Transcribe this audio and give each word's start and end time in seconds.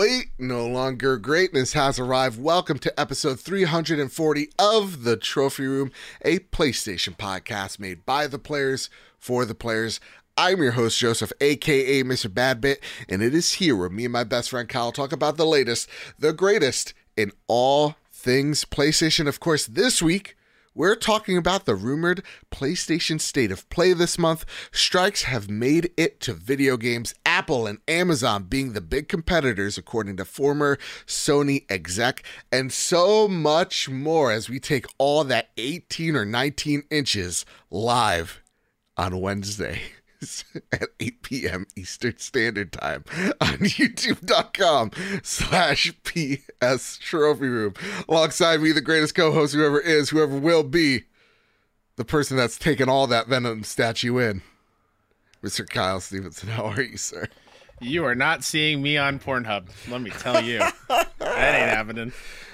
wait, 0.00 0.30
no 0.38 0.66
longer 0.66 1.18
greatness 1.18 1.74
has 1.74 1.98
arrived. 1.98 2.42
Welcome 2.42 2.78
to 2.78 2.98
episode 2.98 3.38
340 3.38 4.48
of 4.58 5.04
The 5.04 5.18
Trophy 5.18 5.66
Room, 5.66 5.92
a 6.24 6.38
PlayStation 6.38 7.14
podcast 7.14 7.78
made 7.78 8.06
by 8.06 8.26
the 8.26 8.38
players 8.38 8.88
for 9.18 9.44
the 9.44 9.54
players. 9.54 10.00
I'm 10.38 10.62
your 10.62 10.72
host, 10.72 10.98
Joseph, 10.98 11.34
aka 11.42 12.02
Mr. 12.02 12.28
Badbit, 12.28 12.78
and 13.10 13.22
it 13.22 13.34
is 13.34 13.52
here 13.52 13.76
where 13.76 13.90
me 13.90 14.06
and 14.06 14.12
my 14.14 14.24
best 14.24 14.48
friend 14.48 14.70
Kyle 14.70 14.90
talk 14.90 15.12
about 15.12 15.36
the 15.36 15.44
latest, 15.44 15.86
the 16.18 16.32
greatest 16.32 16.94
in 17.14 17.30
all 17.46 17.96
things 18.10 18.64
PlayStation. 18.64 19.28
Of 19.28 19.38
course, 19.38 19.66
this 19.66 20.00
week, 20.00 20.34
we're 20.72 20.94
talking 20.94 21.36
about 21.36 21.66
the 21.66 21.74
rumored 21.74 22.22
PlayStation 22.50 23.20
State 23.20 23.50
of 23.50 23.68
Play 23.68 23.92
this 23.92 24.18
month. 24.18 24.46
Strikes 24.72 25.24
have 25.24 25.50
made 25.50 25.90
it 25.98 26.20
to 26.20 26.32
video 26.32 26.78
games, 26.78 27.12
Apple 27.40 27.66
and 27.66 27.78
Amazon 27.88 28.42
being 28.42 28.74
the 28.74 28.82
big 28.82 29.08
competitors, 29.08 29.78
according 29.78 30.18
to 30.18 30.26
former 30.26 30.76
Sony 31.06 31.64
exec, 31.70 32.22
and 32.52 32.70
so 32.70 33.26
much 33.26 33.88
more 33.88 34.30
as 34.30 34.50
we 34.50 34.60
take 34.60 34.84
all 34.98 35.24
that 35.24 35.48
18 35.56 36.16
or 36.16 36.26
19 36.26 36.82
inches 36.90 37.46
live 37.70 38.42
on 38.98 39.22
Wednesday. 39.22 39.80
at 40.72 40.90
8 41.00 41.22
p.m. 41.22 41.66
Eastern 41.74 42.18
Standard 42.18 42.72
Time 42.74 43.04
on 43.40 43.54
youtube.com 43.56 44.90
slash 45.22 45.94
PS 46.04 46.98
Trophy 46.98 47.48
Room. 47.48 47.72
Alongside 48.06 48.60
me, 48.60 48.72
the 48.72 48.82
greatest 48.82 49.14
co-host 49.14 49.54
whoever 49.54 49.80
is, 49.80 50.10
whoever 50.10 50.38
will 50.38 50.62
be, 50.62 51.04
the 51.96 52.04
person 52.04 52.36
that's 52.36 52.58
taken 52.58 52.90
all 52.90 53.06
that 53.06 53.28
Venom 53.28 53.64
statue 53.64 54.18
in. 54.18 54.42
Mr. 55.42 55.68
Kyle 55.68 56.00
Stevenson, 56.00 56.50
how 56.50 56.64
are 56.66 56.82
you, 56.82 56.96
sir? 56.96 57.26
You 57.80 58.04
are 58.04 58.14
not 58.14 58.44
seeing 58.44 58.82
me 58.82 58.98
on 58.98 59.18
Pornhub. 59.18 59.68
Let 59.90 60.02
me 60.02 60.10
tell 60.10 60.42
you. 60.42 60.58
that 60.88 61.08
ain't 61.18 61.70
happening. 61.70 62.12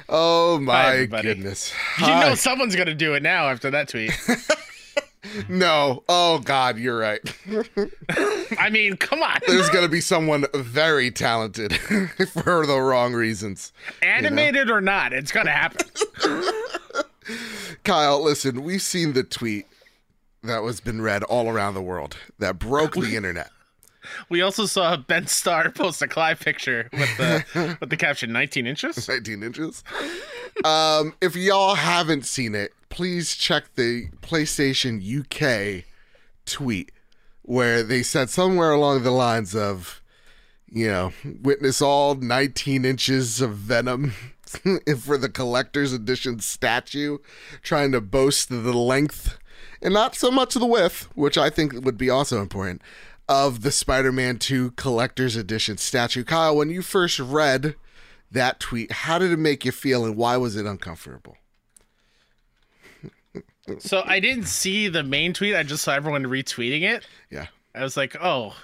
Oh 0.09 0.61
my 0.61 1.07
goodness. 1.07 1.73
You 1.98 2.05
Hi. 2.07 2.29
know 2.29 2.34
someone's 2.37 2.77
gonna 2.77 2.95
do 2.95 3.14
it 3.14 3.25
now 3.25 3.48
after 3.48 3.69
that 3.73 3.89
tweet. 3.89 4.12
no. 5.48 6.05
Oh 6.09 6.39
God, 6.39 6.79
you're 6.79 6.97
right. 6.97 7.20
I 8.61 8.70
mean, 8.70 8.97
come 8.98 9.20
on. 9.20 9.39
There's 9.48 9.69
gonna 9.70 9.89
be 9.89 10.01
someone 10.01 10.45
very 10.55 11.11
talented 11.11 11.75
for 12.33 12.64
the 12.64 12.81
wrong 12.81 13.12
reasons. 13.14 13.73
Animated 14.03 14.70
or 14.70 14.81
not, 14.81 15.12
it's 15.12 15.33
gonna 15.33 15.51
happen. 15.51 15.89
Kyle, 17.83 18.23
listen, 18.23 18.62
we've 18.62 18.81
seen 18.81 19.12
the 19.12 19.25
tweet 19.25 19.67
that 20.47 20.62
was 20.62 20.80
been 20.80 21.02
read 21.02 21.22
all 21.25 21.48
around 21.48 21.75
the 21.75 21.83
world 21.83 22.16
that 22.39 22.58
broke 22.58 22.94
the 22.94 23.16
internet. 23.16 23.50
We 24.28 24.41
also 24.42 24.66
saw 24.66 24.97
Ben 24.97 25.27
Starr 25.27 25.70
post 25.75 26.02
a 26.02 26.08
Clive 26.08 26.41
picture 26.41 26.89
with 26.92 27.16
the 27.16 27.77
with 27.80 27.91
the 27.91 27.97
caption 27.97 28.33
19 28.33 28.67
inches. 28.67 29.08
19 29.08 29.42
inches. 29.42 29.84
Um, 30.64 31.14
if 31.20 31.36
y'all 31.36 31.74
haven't 31.74 32.24
seen 32.27 32.55
it, 32.55 32.72
please 32.89 33.34
check 33.34 33.74
the 33.74 34.08
PlayStation 34.22 35.00
UK 35.02 35.84
tweet 36.44 36.92
where 37.42 37.83
they 37.83 38.02
said 38.02 38.30
somewhere 38.30 38.72
along 38.72 39.02
the 39.02 39.11
lines 39.11 39.55
of, 39.55 40.02
you 40.69 40.89
know, 40.89 41.12
witness 41.42 41.80
all 41.80 42.14
19 42.17 42.84
inches 42.84 43.41
of 43.41 43.55
venom 43.55 44.12
for 45.00 45.17
the 45.17 45.28
collector's 45.28 45.92
edition 45.92 46.41
statue, 46.41 47.19
trying 47.62 47.92
to 47.92 48.00
boast 48.00 48.48
the 48.48 48.72
length 48.72 49.39
and 49.83 49.95
not 49.95 50.15
so 50.15 50.31
much 50.31 50.55
the 50.55 50.67
width, 50.67 51.09
which 51.15 51.39
I 51.39 51.51
think 51.51 51.73
would 51.85 51.99
be 51.99 52.11
also 52.11 52.41
important, 52.41 52.83
of 53.29 53.63
the 53.63 53.73
Spider 53.73 54.13
Man 54.13 54.39
2 54.39 54.73
collector's 54.73 55.37
edition 55.37 55.77
statue. 55.79 56.25
Kyle, 56.25 56.57
when 56.57 56.70
you 56.70 56.83
first 56.83 57.19
read 57.19 57.75
that 58.31 58.61
tweet, 58.61 58.92
how 58.92 59.19
did 59.19 59.33
it 59.33 59.39
make 59.39 59.65
you 59.65 59.73
feel 59.73 60.05
and 60.05 60.17
why 60.17 60.36
was 60.36 60.57
it 60.57 60.67
uncomfortable? 60.67 61.36
So 63.81 64.05
I 64.07 64.20
didn't 64.20 64.45
see 64.45 64.86
the 64.86 65.03
main 65.03 65.33
tweet. 65.33 65.57
I 65.57 65.65
just 65.65 65.83
saw 65.83 65.92
everyone 65.92 66.23
retweeting 66.23 66.83
it. 66.83 67.05
Yeah. 67.33 67.48
I 67.75 67.83
was 67.83 67.97
like, 67.97 68.15
oh, 68.23 68.55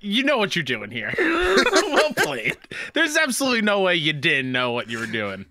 you 0.00 0.24
know 0.24 0.38
what 0.38 0.56
you're 0.56 0.64
doing 0.64 0.90
here. 0.90 1.14
well 1.18 2.12
played. 2.14 2.56
There's 2.94 3.16
absolutely 3.16 3.62
no 3.62 3.80
way 3.80 3.94
you 3.94 4.12
didn't 4.12 4.52
know 4.52 4.72
what 4.72 4.90
you 4.90 4.98
were 4.98 5.06
doing. 5.06 5.46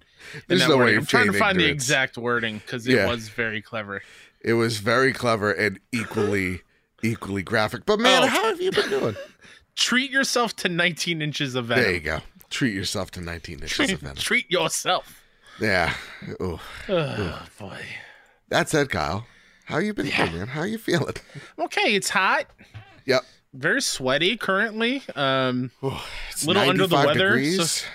There's 0.47 0.61
no 0.67 0.69
way 0.69 0.75
wording. 0.77 0.93
you're 0.93 0.99
I'm 1.01 1.05
trying 1.05 1.31
to 1.31 1.37
find 1.37 1.59
the 1.59 1.65
exact 1.69 2.17
wording 2.17 2.59
because 2.59 2.87
it 2.87 2.95
Yeah. 2.95 3.07
was 3.07 3.29
very 3.29 3.61
clever. 3.61 4.01
It 4.41 4.53
was 4.53 4.77
very 4.77 5.11
clever 5.13 5.51
and 5.51 5.79
equally 5.91 6.61
equally 7.03 7.43
graphic. 7.43 7.85
But 7.85 7.99
man, 7.99 8.23
Oh. 8.23 8.27
how 8.27 8.45
have 8.45 8.61
you 8.61 8.71
been 8.71 8.89
doing? 8.89 9.15
Treat 9.75 10.09
yourself 10.11 10.55
to 10.57 10.69
19 10.69 11.21
inches 11.21 11.53
of 11.55 11.65
venom. 11.65 11.83
There 11.83 11.93
you 11.93 11.99
go. 11.99 12.21
Treat 12.49 12.73
yourself 12.73 13.11
to 13.11 13.21
19 13.21 13.59
inches 13.61 13.91
of 13.91 13.99
venom. 13.99 14.15
Treat 14.15 14.49
yourself. 14.49 15.21
Yeah. 15.59 15.93
Ooh. 16.41 16.59
Oh 16.89 17.45
boy. 17.59 17.79
That 18.49 18.69
said, 18.69 18.89
Kyle, 18.89 19.25
how 19.65 19.79
you 19.79 19.93
been 19.93 20.05
doing, 20.07 20.33
man? 20.33 20.47
How 20.47 20.63
you 20.63 20.77
feeling? 20.77 21.15
Okay, 21.59 21.95
it's 21.95 22.09
hot. 22.09 22.45
Yep. 23.05 23.23
Very 23.53 23.81
sweaty 23.81 24.37
currently. 24.37 25.01
Um, 25.15 25.71
It's 26.31 26.45
Little 26.45 26.69
under 26.69 26.87
the 26.87 26.95
weather, 26.95 27.13
Degrees, 27.35 27.85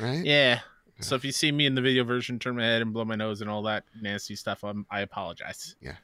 right? 0.00 0.24
yeah. 0.24 0.60
So 1.00 1.14
if 1.14 1.24
you 1.24 1.32
see 1.32 1.52
me 1.52 1.66
in 1.66 1.74
the 1.74 1.80
video 1.80 2.04
version, 2.04 2.38
turn 2.38 2.56
my 2.56 2.64
head 2.64 2.82
and 2.82 2.92
blow 2.92 3.04
my 3.04 3.14
nose 3.14 3.40
and 3.40 3.48
all 3.48 3.62
that 3.62 3.84
nasty 4.00 4.34
stuff, 4.36 4.64
um, 4.64 4.84
I 4.90 5.00
apologize. 5.00 5.76
Yeah. 5.80 5.94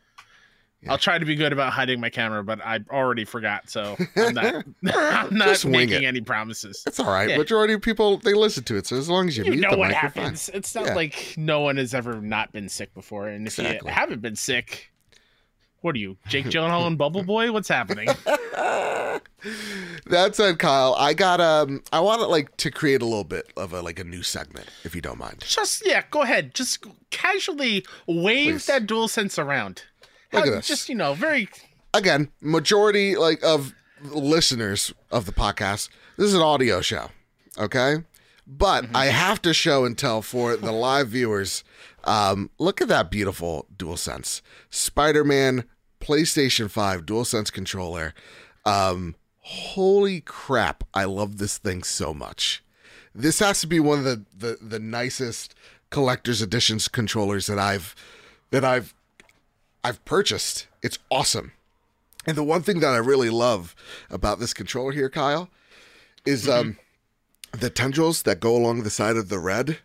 Yeah. 0.83 0.93
I'll 0.93 0.99
try 0.99 1.19
to 1.19 1.25
be 1.25 1.35
good 1.35 1.53
about 1.53 1.73
hiding 1.73 1.99
my 1.99 2.11
camera, 2.11 2.45
but 2.45 2.61
I 2.65 2.81
already 2.91 3.25
forgot, 3.25 3.71
so 3.71 3.97
I'm 4.17 4.35
not. 4.35 4.65
I'm 4.95 5.35
not 5.35 5.65
making 5.65 6.03
it. 6.03 6.07
any 6.07 6.21
promises. 6.21 6.83
It's 6.87 7.01
all 7.01 7.07
right. 7.07 7.31
Yeah. 7.31 7.39
Majority 7.39 7.73
of 7.73 7.81
people 7.81 8.19
they 8.19 8.35
listen 8.35 8.65
to 8.65 8.77
it, 8.77 8.87
so 8.87 8.97
as 8.97 9.09
long 9.09 9.27
as 9.29 9.37
you, 9.39 9.45
You 9.45 9.53
mute 9.53 9.61
know 9.63 9.71
the 9.71 9.79
what 9.79 9.93
happens. 9.93 10.51
It's 10.53 10.75
not 10.75 10.87
Yeah. 10.87 10.95
like 10.95 11.35
no 11.39 11.61
one 11.61 11.79
has 11.79 11.95
ever 11.95 12.21
not 12.21 12.53
been 12.53 12.69
sick 12.69 12.93
before, 12.93 13.29
and 13.29 13.47
if 13.47 13.59
Exactly. 13.59 13.89
you 13.89 13.95
haven't 13.95 14.21
been 14.21 14.37
sick, 14.37 14.93
what 15.85 15.95
are 15.95 15.99
you, 15.99 16.17
Jake 16.29 16.47
Gyllenhaal 16.55 16.87
and 16.87 16.97
Bubble 16.99 17.23
Boy? 17.23 17.53
What's 17.53 17.69
happening? 17.69 18.09
that 20.07 20.31
said, 20.33 20.59
Kyle, 20.59 20.95
I 20.99 21.15
got 21.15 21.41
um, 21.41 21.83
I 21.93 22.01
want 22.01 22.23
it 22.23 22.27
like 22.27 22.57
to 22.59 22.71
create 22.71 23.03
a 23.03 23.05
little 23.05 23.25
bit 23.25 23.53
of 23.57 23.73
a 23.73 23.83
like 23.83 23.99
a 23.99 24.05
new 24.05 24.23
segment, 24.23 24.69
if 24.85 24.95
you 24.95 25.01
don't 25.01 25.19
mind. 25.19 25.45
just 25.47 25.87
yeah, 25.87 26.03
go 26.11 26.23
ahead. 26.23 26.55
Just 26.55 26.85
casually 27.11 27.85
wave 28.07 28.55
Please. 28.55 28.67
that 28.67 28.87
dual 28.87 29.09
sense 29.09 29.39
around. 29.39 29.83
Look 30.33 30.45
How- 30.45 30.51
at 30.51 30.57
this. 30.57 30.67
Just 30.69 30.89
you 30.89 30.95
know, 30.95 31.15
very 31.15 31.49
Again, 31.93 32.31
majority 32.41 33.15
like 33.17 33.43
of 33.45 33.73
listeners 34.03 34.93
of 35.13 35.27
the 35.27 35.33
podcast, 35.33 35.89
this 36.17 36.27
is 36.27 36.35
an 36.35 36.43
audio 36.43 36.81
show, 36.81 37.11
okay? 37.59 37.99
But 38.47 38.85
Mm-hmm. 38.87 38.97
I 38.97 39.07
have 39.07 39.41
to 39.43 39.55
show 39.55 39.85
and 39.85 39.97
tell 39.97 40.21
for 40.21 40.57
the 40.57 40.73
live 40.73 41.09
viewers. 41.09 41.63
Um, 42.03 42.51
look 42.59 42.83
at 42.83 42.89
that 42.89 43.11
beautiful 43.11 43.67
dual 43.75 43.97
sense. 43.97 44.43
Spider-Man 44.71 45.65
PlayStation 46.05 46.71
5 46.71 47.07
DualSense 47.07 47.51
controller. 47.51 48.15
Um, 48.65 49.15
holy 49.41 50.21
crap! 50.21 50.85
I 50.93 51.05
love 51.05 51.39
this 51.39 51.59
thing 51.59 51.83
so 51.83 52.13
much. 52.13 52.63
This 53.15 53.39
has 53.39 53.61
to 53.63 53.67
be 53.67 53.81
one 53.81 53.99
of 53.99 54.05
the, 54.05 54.25
the 54.37 54.59
the 54.61 54.79
nicest 54.79 55.55
collector's 55.91 56.43
editions 56.43 56.89
controllers 56.89 57.47
that 57.47 57.59
I've 57.59 57.95
that 58.51 58.65
I've 58.65 58.95
I've 59.83 60.05
purchased. 60.05 60.67
It's 60.83 60.99
awesome. 61.11 61.53
And 62.27 62.37
the 62.37 62.45
one 62.45 62.63
thing 62.63 62.81
that 62.81 62.93
I 62.95 62.97
really 62.99 63.31
love 63.31 63.75
about 64.11 64.39
this 64.41 64.55
controller 64.55 64.93
here, 64.93 65.09
Kyle, 65.11 65.49
is 66.27 66.49
um 66.49 66.77
the 67.53 67.71
tendrils 67.71 68.23
that 68.25 68.41
go 68.41 68.57
along 68.57 68.83
the 68.83 68.91
side 68.91 69.17
of 69.17 69.29
the 69.29 69.39
red. 69.39 69.79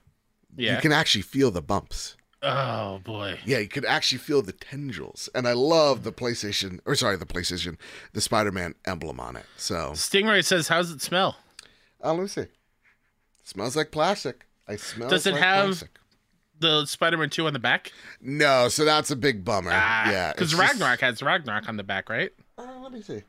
yeah. 0.55 0.75
You 0.75 0.81
can 0.81 0.91
actually 0.91 1.21
feel 1.21 1.51
the 1.51 1.61
bumps. 1.61 2.15
Oh 2.43 2.99
boy. 3.03 3.39
Yeah, 3.45 3.59
you 3.59 3.67
could 3.67 3.85
actually 3.85 4.19
feel 4.19 4.41
the 4.41 4.51
tendrils. 4.53 5.29
And 5.35 5.47
I 5.47 5.53
love 5.53 6.03
the 6.03 6.11
PlayStation 6.11 6.79
or 6.85 6.95
sorry, 6.95 7.17
the 7.17 7.25
PlayStation, 7.25 7.77
the 8.13 8.21
Spider-Man 8.21 8.75
emblem 8.85 9.19
on 9.19 9.35
it. 9.35 9.45
So 9.57 9.91
Stingray 9.93 10.43
says, 10.43 10.67
How 10.67 10.77
does 10.77 10.91
it 10.91 11.01
smell?" 11.01 11.37
oh, 12.01 12.13
let 12.13 12.21
me 12.21 12.27
see. 12.27 12.45
smells 13.43 13.75
like 13.75 13.91
plastic. 13.91 14.45
I 14.67 14.75
smell 14.75 15.09
Does 15.09 15.25
it 15.25 15.33
like 15.33 15.41
have- 15.41 15.65
plastic. 15.65 15.89
The 16.61 16.85
Spider-Man 16.85 17.29
Two 17.29 17.47
on 17.47 17.53
the 17.53 17.59
back. 17.59 17.93
No, 18.19 18.67
so 18.67 18.83
that's 18.83 19.09
a 19.11 19.15
big 19.15 19.45
bummer. 19.45 19.71
Ah, 19.73 20.11
yeah. 20.11 20.31
because 20.33 20.51
it's 20.51 20.59
just- 20.59 20.71
Ragnarok 20.73 20.99
has 20.99 21.21
Ragnarok 21.23 21.69
on 21.69 21.77
the 21.77 21.83
back, 21.83 22.09
right? 22.09 22.31
Uh, 22.57 22.67
let 22.83 22.91
me 22.91 23.01
see. 23.01 23.23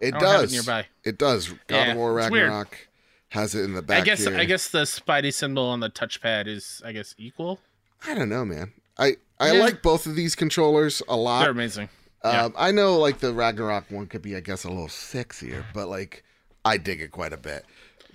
It 0.00 0.14
have 0.14 0.22
it 0.22 0.24
does. 0.24 0.52
nearby. 0.52 0.86
It 1.04 1.18
does. 1.18 1.48
God 1.50 1.58
Yeah, 1.68 1.90
of 1.92 1.96
War. 1.98 2.14
Ragnarok 2.14 2.88
has 3.28 3.54
it 3.54 3.60
in 3.64 3.74
the 3.74 3.82
back. 3.82 4.00
I 4.00 4.04
guess 4.04 4.24
here. 4.24 4.34
I 4.38 4.46
guess 4.46 4.68
the 4.70 4.84
Spidey 4.84 5.34
symbol 5.34 5.64
on 5.64 5.80
the 5.80 5.90
touchpad 5.90 6.46
is 6.46 6.80
I 6.82 6.92
guess 6.92 7.14
equal. 7.18 7.60
I 8.06 8.14
don't 8.14 8.28
know, 8.28 8.44
man. 8.44 8.72
I 8.98 9.16
I 9.38 9.52
Yeah. 9.52 9.60
like 9.60 9.82
both 9.82 10.06
of 10.06 10.14
these 10.16 10.34
controllers 10.34 11.02
a 11.08 11.16
lot. 11.16 11.42
They're 11.42 11.50
amazing. 11.50 11.88
yeah. 12.24 12.44
Um, 12.44 12.54
I 12.56 12.70
know 12.70 12.98
like 12.98 13.18
the 13.20 13.32
Ragnarok 13.32 13.90
one 13.90 14.06
could 14.06 14.22
be, 14.22 14.36
I 14.36 14.40
guess, 14.40 14.64
a 14.64 14.68
little 14.68 14.88
sexier, 14.88 15.64
but 15.74 15.88
like 15.88 16.24
I 16.64 16.76
dig 16.76 17.00
it 17.00 17.10
quite 17.10 17.32
a 17.32 17.36
bit. 17.38 17.64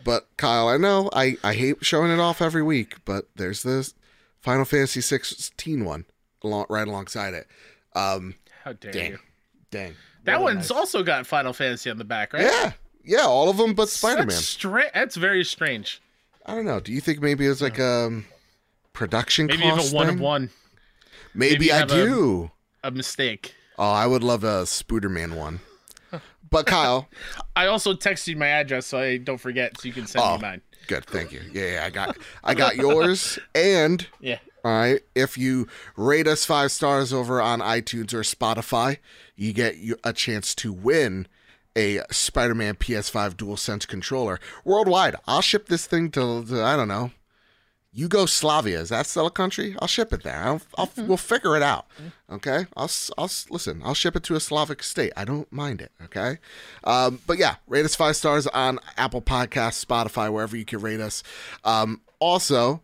But 0.03 0.27
Kyle, 0.37 0.67
I 0.67 0.77
know 0.77 1.09
I 1.13 1.37
I 1.43 1.53
hate 1.55 1.83
showing 1.83 2.11
it 2.11 2.19
off 2.19 2.41
every 2.41 2.61
week, 2.63 2.97
but 3.05 3.27
there's 3.35 3.63
this 3.63 3.93
Final 4.41 4.65
Fantasy 4.65 5.01
16 5.01 5.83
one 5.85 6.05
along, 6.43 6.65
right 6.69 6.87
alongside 6.87 7.33
it. 7.33 7.47
Um, 7.95 8.35
How 8.63 8.73
dare 8.73 8.91
dang, 8.91 9.11
you? 9.13 9.19
dang. 9.71 9.95
That 10.25 10.41
one's 10.41 10.69
nice- 10.69 10.71
also 10.71 11.01
got 11.03 11.25
Final 11.25 11.53
Fantasy 11.53 11.89
on 11.89 11.97
the 11.97 12.03
back, 12.03 12.33
right? 12.33 12.43
Yeah, 12.43 12.71
Yeah, 13.03 13.25
all 13.25 13.49
of 13.49 13.57
them 13.57 13.73
but 13.73 13.89
Spider 13.89 14.17
Man. 14.19 14.27
That's, 14.27 14.45
stra- 14.45 14.91
that's 14.93 15.15
very 15.15 15.43
strange. 15.43 16.01
I 16.45 16.53
don't 16.53 16.65
know. 16.65 16.79
Do 16.79 16.91
you 16.91 17.01
think 17.01 17.21
maybe 17.21 17.45
it's 17.47 17.61
like 17.61 17.79
a 17.79 18.05
um, 18.07 18.25
production 18.95 19.45
Maybe 19.45 19.61
cost 19.61 19.91
a 19.93 19.95
one 19.95 20.09
of 20.09 20.19
one, 20.19 20.49
Maybe, 21.33 21.53
maybe 21.55 21.71
I 21.71 21.77
have 21.79 21.91
a- 21.91 22.05
do. 22.05 22.51
a 22.83 22.89
mistake. 22.91 23.53
Oh, 23.77 23.91
I 23.91 24.07
would 24.07 24.23
love 24.23 24.43
a 24.43 24.63
Spooderman 24.63 25.35
one. 25.35 25.59
But 26.49 26.65
Kyle, 26.67 27.09
I 27.55 27.65
also 27.67 27.93
texted 27.93 28.37
my 28.37 28.47
address 28.47 28.85
so 28.87 28.99
I 28.99 29.17
don't 29.17 29.39
forget, 29.39 29.79
so 29.79 29.87
you 29.87 29.93
can 29.93 30.07
send 30.07 30.23
Oh. 30.25 30.35
me 30.37 30.41
mine. 30.43 30.61
good, 30.87 31.05
thank 31.05 31.31
you. 31.31 31.41
Yeah, 31.51 31.71
yeah, 31.73 31.85
I 31.85 31.89
got, 31.89 32.17
I 32.43 32.53
got 32.53 32.75
yours. 32.77 33.37
And 33.55 34.07
Yeah. 34.21 34.37
all 34.63 34.71
right, 34.71 35.01
if 35.15 35.37
you 35.37 35.67
rate 35.97 36.27
us 36.27 36.45
five 36.45 36.71
stars 36.71 37.11
over 37.11 37.41
on 37.41 37.59
iTunes 37.59 38.13
or 38.13 38.21
Spotify, 38.21 38.97
you 39.35 39.51
get 39.53 39.75
a 40.03 40.13
chance 40.13 40.55
to 40.55 40.71
win 40.71 41.27
a 41.75 41.99
Spider-Man 42.11 42.75
PS5 42.75 43.33
DualSense 43.35 43.85
controller 43.87 44.39
worldwide. 44.63 45.15
I'll 45.27 45.41
ship 45.41 45.67
this 45.67 45.85
thing 45.87 46.09
to, 46.11 46.45
to 46.45 46.63
I 46.63 46.77
don't 46.77 46.87
know. 46.87 47.11
Yugoslavia 47.97 48.81
is 48.81 48.89
that 48.89 49.05
still 49.05 49.25
a 49.25 49.31
country? 49.31 49.73
I'll 49.79 49.87
ship 49.87 50.11
it 50.11 50.23
there. 50.23 50.43
I'll, 50.43 50.61
I'll 50.77 50.89
we'll 50.97 51.15
figure 51.15 51.55
it 51.55 51.63
out. 51.63 51.87
Okay, 52.29 52.65
I'll 52.75 52.91
I'll 53.17 53.31
listen. 53.49 53.81
I'll 53.85 53.93
ship 53.93 54.17
it 54.17 54.23
to 54.23 54.35
a 54.35 54.39
Slavic 54.41 54.83
state. 54.83 55.13
I 55.15 55.23
don't 55.23 55.49
mind 55.51 55.79
it. 55.79 55.93
Okay, 56.03 56.39
um, 56.83 57.21
but 57.25 57.37
yeah, 57.37 57.55
rate 57.67 57.85
us 57.85 57.95
five 57.95 58.17
stars 58.17 58.47
on 58.47 58.79
Apple 58.97 59.21
Podcasts, 59.21 59.83
Spotify, 59.83 60.29
wherever 60.31 60.57
you 60.57 60.65
can 60.65 60.81
rate 60.81 60.99
us. 60.99 61.23
Um, 61.63 62.01
also, 62.19 62.81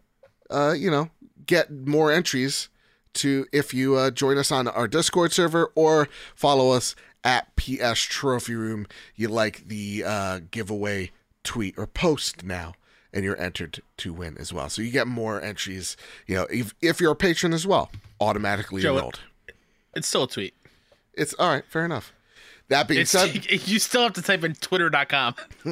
uh, 0.50 0.74
you 0.78 0.90
know, 0.90 1.10
get 1.46 1.69
more 1.69 2.10
entries 2.10 2.69
to 3.16 3.46
if 3.52 3.74
you 3.74 3.96
uh, 3.96 4.12
join 4.12 4.38
us 4.38 4.50
on 4.50 4.69
our 4.69 4.88
Discord 4.88 5.34
server 5.34 5.74
or 5.75 6.07
follow 6.36 6.72
us 6.72 6.96
at 7.25 7.54
PS 7.57 8.00
Trophy 8.00 8.56
Room. 8.56 8.88
You 9.16 9.28
like 9.28 9.68
the 9.68 10.04
uh, 10.06 10.40
giveaway 10.52 11.12
tweet 11.44 11.78
or 11.78 11.88
post 11.88 12.44
now, 12.44 12.74
and 13.13 13.24
you're 13.24 13.40
entered 13.40 13.81
to 13.98 14.13
win 14.13 14.38
as 14.38 14.54
well. 14.54 14.69
So 14.69 14.81
you 14.81 14.92
get 14.92 15.08
more 15.08 15.42
entries. 15.42 15.98
You 16.28 16.36
know, 16.36 16.48
if, 16.50 16.74
if 16.81 17.00
you're 17.02 17.12
a 17.12 17.16
patron 17.16 17.54
as 17.54 17.66
well, 17.68 17.92
automatically 18.19 18.81
Joe, 18.81 18.96
enrolled. 18.96 19.19
It's 19.96 20.08
still 20.08 20.24
a 20.24 20.28
tweet. 20.28 20.54
It's 21.13 21.34
all 21.36 21.50
right. 21.50 21.66
Fair 21.66 21.86
enough. 21.86 22.13
That 22.69 22.88
being 22.88 23.02
It's, 23.02 23.12
said, 23.12 23.46
you 23.68 23.80
still 23.80 24.04
have 24.04 24.13
to 24.13 24.22
type 24.22 24.44
in 24.46 24.54
twitter.com. 24.56 25.36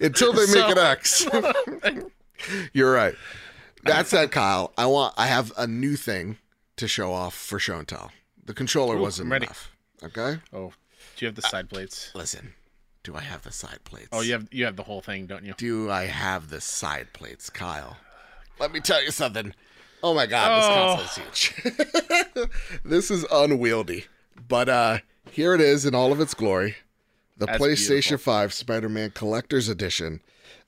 until 0.00 0.32
they 0.32 0.40
make 0.40 0.48
So- 0.48 0.70
an 0.70 0.78
X. 0.78 1.26
You're 2.72 2.92
right. 2.92 3.14
That 3.84 4.06
said, 4.06 4.30
Kyle, 4.32 4.72
I 4.76 4.86
want 4.86 5.14
I 5.16 5.26
have 5.26 5.52
a 5.56 5.66
new 5.66 5.94
thing 5.96 6.38
to 6.76 6.88
show 6.88 7.12
off 7.12 7.34
for 7.34 7.58
show 7.58 7.78
and 7.78 7.86
tell. 7.86 8.10
The 8.44 8.54
controller 8.54 8.96
Ooh, 8.96 9.02
wasn't 9.02 9.32
enough. 9.32 9.70
Okay, 10.02 10.38
Oh, 10.52 10.72
do 11.16 11.24
you 11.24 11.28
have 11.28 11.34
the 11.36 11.42
side 11.42 11.68
plates? 11.70 12.10
listen. 12.14 12.54
Do 13.04 13.14
I 13.14 13.20
have 13.20 13.42
the 13.42 13.52
side 13.52 13.78
plates? 13.84 14.08
Oh, 14.12 14.22
you 14.22 14.32
have 14.32 14.48
you 14.50 14.64
have 14.64 14.76
the 14.76 14.82
whole 14.82 15.00
thing, 15.02 15.26
don't 15.26 15.44
you? 15.44 15.54
Do 15.56 15.90
I 15.90 16.06
have 16.06 16.50
the 16.50 16.60
side 16.60 17.12
plates, 17.12 17.50
Kyle? 17.50 17.98
Let 18.58 18.72
me 18.72 18.80
tell 18.80 19.02
you 19.04 19.10
something. 19.10 19.54
Oh 20.02 20.14
my 20.14 20.26
god, 20.26 20.58
this 20.58 20.66
Oh. 20.68 20.96
console 21.06 21.26
is 21.32 21.38
huge. 22.34 22.78
this 22.84 23.10
is 23.10 23.24
unwieldy. 23.30 24.06
But 24.48 24.68
uh 24.68 24.98
here 25.30 25.54
it 25.54 25.60
is 25.60 25.84
in 25.86 25.94
all 25.94 26.12
of 26.12 26.20
its 26.20 26.34
glory. 26.34 26.76
The 27.36 27.46
That's 27.46 27.62
PlayStation 27.62 28.10
beautiful. 28.10 28.32
5 28.32 28.52
Spider-Man 28.52 29.10
Collector's 29.10 29.68
Edition. 29.68 30.20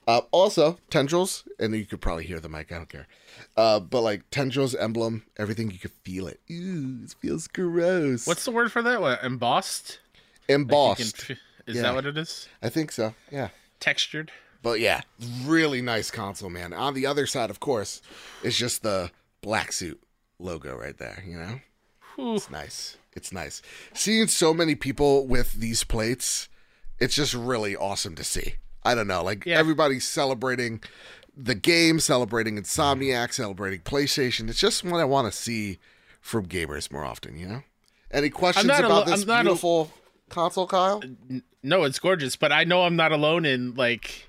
Uh, 0.09 0.23
also, 0.33 0.79
tendrils, 0.91 1.45
and 1.61 1.75
you 1.77 1.85
could 1.85 2.01
probably 2.01 2.25
hear 2.25 2.41
the 2.41 2.49
mic, 2.49 2.71
I 2.73 2.77
don't 2.77 2.89
care. 2.89 3.07
Uh, 3.57 3.79
but 3.81 4.01
like 4.03 4.23
tendrils, 4.31 4.75
emblem, 4.75 5.25
everything, 5.37 5.71
you 5.71 5.79
could 5.79 5.93
feel 6.05 6.27
it. 6.29 6.41
Ooh, 6.51 7.01
it 7.05 7.15
feels 7.21 7.47
gross. 7.49 8.27
What's 8.27 8.45
the 8.45 8.51
word 8.51 8.73
for 8.73 8.83
that? 8.83 9.01
What, 9.01 9.23
embossed? 9.23 10.01
Like 10.49 10.55
embossed? 10.57 11.27
can 11.27 11.37
f- 11.37 11.43
is 11.67 11.77
Yeah. 11.77 11.83
that 11.83 11.95
what 11.95 12.07
it 12.07 12.17
is? 12.17 12.49
I 12.63 12.69
think 12.69 12.93
so. 12.93 13.15
Yeah. 13.31 13.49
Textured? 13.81 14.33
But 14.63 14.81
yeah, 14.81 15.03
really 15.45 15.83
nice 15.83 16.11
console, 16.11 16.51
man. 16.51 16.73
On 16.73 16.95
the 16.95 17.07
other 17.07 17.27
side, 17.27 17.51
of 17.51 17.61
course, 17.61 18.01
is 18.43 18.57
just 18.57 18.83
the 18.83 19.11
black 19.43 19.73
suit 19.73 20.03
logo 20.39 20.75
right 20.77 20.97
there, 20.97 21.23
you 21.27 21.37
know? 21.39 21.61
Whew. 22.17 22.35
It's 22.37 22.51
nice. 22.51 22.97
It's 23.13 23.33
nice. 23.33 23.63
Seeing 23.95 24.27
so 24.29 24.53
many 24.53 24.75
people 24.75 25.27
with 25.27 25.53
these 25.55 25.85
plates, 25.85 26.49
it's 26.99 27.15
just 27.15 27.33
really 27.35 27.77
awesome 27.77 28.15
to 28.17 28.25
see. 28.25 28.55
I 28.85 28.95
don't 28.95 29.07
know, 29.07 29.23
like 29.23 29.45
Yeah. 29.47 29.59
everybody's 29.59 30.07
celebrating 30.07 30.83
the 31.37 31.55
game, 31.55 32.01
celebrating 32.01 32.57
Insomniac, 32.59 33.33
celebrating 33.35 33.81
PlayStation. 33.81 34.49
It's 34.49 34.59
just 34.59 34.83
what 34.85 35.01
I 35.01 35.05
want 35.05 35.31
to 35.33 35.39
see 35.39 35.79
from 36.21 36.47
gamers 36.47 36.91
more 36.91 37.05
often, 37.05 37.37
you 37.39 37.47
know? 37.47 37.63
Any 38.11 38.31
questions 38.31 38.65
about 38.67 39.07
this 39.07 39.23
I'm 39.23 39.31
a- 39.31 39.43
beautiful 39.43 39.93
console, 40.29 40.67
Kyle? 40.67 41.03
No, 41.63 41.85
it's 41.85 41.99
gorgeous, 41.99 42.37
but 42.37 42.53
I 42.53 42.65
know 42.65 42.83
I'm 42.83 42.97
not 42.97 43.13
alone 43.13 43.45
in 43.45 43.75
like 43.75 44.29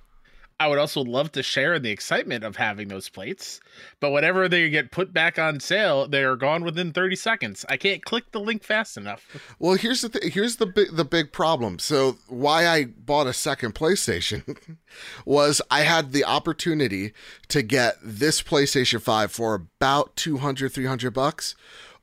I 0.60 0.68
would 0.68 0.80
also 0.80 1.04
love 1.04 1.32
to 1.34 1.44
share 1.44 1.76
in 1.76 1.84
the 1.84 1.92
excitement 1.92 2.44
of 2.44 2.56
having 2.56 2.88
those 2.88 3.10
plates. 3.10 3.60
But 4.00 4.10
whenever 4.10 4.50
they 4.50 4.70
get 4.72 4.90
put 4.90 5.14
back 5.14 5.38
on 5.38 5.60
sale, 5.60 6.08
they 6.08 6.24
are 6.24 6.36
gone 6.36 6.64
within 6.64 6.94
30 6.94 7.16
seconds. 7.16 7.64
I 7.70 7.78
can't 7.78 8.04
click 8.04 8.32
the 8.32 8.40
link 8.40 8.64
fast 8.64 8.98
enough. 8.98 9.24
Well, 9.60 9.76
here's 9.76 10.02
the 10.02 10.10
th- 10.10 10.34
here's 10.34 10.56
the 10.56 10.66
big 10.66 10.96
the 10.96 11.06
big 11.06 11.32
problem. 11.32 11.78
So 11.78 12.18
why 12.28 12.68
I 12.68 12.86
bought 12.86 13.28
a 13.28 13.34
second 13.34 13.76
PlayStation 13.76 14.58
was 15.26 15.62
I 15.70 15.82
had 15.82 16.12
the 16.12 16.26
opportunity 16.26 17.14
to 17.50 17.62
get 17.62 17.98
this 18.02 18.42
PlayStation 18.42 19.00
5 19.00 19.32
for 19.32 19.54
about 19.54 20.16
200 20.16 20.72
300 20.72 21.12
bucks 21.12 21.56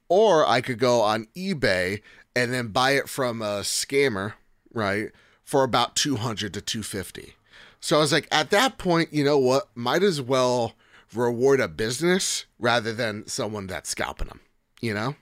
or 0.08 0.46
I 0.46 0.60
could 0.60 0.78
go 0.78 1.00
on 1.00 1.26
eBay 1.36 2.02
and 2.36 2.52
then 2.52 2.68
buy 2.68 2.92
it 2.92 3.08
from 3.08 3.42
a 3.42 3.60
scammer, 3.60 4.34
right? 4.72 5.10
For 5.44 5.62
about 5.62 5.96
200 5.96 6.52
to 6.54 6.60
250. 6.60 7.34
So 7.80 7.96
I 7.98 8.00
was 8.00 8.12
like 8.12 8.28
at 8.30 8.50
that 8.50 8.78
point, 8.78 9.12
you 9.12 9.24
know 9.24 9.38
what? 9.38 9.68
Might 9.74 10.02
as 10.02 10.20
well 10.20 10.74
reward 11.14 11.60
a 11.60 11.68
business 11.68 12.46
rather 12.58 12.92
than 12.92 13.26
someone 13.26 13.66
that's 13.66 13.90
scalping 13.90 14.28
them, 14.28 14.40
you 14.80 14.94
know? 14.94 15.14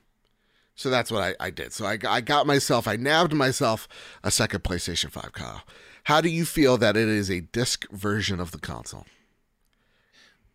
So 0.74 0.88
that's 0.90 1.10
what 1.10 1.22
I, 1.22 1.34
I 1.46 1.50
did. 1.50 1.72
So 1.72 1.84
I, 1.84 1.98
I 2.08 2.20
got 2.20 2.46
myself, 2.46 2.88
I 2.88 2.96
nabbed 2.96 3.34
myself 3.34 3.88
a 4.22 4.30
second 4.30 4.62
PlayStation 4.64 5.10
5, 5.10 5.32
Kyle. 5.32 5.62
How 6.04 6.20
do 6.20 6.28
you 6.28 6.44
feel 6.44 6.78
that 6.78 6.96
it 6.96 7.08
is 7.08 7.30
a 7.30 7.40
disc 7.40 7.88
version 7.90 8.40
of 8.40 8.52
the 8.52 8.58
console? 8.58 9.06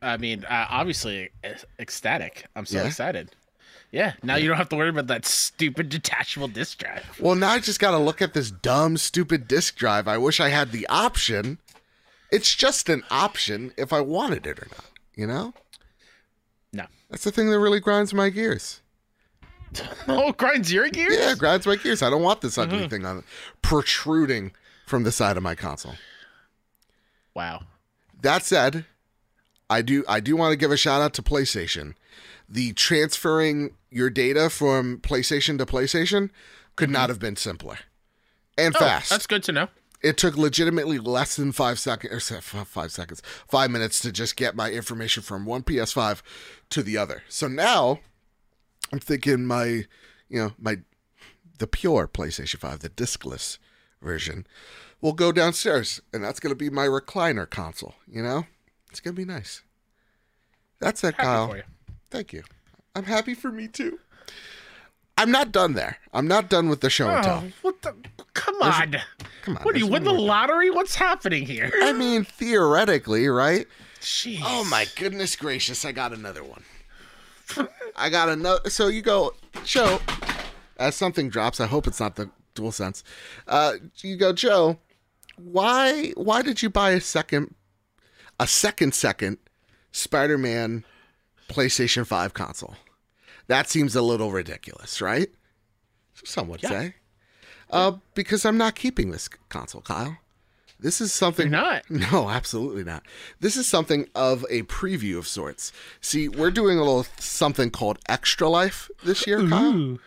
I 0.01 0.17
mean, 0.17 0.43
uh, 0.45 0.65
obviously 0.69 1.29
ecstatic. 1.79 2.45
I'm 2.55 2.65
so 2.65 2.79
Yeah? 2.79 2.87
excited. 2.87 3.31
Yeah, 3.91 4.13
now 4.21 4.35
you 4.35 4.47
don't 4.47 4.57
have 4.57 4.69
to 4.69 4.75
worry 4.75 4.89
about 4.89 5.07
that 5.07 5.25
stupid 5.25 5.89
detachable 5.89 6.49
disc 6.49 6.77
drive. 6.77 7.05
Well, 7.19 7.35
now 7.35 7.51
I 7.51 7.59
just 7.59 7.79
got 7.79 7.91
to 7.91 7.97
look 7.97 8.21
at 8.21 8.33
this 8.33 8.51
dumb, 8.51 8.97
stupid 8.97 9.47
disc 9.47 9.77
drive. 9.77 10.07
I 10.07 10.17
wish 10.17 10.39
I 10.39 10.49
had 10.49 10.71
the 10.71 10.85
option. 10.87 11.57
It's 12.31 12.53
just 12.53 12.89
an 12.89 13.03
option 13.09 13.73
if 13.77 13.93
I 13.93 14.01
wanted 14.01 14.45
it 14.45 14.59
or 14.59 14.67
not, 14.69 14.85
you 15.15 15.25
know? 15.25 15.53
No. 16.73 16.85
That's 17.09 17.23
the 17.23 17.31
thing 17.31 17.49
that 17.49 17.59
really 17.59 17.79
grinds 17.79 18.13
my 18.13 18.29
gears. 18.29 18.81
Oh, 20.07 20.31
grinds 20.31 20.71
your 20.71 20.87
gears? 20.89 21.17
Yeah, 21.17 21.35
grinds 21.35 21.67
my 21.67 21.75
gears. 21.75 22.01
I 22.01 22.09
don't 22.09 22.23
want 22.23 22.39
this 22.41 22.57
ugly 22.57 22.79
mm-hmm. 22.79 22.87
thing 22.87 23.05
on 23.05 23.23
protruding 23.61 24.53
from 24.85 25.03
the 25.03 25.11
side 25.11 25.35
of 25.35 25.43
my 25.43 25.55
console. 25.55 25.95
Wow. 27.33 27.63
That 28.21 28.43
said, 28.43 28.85
I 29.69 29.81
do 29.81 30.03
I 30.07 30.21
do 30.21 30.35
want 30.35 30.53
to 30.53 30.55
give 30.55 30.71
a 30.71 30.77
shout 30.77 31.01
out 31.01 31.13
to 31.15 31.21
PlayStation. 31.21 31.93
The 32.49 32.73
transferring 32.73 33.71
your 33.89 34.09
data 34.09 34.49
from 34.49 34.99
PlayStation 34.99 35.57
to 35.57 35.65
PlayStation 35.65 36.29
could 36.75 36.89
not 36.89 37.09
have 37.09 37.19
been 37.19 37.35
simpler 37.35 37.79
and 38.57 38.73
Mm-hmm. 38.73 38.83
Oh, 38.83 38.87
fast. 38.87 39.09
that's 39.09 39.27
good 39.27 39.43
to 39.43 39.51
know. 39.51 39.67
It 40.01 40.17
took 40.17 40.37
legitimately 40.37 40.99
less 40.99 41.35
than 41.35 41.51
five 41.51 41.79
seconds 41.79 42.31
or 42.31 42.41
five 42.41 42.91
seconds, 42.91 43.21
five 43.47 43.71
minutes 43.71 43.99
to 44.01 44.11
just 44.11 44.35
get 44.35 44.55
my 44.55 44.69
information 44.71 45.23
from 45.23 45.45
one 45.45 45.63
PS5 45.63 46.21
to 46.69 46.83
the 46.83 46.97
other. 46.97 47.23
So 47.29 47.47
now 47.47 47.99
I'm 48.91 48.99
thinking 48.99 49.45
my, 49.45 49.85
you 50.29 50.39
know, 50.39 50.53
my 50.59 50.77
the 51.57 51.67
pure 51.67 52.07
PlayStation 52.07 52.59
5, 52.59 52.79
the 52.79 52.89
discless 52.89 53.57
version, 54.01 54.45
will 55.01 55.13
go 55.13 55.31
downstairs, 55.31 55.99
and 56.13 56.23
that's 56.23 56.39
going 56.39 56.51
to 56.51 56.55
be 56.55 56.69
my 56.69 56.85
recliner 56.85 57.49
console. 57.49 57.95
You 58.07 58.21
know, 58.21 58.45
it's 58.91 58.99
going 58.99 59.15
to 59.15 59.19
be 59.19 59.25
nice. 59.25 59.63
That's 60.79 61.03
it, 61.03 61.15
Happy 61.15 61.23
Kyle. 61.23 61.55
Thank 62.09 62.33
you. 62.33 62.43
I'm 62.95 63.03
happy 63.03 63.33
for 63.33 63.51
me 63.51 63.67
too. 63.67 63.99
I'm 65.17 65.31
not 65.31 65.51
done 65.51 65.73
there. 65.73 65.97
I'm 66.13 66.27
not 66.27 66.49
done 66.49 66.69
with 66.69 66.81
the 66.81 66.89
show 66.89 67.09
and 67.09 67.23
tell. 67.23 67.43
Oh, 67.45 67.51
what 67.63 67.81
the? 67.81 67.95
Come 68.33 68.55
on. 68.61 68.95
Come 69.41 69.57
on. 69.57 69.63
What 69.63 69.73
do 69.73 69.79
you 69.79 69.87
win 69.87 70.03
the 70.03 70.13
lottery? 70.13 70.69
What's 70.69 70.95
happening 70.95 71.45
here? 71.45 71.71
I 71.81 71.91
mean, 71.93 72.23
theoretically, 72.23 73.27
right? 73.27 73.65
Jeez. 73.99 74.41
Oh 74.43 74.63
my 74.65 74.85
goodness 74.95 75.35
gracious! 75.35 75.83
I 75.85 75.91
got 75.91 76.13
another 76.13 76.43
one. 76.43 76.63
I 77.95 78.09
got 78.09 78.29
another. 78.29 78.69
So 78.69 78.87
you 78.87 79.01
go, 79.01 79.33
Joe. 79.63 79.99
As 80.77 80.95
something 80.95 81.29
drops, 81.29 81.59
I 81.59 81.65
hope 81.65 81.87
it's 81.87 81.99
not 81.99 82.15
the 82.15 82.29
dual 82.53 82.71
sense. 82.71 83.03
Uh, 83.47 83.73
you 83.97 84.15
go, 84.17 84.33
Joe. 84.33 84.77
Why? 85.35 86.11
Why 86.15 86.43
did 86.43 86.61
you 86.61 86.69
buy 86.69 86.91
a 86.91 87.01
second, 87.01 87.55
a 88.39 88.45
second 88.45 88.93
second 88.93 89.39
Spider-Man 89.91 90.83
PlayStation 91.49 92.05
Five 92.05 92.33
console? 92.33 92.75
That 93.47 93.69
seems 93.69 93.95
a 93.95 94.01
little 94.01 94.31
ridiculous, 94.31 95.01
right? 95.01 95.29
Some 96.23 96.47
would 96.49 96.63
Yeah. 96.63 96.69
say. 96.69 96.95
Uh, 97.69 97.93
because 98.15 98.45
I'm 98.45 98.57
not 98.57 98.75
keeping 98.75 99.11
this 99.11 99.27
console, 99.49 99.81
Kyle. 99.81 100.17
This 100.79 100.95
is 101.01 101.09
You're 101.09 101.27
something 101.27 101.49
not. 101.51 101.83
No, 101.89 102.29
absolutely 102.29 102.83
not. 102.83 103.03
This 103.39 103.57
is 103.57 103.67
something 103.67 104.07
of 104.13 104.45
a 104.49 104.61
preview 104.63 105.17
of 105.17 105.27
sorts. 105.27 105.71
See, 106.01 106.27
we're 106.29 106.51
doing 106.51 106.77
a 106.77 106.81
little 106.83 107.05
something 107.19 107.71
called 107.71 107.97
Extra 108.07 108.47
Life 108.47 108.89
this 109.03 109.25
year, 109.25 109.47
Kyle, 109.47 109.73
Ooh. 109.73 109.99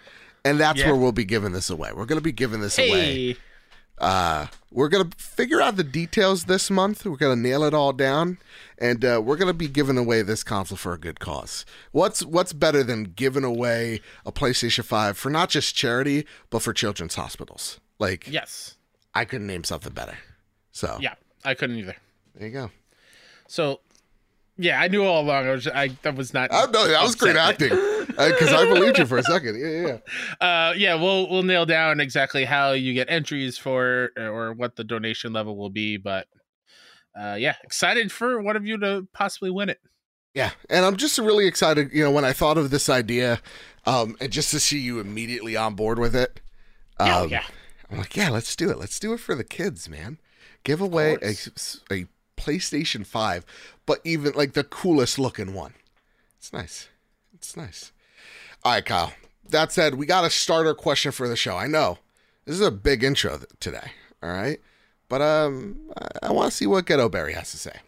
and 0.44 0.60
that's 0.60 0.78
Yeah. 0.80 0.86
where 0.86 0.96
we'll 0.96 1.12
be 1.12 1.24
giving 1.24 1.52
this 1.52 1.70
away. 1.70 1.90
We're 1.92 2.06
going 2.06 2.20
to 2.20 2.24
be 2.24 2.32
giving 2.32 2.60
this 2.60 2.78
away. 2.78 3.36
Uh, 4.00 4.46
we're 4.72 4.88
going 4.88 5.08
to 5.10 5.16
figure 5.18 5.60
out 5.60 5.76
the 5.76 5.84
details 5.84 6.44
this 6.44 6.70
month. 6.70 7.04
We're 7.04 7.16
going 7.16 7.36
to 7.36 7.40
nail 7.48 7.62
it 7.64 7.74
all 7.74 7.92
down, 7.92 8.38
and 8.78 9.04
uh, 9.04 9.20
we're 9.22 9.36
going 9.36 9.48
to 9.48 9.54
be 9.54 9.68
giving 9.68 9.98
away 9.98 10.22
this 10.22 10.42
console 10.42 10.78
for 10.78 10.92
a 10.94 10.98
good 10.98 11.20
cause. 11.20 11.66
What's 11.92 12.24
what's 12.24 12.52
better 12.52 12.82
than 12.82 13.12
giving 13.16 13.44
away 13.44 14.00
a 14.24 14.32
PlayStation 14.32 14.84
5 14.84 15.18
for 15.18 15.28
not 15.30 15.50
just 15.50 15.74
charity, 15.74 16.24
but 16.50 16.62
for 16.62 16.72
children's 16.72 17.14
hospitals? 17.16 17.78
Like, 17.98 18.26
Yes. 18.28 18.76
I 19.14 19.24
couldn't 19.24 19.48
name 19.48 19.64
something 19.64 19.92
better. 19.92 20.16
So, 20.72 20.96
Yeah. 21.00 21.14
I 21.44 21.54
couldn't 21.54 21.76
either. 21.76 21.96
there 22.36 22.48
you 22.48 22.52
go. 22.54 22.70
So, 23.48 23.80
yeah, 24.56 24.80
I 24.80 24.88
knew 24.88 25.02
all 25.04 25.22
along. 25.22 25.46
I 25.46 25.50
was, 25.50 25.66
I 25.66 25.88
that 26.02 26.14
was 26.14 26.32
not. 26.32 26.50
Oh, 26.52 26.68
no, 26.72 26.86
that 26.88 27.02
was 27.02 27.14
great 27.16 27.36
acting. 27.36 27.70
Because 28.10 28.52
I 28.52 28.64
believed 28.64 28.98
you 28.98 29.06
for 29.06 29.18
a 29.18 29.22
second. 29.22 29.58
Yeah, 29.58 29.68
yeah, 29.68 29.86
yeah. 29.86 29.98
Uh, 30.40 30.72
yeah, 30.76 30.94
we'll 30.94 31.28
we'll 31.28 31.42
nail 31.42 31.66
down 31.66 32.00
exactly 32.00 32.44
how 32.44 32.72
you 32.72 32.94
get 32.94 33.10
entries 33.10 33.58
for 33.58 34.10
or 34.16 34.52
what 34.52 34.76
the 34.76 34.84
donation 34.84 35.32
level 35.32 35.56
will 35.56 35.70
be. 35.70 35.96
But, 35.96 36.26
uh, 37.18 37.36
yeah, 37.38 37.56
excited 37.62 38.10
for 38.10 38.40
one 38.40 38.56
of 38.56 38.66
you 38.66 38.78
to 38.78 39.06
possibly 39.12 39.50
win 39.50 39.68
it. 39.68 39.80
Yeah, 40.34 40.50
and 40.68 40.84
I'm 40.84 40.96
just 40.96 41.18
really 41.18 41.46
excited. 41.46 41.90
You 41.92 42.04
know, 42.04 42.10
when 42.10 42.24
I 42.24 42.32
thought 42.32 42.56
of 42.56 42.70
this 42.70 42.88
idea, 42.88 43.40
um, 43.86 44.16
and 44.20 44.30
just 44.30 44.50
to 44.52 44.60
see 44.60 44.78
you 44.78 45.00
immediately 45.00 45.56
on 45.56 45.74
board 45.74 45.98
with 45.98 46.14
it. 46.14 46.40
Um, 46.98 47.08
Yeah, 47.08 47.24
yeah. 47.24 47.44
I'm 47.90 47.98
like, 47.98 48.16
yeah, 48.16 48.30
let's 48.30 48.54
do 48.54 48.70
it. 48.70 48.78
Let's 48.78 49.00
do 49.00 49.12
it 49.12 49.18
for 49.20 49.34
the 49.34 49.44
kids, 49.44 49.88
man. 49.88 50.18
Give 50.62 50.80
away 50.80 51.14
a, 51.22 51.34
a 51.92 52.06
PlayStation 52.36 53.04
5, 53.04 53.44
but 53.86 54.00
even 54.04 54.32
like 54.34 54.52
the 54.52 54.64
coolest 54.64 55.18
looking 55.18 55.54
one. 55.54 55.74
It's 56.38 56.52
nice. 56.52 56.88
It's 57.34 57.56
nice. 57.56 57.92
All 58.62 58.72
right, 58.72 58.84
Kyle. 58.84 59.12
That 59.48 59.72
said, 59.72 59.94
we 59.94 60.06
got 60.06 60.24
a 60.24 60.30
starter 60.30 60.74
question 60.74 61.12
for 61.12 61.26
the 61.26 61.36
show. 61.36 61.56
I 61.56 61.66
know 61.66 61.98
this 62.44 62.54
is 62.54 62.60
a 62.60 62.70
big 62.70 63.02
intro 63.02 63.40
today. 63.58 63.92
All 64.22 64.30
right, 64.30 64.60
but 65.08 65.22
um, 65.22 65.78
I, 65.96 66.28
I 66.28 66.32
want 66.32 66.50
to 66.50 66.56
see 66.56 66.66
what 66.66 66.84
Ghetto 66.84 67.08
Berry 67.08 67.32
has 67.32 67.50
to 67.52 67.56
say. 67.56 67.80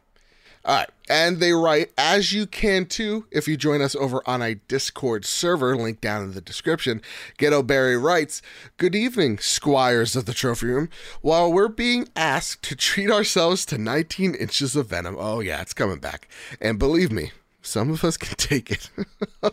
All 0.65 0.77
right. 0.77 0.91
And 1.09 1.39
they 1.39 1.53
write, 1.53 1.91
as 1.99 2.33
you 2.33 2.47
can 2.47 2.87
too, 2.87 3.27
if 3.33 3.49
you 3.49 3.57
join 3.57 3.83
us 3.83 3.97
over 3.97 4.23
on 4.27 4.41
a 4.43 4.55
Discord 4.55 5.25
server, 5.25 5.77
link 5.77 6.01
down 6.01 6.23
in 6.23 6.33
the 6.35 6.41
description. 6.41 7.03
Ghetto 7.37 7.65
Barry 7.65 7.97
writes, 7.97 8.43
Good 8.77 8.95
evening, 8.95 9.39
squires 9.39 10.15
of 10.15 10.25
the 10.25 10.33
trophy 10.33 10.67
room. 10.67 10.89
While 11.21 11.53
we're 11.53 11.69
being 11.69 12.09
asked 12.15 12.63
to 12.65 12.77
treat 12.77 13.11
ourselves 13.11 13.67
to 13.67 13.79
19 13.79 14.37
inches 14.37 14.77
of 14.77 14.89
venom, 14.89 15.17
oh 15.19 15.41
yeah, 15.41 15.61
it's 15.61 15.75
coming 15.75 15.99
back. 15.99 16.29
And 16.61 16.79
believe 16.79 17.11
me, 17.11 17.33
some 17.63 17.91
of 17.91 18.05
us 18.05 18.17
can 18.19 18.37
take 18.37 18.71
it. 18.71 18.91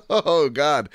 oh 0.09 0.49
God. 0.49 0.89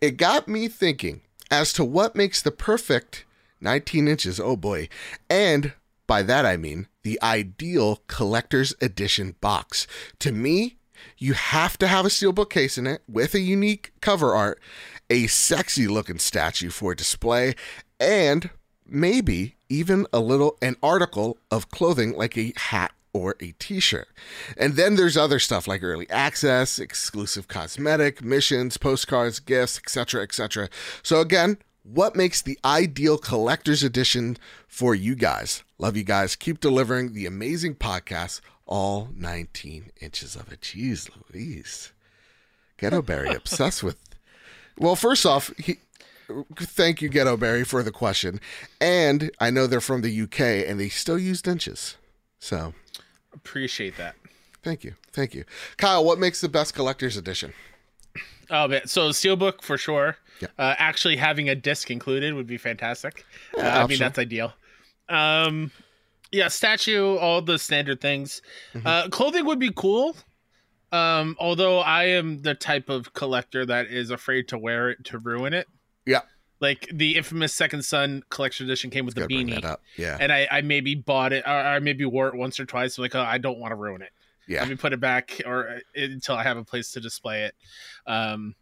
It 0.00 0.16
got 0.16 0.48
me 0.48 0.68
thinking 0.68 1.22
as 1.50 1.72
to 1.74 1.84
what 1.84 2.16
makes 2.16 2.42
the 2.42 2.50
perfect 2.50 3.24
19 3.60 4.08
inches, 4.08 4.38
oh 4.38 4.56
boy. 4.56 4.88
And 5.30 5.72
by 6.06 6.22
that 6.22 6.44
I 6.44 6.56
mean 6.56 6.88
the 7.02 7.18
ideal 7.22 8.02
collector's 8.08 8.74
edition 8.80 9.36
box. 9.40 9.86
To 10.20 10.32
me, 10.32 10.76
you 11.18 11.34
have 11.34 11.78
to 11.78 11.86
have 11.86 12.04
a 12.04 12.08
steelbook 12.08 12.50
case 12.50 12.78
in 12.78 12.86
it 12.86 13.02
with 13.08 13.34
a 13.34 13.40
unique 13.40 13.92
cover 14.00 14.34
art, 14.34 14.60
a 15.08 15.26
sexy 15.26 15.86
looking 15.86 16.18
statue 16.18 16.70
for 16.70 16.94
display, 16.94 17.54
and 18.00 18.50
maybe 18.86 19.56
even 19.68 20.06
a 20.12 20.20
little 20.20 20.56
an 20.62 20.76
article 20.82 21.38
of 21.50 21.70
clothing 21.70 22.16
like 22.16 22.36
a 22.36 22.52
hat 22.56 22.92
or 23.16 23.36
a 23.40 23.52
t-shirt. 23.52 24.08
And 24.56 24.74
then 24.74 24.96
there's 24.96 25.16
other 25.16 25.38
stuff 25.38 25.66
like 25.66 25.82
early 25.82 26.08
access, 26.10 26.78
exclusive 26.78 27.48
cosmetic, 27.48 28.22
missions, 28.22 28.76
postcards, 28.76 29.40
gifts, 29.40 29.78
etc., 29.78 30.22
etc. 30.22 30.68
So 31.02 31.20
again, 31.20 31.58
what 31.82 32.16
makes 32.16 32.42
the 32.42 32.58
ideal 32.64 33.16
collector's 33.16 33.82
edition 33.82 34.36
for 34.66 34.94
you 34.94 35.14
guys? 35.14 35.62
Love 35.78 35.96
you 35.96 36.04
guys. 36.04 36.36
Keep 36.36 36.60
delivering 36.60 37.12
the 37.12 37.26
amazing 37.26 37.76
podcast, 37.76 38.40
all 38.66 39.08
19 39.14 39.92
inches 40.00 40.34
of 40.34 40.52
it. 40.52 40.60
Jeez 40.60 41.08
Louise. 41.32 41.92
Ghetto 42.76 43.02
Berry 43.02 43.34
obsessed 43.34 43.82
with. 43.82 43.96
Well, 44.78 44.94
first 44.94 45.24
off, 45.24 45.50
he, 45.56 45.78
thank 46.54 47.00
you, 47.00 47.08
Ghetto 47.08 47.38
Berry, 47.38 47.64
for 47.64 47.82
the 47.82 47.90
question. 47.90 48.42
And 48.78 49.30
I 49.40 49.48
know 49.48 49.66
they're 49.66 49.80
from 49.80 50.02
the 50.02 50.20
UK 50.20 50.68
and 50.68 50.78
they 50.78 50.90
still 50.90 51.18
use 51.18 51.40
inches. 51.46 51.96
So 52.38 52.74
Appreciate 53.36 53.96
that. 53.96 54.16
thank 54.62 54.82
you. 54.84 54.94
Thank 55.12 55.34
you. 55.34 55.44
Kyle, 55.76 56.04
what 56.04 56.18
makes 56.18 56.40
the 56.40 56.48
best 56.48 56.74
collector's 56.74 57.16
edition? 57.16 57.52
Oh 58.50 58.66
man, 58.68 58.86
so 58.86 59.10
steelbook 59.10 59.62
for 59.62 59.76
sure. 59.78 60.16
Yeah. 60.40 60.48
Uh, 60.58 60.74
actually, 60.78 61.16
having 61.16 61.48
a 61.48 61.54
disc 61.54 61.90
included 61.90 62.34
would 62.34 62.46
be 62.46 62.58
fantastic. 62.58 63.24
Yeah, 63.56 63.80
Uh, 63.80 63.84
I 63.84 63.86
mean, 63.86 63.98
that's 63.98 64.18
ideal. 64.18 64.52
Um, 65.08 65.70
yeah, 66.32 66.48
statue, 66.48 67.16
all 67.16 67.40
the 67.42 67.58
standard 67.58 68.00
things. 68.00 68.42
Mhm. 68.74 68.82
Uh, 68.86 69.08
clothing 69.08 69.44
would 69.46 69.58
be 69.58 69.70
cool. 69.74 70.16
Um, 70.92 71.36
although 71.40 71.78
I 71.80 72.04
am 72.04 72.42
the 72.42 72.54
type 72.54 72.88
of 72.88 73.12
collector 73.14 73.64
that 73.66 73.86
is 73.86 74.10
afraid 74.10 74.48
to 74.48 74.58
wear 74.58 74.90
it 74.90 75.04
to 75.06 75.18
ruin 75.18 75.52
it. 75.54 75.66
Yeah. 76.04 76.20
Like 76.60 76.88
the 76.92 77.16
infamous 77.16 77.52
Second 77.52 77.84
Son 77.84 78.22
collection 78.30 78.66
edition 78.66 78.90
came 78.90 79.04
with 79.04 79.14
the 79.14 79.22
beanie. 79.22 79.76
Yeah. 79.96 80.16
and 80.18 80.32
I, 80.32 80.48
I 80.50 80.60
maybe 80.62 80.94
bought 80.94 81.32
it, 81.32 81.44
or 81.46 81.50
I 81.50 81.78
maybe 81.80 82.04
wore 82.04 82.28
it 82.28 82.34
once 82.34 82.58
or 82.58 82.64
twice. 82.64 82.98
Like, 82.98 83.14
oh, 83.14 83.20
I 83.20 83.38
don't 83.38 83.58
want 83.58 83.72
to 83.72 83.76
ruin 83.76 84.02
it. 84.02 84.10
Yeah. 84.48 84.60
Let 84.60 84.68
me 84.70 84.76
put 84.76 84.92
it 84.92 85.00
back 85.00 85.40
or 85.44 85.68
uh, 85.68 85.78
until 85.94 86.36
I 86.36 86.44
have 86.44 86.56
a 86.56 86.64
place 86.64 86.92
to 86.92 87.00
display 87.00 87.44
it. 87.44 87.54
Um, 88.06 88.54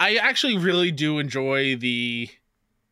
I 0.00 0.16
actually 0.16 0.56
really 0.56 0.92
do 0.92 1.18
enjoy 1.18 1.76
the 1.76 2.28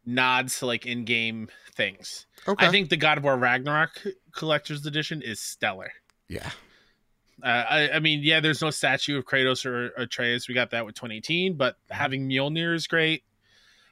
nods 0.04 0.58
to 0.58 0.66
like 0.66 0.86
in-game 0.86 1.48
things. 1.72 2.26
Okay. 2.48 2.66
I 2.66 2.70
think 2.70 2.90
the 2.90 2.96
God 2.96 3.18
of 3.18 3.24
War 3.24 3.36
Ragnarok 3.36 4.02
collector's 4.32 4.84
edition 4.86 5.22
is 5.22 5.40
stellar. 5.40 5.92
yeah. 6.28 6.50
Uh, 7.42 7.48
I, 7.48 7.90
I 7.90 7.98
mean, 8.00 8.20
yeah, 8.22 8.40
there's 8.40 8.62
no 8.62 8.70
statue 8.70 9.18
of 9.18 9.26
Kratos 9.26 9.66
or 9.66 9.88
Atreus. 9.98 10.48
We 10.48 10.54
got 10.54 10.70
that 10.70 10.86
with 10.86 10.94
2018, 10.94 11.54
but 11.58 11.76
having 11.90 12.26
Mjolnir 12.26 12.74
is 12.74 12.86
great. 12.86 13.24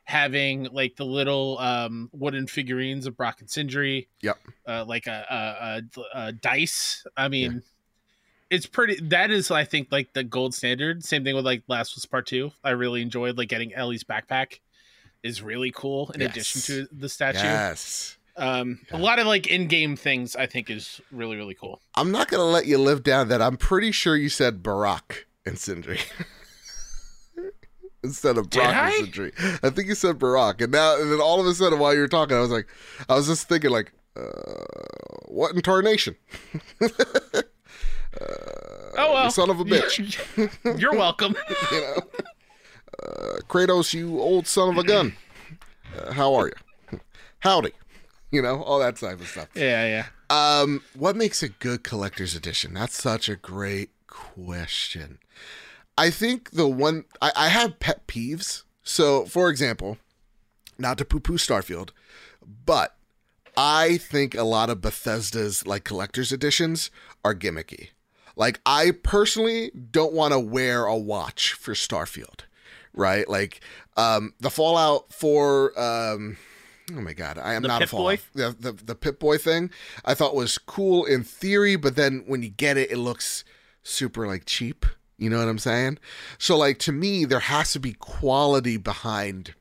Having 0.05 0.65
like 0.73 0.97
the 0.97 1.05
little 1.07 1.59
um, 1.59 2.11
wooden 2.13 2.47
figurines 2.47 3.07
of 3.07 3.17
Brok 3.17 3.41
and 3.41 3.49
Sindri, 3.51 4.09
Yep. 4.21 4.39
uh, 4.69 4.85
like 4.87 5.07
a, 5.07 5.25
a, 5.31 6.01
a, 6.01 6.27
a 6.27 6.33
dice. 6.33 7.07
I 7.17 7.29
mean, 7.29 7.63
it's 8.51 8.67
pretty. 8.67 8.97
That 9.03 9.31
is, 9.31 9.51
I 9.51 9.65
think, 9.65 9.89
like 9.91 10.13
the 10.13 10.23
gold 10.23 10.55
standard. 10.55 11.03
Same 11.05 11.25
thing 11.25 11.35
with 11.35 11.47
like 11.47 11.63
Last 11.69 11.97
Us 11.97 12.05
Part 12.05 12.27
Two. 12.27 12.51
I 12.63 12.71
really 12.71 13.01
enjoyed 13.01 13.39
like 13.39 13.49
getting 13.49 13.73
Ellie's 13.75 14.05
backpack. 14.05 14.61
Is 15.23 15.41
really 15.41 15.71
cool 15.75 16.11
in 16.15 16.21
addition 16.21 16.61
to 16.63 16.87
the 16.93 17.09
statue. 17.09 17.39
Yes. 17.39 18.19
Um, 18.37 18.81
Yeah. 18.91 18.99
a 18.99 19.01
lot 19.01 19.19
of 19.19 19.27
like 19.27 19.47
in-game 19.47 19.97
things 19.97 20.37
I 20.37 20.45
think 20.45 20.69
is 20.69 21.01
really 21.11 21.37
really 21.37 21.55
cool. 21.55 21.81
I'm 21.95 22.11
not 22.11 22.29
gonna 22.29 22.45
let 22.45 22.67
you 22.67 22.77
live 22.77 23.03
down 23.03 23.29
that. 23.29 23.41
I'm 23.41 23.57
pretty 23.57 23.91
sure 23.91 24.17
you 24.17 24.29
said 24.29 24.63
Barack 24.63 25.25
and 25.47 25.59
Sindri 25.59 26.01
instead 28.05 28.39
of 28.39 28.51
Brok 28.51 28.67
I? 28.67 28.93
and 28.97 29.61
I 29.63 29.71
think 29.71 29.89
you 29.89 29.97
said 29.97 30.19
Barack, 30.19 30.63
and 30.63 30.71
now 30.71 31.01
and 31.01 31.11
then 31.11 31.21
all 31.21 31.41
of 31.41 31.47
a 31.47 31.55
sudden 31.55 31.79
while 31.81 31.93
you 31.95 32.01
were 32.01 32.09
talking, 32.09 32.37
I 32.37 32.41
was 32.41 32.51
like, 32.51 32.69
I 33.09 33.15
was 33.15 33.27
just 33.27 33.49
thinking 33.49 33.71
like, 33.71 33.93
uh, 34.17 34.23
what 35.27 35.55
in 35.55 35.61
tarnation? 35.63 36.15
Oh 38.97 39.13
well, 39.13 39.31
son 39.31 39.51
of 39.51 39.59
a 39.59 39.65
bitch. 39.65 40.79
You're 40.81 40.93
welcome. 40.93 41.35
you 41.73 41.81
know, 41.81 41.97
uh, 43.03 43.37
Kratos, 43.49 43.93
you 43.93 44.21
old 44.21 44.47
son 44.47 44.71
of 44.71 44.79
a 44.79 44.85
gun. 44.85 45.17
Uh, 45.99 46.13
how 46.13 46.35
are 46.35 46.47
you? 46.47 47.01
Howdy. 47.41 47.73
You 48.31 48.41
know, 48.43 48.63
all 48.63 48.79
that 48.79 48.97
type 48.97 49.21
of 49.21 49.27
stuff. 49.29 49.49
yeah, 49.55 49.87
yeah. 49.87 50.07
Um, 50.31 50.83
what 50.95 51.17
makes 51.17 51.43
a 51.43 51.49
good 51.49 51.85
collector's 51.85 52.35
edition? 52.35 52.75
That's 52.75 53.01
such 53.01 53.29
a 53.29 53.37
great 53.37 53.91
question. 54.07 55.19
I 55.97 56.11
think 56.11 56.51
the 56.51 56.69
one 56.69 57.05
I, 57.23 57.33
I 57.37 57.49
have 57.49 57.79
pet 57.81 58.07
peeves. 58.07 58.63
So, 58.83 59.25
for 59.25 59.49
example, 59.49 59.99
not 60.79 60.99
to 60.99 61.05
poo-poo 61.05 61.39
Starfield, 61.39 61.91
but 62.67 62.97
I 63.57 63.97
think 63.99 64.35
a 64.35 64.43
lot 64.43 64.69
of 64.71 64.81
Bethesda's 64.81 65.67
like 65.67 65.85
collector's 65.85 66.33
editions 66.33 66.91
are 67.25 67.35
gimmicky. 67.35 67.89
Like 68.37 68.61
I 68.67 68.91
personally 68.91 69.71
don't 69.71 70.13
want 70.13 70.33
to 70.33 70.41
wear 70.41 70.87
a 70.87 70.97
watch 70.97 71.53
for 71.53 71.73
Starfield, 71.73 72.41
right? 72.93 73.29
Like 73.29 73.61
um 73.97 74.35
the 74.41 74.51
Fallout 74.51 75.13
4 75.13 75.81
um 75.81 76.37
Oh 76.95 77.01
my 77.01 77.15
god, 77.15 77.39
I 77.39 77.55
am 77.55 77.63
The 77.63 77.69
not 77.69 77.81
a 77.83 77.87
Pip-Boy? 77.87 78.17
Fallout. 78.19 78.61
The, 78.61 78.73
the 78.73 78.85
the 78.85 78.95
Pip 78.95 79.19
Boy 79.19 79.39
thing, 79.39 79.71
I 80.05 80.13
thought 80.15 80.35
was 80.35 80.59
cool 80.59 81.07
in 81.07 81.23
theory, 81.25 81.77
but 81.77 81.97
then 81.97 82.25
when 82.27 82.43
you 82.43 82.51
get 82.51 82.77
it, 82.77 82.91
it 82.91 82.99
looks 82.99 83.45
super 83.83 84.27
like 84.27 84.45
cheap. 84.45 84.85
You 85.17 85.31
know 85.31 85.39
what 85.39 85.49
I'm 85.49 85.59
saying? 85.59 85.99
So 86.39 86.57
like 86.57 86.79
to 86.81 86.93
me, 86.93 87.25
there 87.25 87.41
has 87.41 87.73
to 87.73 87.81
be 87.81 87.93
quality 87.93 88.77
behind 88.77 89.55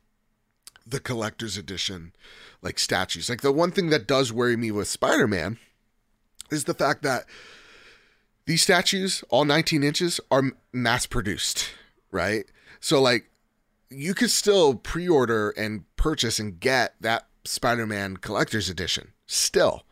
the 0.86 1.00
collector's 1.00 1.58
edition 1.58 2.14
like 2.62 2.80
statues. 2.80 3.30
Like 3.30 3.42
the 3.42 3.52
one 3.52 3.72
thing 3.72 3.90
that 3.90 4.08
does 4.08 4.34
worry 4.34 4.58
me 4.58 4.72
with 4.72 4.88
Spider-Man 4.88 5.58
is 6.50 6.64
the 6.64 6.74
fact 6.74 7.04
that 7.04 7.26
these 8.46 8.62
statues, 8.62 9.24
all 9.30 9.46
19 9.46 9.84
inches, 9.84 10.20
are 10.30 10.44
mass 10.72 11.06
produced, 11.06 11.70
right? 12.12 12.46
So 12.80 13.02
like 13.02 13.30
you 13.90 14.14
could 14.14 14.32
still 14.32 14.76
pre-order 14.76 15.52
and 15.52 15.84
purchase 15.96 16.40
and 16.40 16.60
get 16.60 16.96
that 17.00 17.28
Spider-Man 17.46 18.18
collector's 18.18 18.70
edition 18.70 19.14
still. 19.28 19.84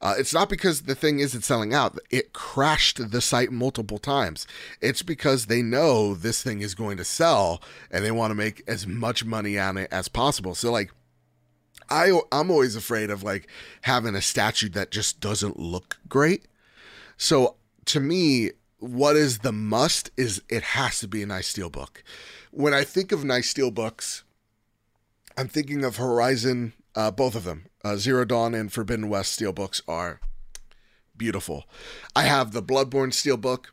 Uh, 0.00 0.14
it's 0.18 0.34
not 0.34 0.48
because 0.48 0.82
the 0.82 0.94
thing 0.94 1.18
isn't 1.18 1.42
selling 1.42 1.72
out. 1.72 1.98
It 2.10 2.32
crashed 2.32 3.10
the 3.10 3.20
site 3.20 3.50
multiple 3.50 3.98
times. 3.98 4.46
It's 4.80 5.02
because 5.02 5.46
they 5.46 5.62
know 5.62 6.14
this 6.14 6.42
thing 6.42 6.60
is 6.60 6.74
going 6.74 6.96
to 6.98 7.04
sell 7.04 7.62
and 7.90 8.04
they 8.04 8.10
want 8.10 8.30
to 8.30 8.34
make 8.34 8.62
as 8.66 8.86
much 8.86 9.24
money 9.24 9.58
on 9.58 9.76
it 9.78 9.88
as 9.90 10.08
possible. 10.08 10.54
So 10.54 10.70
like 10.70 10.90
I 11.88 12.18
I'm 12.32 12.50
always 12.50 12.76
afraid 12.76 13.10
of 13.10 13.22
like 13.22 13.48
having 13.82 14.14
a 14.14 14.22
statue 14.22 14.68
that 14.70 14.90
just 14.90 15.20
doesn't 15.20 15.58
look 15.58 15.98
great. 16.08 16.46
So 17.16 17.56
to 17.86 18.00
me, 18.00 18.50
what 18.78 19.16
is 19.16 19.38
the 19.38 19.52
must 19.52 20.10
is 20.16 20.42
it 20.48 20.62
has 20.62 21.00
to 21.00 21.08
be 21.08 21.22
a 21.22 21.26
nice 21.26 21.48
steel 21.48 21.70
book. 21.70 22.02
When 22.50 22.74
I 22.74 22.84
think 22.84 23.12
of 23.12 23.24
nice 23.24 23.50
steel 23.50 23.70
books, 23.70 24.24
I'm 25.36 25.48
thinking 25.48 25.84
of 25.84 25.96
Horizon, 25.96 26.74
uh, 26.94 27.10
both 27.10 27.34
of 27.34 27.44
them, 27.44 27.66
uh, 27.84 27.96
Zero 27.96 28.24
Dawn 28.24 28.54
and 28.54 28.72
Forbidden 28.72 29.08
West 29.08 29.32
steel 29.34 29.52
books 29.52 29.82
are 29.86 30.20
beautiful. 31.16 31.64
I 32.16 32.22
have 32.22 32.52
the 32.52 32.62
Bloodborne 32.62 33.12
steel 33.12 33.36
book, 33.36 33.70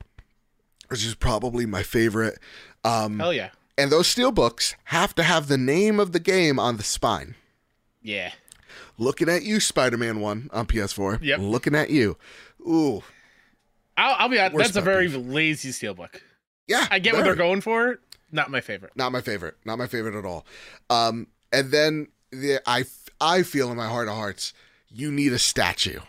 which 0.90 1.06
is 1.06 1.16
probably 1.16 1.66
my 1.66 1.82
favorite. 1.84 2.38
Um, 2.84 3.20
Hell 3.20 3.34
yeah. 3.34 3.50
and 3.78 3.92
those 3.92 4.08
steel 4.08 4.32
books 4.32 4.76
have 4.86 5.16
to 5.16 5.24
have 5.24 5.48
the 5.48 5.58
name 5.58 6.00
of 6.00 6.12
the 6.12 6.20
game 6.20 6.60
on 6.60 6.78
the 6.78 6.84
spine. 6.84 7.36
Yeah. 8.02 8.32
Looking 8.98 9.30
at 9.30 9.44
you, 9.44 9.60
Spider 9.60 9.98
Man 9.98 10.20
1 10.20 10.50
on 10.52 10.66
PS4. 10.68 11.22
Yep. 11.22 11.40
Looking 11.40 11.76
at 11.76 11.90
you. 11.90 12.18
Ooh. 12.62 13.04
I'll, 13.98 14.16
I'll 14.20 14.30
be 14.30 14.40
honest. 14.40 14.58
That's 14.58 14.76
a 14.76 14.82
very 14.82 15.08
peeve. 15.08 15.26
lazy 15.26 15.70
steelbook. 15.70 16.20
Yeah. 16.68 16.88
I 16.92 17.00
get 17.00 17.14
what 17.16 17.24
they're 17.24 17.36
going 17.36 17.62
for. 17.62 18.00
Not 18.32 18.50
my 18.50 18.62
favorite. 18.62 18.94
Not 18.96 19.12
my 19.12 19.22
favorite. 19.22 19.56
Not 19.66 19.78
my 19.78 19.88
favorite 19.88 20.16
at 20.16 20.26
all. 20.26 20.46
Um, 20.90 21.28
and 21.52 21.72
then 21.72 22.08
the, 22.32 22.62
I, 22.66 22.86
I 23.22 23.44
feel 23.44 23.72
in 23.72 23.78
my 23.78 23.88
heart 23.88 24.08
of 24.08 24.16
hearts, 24.16 24.54
you 24.90 25.12
need 25.12 25.32
a 25.32 25.40
statue. 25.40 26.00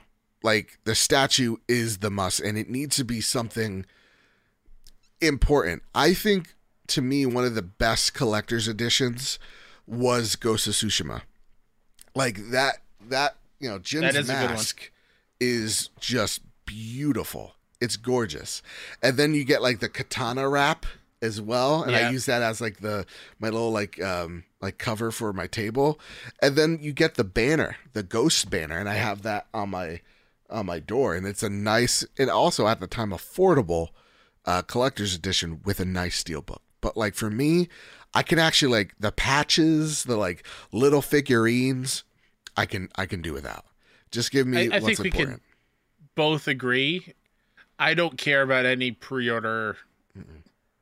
Like 0.42 0.78
the 0.84 0.94
statue 0.96 1.56
is 1.68 1.98
the 1.98 2.10
must, 2.10 2.40
and 2.40 2.58
it 2.58 2.68
needs 2.68 2.96
to 2.96 3.04
be 3.04 3.20
something 3.20 3.84
important. 5.20 5.82
I 5.94 6.14
think 6.14 6.54
to 6.88 7.02
me, 7.02 7.26
one 7.26 7.44
of 7.44 7.54
the 7.54 7.62
best 7.62 8.14
collector's 8.14 8.66
editions 8.66 9.38
was 9.86 10.34
Ghost 10.34 10.66
of 10.66 10.72
Tsushima. 10.72 11.22
Like 12.14 12.50
that, 12.50 12.78
that, 13.08 13.36
you 13.60 13.68
know, 13.68 13.78
Jin's 13.78 14.02
That 14.02 14.16
is 14.16 14.28
a 14.28 14.32
good 14.32 14.42
one. 14.42 14.54
mask 14.54 14.90
is 15.38 15.90
just 16.00 16.40
beautiful. 16.66 17.54
It's 17.80 17.96
gorgeous. 17.96 18.62
And 19.02 19.16
then 19.16 19.34
you 19.34 19.44
get 19.44 19.62
like 19.62 19.80
the 19.80 19.88
katana 19.88 20.48
wrap 20.48 20.86
as 21.20 21.40
well. 21.40 21.82
And 21.82 21.94
I 21.94 22.10
use 22.10 22.26
that 22.26 22.42
as 22.42 22.60
like 22.60 22.78
the 22.80 23.06
my 23.38 23.48
little 23.48 23.70
like 23.70 24.02
um 24.02 24.44
like 24.62 24.78
cover 24.78 25.10
for 25.10 25.32
my 25.34 25.46
table. 25.46 25.98
And 26.40 26.56
then 26.56 26.78
you 26.80 26.92
get 26.92 27.16
the 27.16 27.24
banner, 27.24 27.76
the 27.92 28.02
ghost 28.02 28.48
banner, 28.48 28.78
and 28.78 28.88
I 28.88 28.94
have 28.94 29.22
that 29.22 29.46
on 29.52 29.70
my 29.70 30.00
on 30.48 30.66
my 30.66 30.78
door. 30.78 31.14
And 31.14 31.26
it's 31.26 31.42
a 31.42 31.50
nice 31.50 32.04
and 32.16 32.30
also 32.30 32.66
at 32.68 32.80
the 32.80 32.86
time 32.86 33.10
affordable 33.10 33.88
uh 34.46 34.62
collector's 34.62 35.14
edition 35.14 35.60
with 35.64 35.80
a 35.80 35.84
nice 35.84 36.16
steel 36.16 36.40
book. 36.42 36.62
But 36.80 36.96
like 36.96 37.14
for 37.14 37.28
me, 37.30 37.68
I 38.14 38.22
can 38.22 38.38
actually 38.38 38.72
like 38.72 38.94
the 38.98 39.12
patches, 39.12 40.04
the 40.04 40.16
like 40.16 40.46
little 40.72 41.02
figurines, 41.02 42.04
I 42.56 42.64
can 42.66 42.88
I 42.96 43.06
can 43.06 43.20
do 43.20 43.32
without. 43.32 43.66
Just 44.10 44.30
give 44.30 44.46
me 44.46 44.70
I- 44.70 44.76
I 44.76 44.80
what's 44.80 44.86
think 44.86 44.98
we 45.00 45.10
can- 45.10 45.20
important. 45.20 45.42
Both 46.14 46.46
agree. 46.46 47.14
I 47.78 47.94
don't 47.94 48.18
care 48.18 48.42
about 48.42 48.66
any 48.66 48.90
pre-order 48.92 49.78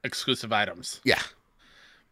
exclusive 0.05 0.53
items. 0.53 1.01
Yeah. 1.05 1.23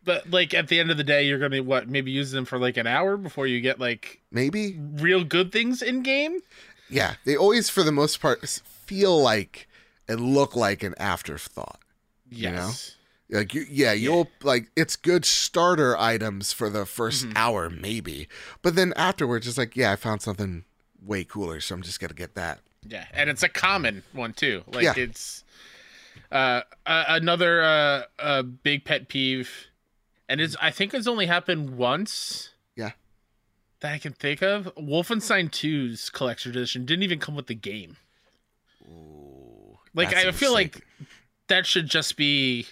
But 0.04 0.30
like 0.30 0.54
at 0.54 0.68
the 0.68 0.80
end 0.80 0.90
of 0.90 0.96
the 0.96 1.04
day, 1.04 1.26
you're 1.26 1.38
gonna 1.38 1.62
what 1.62 1.88
maybe 1.88 2.10
use 2.10 2.30
them 2.30 2.44
for 2.44 2.58
like 2.58 2.76
an 2.76 2.86
hour 2.86 3.16
before 3.16 3.46
you 3.46 3.60
get 3.60 3.78
like 3.78 4.20
Maybe 4.30 4.78
real 4.94 5.24
good 5.24 5.52
things 5.52 5.82
in 5.82 6.02
game. 6.02 6.40
Yeah, 6.88 7.14
they 7.24 7.36
always, 7.36 7.68
for 7.68 7.82
the 7.82 7.92
most 7.92 8.20
part, 8.20 8.46
feel 8.48 9.20
like 9.20 9.68
and 10.08 10.20
look 10.34 10.56
like 10.56 10.82
an 10.82 10.94
afterthought. 10.98 11.80
You 12.30 12.50
know? 12.50 12.66
Yes. 12.68 12.94
Like, 13.30 13.52
you, 13.52 13.66
yeah, 13.68 13.92
you'll 13.92 14.28
like 14.42 14.70
it's 14.74 14.96
good 14.96 15.26
starter 15.26 15.94
items 15.98 16.52
for 16.54 16.70
the 16.70 16.86
1st 16.86 17.26
Mhm. 17.26 17.32
hour, 17.36 17.68
maybe, 17.68 18.26
but 18.62 18.74
then 18.74 18.94
afterwards, 18.96 19.46
it's 19.46 19.58
like, 19.58 19.76
yeah, 19.76 19.92
I 19.92 19.96
found 19.96 20.22
something 20.22 20.64
way 21.02 21.24
cooler, 21.24 21.60
so 21.60 21.74
I'm 21.74 21.82
just 21.82 22.00
gonna 22.00 22.14
get 22.14 22.34
that. 22.36 22.60
Yeah, 22.86 23.04
and 23.12 23.28
it's 23.28 23.42
a 23.42 23.48
common 23.50 24.02
one 24.12 24.32
too. 24.32 24.64
Like 24.72 24.84
Yeah. 24.84 24.94
it's 24.96 25.44
uh, 26.32 26.62
uh 26.86 27.04
another 27.08 27.62
uh, 27.62 28.02
uh 28.18 28.42
big 28.42 28.86
pet 28.86 29.08
peeve, 29.08 29.50
and 30.28 30.40
it's 30.40 30.56
I 30.60 30.70
think 30.70 30.94
it's 30.94 31.06
only 31.06 31.26
happened 31.26 31.76
once. 31.76 32.50
Yeah. 32.76 32.92
That 33.80 33.92
I 33.94 33.98
can 33.98 34.12
think 34.12 34.42
of. 34.42 34.72
Wolfenstein 34.76 35.50
2's 35.50 36.10
collector 36.10 36.50
edition 36.50 36.84
didn't 36.84 37.04
even 37.04 37.18
come 37.20 37.34
with 37.36 37.46
the 37.46 37.54
game. 37.54 37.96
Ooh, 38.88 39.78
Like 39.94 40.14
I 40.14 40.30
feel 40.32 40.52
like 40.52 40.84
that 41.48 41.66
should 41.66 41.86
just 41.88 42.16
be 42.16 42.66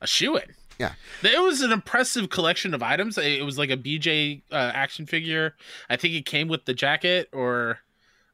a 0.00 0.06
shoe 0.06 0.36
in. 0.36 0.54
Yeah. 0.78 0.94
It 1.22 1.40
was 1.40 1.60
an 1.60 1.70
impressive 1.72 2.30
collection 2.30 2.74
of 2.74 2.82
items. 2.82 3.16
It 3.18 3.44
was 3.44 3.58
like 3.58 3.70
a 3.70 3.76
BJ 3.76 4.42
uh, 4.50 4.72
action 4.74 5.06
figure. 5.06 5.54
I 5.88 5.96
think 5.96 6.14
it 6.14 6.26
came 6.26 6.48
with 6.48 6.64
the 6.64 6.74
jacket 6.74 7.28
or 7.32 7.78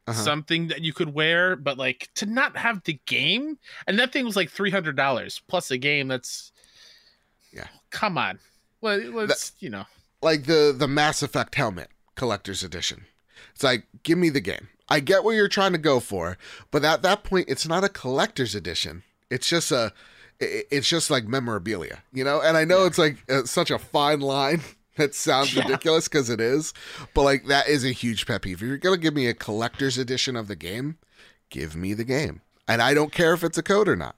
Uh-huh. 0.07 0.19
something 0.25 0.69
that 0.69 0.81
you 0.81 0.93
could 0.95 1.13
wear, 1.15 1.55
but 1.57 1.77
like 1.77 2.09
to 2.17 2.27
not 2.27 2.57
have 2.57 2.83
the 2.85 2.99
game, 3.07 3.59
and 3.87 3.99
that 3.99 4.13
thing 4.13 4.25
was 4.25 4.37
like 4.37 4.51
three 4.51 4.71
hundred 4.71 4.97
dollars 4.97 5.41
plus 5.49 5.71
a 5.71 5.77
game. 5.79 6.09
That's 6.09 6.51
Yeah. 7.53 7.67
Come 7.91 8.17
on, 8.17 8.39
well, 8.81 8.99
let's 8.99 9.53
you 9.61 9.71
know. 9.71 9.87
like 10.23 10.45
the 10.45 10.75
the 10.77 10.89
Mass 10.89 11.23
Effect 11.23 11.55
helmet 11.55 11.89
collector's 12.17 12.63
edition. 12.63 13.05
It's 13.55 13.63
like, 13.65 13.85
give 14.03 14.19
me 14.19 14.29
the 14.31 14.41
game. 14.41 14.69
I 14.89 15.01
get 15.01 15.23
what 15.25 15.33
you're 15.33 15.49
trying 15.49 15.73
to 15.73 15.79
go 15.79 16.01
for, 16.01 16.37
but 16.71 16.85
at 16.85 17.03
that 17.03 17.23
point, 17.25 17.49
it's 17.49 17.67
not 17.69 17.85
a 17.85 17.89
collector's 17.89 18.55
edition. 18.55 19.03
It's 19.31 19.49
just 19.49 19.71
a, 19.71 19.93
it's 20.41 20.89
just 20.89 21.11
like 21.11 21.25
memorabilia, 21.27 22.03
you 22.13 22.25
know. 22.25 22.41
And 22.41 22.57
I 22.57 22.65
know 22.65 22.87
it's 22.87 22.99
like 22.99 23.19
uh, 23.31 23.45
such 23.45 23.71
a 23.71 23.79
fine 23.79 24.21
line 24.21 24.61
that 24.97 25.15
sounds 25.15 25.55
Yeah. 25.55 25.63
ridiculous 25.63 26.09
because 26.09 26.29
it 26.31 26.41
is, 26.41 26.75
but 27.15 27.23
like 27.23 27.47
that 27.47 27.69
is 27.69 27.85
a 27.85 27.93
huge 27.93 28.27
pet 28.27 28.43
peeve. 28.43 28.57
If 28.63 28.69
you're 28.69 28.79
gonna 28.79 28.97
give 28.97 29.15
me 29.15 29.27
a 29.29 29.35
collector's 29.35 29.97
edition 29.99 30.35
of 30.37 30.49
the 30.49 30.57
game, 30.57 30.99
give 31.51 31.77
me 31.77 31.95
the 31.95 32.05
game, 32.05 32.41
and 32.67 32.83
I 32.83 32.93
don't 32.95 33.13
care 33.13 33.33
if 33.35 33.45
it's 33.45 33.59
a 33.59 33.63
code 33.63 33.89
or 33.89 33.97
not. 33.97 34.17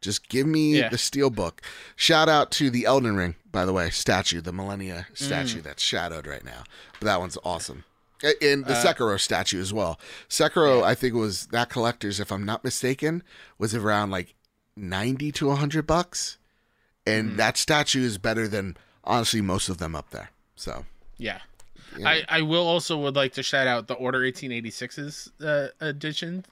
Just 0.00 0.28
give 0.28 0.46
me 0.46 0.78
Yeah. 0.78 0.88
the 0.88 0.98
steel 0.98 1.30
book. 1.30 1.62
Shout 1.96 2.28
out 2.28 2.50
to 2.52 2.70
the 2.70 2.84
Elden 2.86 3.16
Ring, 3.16 3.34
by 3.52 3.64
the 3.64 3.72
way, 3.72 3.90
statue, 3.90 4.40
the 4.40 4.52
Malenia 4.52 5.06
statue 5.14 5.60
Mm. 5.60 5.62
that's 5.64 5.82
shadowed 5.82 6.26
right 6.26 6.44
now. 6.44 6.64
But 6.98 7.06
that 7.06 7.20
one's 7.20 7.38
awesome. 7.44 7.84
And 8.40 8.64
the 8.66 8.74
Uh, 8.74 8.84
Sekiro 8.84 9.20
statue 9.20 9.60
as 9.60 9.72
well. 9.72 9.98
Sekiro, 10.28 10.80
Yeah. 10.80 10.86
I 10.86 10.94
think 10.94 11.14
was 11.14 11.46
that 11.48 11.68
collector's, 11.70 12.18
if 12.20 12.30
I'm 12.32 12.44
not 12.44 12.64
mistaken, 12.64 13.22
was 13.58 13.74
around 13.74 14.10
like 14.10 14.34
ninety 14.76 15.30
to 15.32 15.50
hundred 15.54 15.86
bucks, 15.86 16.38
and 17.06 17.32
Mhm. 17.32 17.36
that 17.36 17.56
statue 17.58 18.02
is 18.04 18.18
better 18.18 18.46
than 18.48 18.76
honestly 19.04 19.40
most 19.40 19.68
of 19.68 19.78
them 19.78 19.94
up 19.96 20.10
there. 20.10 20.30
So 20.56 20.86
Yeah. 21.18 21.40
yeah. 21.98 22.08
I, 22.08 22.24
I 22.28 22.42
will 22.42 22.66
also 22.66 22.96
would 22.98 23.16
like 23.16 23.32
to 23.34 23.42
shout 23.42 23.66
out 23.66 23.88
the 23.88 23.94
Order 23.94 24.24
1886's 24.24 25.30
uh, 25.44 25.68
edition. 25.80 26.44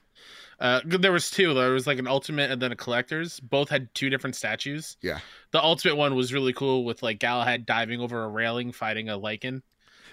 Uh, 0.61 0.79
there 0.85 1.11
was 1.11 1.31
two. 1.31 1.53
There 1.55 1.71
was 1.71 1.87
like 1.87 1.97
an 1.97 2.07
ultimate 2.07 2.51
and 2.51 2.61
then 2.61 2.71
a 2.71 2.75
collector's. 2.75 3.39
Both 3.39 3.69
had 3.69 3.93
two 3.95 4.09
different 4.09 4.35
statues. 4.35 4.95
Yeah. 5.01 5.19
The 5.51 5.61
ultimate 5.61 5.95
one 5.97 6.15
was 6.15 6.31
really 6.33 6.53
cool 6.53 6.85
with 6.85 7.01
like 7.01 7.19
Galahad 7.19 7.65
diving 7.65 7.99
over 7.99 8.23
a 8.23 8.27
railing 8.29 8.71
fighting 8.71 9.09
a 9.09 9.17
lycan. 9.17 9.63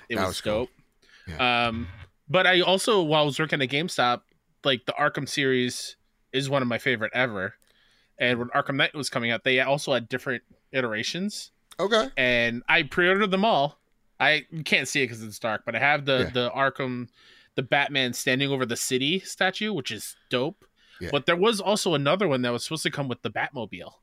It 0.08 0.16
was, 0.16 0.26
was 0.26 0.40
cool. 0.40 0.68
dope. 1.28 1.40
Um, 1.40 1.86
but 2.28 2.46
I 2.46 2.62
also 2.62 3.02
while 3.02 3.22
I 3.22 3.24
was 3.26 3.38
working 3.38 3.60
at 3.60 3.68
GameStop, 3.68 4.22
like 4.64 4.86
the 4.86 4.94
Arkham 4.98 5.28
series 5.28 5.96
is 6.32 6.48
one 6.48 6.62
of 6.62 6.68
my 6.68 6.78
favorite 6.78 7.12
ever. 7.14 7.54
And 8.18 8.38
when 8.38 8.48
Arkham 8.48 8.76
Knight 8.76 8.94
was 8.94 9.10
coming 9.10 9.30
out, 9.30 9.44
they 9.44 9.60
also 9.60 9.92
had 9.92 10.08
different 10.08 10.42
iterations 10.72 11.52
okay, 11.78 12.08
and 12.16 12.62
I 12.68 12.82
pre-ordered 12.82 13.30
them 13.30 13.44
all. 13.44 13.78
I 14.20 14.46
can't 14.64 14.88
see 14.88 15.02
it 15.02 15.04
because 15.04 15.22
it's 15.22 15.38
dark, 15.38 15.62
but 15.64 15.76
I 15.76 15.78
have 15.78 16.04
the 16.04 16.20
Yeah. 16.20 16.30
the 16.30 16.50
Arkham, 16.50 17.08
the 17.58 17.62
Batman 17.64 18.12
standing 18.12 18.50
over 18.52 18.64
the 18.64 18.76
city 18.76 19.18
statue, 19.18 19.72
which 19.72 19.90
is 19.90 20.14
dope. 20.30 20.64
Yeah. 21.00 21.08
But 21.10 21.26
there 21.26 21.34
was 21.34 21.60
also 21.60 21.94
another 21.94 22.28
one 22.28 22.42
that 22.42 22.52
was 22.52 22.62
supposed 22.62 22.84
to 22.84 22.90
come 22.92 23.08
with 23.08 23.22
the 23.22 23.30
Batmobile. 23.30 23.94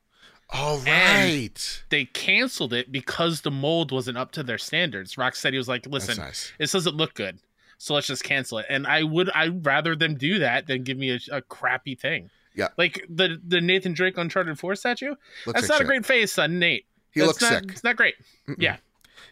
All 0.50 0.76
right. 0.80 1.40
And- 1.40 1.78
They 1.88 2.04
canceled 2.04 2.74
it 2.74 2.92
because 2.92 3.40
the 3.40 3.50
mold 3.50 3.92
wasn't 3.92 4.18
up 4.18 4.30
to 4.32 4.42
their 4.42 4.58
standards. 4.58 5.14
Rocksteady 5.16 5.56
was 5.56 5.68
like, 5.68 5.86
"Listen, 5.86 6.18
nice. 6.18 6.52
this 6.58 6.72
doesn't 6.72 6.94
look 6.96 7.14
good, 7.14 7.38
so 7.78 7.94
let's 7.94 8.06
just 8.06 8.24
cancel 8.24 8.58
it." 8.58 8.66
And 8.68 8.86
I 8.86 9.02
would, 9.04 9.30
I'd 9.30 9.64
rather 9.64 9.96
them 9.96 10.16
do 10.16 10.38
that 10.40 10.66
than 10.66 10.84
give 10.84 10.98
me 10.98 11.12
a, 11.12 11.18
a 11.38 11.40
crappy 11.40 11.94
thing. 11.94 12.28
Yeah. 12.54 12.68
like 12.76 13.04
the 13.08 13.40
the 13.46 13.62
Nathan 13.62 13.94
Drake 13.94 14.18
Uncharted 14.18 14.58
Four 14.58 14.74
statue. 14.76 15.14
Looks 15.46 15.60
That's 15.60 15.68
like 15.70 15.80
not 15.80 15.80
a 15.80 15.84
great 15.84 16.04
face 16.04 16.38
on 16.38 16.58
Nate. 16.58 16.84
He 17.10 17.20
That's 17.20 17.28
looks 17.28 17.42
not, 17.42 17.52
sick. 17.62 17.70
It's 17.72 17.84
not 17.84 17.96
great. 17.96 18.14
Mm-mm. 18.48 18.56
Yeah. 18.58 18.76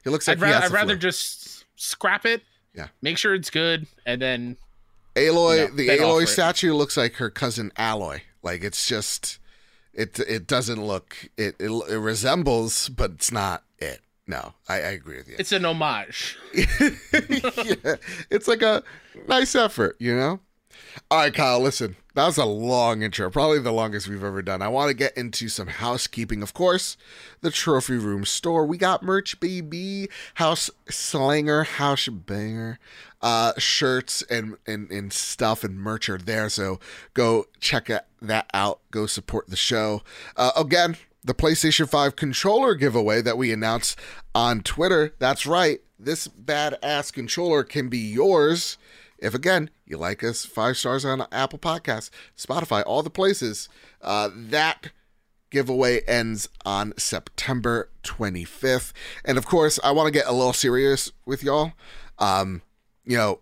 He 0.03 0.09
looks 0.11 0.27
like 0.27 0.39
I'd, 0.39 0.47
he 0.47 0.53
ra- 0.53 0.61
I'd 0.61 0.71
rather 0.71 0.97
just 0.97 1.65
scrap 1.77 2.25
it. 2.27 2.43
Yeah. 2.75 2.89
Make 3.03 3.19
sure 3.19 3.35
it's 3.35 3.51
good, 3.51 3.87
and 4.05 4.21
then 4.21 4.57
Aloy, 5.15 5.69
No, 5.71 5.77
the 5.77 5.87
then 5.87 5.99
Aloy 6.01 6.25
it. 6.25 6.27
statue 6.29 6.75
looks 6.75 6.97
like 6.97 7.15
her 7.15 7.31
cousin 7.31 7.71
Alloy. 7.77 8.21
Like 8.43 8.63
it's 8.65 8.87
just, 8.89 9.39
it 9.93 10.19
it 10.21 10.47
doesn't 10.47 10.85
look 10.85 11.29
it 11.37 11.55
it, 11.61 11.71
it 11.71 11.99
resembles, 11.99 12.89
but 12.89 13.13
it's 13.13 13.31
not 13.33 13.63
it. 13.79 14.01
No, 14.27 14.55
I, 14.69 14.75
I 14.77 14.79
agree 14.91 15.19
with 15.19 15.29
you. 15.29 15.37
it's 15.39 15.53
an 15.53 15.65
homage. 15.65 16.37
yeah, 16.55 16.65
it's 18.31 18.49
like 18.49 18.63
a 18.63 18.83
nice 19.29 19.55
effort, 19.55 19.97
you 20.01 20.17
know. 20.17 20.41
All 21.11 21.19
right, 21.19 21.35
Kyle. 21.35 21.61
Listen, 21.61 21.97
that 22.15 22.27
was 22.27 22.39
a 22.39 22.45
long 22.45 23.03
intro, 23.03 23.29
probably 23.29 23.59
the 23.59 23.73
longest 23.73 24.07
we've 24.07 24.23
ever 24.23 24.41
done. 24.41 24.63
I 24.63 24.69
want 24.69 24.89
to 24.89 24.95
get 24.95 25.17
into 25.17 25.49
some 25.49 25.67
housekeeping. 25.67 26.43
Of 26.43 26.55
course, 26.55 26.97
the 27.41 27.51
Trophy 27.51 27.97
Room 27.97 28.25
store. 28.25 28.65
We 28.65 28.79
got 28.79 29.03
merch, 29.03 29.41
baby. 29.41 30.09
House 30.35 30.71
Slanger, 30.89 31.65
House 31.65 32.09
Banger, 32.09 32.79
uh, 33.21 33.53
shirts 33.59 34.23
and, 34.31 34.57
and 34.67 34.91
and 34.91 35.13
stuff 35.13 35.65
and 35.65 35.77
merch 35.77 36.09
are 36.09 36.19
there. 36.19 36.49
So 36.49 36.79
go 37.15 37.47
check 37.59 37.91
that 38.23 38.51
out. 38.55 38.81
Go 38.93 39.07
support 39.07 39.49
the 39.49 39.57
show. 39.57 40.03
Uh, 40.37 40.53
again, 40.57 40.97
the 41.25 41.35
PlayStation 41.35 41.89
5 41.89 42.17
controller 42.17 42.75
giveaway 42.75 43.23
that 43.23 43.39
we 43.39 43.51
announced 43.51 43.99
on 44.35 44.61
Twitter. 44.61 45.15
That's 45.19 45.47
right. 45.47 45.81
This 45.99 46.29
badass 46.29 47.13
controller 47.13 47.65
can 47.65 47.89
be 47.89 47.99
yours 47.99 48.77
if 49.25 49.35
again 49.35 49.71
you 49.87 49.97
like 49.97 50.23
us 50.23 50.45
five 50.45 50.77
stars 50.77 51.05
on 51.05 51.27
apple 51.33 51.59
podcasts 51.59 52.11
spotify 52.37 52.83
all 52.87 53.03
the 53.03 53.11
places 53.11 53.69
uh, 54.03 54.29
that 54.35 54.91
giveaway 55.51 56.01
ends 56.03 56.49
on 56.65 56.93
september 56.97 57.89
25th 58.03 58.93
and 59.25 59.39
of 59.39 59.47
course 59.47 59.81
i 59.83 59.91
want 59.91 60.07
to 60.07 60.13
get 60.13 60.27
a 60.27 60.33
little 60.33 60.53
serious 60.53 61.11
with 61.25 61.43
y'all. 61.43 61.73
Um, 62.19 62.63
you 63.05 63.17
know 63.17 63.41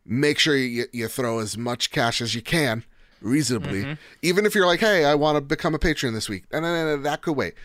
Make 0.09 0.39
sure 0.39 0.55
you, 0.55 0.85
you 0.93 1.09
throw 1.09 1.39
as 1.39 1.57
much 1.57 1.91
cash 1.91 2.21
as 2.21 2.33
you 2.33 2.41
can, 2.41 2.85
reasonably. 3.19 3.97
Even 4.21 4.45
if 4.45 4.55
you're 4.55 4.65
like, 4.65 4.79
hey, 4.79 5.03
I 5.03 5.15
want 5.15 5.35
to 5.35 5.41
become 5.41 5.75
a 5.75 5.79
patron 5.79 6.13
this 6.13 6.29
week, 6.29 6.45
no, 6.49 6.61
no, 6.61 6.73
no, 6.73 6.95
no, 6.95 7.01
that 7.01 7.21
could 7.21 7.35
wait. 7.35 7.55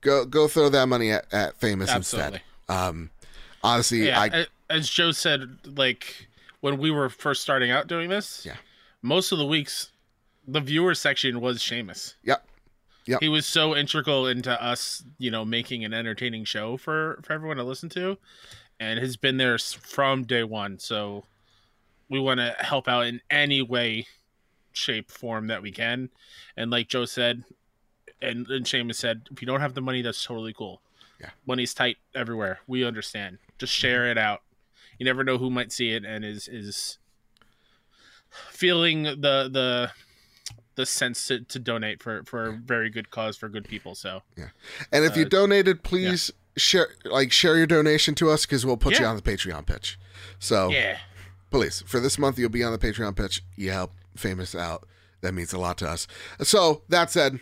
Go 0.00 0.24
go 0.24 0.46
throw 0.46 0.68
that 0.68 0.86
money 0.86 1.10
at, 1.10 1.26
at 1.34 1.58
Famous 1.58 1.90
Absolutely. 1.90 2.40
instead. 2.68 2.76
Um, 2.88 3.10
honestly, 3.62 4.06
Yeah, 4.06 4.20
I 4.20 4.46
as 4.70 4.88
Joe 4.88 5.12
said, 5.12 5.58
like 5.64 6.28
when 6.60 6.78
we 6.78 6.90
were 6.90 7.08
first 7.08 7.42
starting 7.42 7.70
out 7.70 7.86
doing 7.86 8.08
this, 8.10 8.44
Yeah. 8.44 8.56
most 9.02 9.32
of 9.32 9.38
the 9.38 9.46
weeks, 9.46 9.90
the 10.46 10.60
viewer 10.60 10.94
section 10.94 11.40
was 11.40 11.62
Seumas. 11.62 12.14
Yep. 12.22 12.44
Yep. 13.06 13.20
He 13.22 13.28
was 13.28 13.46
so 13.46 13.74
integral 13.74 14.26
into 14.26 14.62
us, 14.62 15.02
you 15.18 15.30
know, 15.30 15.44
making 15.44 15.84
an 15.84 15.94
entertaining 15.94 16.44
show 16.44 16.76
for 16.76 17.20
for 17.22 17.32
everyone 17.32 17.56
to 17.56 17.64
listen 17.64 17.88
to, 17.90 18.18
and 18.78 18.98
has 18.98 19.16
been 19.16 19.38
there 19.38 19.58
from 19.58 20.24
day 20.24 20.44
one. 20.44 20.78
So 20.78 21.24
we 22.10 22.20
want 22.20 22.40
to 22.40 22.54
help 22.60 22.86
out 22.88 23.06
in 23.06 23.20
any 23.30 23.62
way, 23.62 24.06
shape, 24.72 25.10
form 25.10 25.46
that 25.46 25.62
we 25.62 25.70
can. 25.72 26.10
And 26.56 26.70
like 26.70 26.88
Joe 26.88 27.04
said, 27.06 27.44
and, 28.20 28.46
and 28.48 28.66
Seumas 28.66 28.96
said, 28.96 29.28
if 29.30 29.40
you 29.42 29.46
don't 29.46 29.60
have 29.60 29.74
the 29.74 29.80
money, 29.80 30.02
that's 30.02 30.22
totally 30.24 30.52
cool. 30.52 30.80
Yeah. 31.20 31.30
money's 31.46 31.74
tight 31.74 31.96
everywhere. 32.14 32.60
We 32.66 32.84
understand. 32.84 33.38
Just 33.58 33.72
share 33.72 34.10
it 34.10 34.18
out. 34.18 34.42
You 34.98 35.04
never 35.04 35.22
know 35.24 35.38
who 35.38 35.50
might 35.50 35.72
see 35.72 35.90
it 35.90 36.04
and 36.04 36.24
is 36.24 36.48
is 36.48 36.98
feeling 38.50 39.04
the 39.04 39.48
the 39.52 39.90
the 40.74 40.86
sense 40.86 41.26
to, 41.26 41.40
to 41.40 41.58
donate 41.58 42.02
for 42.02 42.22
for 42.24 42.46
a 42.46 42.52
very 42.52 42.90
good 42.90 43.10
cause 43.10 43.36
for 43.36 43.48
good 43.48 43.64
people. 43.64 43.94
So 43.94 44.22
yeah, 44.36 44.48
And 44.92 45.04
if 45.04 45.16
you 45.16 45.24
Uh, 45.24 45.28
donated, 45.28 45.82
please 45.82 46.30
share 46.56 46.88
like 47.04 47.32
share 47.32 47.56
your 47.56 47.66
donation 47.66 48.14
to 48.16 48.30
us 48.30 48.46
because 48.46 48.64
we'll 48.64 48.76
put 48.76 48.98
you 48.98 49.06
on 49.06 49.16
the 49.16 49.22
Patreon 49.22 49.66
pitch. 49.66 49.98
So 50.38 50.68
yeah, 50.70 50.98
please, 51.50 51.82
for 51.86 52.00
this 52.00 52.18
month, 52.18 52.38
you'll 52.38 52.48
be 52.50 52.62
on 52.62 52.72
the 52.72 52.78
Patreon 52.78 53.16
pitch. 53.16 53.42
You 53.56 53.70
help 53.70 53.92
famous 54.16 54.54
out. 54.54 54.86
That 55.20 55.34
means 55.34 55.52
a 55.52 55.58
lot 55.58 55.78
to 55.78 55.88
us. 55.88 56.06
So 56.42 56.82
that 56.88 57.10
said, 57.10 57.40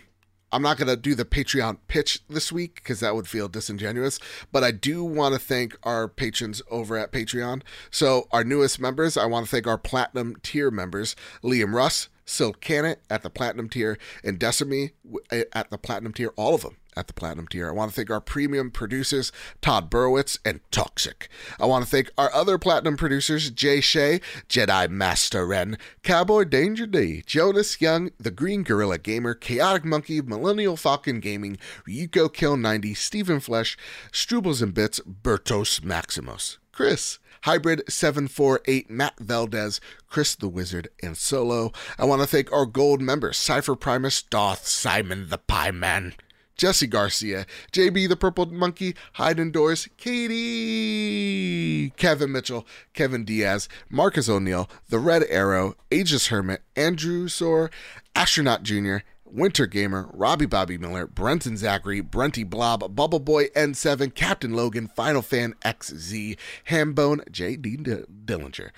I'm 0.51 0.61
not 0.61 0.77
gonna 0.77 0.95
do 0.95 1.15
the 1.15 1.25
Patreon 1.25 1.79
pitch 1.87 2.21
this 2.29 2.51
week 2.51 2.75
because 2.75 2.99
that 3.01 3.15
would 3.15 3.27
feel 3.27 3.47
disingenuous. 3.47 4.19
But 4.51 4.63
I 4.63 4.71
do 4.71 5.03
want 5.03 5.33
to 5.33 5.39
thank 5.39 5.77
our 5.83 6.07
patrons 6.07 6.61
over 6.69 6.97
at 6.97 7.11
Patreon. 7.11 7.61
So 7.91 8.27
our 8.31 8.43
newest 8.43 8.79
members, 8.79 9.17
I 9.17 9.25
want 9.25 9.45
to 9.45 9.51
thank 9.51 9.67
our 9.67 9.77
platinum 9.77 10.37
tier 10.41 10.71
members: 10.71 11.15
Liam 11.43 11.73
Russ, 11.73 12.09
Silk 12.25 12.61
Cannet 12.61 13.01
at 13.09 13.23
the 13.23 13.29
platinum 13.29 13.69
tier, 13.69 13.97
and 14.23 14.39
Decimy 14.39 14.91
eh, 15.31 15.43
at 15.53 15.69
the 15.69 15.77
platinum 15.77 16.13
tier. 16.13 16.31
All 16.35 16.55
of 16.55 16.61
them 16.61 16.77
at 16.97 17.07
the 17.07 17.13
platinum 17.13 17.47
tier. 17.47 17.69
I 17.69 17.71
want 17.71 17.91
to 17.91 17.95
thank 17.95 18.09
our 18.09 18.19
premium 18.19 18.71
producers, 18.71 19.31
Todd 19.61 19.89
Burowitz 19.89 20.39
and 20.43 20.59
Toxic. 20.71 21.29
I 21.59 21.65
want 21.65 21.85
to 21.85 21.89
thank 21.89 22.09
our 22.17 22.33
other 22.33 22.57
platinum 22.57 22.97
producers, 22.97 23.51
Jay 23.51 23.81
Shea, 23.81 24.19
Jedi 24.49 24.89
Master 24.89 25.45
Ren, 25.45 25.77
Cowboy 26.03 26.45
Danger 26.45 26.87
D, 26.87 27.23
Jonas 27.25 27.79
Young, 27.79 28.11
The 28.17 28.31
Green 28.31 28.63
Gorilla 28.63 28.97
Gamer, 28.97 29.33
Chaotic 29.33 29.85
Monkey, 29.85 30.21
Millennial 30.21 30.75
Falcon 30.75 31.19
Gaming, 31.19 31.57
Ryuko 31.87 32.33
Kill 32.33 32.57
90, 32.57 32.93
Stephen 32.93 33.39
Flesh, 33.39 33.77
Strubles 34.11 34.61
and 34.61 34.73
Bits, 34.73 34.99
Bertos 34.99 35.83
Maximus, 35.83 36.57
Chris, 36.71 37.19
Hybrid 37.43 37.83
748, 37.87 38.89
Matt 38.89 39.19
Valdez, 39.19 39.79
Chris 40.07 40.35
the 40.35 40.47
Wizard, 40.47 40.89
and 41.01 41.15
Solo. 41.15 41.71
I 41.97 42.05
want 42.05 42.21
to 42.21 42.27
thank 42.27 42.51
our 42.51 42.65
gold 42.65 43.01
members, 43.01 43.37
Cypher 43.37 43.75
Primus, 43.75 44.21
Doth, 44.21 44.67
Simon 44.67 45.29
the 45.29 45.37
Pie 45.37 45.71
Man, 45.71 46.13
Jesse 46.57 46.87
Garcia, 46.87 47.45
JB 47.71 48.09
the 48.09 48.15
Purple 48.15 48.47
Monkey, 48.47 48.95
Hide 49.13 49.39
Indoors, 49.39 49.87
Katie, 49.97 51.91
Kevin 51.97 52.31
Mitchell, 52.31 52.65
Kevin 52.93 53.23
Diaz, 53.23 53.69
Marcus 53.89 54.27
O'Neill, 54.27 54.67
The 54.89 54.97
Red 54.99 55.23
Arrow, 55.29 55.75
Aegis 55.91 56.27
Hermit, 56.27 56.63
Andrew 56.75 57.27
Soar, 57.27 57.69
Astronaut 58.15 58.63
Jr., 58.63 58.97
Winter 59.23 59.67
Gamer, 59.67 60.09
Robbie 60.13 60.45
Bobby 60.45 60.77
Miller, 60.77 61.05
Brenton 61.05 61.57
Zachary, 61.57 62.01
Brenty 62.01 62.49
Blob, 62.49 62.95
Bubble 62.95 63.19
Boy 63.19 63.47
N7, 63.49 64.15
Captain 64.15 64.53
Logan, 64.53 64.87
Final 64.87 65.21
Fan 65.21 65.53
XZ, 65.65 66.37
Hambone, 66.69 67.27
JD 67.29 67.83
D- 67.83 68.03
Dillinger, 68.25 68.69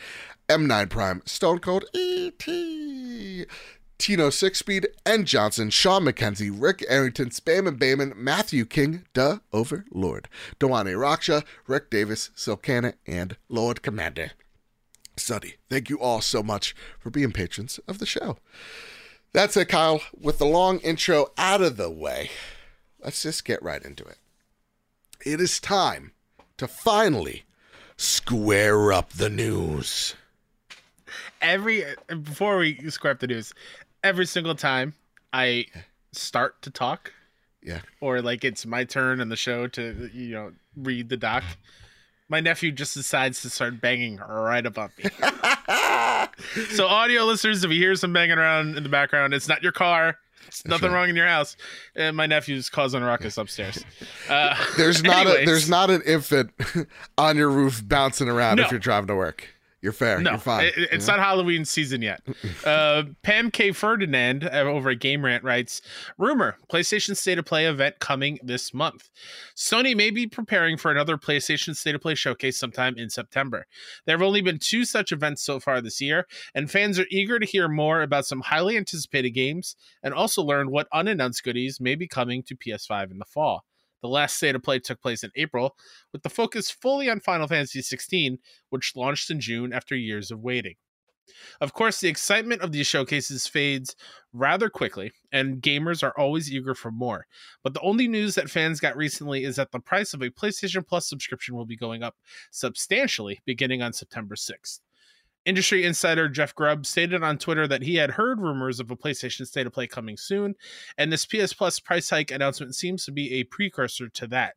M9 0.50 0.90
Prime, 0.90 1.22
Stone 1.26 1.60
Cold 1.60 1.86
ET, 1.94 2.48
Tino 4.00 4.30
Six 4.30 4.60
Speed, 4.60 4.88
N 5.06 5.26
Johnson, 5.26 5.70
Sean 5.70 6.06
McKenzie, 6.06 6.56
Rick 6.56 6.86
Arrington, 6.88 7.30
Spam 7.30 7.68
and 7.68 7.78
Bayman, 7.78 8.16
Matthew 8.16 8.66
King, 8.66 9.06
Duh 9.14 9.40
Overlord, 9.52 10.30
Dewane 10.58 10.96
Raksha, 10.96 11.44
Rick 11.68 11.90
Davis, 11.90 12.32
Silcana, 12.36 12.94
and 13.06 13.36
Lord 13.50 13.84
Commander. 13.84 14.32
Suddy, 15.18 15.56
thank 15.70 15.90
you 15.90 16.00
all 16.00 16.22
so 16.22 16.42
much 16.42 16.74
for 16.98 17.10
being 17.10 17.34
patrons 17.34 17.78
of 17.90 18.00
the 18.00 18.06
show. 18.06 18.38
That's 19.34 19.58
it, 19.58 19.68
Kyle. 19.68 20.02
With 20.20 20.40
the 20.40 20.46
long 20.46 20.80
intro 20.80 21.28
out 21.38 21.62
of 21.62 21.76
the 21.76 21.92
way, 21.92 22.32
let's 23.04 23.22
just 23.22 23.44
get 23.44 23.62
right 23.62 23.84
into 23.84 24.06
it. 24.06 24.18
It 25.26 25.42
is 25.42 25.60
time 25.60 26.14
to 26.58 26.70
finally 26.70 27.44
square 27.98 28.94
up 28.94 29.12
the 29.12 29.30
news. 29.30 30.16
Every 31.42 31.84
before 32.08 32.58
we 32.58 32.90
square 32.90 33.12
up 33.12 33.20
the 33.20 33.28
news, 33.28 33.54
every 34.04 34.26
single 34.26 34.56
time 34.56 34.94
I 35.34 35.66
start 36.12 36.62
to 36.64 36.72
talk, 36.72 37.14
Yeah. 37.64 37.82
or 38.02 38.22
like 38.22 38.44
it's 38.44 38.66
my 38.66 38.84
turn 38.84 39.20
in 39.20 39.30
the 39.30 39.36
show 39.36 39.68
to 39.68 40.10
you 40.14 40.30
know 40.34 40.52
read 40.76 41.10
the 41.10 41.18
doc, 41.18 41.44
my 42.30 42.40
nephew 42.40 42.72
just 42.72 42.94
decides 42.94 43.42
to 43.42 43.50
start 43.50 43.82
banging 43.82 44.18
right 44.18 44.66
above 44.66 44.92
me. 44.98 45.06
so 46.72 46.88
audio 46.88 47.26
listeners, 47.26 47.64
if 47.64 47.72
you 47.72 47.78
hear 47.78 47.96
some 47.96 48.14
banging 48.14 48.38
around 48.38 48.78
in 48.78 48.84
the 48.84 48.90
background, 48.90 49.34
it's 49.34 49.48
not 49.48 49.64
your 49.64 49.72
car. 49.72 50.18
It's 50.48 50.66
nothing 50.66 50.90
right. 50.92 50.96
wrong 51.02 51.10
in 51.10 51.16
your 51.16 51.28
house. 51.28 51.56
And 51.96 52.16
my 52.18 52.26
nephew's 52.26 52.70
causing 52.70 53.04
a 53.04 53.06
ruckus 53.06 53.38
upstairs. 53.38 53.84
Uh, 54.30 54.56
There's 54.78 55.02
not 55.04 55.26
a 55.26 55.44
there's 55.44 55.68
not 55.68 55.90
an 55.90 56.04
infant 56.04 56.52
on 57.18 57.36
your 57.36 57.50
roof 57.50 57.82
bouncing 57.84 58.30
around 58.30 58.58
No. 58.58 58.64
if 58.64 58.70
you're 58.72 58.80
driving 58.80 59.08
to 59.08 59.16
work. 59.16 59.48
You're 59.82 59.94
fair. 59.94 60.20
No, 60.20 60.32
You're 60.32 60.40
fine. 60.40 60.66
it- 60.66 60.90
it's 60.92 61.08
not 61.08 61.20
Halloween 61.20 61.66
season 61.66 62.02
yet. 62.02 62.22
Uh, 62.66 63.04
Pam 63.24 63.50
K. 63.52 63.72
Ferdinand 63.72 64.44
uh, 64.44 64.58
over 64.64 64.90
at 64.90 65.00
Game 65.00 65.24
Rant 65.24 65.44
writes 65.44 65.82
Rumor 66.18 66.58
PlayStation 66.72 67.16
State 67.16 67.38
of 67.38 67.46
Play 67.46 67.66
event 67.66 68.00
coming 68.00 68.38
this 68.44 68.74
month. 68.74 69.10
Sony 69.56 69.96
may 69.96 70.10
be 70.12 70.28
preparing 70.28 70.78
for 70.78 70.92
another 70.92 71.18
PlayStation 71.18 71.76
State 71.76 71.96
of 71.96 72.02
Play 72.02 72.16
showcase 72.16 72.58
sometime 72.60 72.96
in 72.98 73.10
September. 73.10 73.66
There 74.06 74.14
have 74.16 74.22
only 74.22 74.42
been 74.42 74.60
two 74.60 74.84
such 74.86 75.12
events 75.12 75.42
so 75.42 75.60
far 75.60 75.80
this 75.82 76.02
year, 76.02 76.28
and 76.54 76.70
fans 76.70 77.00
are 77.00 77.06
eager 77.10 77.40
to 77.40 77.46
hear 77.46 77.68
more 77.70 78.02
about 78.02 78.26
some 78.26 78.42
highly 78.42 78.76
anticipated 78.78 79.32
games 79.32 79.76
and 80.04 80.14
also 80.14 80.44
learn 80.44 80.70
what 80.70 80.88
unannounced 80.94 81.44
goodies 81.44 81.80
may 81.80 81.96
be 81.96 82.08
coming 82.08 82.44
to 82.44 82.56
PS5 82.56 83.12
in 83.12 83.20
the 83.20 83.26
fall. 83.26 83.64
The 84.02 84.08
last 84.08 84.38
state 84.38 84.56
of 84.56 84.64
play 84.64 84.80
took 84.80 85.02
place 85.02 85.24
in 85.24 85.32
April, 85.36 85.76
with 86.12 86.24
the 86.24 86.30
focus 86.30 86.72
fully 86.72 87.10
on 87.10 87.20
Final 87.20 87.48
Fantasy 87.48 87.82
XVI, 87.82 88.38
which 88.70 88.96
launched 88.96 89.30
in 89.30 89.40
June 89.40 89.74
after 89.74 89.96
years 89.96 90.32
of 90.32 90.40
waiting. 90.40 90.76
Of 91.62 91.74
course, 91.74 92.00
the 92.00 92.08
excitement 92.08 92.62
of 92.62 92.72
these 92.72 92.88
showcases 92.88 93.48
fades 93.48 93.96
rather 94.34 94.70
quickly, 94.70 95.12
and 95.32 95.62
gamers 95.62 96.04
are 96.04 96.18
always 96.18 96.52
eager 96.52 96.74
for 96.74 96.92
more. 96.92 97.28
But 97.64 97.74
the 97.74 97.82
only 97.82 98.08
news 98.08 98.36
that 98.36 98.50
fans 98.50 98.80
got 98.80 98.98
recently 98.98 99.44
is 99.44 99.56
that 99.58 99.72
the 99.72 99.80
price 99.80 100.14
of 100.14 100.22
a 100.22 100.30
PlayStation 100.30 100.86
Plus 100.86 101.08
subscription 101.08 101.56
will 101.56 101.66
be 101.66 101.78
going 101.78 102.04
up 102.04 102.16
substantially 102.52 103.42
beginning 103.46 103.82
on 103.82 103.94
September 103.94 104.36
6th. 104.36 104.80
Industry 105.50 105.84
insider 105.84 106.30
Jeff 106.30 106.54
Grubb 106.54 106.86
stated 106.86 107.24
on 107.24 107.40
Twitter 107.40 107.68
that 107.68 107.82
he 107.82 107.96
had 107.96 108.12
heard 108.12 108.40
rumors 108.40 108.80
of 108.80 108.92
a 108.92 108.96
PlayStation 108.96 109.48
State 109.48 109.66
of 109.66 109.74
Play 109.74 109.88
coming 109.88 110.16
soon, 110.16 110.54
and 110.96 111.12
this 111.12 111.26
PS 111.26 111.54
Plus 111.54 111.80
price 111.80 112.08
hike 112.12 112.30
announcement 112.30 112.76
seems 112.76 113.04
to 113.06 113.12
be 113.12 113.34
a 113.34 113.46
precursor 113.46 114.10
to 114.10 114.28
that. 114.28 114.54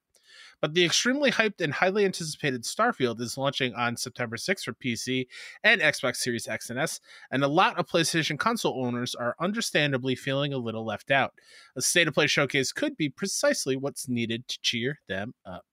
But 0.61 0.75
the 0.75 0.85
extremely 0.85 1.31
hyped 1.31 1.63
and 1.63 1.73
highly 1.73 2.05
anticipated 2.05 2.65
Starfield 2.65 3.23
is 3.23 3.39
launching 3.39 3.73
on 3.75 3.97
September 3.97 4.37
6th 4.37 4.65
for 4.65 4.75
PC 4.75 5.29
and 5.65 5.81
Xbox 5.81 6.17
Series 6.17 6.47
X 6.47 6.69
and 6.69 6.79
S, 6.79 7.01
and 7.31 7.43
a 7.43 7.49
lot 7.49 7.79
of 7.79 7.87
PlayStation 7.87 8.39
console 8.39 8.85
owners 8.85 9.15
are 9.15 9.35
understandably 9.41 10.15
feeling 10.15 10.53
a 10.53 10.59
little 10.59 10.85
left 10.85 11.11
out. 11.11 11.33
A 11.75 11.81
state 11.81 12.07
of 12.07 12.13
play 12.13 12.27
showcase 12.27 12.71
could 12.71 12.99
be 12.99 13.09
precisely 13.09 13.77
what's 13.77 14.11
needed 14.11 14.47
to 14.47 14.61
cheer 14.61 15.01
them 15.09 15.33
up. 15.47 15.65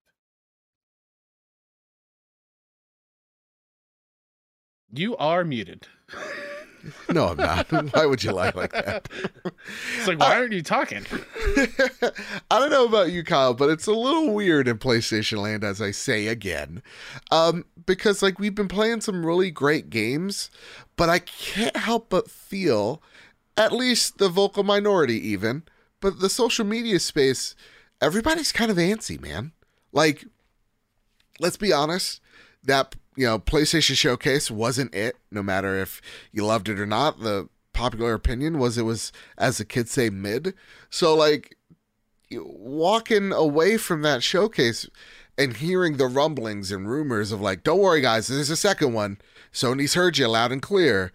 You 4.91 5.15
are 5.17 5.43
muted. 5.43 5.87
no, 7.09 7.27
I'm 7.27 7.37
not. 7.37 7.71
Why 7.93 8.05
would 8.05 8.23
you 8.23 8.31
lie 8.31 8.51
like 8.55 8.71
that? 8.71 9.07
It's 9.97 10.07
like, 10.07 10.19
why 10.19 10.35
aren't 10.35 10.53
you 10.53 10.63
talking? 10.63 11.05
I 12.51 12.59
don't 12.59 12.69
know 12.69 12.85
about 12.85 13.11
you, 13.11 13.23
Kyle, 13.23 13.53
but 13.53 13.69
it's 13.69 13.87
a 13.87 13.91
little 13.91 14.33
weird 14.33 14.67
in 14.67 14.77
PlayStation 14.77 15.39
Land, 15.39 15.63
as 15.63 15.81
I 15.81 15.91
say 15.91 16.27
again, 16.27 16.81
um, 17.31 17.65
because 17.85 18.23
like 18.23 18.39
we've 18.39 18.55
been 18.55 18.67
playing 18.67 19.01
some 19.01 19.25
really 19.25 19.51
great 19.51 19.89
games, 19.89 20.49
but 20.95 21.09
I 21.09 21.19
can't 21.19 21.77
help 21.77 22.09
but 22.09 22.31
feel, 22.31 23.01
at 23.57 23.71
least 23.71 24.17
the 24.17 24.29
vocal 24.29 24.63
minority, 24.63 25.19
even, 25.29 25.63
but 25.99 26.19
the 26.19 26.29
social 26.29 26.65
media 26.65 26.99
space, 26.99 27.55
everybody's 28.01 28.51
kind 28.51 28.71
of 28.71 28.77
antsy, 28.77 29.19
man. 29.19 29.51
Like, 29.91 30.25
let's 31.39 31.57
be 31.57 31.73
honest, 31.73 32.21
that 32.63 32.95
you 33.19 33.25
know 33.25 33.37
PlayStation 33.37 33.95
Showcase 33.95 34.49
wasn't 34.49 34.95
it. 34.95 35.17
No 35.29 35.43
matter 35.43 35.77
if 35.77 36.01
you 36.31 36.45
loved 36.45 36.69
it 36.69 36.79
or 36.79 36.85
not, 36.85 37.19
the 37.19 37.49
popular 37.73 38.13
opinion 38.13 38.59
was 38.59 38.77
it 38.77 38.83
was, 38.83 39.11
as 39.37 39.57
the 39.57 39.65
kids 39.65 39.91
say, 39.91 40.09
mid. 40.09 40.53
So 40.89 41.13
like 41.13 41.57
walking 42.31 43.33
away 43.33 43.75
from 43.75 44.03
that 44.03 44.23
showcase 44.23 44.87
and 45.37 45.57
hearing 45.57 45.97
the 45.97 46.07
rumblings 46.07 46.71
and 46.71 46.89
rumors 46.89 47.33
of 47.33 47.41
like, 47.41 47.63
don't 47.63 47.79
worry 47.79 47.99
guys, 47.99 48.29
there's 48.29 48.49
a 48.49 48.55
second 48.55 48.93
one. 48.93 49.17
Sony's 49.51 49.95
heard 49.95 50.17
you 50.17 50.29
loud 50.29 50.53
and 50.53 50.61
clear. 50.61 51.11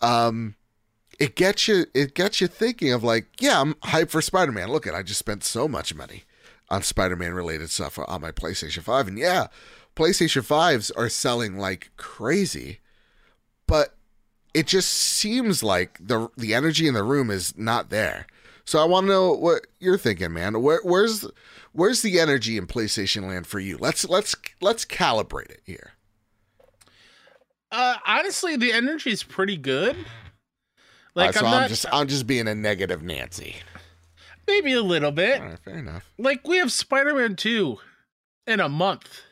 Um, 0.00 0.54
it 1.18 1.34
gets 1.34 1.66
you 1.66 1.86
it 1.94 2.14
gets 2.14 2.40
you 2.40 2.46
thinking 2.46 2.92
of 2.92 3.02
like, 3.02 3.26
yeah, 3.40 3.60
I'm 3.60 3.74
hyped 3.74 4.10
for 4.10 4.22
Spider-Man. 4.22 4.70
Look 4.70 4.86
at 4.86 4.94
I 4.94 5.02
just 5.02 5.18
spent 5.18 5.42
so 5.42 5.66
much 5.66 5.96
money 5.96 6.22
on 6.68 6.84
Spider-Man 6.84 7.34
related 7.34 7.70
stuff 7.70 7.98
on 7.98 8.20
my 8.20 8.30
PlayStation 8.30 8.84
5 8.84 9.08
and 9.08 9.18
yeah, 9.18 9.48
PlayStation 10.00 10.40
5s 10.42 10.90
are 10.96 11.10
selling 11.10 11.58
like 11.58 11.90
crazy. 11.98 12.80
But 13.66 13.94
it 14.54 14.66
just 14.66 14.90
seems 14.90 15.62
like 15.62 15.98
the 16.00 16.28
the 16.36 16.54
energy 16.54 16.88
in 16.88 16.94
the 16.94 17.02
room 17.02 17.30
is 17.30 17.56
not 17.58 17.90
there. 17.90 18.26
So 18.64 18.80
I 18.80 18.84
want 18.84 19.04
to 19.04 19.12
know 19.12 19.32
what 19.32 19.66
you're 19.78 19.98
thinking, 19.98 20.32
man. 20.32 20.62
Where, 20.62 20.80
where's 20.84 21.26
where's 21.72 22.00
the 22.02 22.18
energy 22.18 22.56
in 22.56 22.66
PlayStation 22.66 23.28
Land 23.28 23.46
for 23.46 23.60
you? 23.60 23.76
Let's 23.76 24.08
let's 24.08 24.34
let's 24.60 24.84
calibrate 24.86 25.50
it 25.50 25.60
here. 25.64 25.92
Uh, 27.70 27.96
honestly, 28.06 28.56
the 28.56 28.72
energy 28.72 29.10
is 29.10 29.22
pretty 29.22 29.56
good. 29.56 29.96
Like, 31.14 31.26
Like, 31.26 31.34
so 31.34 31.40
I'm 31.40 31.46
I'm, 31.46 31.60
not 31.60 31.68
just 31.68 31.86
I'm 31.92 32.08
just 32.08 32.26
being 32.26 32.48
a 32.48 32.54
negative 32.54 33.02
Nancy. 33.02 33.56
maybe 34.46 34.72
a 34.72 34.82
little 34.82 35.12
bit. 35.12 35.40
All 35.40 35.48
right, 35.48 35.58
fair 35.58 35.78
enough. 35.78 36.10
Like, 36.18 36.48
we 36.48 36.56
have 36.56 36.72
Spider 36.72 37.14
Man 37.14 37.36
2 37.36 37.76
in 38.46 38.60
a 38.60 38.68
month. 38.68 39.22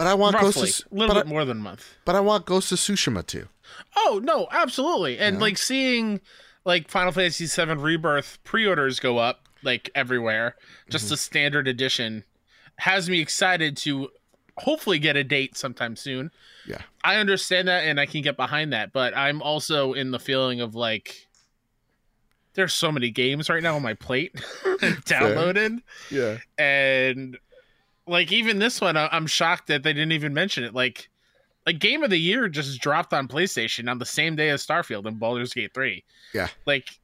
But 0.00 0.06
I 0.06 0.14
want 0.14 0.34
roughly. 0.34 0.62
Ghost 0.62 0.86
of, 0.86 0.92
a 0.92 0.94
little 0.94 1.14
bit 1.14 1.26
I, 1.26 1.28
more 1.28 1.44
than 1.44 1.58
a 1.58 1.60
month. 1.62 1.94
but 2.06 2.16
I 2.16 2.20
want 2.20 2.46
Ghost 2.46 2.72
of 2.72 2.78
Tsushima 2.78 3.26
too. 3.26 3.48
Oh 3.94 4.18
no, 4.24 4.48
absolutely. 4.50 5.18
And 5.18 5.36
Yeah. 5.36 5.40
like 5.42 5.58
seeing 5.58 6.22
like 6.64 6.88
Final 6.88 7.12
Fantasy 7.12 7.44
VII 7.46 7.74
Rebirth 7.74 8.38
pre-orders 8.42 8.98
go 8.98 9.18
up 9.18 9.46
like 9.62 9.90
everywhere, 9.94 10.56
just 10.88 11.04
Mhm. 11.04 11.08
the 11.10 11.16
standard 11.18 11.68
edition, 11.68 12.24
has 12.76 13.10
me 13.10 13.20
excited 13.20 13.76
to 13.78 14.08
hopefully 14.56 14.98
get 14.98 15.16
a 15.16 15.24
date 15.24 15.54
sometime 15.58 15.96
soon. 15.96 16.30
Yeah. 16.66 16.80
I 17.04 17.16
understand 17.16 17.68
that 17.68 17.84
and 17.84 18.00
I 18.00 18.06
can 18.06 18.22
get 18.22 18.36
behind 18.38 18.72
that, 18.72 18.94
but 18.94 19.14
I'm 19.14 19.42
also 19.42 19.92
in 19.92 20.12
the 20.12 20.18
feeling 20.18 20.62
of 20.62 20.74
like 20.74 21.28
there's 22.54 22.72
so 22.72 22.90
many 22.90 23.10
games 23.10 23.50
right 23.50 23.62
now 23.62 23.76
on 23.76 23.82
my 23.82 23.94
plate 23.94 24.34
downloaded 25.04 25.82
Yeah. 26.10 26.38
and 26.58 27.38
like 28.10 28.32
even 28.32 28.58
this 28.58 28.80
one 28.80 28.96
i'm 28.96 29.26
shocked 29.26 29.66
that 29.68 29.82
they 29.82 29.92
didn't 29.92 30.12
even 30.12 30.34
mention 30.34 30.64
it 30.64 30.74
like 30.74 31.08
like 31.66 31.78
game 31.78 32.02
of 32.02 32.10
the 32.10 32.18
year 32.18 32.48
just 32.48 32.80
dropped 32.80 33.12
on 33.12 33.28
playstation 33.28 33.90
on 33.90 33.98
the 33.98 34.06
same 34.06 34.34
day 34.36 34.48
as 34.50 34.66
starfield 34.66 35.06
and 35.06 35.18
Baldur's 35.20 35.52
gate 35.54 35.72
3 35.74 36.02
Yeah. 36.34 36.48
like 36.66 36.98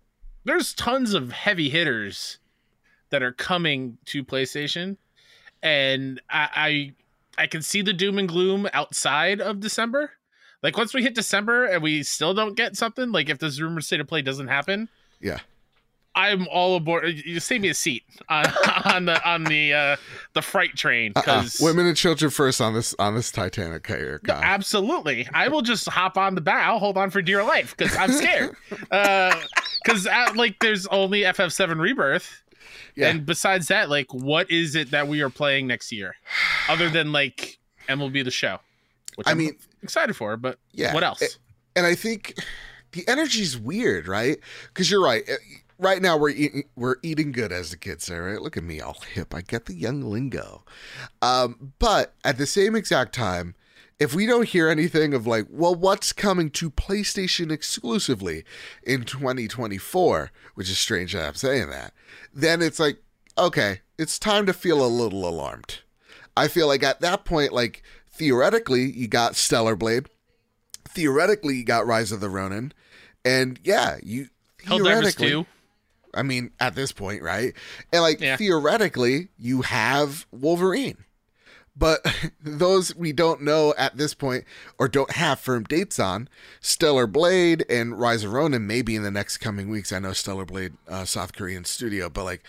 there's 0.45 0.75
tons 0.75 1.15
of 1.15 1.33
heavy 1.33 1.69
hitters 1.71 2.39
that 3.11 3.23
are 3.23 3.33
coming 3.33 3.99
to 4.07 4.25
playstation 4.25 4.97
and 5.63 6.21
i 6.31 6.93
i, 7.39 7.43
I 7.45 7.47
can 7.47 7.63
see 7.63 7.83
the 7.83 7.93
doom 7.93 8.19
and 8.19 8.29
gloom 8.29 8.69
outside 8.73 9.41
of 9.41 9.61
december 9.61 10.13
like 10.63 10.77
once 10.77 10.93
we 10.95 11.03
hit 11.03 11.15
december 11.15 11.67
and 11.67 11.83
we 11.83 12.03
still 12.03 12.35
don't 12.35 12.57
get 12.57 12.77
something 12.77 13.13
like 13.13 13.29
if 13.29 13.39
this 13.39 13.61
rumor 13.61 13.81
state 13.81 14.01
of 14.01 14.09
play 14.09 14.23
doesn't 14.23 14.49
happen 14.49 14.89
Yeah. 15.21 15.41
I'm 16.17 16.49
all 16.49 16.77
aboard. 16.77 17.07
You 17.25 17.39
save 17.41 17.61
me 17.61 17.69
a 17.69 17.75
seat 17.75 18.03
on, 18.29 18.47
on 18.87 19.05
the 19.05 19.29
on 19.29 19.45
the 19.45 19.73
uh, 19.75 19.97
the 20.33 20.43
freight 20.43 20.75
train 20.75 21.13
Uh-uh. 21.15 21.23
because 21.23 21.61
women 21.61 21.87
and 21.87 21.97
children 21.97 22.31
first 22.31 22.61
on 22.61 22.75
this 22.75 22.95
on 22.99 23.15
this 23.15 23.31
Titanic 23.31 23.87
here. 23.87 24.21
Kyle. 24.25 24.41
absolutely, 24.43 25.29
I 25.35 25.49
will 25.49 25.63
just 25.63 25.89
hop 25.89 26.17
on 26.17 26.35
the 26.35 26.41
back. 26.41 26.67
I'll 26.67 26.79
hold 26.79 26.97
on 26.99 27.11
for 27.11 27.21
dear 27.23 27.45
life 27.45 27.77
because 27.77 27.97
I'm 27.97 28.11
scared. 28.13 28.57
Because 29.85 30.05
uh, 30.09 30.33
like, 30.35 30.59
there's 30.61 30.89
only 30.89 31.21
FF7 31.21 31.79
Rebirth, 31.81 32.43
Yeah. 32.97 33.11
and 33.11 33.25
besides 33.25 33.69
that, 33.69 33.89
like, 33.89 34.13
what 34.13 34.51
is 34.51 34.75
it 34.75 34.91
that 34.91 35.07
we 35.07 35.21
are 35.21 35.31
playing 35.31 35.69
next 35.69 35.93
year, 35.93 36.17
other 36.69 36.89
than 36.91 37.13
like 37.13 37.59
MLB 37.89 38.25
the 38.25 38.33
Show? 38.33 38.59
Which 39.15 39.29
I 39.29 39.31
I'm 39.31 39.39
mean, 39.39 39.57
excited 39.85 40.17
for, 40.17 40.37
but 40.37 40.59
yeah. 40.73 40.93
what 40.93 41.05
else? 41.05 41.23
It- 41.23 41.39
and 41.77 41.87
I 41.87 41.95
think 41.95 42.35
the 42.93 43.07
energy's 43.07 43.57
weird, 43.57 44.09
right? 44.09 44.39
Because 44.69 44.91
you're 44.91 45.05
right. 45.05 45.23
Uh, 45.31 45.35
Right 45.79 46.01
now 46.01 46.17
we're 46.17 46.31
eating 46.31 46.65
we're 46.75 46.97
eating 47.03 47.33
good 47.33 47.53
as 47.53 47.71
the 47.71 47.77
kids 47.77 48.05
say, 48.05 48.17
right? 48.17 48.41
Look 48.41 48.57
at 48.57 48.65
me, 48.65 48.81
all 48.81 48.97
hip. 49.13 49.35
I 49.35 49.43
get 49.43 49.67
the 49.67 49.75
young 49.75 50.03
lingo. 50.03 50.65
Um, 51.21 51.73
but 51.79 52.15
at 52.25 52.39
the 52.39 52.47
same 52.47 52.75
exact 52.75 53.15
time, 53.15 53.55
if 53.99 54.15
we 54.15 54.27
don't 54.27 54.49
hear 54.49 54.69
anything 54.69 55.15
of 55.15 55.27
like, 55.27 55.47
well, 55.51 55.75
what's 55.75 56.13
coming 56.13 56.51
to 56.51 56.71
PlayStation 56.71 57.51
exclusively 57.51 58.45
in 58.83 59.05
2024, 59.05 60.31
which 60.55 60.71
is 60.71 60.79
strange 60.79 61.13
that 61.13 61.27
I'm 61.27 61.35
saying 61.35 61.71
that, 61.71 61.95
then 62.33 62.61
it's 62.61 62.79
like, 62.79 63.03
okay, 63.39 63.81
it's 63.99 64.19
time 64.19 64.47
to 64.47 64.53
feel 64.53 64.85
a 64.85 64.89
little 64.89 65.27
alarmed. 65.27 65.81
I 66.37 66.49
feel 66.49 66.67
like 66.67 66.83
at 66.83 67.01
that 67.01 67.25
point, 67.25 67.53
like 67.53 67.83
theoretically, 68.11 68.91
you 68.91 69.09
got 69.09 69.37
Stellar 69.37 69.77
Blade, 69.77 70.09
theoretically, 70.87 71.57
you 71.57 71.65
got 71.65 71.87
Rise 71.87 72.13
of 72.13 72.21
the 72.21 72.29
Ronin, 72.29 72.73
and 73.25 73.59
yeah, 73.65 73.97
you 74.03 74.29
Helldivers 74.65 74.85
theoretically, 74.85 75.29
2. 75.31 75.47
I 76.17 76.23
mean, 76.23 76.51
at 76.59 76.75
this 76.75 76.91
point, 76.93 77.23
right? 77.23 77.53
And 77.93 78.03
like 78.03 78.21
Yeah. 78.21 78.37
theoretically, 78.37 79.29
you 79.39 79.63
have 79.63 80.27
Wolverine. 80.33 81.05
But 81.79 82.01
those 82.43 82.97
we 82.97 83.13
don't 83.13 83.43
know 83.43 83.75
at 83.77 83.97
this 83.99 84.15
point 84.15 84.45
or 84.79 84.89
don't 84.89 85.13
have 85.13 85.39
firm 85.39 85.65
dates 85.65 85.99
on, 86.01 86.29
Stellar 86.61 87.07
Blade 87.07 87.65
and 87.69 87.99
Rise 88.01 88.25
of 88.25 88.33
Ronin 88.33 88.67
may 88.67 88.81
be 88.83 88.97
in 88.97 89.03
the 89.03 89.11
next 89.11 89.39
coming 89.39 89.69
weeks. 89.69 89.93
I 89.93 89.99
know 89.99 90.13
Stellar 90.15 90.47
Blade, 90.47 90.73
uh, 90.89 91.05
South 91.05 91.35
Korean 91.35 91.65
studio, 91.67 92.09
but 92.09 92.25
like 92.25 92.43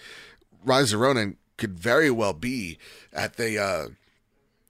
Rise 0.63 0.93
of 0.93 1.01
Ronin 1.01 1.35
could 1.57 1.77
very 1.77 2.09
well 2.09 2.33
be 2.33 2.77
at 3.11 3.35
the, 3.35 3.57
uh, 3.61 3.87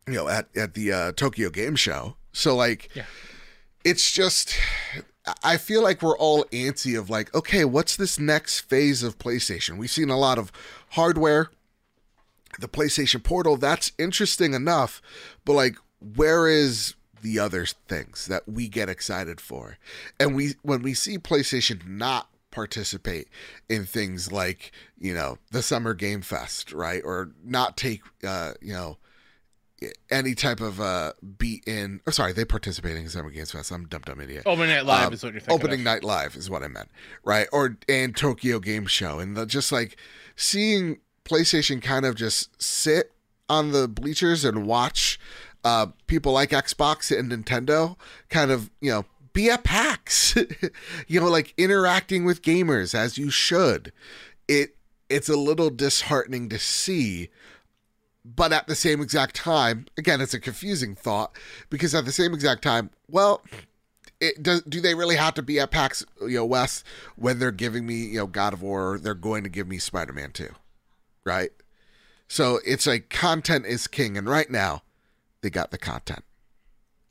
you 0.08 0.14
know, 0.14 0.28
at, 0.28 0.48
at 0.56 0.74
the 0.74 0.92
uh, 0.92 1.12
Tokyo 1.12 1.50
Game 1.52 1.76
Show. 1.76 2.16
So 2.34 2.56
like, 2.56 2.90
Yeah. 2.96 3.06
it's 3.84 4.12
just 4.12 4.56
I 5.44 5.58
feel 5.58 5.84
like 5.84 6.02
we're 6.02 6.18
all 6.18 6.46
antsy 6.46 6.98
of 6.98 7.10
like, 7.10 7.34
okay, 7.36 7.66
what's 7.66 7.96
this 7.96 8.20
next 8.20 8.62
phase 8.62 9.04
of 9.04 9.18
PlayStation? 9.18 9.78
We've 9.78 9.92
seen 9.92 10.10
a 10.10 10.18
lot 10.18 10.38
of 10.38 10.52
hardware, 10.92 11.50
the 12.60 12.68
PlayStation 12.68 13.24
Portal, 13.24 13.58
that's 13.58 13.92
interesting 13.98 14.54
enough, 14.54 15.02
but 15.46 15.54
like, 15.54 15.76
where 16.16 16.48
is 16.48 16.96
the 17.22 17.40
other 17.40 17.66
things 17.66 18.28
that 18.28 18.48
we 18.48 18.68
get 18.68 18.90
excited 18.90 19.42
for? 19.42 19.78
And 20.20 20.36
we 20.36 20.56
when 20.62 20.82
we 20.82 20.94
see 20.94 21.18
PlayStation 21.18 21.88
not 21.88 22.30
participate 22.52 23.28
in 23.70 23.86
things 23.86 24.32
like, 24.32 24.72
you 24.98 25.14
know, 25.14 25.38
the 25.52 25.62
Summer 25.62 25.94
Game 25.94 26.22
Fest, 26.22 26.72
right? 26.72 27.02
Or 27.04 27.32
not 27.44 27.78
take 27.78 28.02
uh, 28.24 28.54
you 28.62 28.74
know, 28.74 28.98
any 30.10 30.34
type 30.34 30.60
of 30.60 30.82
uh 30.82 31.14
beat 31.38 31.64
in 31.68 32.02
or 32.08 32.12
sorry 32.12 32.34
they 32.34 32.46
participating 32.46 33.04
in 33.04 33.10
summer 33.10 33.30
games 33.30 33.52
fest. 33.52 33.72
I'm 33.72 33.86
dumb 33.88 34.02
dumb 34.06 34.20
idiot. 34.20 34.44
Opening 34.46 34.70
Night 34.70 34.86
Live 34.86 35.08
Um, 35.08 35.14
is 35.14 35.24
what 35.24 35.34
you're 35.34 35.40
thinking. 35.42 35.56
opening 35.56 35.80
of. 35.82 35.86
night 35.86 36.04
live 36.04 36.36
is 36.36 36.50
what 36.50 36.64
i 36.64 36.68
meant 36.68 36.90
right? 37.24 37.48
Or 37.52 37.78
and 37.88 38.16
tokyo 38.16 38.60
game 38.60 38.86
show. 38.88 39.20
And 39.20 39.38
the, 39.38 39.46
just 39.46 39.72
like 39.72 39.98
seeing 40.36 41.00
playstation 41.26 41.82
kind 41.82 42.06
of 42.06 42.16
just 42.16 42.62
sit 42.62 43.12
on 43.50 43.72
the 43.72 43.88
bleachers 43.88 44.44
and 44.44 44.66
watch 44.66 45.20
uh 45.64 45.88
people 46.08 46.32
like 46.32 46.50
xbox 46.50 47.18
and 47.18 47.32
nintendo 47.32 47.98
kind 48.30 48.50
of 48.52 48.70
you 48.82 48.90
know 48.92 49.06
be 49.34 49.50
at 49.52 49.64
pax. 49.64 50.36
You 51.08 51.20
know 51.20 51.28
like 51.30 51.54
interacting 51.58 52.26
with 52.26 52.42
gamers 52.42 52.96
as 52.96 53.18
you 53.20 53.30
should. 53.30 53.94
It 54.48 54.76
it's 55.10 55.30
a 55.30 55.38
little 55.38 55.70
disheartening 55.70 56.50
to 56.50 56.58
see 56.60 57.30
but 58.36 58.52
at 58.52 58.68
the 58.68 58.76
same 58.76 59.02
exact 59.02 59.36
time 59.36 59.86
again 59.98 60.22
it's 60.22 60.34
a 60.34 60.40
confusing 60.40 60.96
thought 60.96 61.38
because 61.70 61.96
at 61.96 62.06
the 62.06 62.12
same 62.12 62.34
exact 62.34 62.62
time 62.62 62.90
well 63.10 63.42
it 64.20 64.42
does 64.42 64.62
do 64.64 64.82
they 64.82 64.96
really 64.96 65.16
have 65.16 65.34
to 65.34 65.42
be 65.42 65.60
at 65.60 65.72
PAX 65.72 66.06
you 66.22 66.38
know 66.38 66.46
West 66.46 66.84
when 67.16 67.40
they're 67.40 67.52
giving 67.52 67.86
me 67.86 67.96
you 67.96 68.18
know 68.18 68.28
God 68.28 68.54
of 68.54 68.62
War 68.62 69.00
they're 69.00 69.14
going 69.14 69.44
to 69.44 69.50
give 69.50 69.68
me 69.68 69.78
Spider-Man 69.78 70.32
2 70.32 70.50
right 71.24 71.52
so 72.28 72.60
it's 72.66 72.88
like 72.88 73.10
content 73.10 73.66
is 73.66 73.88
king 73.88 74.18
and 74.18 74.28
right 74.28 74.50
now 74.50 74.82
they 75.42 75.50
got 75.50 75.72
the 75.72 75.78
content 75.78 76.24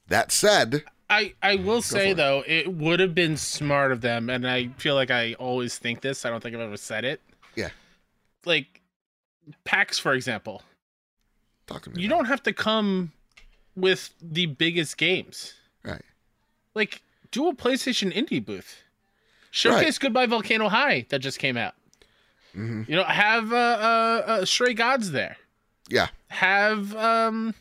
that 0.09 0.33
said 0.33 0.85
I, 1.09 1.35
I 1.41 1.55
will 1.57 1.83
say 1.83 2.11
it. 2.11 2.17
though, 2.17 2.43
it 2.47 2.73
would 2.73 2.99
have 2.99 3.15
been 3.15 3.37
smart 3.37 3.93
of 3.93 4.01
them, 4.01 4.29
and 4.29 4.45
I 4.45 4.71
feel 4.79 4.97
like 4.97 5.11
I 5.11 5.35
always 5.35 5.79
think 5.79 6.01
this. 6.01 6.25
I 6.25 6.31
don't 6.31 6.43
think 6.43 6.57
I've 6.57 6.61
ever 6.61 6.77
said 6.77 7.05
it. 7.05 7.21
Yeah. 7.55 7.69
Like 8.45 8.81
PAX, 9.65 9.99
for 10.01 10.15
example, 10.15 10.63
to 11.67 11.91
me 11.91 12.01
you 12.03 12.09
about 12.09 12.17
don't 12.17 12.25
have 12.27 12.43
to 12.45 12.53
come 12.53 13.13
with 13.75 14.11
the 14.23 14.47
biggest 14.47 14.97
games. 14.97 15.55
right 15.85 16.03
Like 16.75 17.03
do 17.31 17.49
a 17.49 17.55
PlayStation 17.55 18.13
indie 18.15 18.45
booth. 18.45 18.83
Showcase 19.51 19.99
Goodbye 19.99 20.27
Volcano 20.27 20.69
High 20.69 21.07
that 21.11 21.19
just 21.21 21.39
came 21.39 21.57
out. 21.57 21.75
hmm 22.53 22.83
You 22.87 22.97
know, 22.97 23.05
have 23.05 23.53
uh, 23.53 23.57
uh, 23.57 24.23
uh, 24.27 24.45
Stray 24.45 24.75
Gods 24.75 25.11
there. 25.11 25.37
yeah 25.89 26.09
Have 26.29 26.95
um 26.97 27.55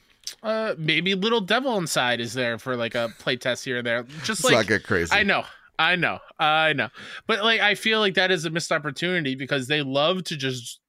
uh 0.44 0.76
maybe 0.78 1.16
Little 1.16 1.42
Devil 1.42 1.78
Inside 1.78 2.20
is 2.20 2.34
there 2.34 2.58
for 2.58 2.76
like 2.76 2.96
a 2.96 3.10
playtest 3.20 3.64
here 3.64 3.78
and 3.78 3.88
there. 3.88 4.04
Just 4.24 4.44
let's 4.44 4.56
not 4.56 4.68
get 4.68 4.84
crazy 4.84 5.14
I 5.14 5.24
know. 5.24 5.44
I 5.78 5.96
know. 5.98 6.20
I 6.40 6.72
know. 6.74 6.90
But 7.28 7.44
like 7.44 7.60
I 7.60 7.76
feel 7.76 8.00
like 8.00 8.14
that 8.14 8.32
is 8.32 8.46
a 8.46 8.50
missed 8.50 8.72
opportunity 8.72 9.36
because 9.36 9.68
they 9.68 9.82
love 9.82 10.24
to 10.26 10.38
just 10.38 10.80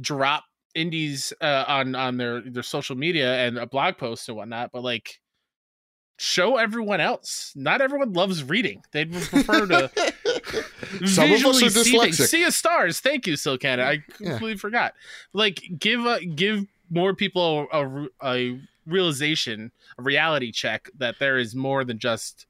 drop 0.00 0.44
indies 0.78 1.32
uh, 1.40 1.64
on 1.68 1.94
on 1.94 2.16
their 2.16 2.40
their 2.40 2.62
social 2.62 2.96
media 2.96 3.46
and 3.46 3.58
a 3.58 3.66
blog 3.66 3.96
post 3.98 4.28
and 4.28 4.36
whatnot, 4.36 4.70
but 4.72 4.82
like 4.82 5.20
show 6.16 6.56
everyone 6.56 7.00
else. 7.00 7.52
Not 7.54 7.80
everyone 7.80 8.12
loves 8.12 8.42
reading. 8.42 8.82
They'd 8.92 9.12
prefer 9.12 9.66
to 9.66 9.90
Some 11.06 11.32
of 11.32 11.44
us 11.44 11.62
are 11.62 11.70
see 11.70 11.98
things. 11.98 12.18
dyslexic. 12.18 12.26
Sea 12.28 12.44
of 12.44 12.54
Stars. 12.54 13.00
Thank 13.00 13.26
you, 13.26 13.34
Silcana. 13.34 13.84
I 13.84 13.92
Yeah. 14.18 14.30
completely 14.30 14.56
forgot. 14.56 14.94
Like 15.32 15.60
give 15.78 16.04
a 16.06 16.24
give 16.24 16.64
more 16.90 17.14
people 17.14 17.68
a, 17.72 17.84
a, 17.84 18.08
a 18.24 18.60
realization, 18.86 19.70
a 19.98 20.02
reality 20.02 20.50
check 20.50 20.90
that 20.98 21.16
there 21.20 21.38
is 21.38 21.54
more 21.54 21.84
than 21.84 21.98
just 21.98 22.46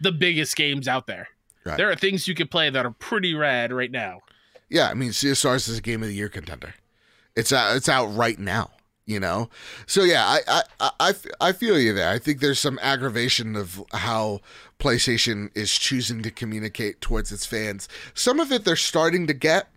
the 0.00 0.12
biggest 0.12 0.56
games 0.56 0.88
out 0.88 1.06
there. 1.06 1.28
Right. 1.64 1.76
There 1.76 1.90
are 1.90 1.96
things 1.96 2.26
you 2.26 2.34
can 2.34 2.48
play 2.48 2.70
that 2.70 2.84
are 2.86 2.90
pretty 2.92 3.34
rad 3.34 3.72
right 3.72 3.90
now. 3.90 4.20
Yeah, 4.68 4.88
I 4.88 4.94
mean, 4.94 5.12
Sea 5.12 5.30
of 5.30 5.38
Stars 5.38 5.68
is 5.68 5.78
a 5.78 5.82
game 5.82 6.02
of 6.02 6.08
the 6.08 6.14
year 6.14 6.28
contender. 6.28 6.74
It's 7.36 7.52
out. 7.52 7.76
It's 7.76 7.88
out 7.88 8.06
right 8.06 8.38
now. 8.38 8.70
You 9.04 9.20
know. 9.20 9.50
So 9.86 10.02
yeah, 10.02 10.24
I, 10.26 10.62
I 10.80 10.90
I 10.98 11.14
I 11.40 11.52
feel 11.52 11.78
you 11.78 11.92
there. 11.92 12.10
I 12.10 12.18
think 12.18 12.40
there's 12.40 12.58
some 12.58 12.78
aggravation 12.82 13.54
of 13.54 13.82
how 13.92 14.40
PlayStation 14.80 15.50
is 15.54 15.72
choosing 15.72 16.22
to 16.22 16.30
communicate 16.30 17.00
towards 17.00 17.30
its 17.30 17.46
fans. 17.46 17.88
Some 18.14 18.40
of 18.40 18.50
it 18.50 18.64
they're 18.64 18.74
starting 18.74 19.28
to 19.28 19.32
get 19.34 19.68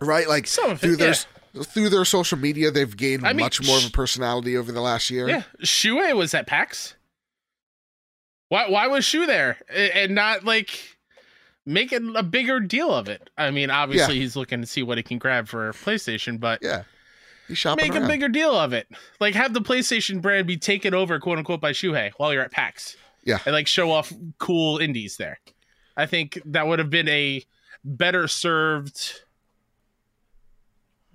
right, 0.00 0.28
like 0.28 0.46
Some 0.46 0.72
of 0.72 0.76
it, 0.78 0.80
through 0.80 0.96
their 0.96 1.14
yeah. 1.54 1.62
through 1.62 1.88
their 1.88 2.04
social 2.04 2.36
media, 2.36 2.70
they've 2.70 2.94
gained 2.94 3.26
I 3.26 3.32
mean, 3.32 3.44
much 3.44 3.64
more 3.66 3.78
of 3.78 3.86
a 3.86 3.90
personality 3.90 4.56
over 4.56 4.72
the 4.72 4.82
last 4.82 5.08
year. 5.08 5.28
Yeah, 5.28 5.42
Shu 5.60 5.96
was 6.14 6.34
at 6.34 6.46
PAX. 6.46 6.96
Why 8.50 8.68
why 8.68 8.88
was 8.88 9.04
Shu 9.04 9.26
there 9.26 9.58
and 9.70 10.14
not 10.14 10.44
like 10.44 10.93
making 11.66 12.14
a 12.16 12.22
bigger 12.22 12.60
deal 12.60 12.94
of 12.94 13.08
it? 13.08 13.30
I 13.38 13.50
mean, 13.50 13.70
obviously 13.70 14.18
he's 14.18 14.36
looking 14.36 14.60
to 14.60 14.66
see 14.66 14.82
what 14.82 14.98
he 14.98 15.02
can 15.02 15.18
grab 15.18 15.48
for 15.48 15.72
PlayStation, 15.72 16.38
but 16.40 16.60
Yeah, 16.62 16.82
he's 17.48 17.58
shopping 17.58 17.92
make 17.92 18.02
a 18.02 18.06
bigger 18.06 18.28
deal 18.28 18.54
of 18.54 18.72
it. 18.72 18.88
Like 19.20 19.34
have 19.34 19.54
the 19.54 19.60
PlayStation 19.60 20.20
brand 20.20 20.46
be 20.46 20.56
taken 20.56 20.94
over, 20.94 21.18
quote 21.18 21.38
unquote, 21.38 21.60
by 21.60 21.72
Shuhei 21.72 22.12
while 22.16 22.32
you're 22.32 22.42
at 22.42 22.50
PAX. 22.52 22.96
Yeah. 23.24 23.38
and 23.46 23.54
like 23.54 23.66
show 23.66 23.90
off 23.90 24.12
cool 24.38 24.78
indies 24.78 25.16
there. 25.16 25.40
I 25.96 26.04
think 26.06 26.38
that 26.44 26.66
would 26.66 26.78
have 26.78 26.90
been 26.90 27.08
a 27.08 27.42
better 27.84 28.28
served 28.28 29.20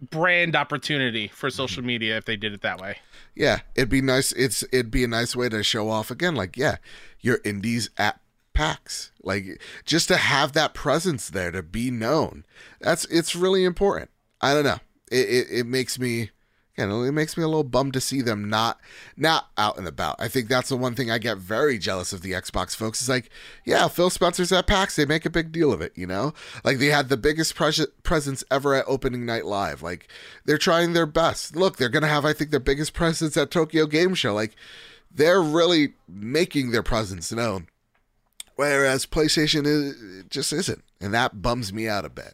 brand 0.10 0.56
opportunity 0.56 1.28
for 1.28 1.50
social 1.50 1.84
media 1.84 2.18
if 2.18 2.26
they 2.26 2.38
did 2.38 2.54
it 2.54 2.62
that 2.62 2.80
way. 2.80 2.98
Yeah, 3.36 3.60
it'd 3.76 3.90
be 3.90 4.02
nice. 4.02 4.32
It's 4.32 4.64
it'd 4.72 4.92
be 4.92 5.04
a 5.04 5.08
nice 5.08 5.36
way 5.36 5.50
to 5.50 5.62
show 5.64 5.90
off 5.90 6.10
again. 6.10 6.36
Like, 6.36 6.58
yeah, 6.58 6.78
your 7.20 7.40
indies 7.44 7.90
at 7.98 8.20
PAX. 8.54 9.12
Like, 9.24 9.62
just 9.86 10.08
to 10.08 10.18
have 10.18 10.54
that 10.54 10.74
presence 10.74 11.30
there 11.30 11.52
to 11.52 11.64
be 11.64 11.92
known. 11.92 12.46
That's 12.80 13.06
it's 13.06 13.36
really 13.36 13.64
important. 13.64 14.10
I 14.42 14.54
don't 14.54 14.64
know. 14.64 14.80
It 15.12 15.30
it, 15.30 15.48
it 15.52 15.66
makes 15.66 16.00
me 16.00 16.32
you 16.80 16.88
know, 16.88 17.04
it 17.04 17.12
makes 17.12 17.36
me 17.36 17.44
a 17.44 17.48
little 17.48 17.66
bummed 17.66 17.92
to 17.94 18.00
see 18.00 18.22
them 18.22 18.50
not 18.50 18.80
not 19.18 19.50
out 19.58 19.78
and 19.78 19.86
about. 19.86 20.16
I 20.18 20.30
think 20.30 20.48
that's 20.48 20.70
the 20.70 20.78
one 20.78 20.96
thing 20.96 21.12
I 21.12 21.18
get 21.18 21.38
very 21.38 21.78
jealous 21.78 22.14
of 22.14 22.22
the 22.22 22.32
Xbox 22.32 22.74
folks. 22.74 23.02
Is 23.02 23.10
like, 23.10 23.30
yeah, 23.66 23.90
Phil 23.90 24.10
Spencer's 24.10 24.54
at 24.54 24.66
PAX, 24.68 24.96
they 24.96 25.06
make 25.06 25.26
a 25.26 25.30
big 25.30 25.52
deal 25.52 25.74
of 25.74 25.82
it, 25.82 25.92
you 25.96 26.08
know. 26.08 26.34
Like 26.64 26.78
they 26.78 26.86
had 26.86 27.10
the 27.10 27.18
biggest 27.18 27.54
pres- 27.54 27.86
presence 28.04 28.46
ever 28.50 28.76
at 28.76 28.86
opening 28.88 29.26
night 29.26 29.46
live. 29.46 29.84
Like 29.84 30.08
they're 30.46 30.58
trying 30.58 30.94
their 30.94 31.06
best. 31.06 31.54
Look, 31.54 31.76
they're 31.76 31.90
gonna 31.90 32.08
have, 32.08 32.24
I 32.24 32.32
think, 32.32 32.50
their 32.50 32.62
biggest 32.62 32.94
presence 32.94 33.36
at 33.36 33.52
Tokyo 33.52 33.86
Game 33.86 34.16
Show. 34.16 34.34
Like 34.34 34.56
they're 35.12 35.42
really 35.42 35.96
making 36.08 36.72
their 36.72 36.84
presence 36.84 37.30
known. 37.34 37.68
Whereas 38.60 39.06
PlayStation 39.06 39.66
is, 39.66 40.26
just 40.30 40.52
isn't, 40.52 40.84
and 41.00 41.14
that 41.14 41.42
bums 41.42 41.72
me 41.72 41.88
out 41.88 42.04
a 42.04 42.10
bit. 42.10 42.34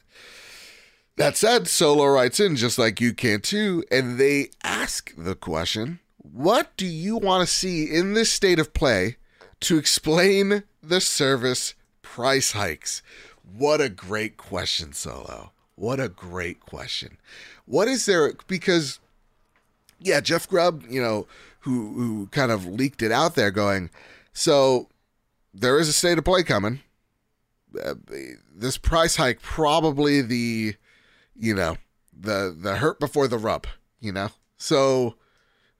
That 1.17 1.38
said, 1.38 1.67
Solo 1.67 2.07
writes 2.07 2.39
in 2.39 2.55
just 2.55 2.80
like 2.80 2.99
you 2.99 3.13
can 3.13 3.41
too, 3.41 3.84
and 3.91 4.17
they 4.17 4.49
ask 4.63 5.13
the 5.15 5.36
question 5.36 5.99
What 6.17 6.76
do 6.78 6.88
you 6.88 7.15
want 7.15 7.47
to 7.47 7.53
see 7.53 7.84
in 7.84 8.15
this 8.15 8.32
state 8.32 8.57
of 8.57 8.73
play 8.73 9.17
to 9.59 9.78
explain 9.78 10.63
the 10.82 10.99
service 10.99 11.76
price 12.01 12.53
hikes? 12.53 13.03
What 13.43 13.80
a 13.80 13.88
great 13.88 14.36
question, 14.36 14.93
Solo. 14.93 15.51
What 15.76 15.99
a 15.99 16.09
great 16.09 16.59
question. 16.59 17.19
What 17.67 17.88
is 17.88 18.07
there? 18.07 18.34
Because, 18.47 18.99
yeah, 19.99 20.21
Jeff 20.21 20.49
Grubb, 20.49 20.86
you 20.89 21.03
know, 21.03 21.28
who, 21.59 21.93
who 21.93 22.28
kind 22.32 22.51
of 22.51 22.65
leaked 22.65 23.03
it 23.03 23.11
out 23.11 23.36
there 23.36 23.51
going, 23.51 23.91
so 24.34 24.88
there 25.56 25.80
is 25.80 25.88
a 25.88 25.93
state 25.93 26.18
of 26.18 26.26
play 26.26 26.43
coming. 26.43 26.82
Uh, 27.80 27.95
this 28.53 28.78
price 28.78 29.16
hike 29.16 29.41
probably 29.41 30.22
the 30.22 30.76
you 31.36 31.53
know 31.53 31.78
the 32.18 32.56
the 32.58 32.78
hurt 32.78 32.99
before 32.99 33.28
the 33.28 33.38
rub 33.38 33.68
you 34.06 34.12
know? 34.12 34.30
So 34.58 35.16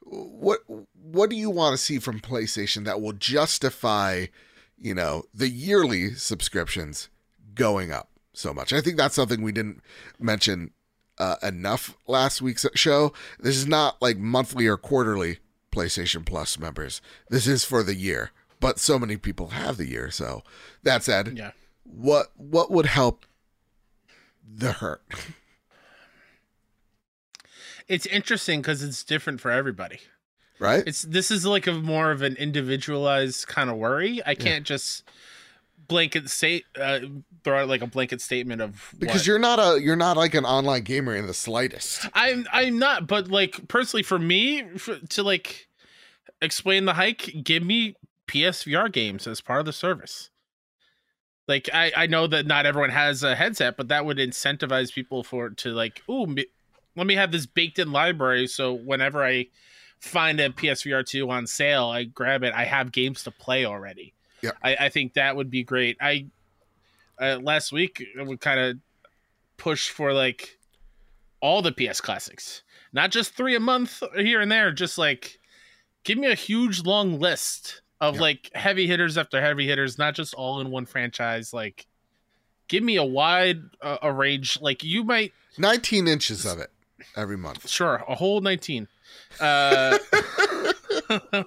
what 0.02 0.60
what 0.94 1.30
do 1.30 1.36
you 1.36 1.50
want 1.50 1.74
to 1.74 1.78
see 1.78 2.00
from 2.00 2.20
PlayStation 2.20 2.86
that 2.86 3.00
will 3.00 3.14
justify 3.14 4.26
you 4.78 4.94
know 4.94 5.24
the 5.34 5.48
yearly 5.48 6.14
subscriptions 6.16 7.10
going 7.54 7.92
up 7.92 8.10
so 8.34 8.54
much? 8.54 8.74
I 8.74 8.82
think 8.82 8.98
that's 8.98 9.16
something 9.16 9.42
we 9.42 9.52
didn't 9.52 9.82
mention 10.20 10.72
uh, 11.18 11.36
enough 11.42 11.96
last 12.08 12.42
week's 12.42 12.66
show. 12.74 13.14
This 13.40 13.56
is 13.56 13.68
not 13.68 14.02
like 14.02 14.18
monthly 14.18 14.68
or 14.68 14.78
quarterly 14.78 15.40
PlayStation 15.72 16.26
Plus 16.26 16.60
members. 16.60 17.02
This 17.30 17.48
is 17.48 17.64
for 17.64 17.84
the 17.84 17.96
year 17.96 18.32
but 18.60 18.80
so 18.80 18.98
many 19.00 19.18
people 19.18 19.48
have 19.50 19.78
the 19.78 19.88
year 19.88 20.10
so 20.12 20.42
that 20.84 21.04
said 21.04 21.38
Yeah. 21.38 21.52
what 21.84 22.28
what 22.38 22.72
would 22.72 22.86
help 22.88 23.26
the 24.48 24.74
hurt 24.74 25.04
It's 27.88 28.06
interesting 28.08 28.62
because 28.62 28.82
it's 28.84 29.04
different 29.04 29.40
for 29.42 29.52
everybody. 29.52 30.00
right 30.60 30.84
It's 30.88 31.04
this 31.04 31.30
is 31.32 31.46
like 31.46 31.68
a 31.68 31.74
more 31.74 32.12
of 32.12 32.22
an 32.22 32.36
individualized 32.38 33.48
kind 33.48 33.70
of 33.70 33.78
worry. 33.78 34.22
I 34.26 34.34
can't 34.36 34.66
just 34.66 35.04
blanket 35.88 36.28
state 36.32 36.66
uh, 36.82 37.00
throw 37.44 37.62
out 37.62 37.68
like 37.68 37.84
a 37.84 37.88
blanket 37.88 38.20
statement 38.22 38.60
of 38.62 38.92
because 38.98 39.22
what- 39.22 39.28
you're 39.28 39.38
not 39.40 39.60
a 39.60 39.80
you're 39.80 39.96
not 39.96 40.18
like 40.18 40.34
an 40.34 40.46
online 40.46 40.82
gamer 40.82 41.16
in 41.16 41.28
the 41.28 41.34
slightest 41.34 42.08
I'm 42.14 42.48
I'm 42.52 42.80
not, 42.80 43.06
but 43.06 43.28
like 43.28 43.68
personally 43.68 44.02
for 44.02 44.18
me 44.18 44.62
f 44.62 44.90
to 45.10 45.22
like 45.24 45.68
explain 46.42 46.86
the 46.86 46.94
hike, 46.94 47.36
give 47.44 47.62
me 47.64 47.96
PSVR 48.28 48.92
games 48.92 49.28
as 49.28 49.42
part 49.42 49.60
of 49.60 49.66
the 49.66 49.74
service. 49.74 50.30
Like 51.48 51.70
I 51.74 51.92
I 51.96 52.08
know 52.08 52.28
that 52.28 52.46
not 52.46 52.66
everyone 52.66 52.90
has 52.90 53.24
a 53.24 53.36
headset, 53.36 53.78
but 53.78 53.90
that 53.90 54.06
would 54.06 54.18
incentivize 54.18 54.94
people 54.94 55.24
for 55.24 55.50
to 55.50 55.70
like, 55.72 56.02
ooh, 56.10 56.26
me- 56.26 56.48
let 56.96 57.08
me 57.08 57.16
have 57.16 57.32
this 57.32 57.46
baked 57.46 57.80
in 57.80 57.92
library 57.92 58.48
so 58.48 58.74
whenever 58.74 59.24
I 59.24 59.48
find 60.00 60.40
a 60.40 60.50
PSVR 60.50 61.06
2 61.06 61.30
on 61.30 61.48
sale, 61.48 61.86
I 61.86 62.04
grab 62.04 62.44
it. 62.44 62.54
I 62.54 62.66
have 62.66 62.92
games 62.92 63.24
to 63.24 63.32
play 63.32 63.66
already. 63.66 64.14
Yeah. 64.42 64.52
I, 64.64 64.76
I 64.76 64.90
think 64.90 65.14
that 65.14 65.36
would 65.36 65.50
be 65.50 65.64
great. 65.64 65.98
I 66.00 66.28
uh, 67.20 67.40
last 67.42 67.72
week 67.72 68.04
I 68.20 68.24
would 68.24 68.42
kind 68.42 68.60
of 68.60 68.78
push 69.58 69.90
for 69.90 70.14
like 70.14 70.58
all 71.42 71.62
the 71.62 71.72
PS 71.72 72.02
classics, 72.02 72.64
not 72.94 73.12
just 73.12 73.34
three 73.36 73.56
a 73.56 73.60
month 73.60 74.02
here 74.16 74.42
and 74.42 74.52
there. 74.52 74.72
Just 74.72 74.98
like 74.98 75.40
give 76.04 76.18
me 76.18 76.28
a 76.28 76.36
huge 76.36 76.84
long 76.84 77.20
list 77.20 77.82
of 78.02 78.16
Yeah. 78.16 78.22
like 78.22 78.52
heavy 78.54 78.88
hitters 78.88 79.18
after 79.18 79.42
heavy 79.42 79.66
hitters, 79.68 79.98
not 79.98 80.16
just 80.16 80.34
all 80.34 80.60
in 80.62 80.70
one 80.72 80.86
franchise. 80.86 81.54
Like 81.54 81.86
give 82.68 82.84
me 82.84 82.96
a 82.98 83.04
wide 83.04 83.62
uh, 83.82 83.98
a 84.02 84.12
range. 84.12 84.60
Like 84.62 84.84
you 84.84 85.04
might 85.04 85.32
19 85.58 86.08
inches 86.08 86.46
of 86.46 86.60
it 86.60 86.70
every 87.16 87.38
month 87.38 87.70
sure 87.70 88.04
a 88.08 88.16
whole 88.16 88.42
19 88.42 88.88
uh 89.40 89.98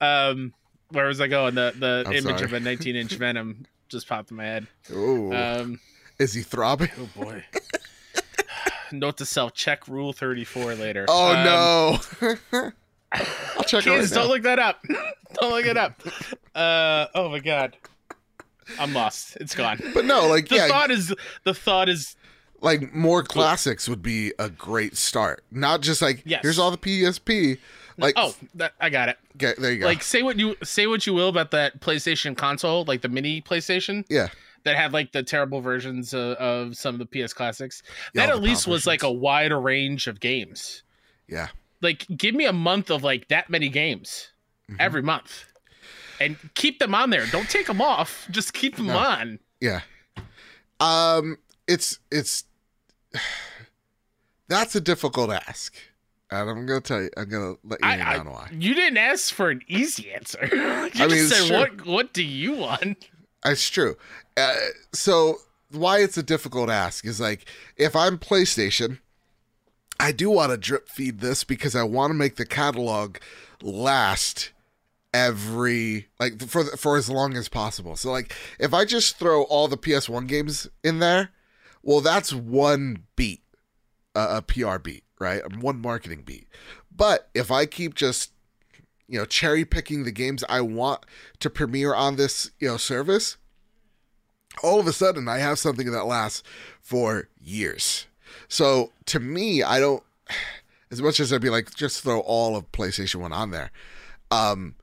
um 0.00 0.52
where 0.90 1.06
was 1.06 1.20
i 1.20 1.26
going 1.26 1.54
the 1.54 1.72
the 1.78 2.04
I'm 2.06 2.12
image 2.12 2.24
sorry. 2.38 2.44
of 2.44 2.52
a 2.52 2.60
19 2.60 2.96
inch 2.96 3.12
venom 3.12 3.64
just 3.88 4.08
popped 4.08 4.30
in 4.30 4.36
my 4.36 4.44
head 4.44 4.66
Ooh. 4.92 5.32
um 5.32 5.80
is 6.18 6.34
he 6.34 6.42
throbbing 6.42 6.90
oh 7.00 7.08
boy 7.16 7.44
note 8.92 9.16
to 9.18 9.24
self 9.26 9.54
check 9.54 9.88
rule 9.88 10.12
34 10.12 10.74
later 10.74 11.06
oh 11.08 11.32
Um, 11.32 11.44
no 12.22 12.70
i'll 13.12 13.64
check 13.64 13.86
it 13.86 13.90
right 13.90 14.00
kids 14.00 14.10
don't 14.12 14.28
look 14.28 14.42
that 14.42 14.58
up. 14.58 14.84
Don't 15.40 15.52
look 15.52 15.66
it 15.66 15.76
up. 15.76 16.02
Uh 16.54 17.06
oh 17.14 17.28
my 17.28 17.38
god. 17.38 17.76
I'm 18.78 18.92
lost. 18.92 19.36
It's 19.36 19.54
gone. 19.54 19.80
But 19.94 20.04
no 20.04 20.26
like 20.26 20.48
the 20.48 20.56
yeah. 20.56 20.68
thought 20.68 20.90
is 20.90 21.14
the 21.44 21.54
thought 21.54 21.88
is 21.88 22.16
like 22.60 22.92
more 22.92 23.22
classics 23.22 23.88
would 23.88 24.02
be 24.02 24.32
a 24.38 24.50
great 24.50 24.96
start. 24.96 25.44
Not 25.50 25.80
just 25.82 26.02
like 26.02 26.22
Yes. 26.24 26.40
here's 26.42 26.58
all 26.58 26.70
the 26.70 26.78
psp 26.78 27.58
like 27.96 28.14
oh 28.16 28.34
that, 28.54 28.72
i 28.80 28.90
got 28.90 29.08
it. 29.08 29.18
Okay, 29.36 29.54
there 29.58 29.72
you 29.72 29.80
go. 29.80 29.86
Like 29.86 30.02
say 30.02 30.22
what 30.22 30.38
you 30.38 30.56
say 30.62 30.86
what 30.86 31.06
you 31.06 31.14
will 31.14 31.28
about 31.28 31.50
that 31.52 31.80
PlayStation 31.80 32.36
console, 32.36 32.84
like 32.84 33.02
the 33.02 33.08
mini 33.08 33.40
PlayStation 33.40 34.04
yeah. 34.08 34.28
that 34.64 34.76
had 34.76 34.92
like 34.92 35.12
the 35.12 35.22
terrible 35.22 35.60
versions 35.60 36.12
of, 36.12 36.36
of 36.38 36.76
some 36.76 37.00
of 37.00 37.08
the 37.08 37.26
PS 37.26 37.32
classics. 37.32 37.82
Yeah, 38.14 38.26
that 38.26 38.34
at 38.34 38.42
least 38.42 38.64
pop 38.64 38.72
was 38.72 38.86
like 38.86 39.02
a 39.02 39.12
wider 39.12 39.60
range 39.60 40.06
of 40.06 40.18
games. 40.18 40.82
yeah 41.28 41.48
Like 41.82 42.06
give 42.16 42.34
me 42.34 42.44
a 42.46 42.52
month 42.52 42.90
of 42.90 43.02
like 43.02 43.28
that 43.28 43.48
many 43.50 43.68
games 43.68 44.28
Mhm. 44.70 44.76
every 44.78 45.02
month. 45.02 45.44
And 46.20 46.36
keep 46.54 46.78
them 46.78 46.94
on 46.94 47.10
there. 47.10 47.26
Don't 47.26 47.48
take 47.48 47.66
them 47.66 47.80
off. 47.80 48.26
Just 48.30 48.52
keep 48.52 48.76
them 48.76 48.86
No. 48.88 48.98
on. 48.98 49.38
Yeah. 49.60 49.80
Um 50.80 51.38
it's 51.66 51.98
it's 52.10 52.44
that's 54.48 54.74
a 54.74 54.80
difficult 54.80 55.30
ask. 55.30 55.74
And 56.30 56.48
I'm 56.48 56.66
gonna 56.66 56.80
tell 56.80 57.02
you 57.02 57.10
I'm 57.16 57.28
gonna 57.28 57.54
let 57.64 57.80
you 57.82 57.88
I, 57.88 57.96
know 57.96 58.30
I, 58.30 58.32
why. 58.32 58.50
you 58.52 58.74
didn't 58.74 58.98
ask 58.98 59.32
for 59.34 59.50
an 59.50 59.62
easy 59.68 60.12
answer. 60.12 60.48
you 60.52 60.60
I 60.62 60.88
just 60.90 61.10
mean, 61.10 61.28
said 61.28 61.58
what 61.58 61.86
what 61.86 62.12
do 62.12 62.22
you 62.22 62.52
want? 62.54 63.08
It's 63.44 63.68
true. 63.68 63.96
Uh, 64.36 64.54
so 64.92 65.38
why 65.70 66.00
it's 66.00 66.16
a 66.18 66.22
difficult 66.22 66.68
ask 66.70 67.04
is 67.04 67.20
like 67.20 67.46
if 67.76 67.96
I'm 67.96 68.18
PlayStation, 68.18 68.98
I 70.00 70.12
do 70.12 70.30
want 70.30 70.50
to 70.50 70.56
drip 70.56 70.88
feed 70.88 71.20
this 71.20 71.44
because 71.44 71.76
I 71.76 71.82
want 71.82 72.10
to 72.10 72.14
make 72.14 72.36
the 72.36 72.46
catalog 72.46 73.18
last 73.62 74.50
every 75.12 76.08
like 76.18 76.40
for 76.40 76.64
for 76.64 76.96
as 76.96 77.10
long 77.10 77.36
as 77.36 77.50
possible. 77.50 77.96
So 77.96 78.10
like 78.10 78.34
if 78.58 78.72
I 78.72 78.86
just 78.86 79.18
throw 79.18 79.42
all 79.44 79.68
the 79.68 79.76
PS1 79.76 80.26
games 80.26 80.68
in 80.82 81.00
there, 81.00 81.30
well 81.82 82.00
that's 82.00 82.32
one 82.32 83.04
beat, 83.14 83.42
uh, 84.14 84.40
a 84.40 84.42
PR 84.42 84.78
beat, 84.78 85.04
right? 85.20 85.42
One 85.58 85.82
marketing 85.82 86.22
beat. 86.24 86.48
But 86.90 87.28
if 87.34 87.50
I 87.50 87.66
keep 87.66 87.94
just 87.94 88.32
you 89.06 89.18
know 89.18 89.26
cherry 89.26 89.66
picking 89.66 90.04
the 90.04 90.12
games 90.12 90.42
I 90.48 90.62
want 90.62 91.04
to 91.40 91.50
premiere 91.50 91.94
on 91.94 92.16
this 92.16 92.52
you 92.58 92.68
know 92.68 92.78
service, 92.78 93.36
all 94.62 94.80
of 94.80 94.86
a 94.86 94.94
sudden 94.94 95.28
I 95.28 95.38
have 95.40 95.58
something 95.58 95.92
that 95.92 96.06
lasts 96.06 96.42
for 96.80 97.28
years. 97.38 98.06
So 98.50 98.92
to 99.06 99.18
me, 99.20 99.62
I 99.62 99.80
don't 99.80 100.02
as 100.90 101.00
much 101.00 101.18
as 101.20 101.32
I'd 101.32 101.40
be 101.40 101.48
like 101.48 101.74
just 101.74 102.02
throw 102.02 102.20
all 102.20 102.56
of 102.56 102.70
PlayStation 102.72 103.16
1 103.16 103.32
on 103.32 103.50
there. 103.50 103.70
Um 104.30 104.74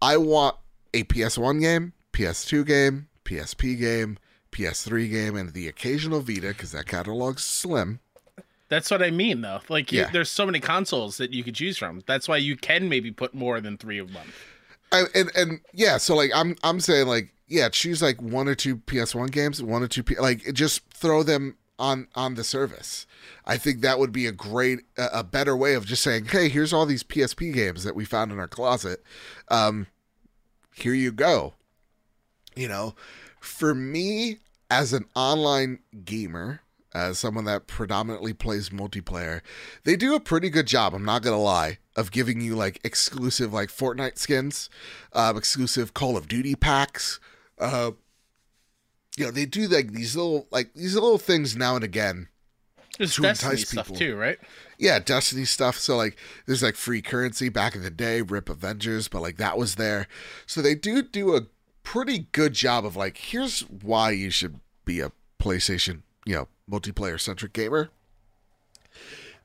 I 0.00 0.16
want 0.16 0.56
a 0.94 1.02
PS1 1.04 1.60
game, 1.60 1.92
PS2 2.12 2.64
game, 2.64 3.08
PSP 3.24 3.78
game, 3.78 4.16
PS3 4.52 5.10
game 5.10 5.36
and 5.36 5.52
the 5.52 5.68
occasional 5.68 6.20
Vita 6.20 6.54
cuz 6.54 6.72
that 6.72 6.86
catalog's 6.86 7.44
slim. 7.44 8.00
That's 8.70 8.90
what 8.90 9.02
I 9.02 9.10
mean, 9.10 9.40
though. 9.40 9.60
Like, 9.70 9.92
you, 9.92 10.00
Yeah. 10.00 10.10
there's 10.10 10.28
so 10.30 10.44
many 10.44 10.60
consoles 10.60 11.16
that 11.16 11.32
you 11.32 11.42
could 11.42 11.54
choose 11.54 11.78
from. 11.78 12.02
That's 12.06 12.28
why 12.28 12.36
you 12.36 12.54
can 12.54 12.88
maybe 12.90 13.10
put 13.10 13.32
more 13.34 13.62
than 13.62 13.78
three 13.78 13.98
of 13.98 14.12
them. 14.12 14.30
I, 14.92 15.04
and 15.14 15.30
and 15.34 15.60
yeah, 15.72 15.96
so 15.98 16.14
like 16.14 16.30
I'm 16.34 16.54
I'm 16.62 16.80
saying 16.80 17.06
like 17.08 17.34
yeah, 17.46 17.68
choose 17.70 18.02
like 18.02 18.20
one 18.22 18.46
or 18.46 18.54
two 18.54 18.76
PS1 18.76 19.30
games, 19.30 19.62
one 19.62 19.82
or 19.82 19.88
two 19.88 20.02
P, 20.02 20.16
like 20.18 20.52
just 20.54 20.82
throw 20.90 21.22
them 21.22 21.56
on 21.78 22.08
on 22.14 22.34
the 22.34 22.44
service. 22.44 23.06
I 23.44 23.56
think 23.56 23.80
that 23.80 23.98
would 23.98 24.12
be 24.12 24.26
a 24.26 24.32
great 24.32 24.80
a, 24.96 25.24
better 25.24 25.56
way 25.56 25.74
of 25.74 25.86
just 25.86 26.02
saying, 26.02 26.26
"Hey, 26.26 26.48
here's 26.48 26.72
all 26.72 26.86
these 26.86 27.02
PSP 27.02 27.52
games 27.52 27.84
that 27.84 27.94
we 27.94 28.04
found 28.04 28.32
in 28.32 28.38
our 28.38 28.48
closet. 28.48 29.02
Um 29.48 29.86
here 30.74 30.94
you 30.94 31.12
go." 31.12 31.54
You 32.54 32.68
know, 32.68 32.94
for 33.40 33.74
me 33.74 34.38
as 34.70 34.92
an 34.92 35.06
online 35.14 35.80
gamer, 36.04 36.60
as 36.92 37.18
someone 37.18 37.44
that 37.44 37.66
predominantly 37.66 38.32
plays 38.32 38.70
multiplayer, 38.70 39.40
they 39.84 39.96
do 39.96 40.14
a 40.14 40.20
pretty 40.20 40.50
good 40.50 40.66
job. 40.66 40.94
I'm 40.94 41.04
not 41.04 41.22
gonna 41.22 41.38
lie 41.38 41.78
of 41.96 42.10
giving 42.10 42.40
you 42.40 42.56
like 42.56 42.80
exclusive 42.84 43.52
like 43.52 43.68
Fortnite 43.68 44.18
skins, 44.18 44.68
um, 45.12 45.36
exclusive 45.36 45.94
Call 45.94 46.16
of 46.16 46.28
Duty 46.28 46.54
packs. 46.54 47.20
Uh, 47.58 47.92
you 49.16 49.24
know, 49.24 49.30
they 49.30 49.46
do 49.46 49.66
like 49.66 49.92
these 49.92 50.14
little 50.16 50.46
like 50.50 50.74
these 50.74 50.94
little 50.94 51.18
things 51.18 51.56
now 51.56 51.74
and 51.74 51.84
again. 51.84 52.28
There's 52.98 53.14
to 53.14 53.22
Destiny 53.22 53.52
entice 53.52 53.68
stuff 53.68 53.86
people. 53.86 53.98
too, 53.98 54.16
right? 54.16 54.38
Yeah, 54.76 54.98
Destiny 54.98 55.44
stuff. 55.44 55.78
So 55.78 55.96
like, 55.96 56.18
there's 56.46 56.62
like 56.62 56.74
free 56.74 57.00
currency 57.00 57.48
back 57.48 57.76
in 57.76 57.82
the 57.82 57.90
day, 57.90 58.22
Rip 58.22 58.48
Avengers, 58.48 59.06
but 59.06 59.22
like 59.22 59.36
that 59.36 59.56
was 59.56 59.76
there. 59.76 60.08
So 60.46 60.60
they 60.60 60.74
do 60.74 61.02
do 61.02 61.36
a 61.36 61.46
pretty 61.84 62.26
good 62.32 62.54
job 62.54 62.84
of 62.84 62.96
like, 62.96 63.16
here's 63.16 63.60
why 63.60 64.10
you 64.10 64.30
should 64.30 64.60
be 64.84 65.00
a 65.00 65.12
PlayStation, 65.40 66.02
you 66.26 66.34
know, 66.34 66.48
multiplayer 66.68 67.20
centric 67.20 67.52
gamer. 67.52 67.90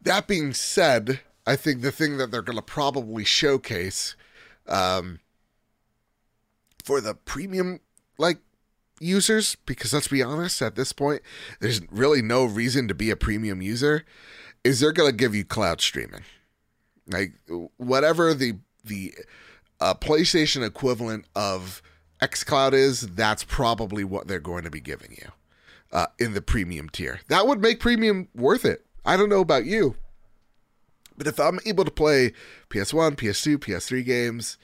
That 0.02 0.28
being 0.28 0.54
said, 0.54 1.22
I 1.46 1.56
think 1.56 1.82
the 1.82 1.92
thing 1.92 2.18
that 2.18 2.32
they're 2.32 2.42
going 2.42 2.58
to 2.58 2.64
probably 2.64 3.24
showcase 3.24 4.16
um, 4.68 5.20
for 6.84 7.02
the 7.02 7.14
premium 7.14 7.80
like 8.18 8.40
users, 9.04 9.56
because 9.66 9.94
let's 9.94 10.08
be 10.08 10.24
honest, 10.24 10.62
at 10.62 10.76
this 10.76 10.94
point, 10.94 11.22
there's 11.60 11.82
really 11.92 12.22
no 12.22 12.46
reason 12.46 12.88
to 12.88 12.94
be 12.94 13.10
a 13.10 13.16
premium 13.16 13.62
user, 13.62 14.04
is 14.64 14.80
they're 14.80 14.92
going 14.92 15.10
to 15.10 15.16
give 15.16 15.36
you 15.36 15.44
cloud 15.44 15.82
streaming. 15.82 16.24
Like 17.08 17.34
whatever 17.78 18.34
the 18.34 18.56
the 18.86 19.14
uh, 19.80 19.94
PlayStation 19.94 20.66
equivalent 20.66 21.26
of 21.36 21.82
xCloud 22.22 22.74
is, 22.74 23.02
that's 23.02 23.44
probably 23.44 24.04
what 24.04 24.28
they're 24.28 24.40
going 24.40 24.64
to 24.64 24.70
be 24.70 24.80
giving 24.80 25.12
you 25.12 25.32
uh, 25.92 26.08
in 26.20 26.34
the 26.34 26.42
premium 26.42 26.90
tier. 26.90 27.20
That 27.28 27.48
would 27.48 27.62
make 27.62 27.80
premium 27.80 28.30
worth 28.34 28.66
it. 28.66 28.86
I 29.06 29.18
don't 29.18 29.30
know 29.30 29.42
about 29.42 29.66
you, 29.66 29.96
but 31.18 31.28
if 31.28 31.40
I'm 31.40 31.60
able 31.66 31.86
to 31.86 31.92
play 31.92 32.34
PS1, 32.70 33.16
PS2, 33.16 33.58
PS3 33.58 34.06
games 34.06 34.58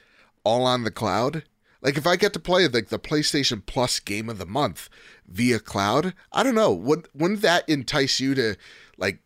all 0.44 0.66
on 0.66 0.84
the 0.84 0.92
cloud, 0.92 1.44
like 1.82 1.98
if 1.98 2.06
I 2.08 2.16
get 2.16 2.34
to 2.34 2.40
play 2.40 2.68
like 2.68 2.90
the 2.90 3.00
PlayStation 3.00 3.66
Plus 3.66 4.00
game 4.00 4.30
of 4.30 4.38
the 4.38 4.46
month 4.46 4.90
via 5.28 5.60
cloud, 5.60 6.14
I 6.32 6.44
don't 6.44 6.56
know. 6.56 6.74
Would 6.74 7.08
wouldn't 7.14 7.42
that 7.42 7.68
entice 7.70 8.20
you 8.20 8.36
to 8.36 8.56
like 8.98 9.20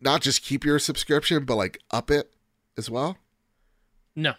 not 0.00 0.20
just 0.22 0.42
keep 0.42 0.64
your 0.64 0.78
subscription 0.78 1.44
but 1.44 1.56
like 1.56 1.78
up 1.90 2.10
it 2.10 2.32
as 2.76 2.90
well? 2.90 3.18
No. 4.14 4.34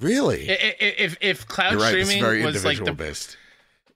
Really? 0.00 0.50
I- 0.50 0.76
I- 0.80 0.94
If 0.98 1.16
if 1.20 1.46
cloud 1.46 1.74
right. 1.76 1.88
Streaming 1.90 2.22
very 2.22 2.44
was 2.44 2.64
like 2.64 2.84
the 2.84 2.92
based. 2.92 3.36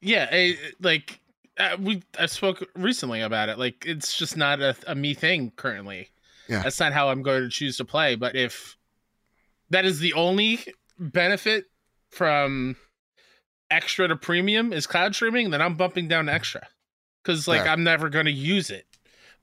yeah, 0.00 0.52
like 0.80 1.20
uh, 1.58 1.76
we 1.80 2.02
I 2.18 2.26
spoke 2.26 2.62
recently 2.74 3.20
about 3.22 3.48
it. 3.48 3.58
Like 3.58 3.84
it's 3.86 4.16
just 4.16 4.36
not 4.36 4.60
a, 4.60 4.76
a 4.86 4.94
me 4.94 5.14
thing 5.14 5.52
currently. 5.56 6.10
Yeah. 6.48 6.62
That's 6.62 6.78
not 6.78 6.92
how 6.92 7.08
I'm 7.08 7.22
going 7.22 7.42
to 7.42 7.48
choose 7.48 7.76
to 7.78 7.84
play. 7.84 8.14
But 8.14 8.36
if 8.36 8.76
that 9.70 9.84
is 9.84 9.98
the 9.98 10.12
only 10.12 10.60
benefit 10.98 11.64
from 12.16 12.76
extra 13.70 14.08
to 14.08 14.16
premium 14.16 14.72
is 14.72 14.86
cloud 14.86 15.14
streaming, 15.14 15.50
then 15.50 15.60
I'm 15.60 15.74
bumping 15.74 16.08
down 16.08 16.26
to 16.26 16.32
extra 16.32 16.66
because 17.22 17.46
like 17.46 17.64
Yeah. 17.64 17.72
I'm 17.72 17.84
never 17.84 18.08
going 18.08 18.24
to 18.24 18.32
use 18.32 18.70
it. 18.70 18.86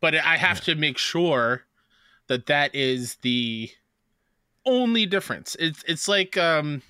But 0.02 0.16
I 0.16 0.38
have 0.38 0.62
to 0.62 0.76
make 0.76 0.98
sure 0.98 1.64
that 2.28 2.48
that 2.48 2.74
is 2.74 3.16
the 3.22 3.70
only 4.66 5.06
difference. 5.06 5.56
It's 5.60 5.84
it's 5.88 6.08
like 6.08 6.36
um 6.36 6.82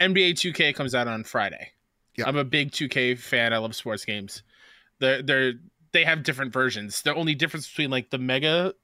NBA 0.00 0.34
2K 0.34 0.74
comes 0.74 0.94
out 0.94 1.08
on 1.08 1.24
Friday. 1.24 1.72
Yeah. 2.16 2.28
I'm 2.28 2.36
a 2.36 2.44
big 2.44 2.70
2K 2.70 3.18
fan. 3.18 3.52
I 3.52 3.58
love 3.58 3.74
sports 3.74 4.04
games. 4.04 4.42
They're 5.00 5.22
they're 5.22 5.54
they 5.92 6.04
have 6.04 6.22
different 6.22 6.52
versions. 6.52 7.02
The 7.02 7.14
only 7.14 7.34
difference 7.34 7.68
between 7.68 7.90
like 7.90 8.10
the 8.10 8.18
mega 8.18 8.74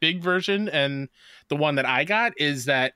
big 0.00 0.22
version 0.22 0.68
and 0.68 1.08
the 1.48 1.56
one 1.56 1.74
that 1.74 1.86
I 1.86 2.04
got 2.04 2.32
is 2.38 2.66
that 2.66 2.94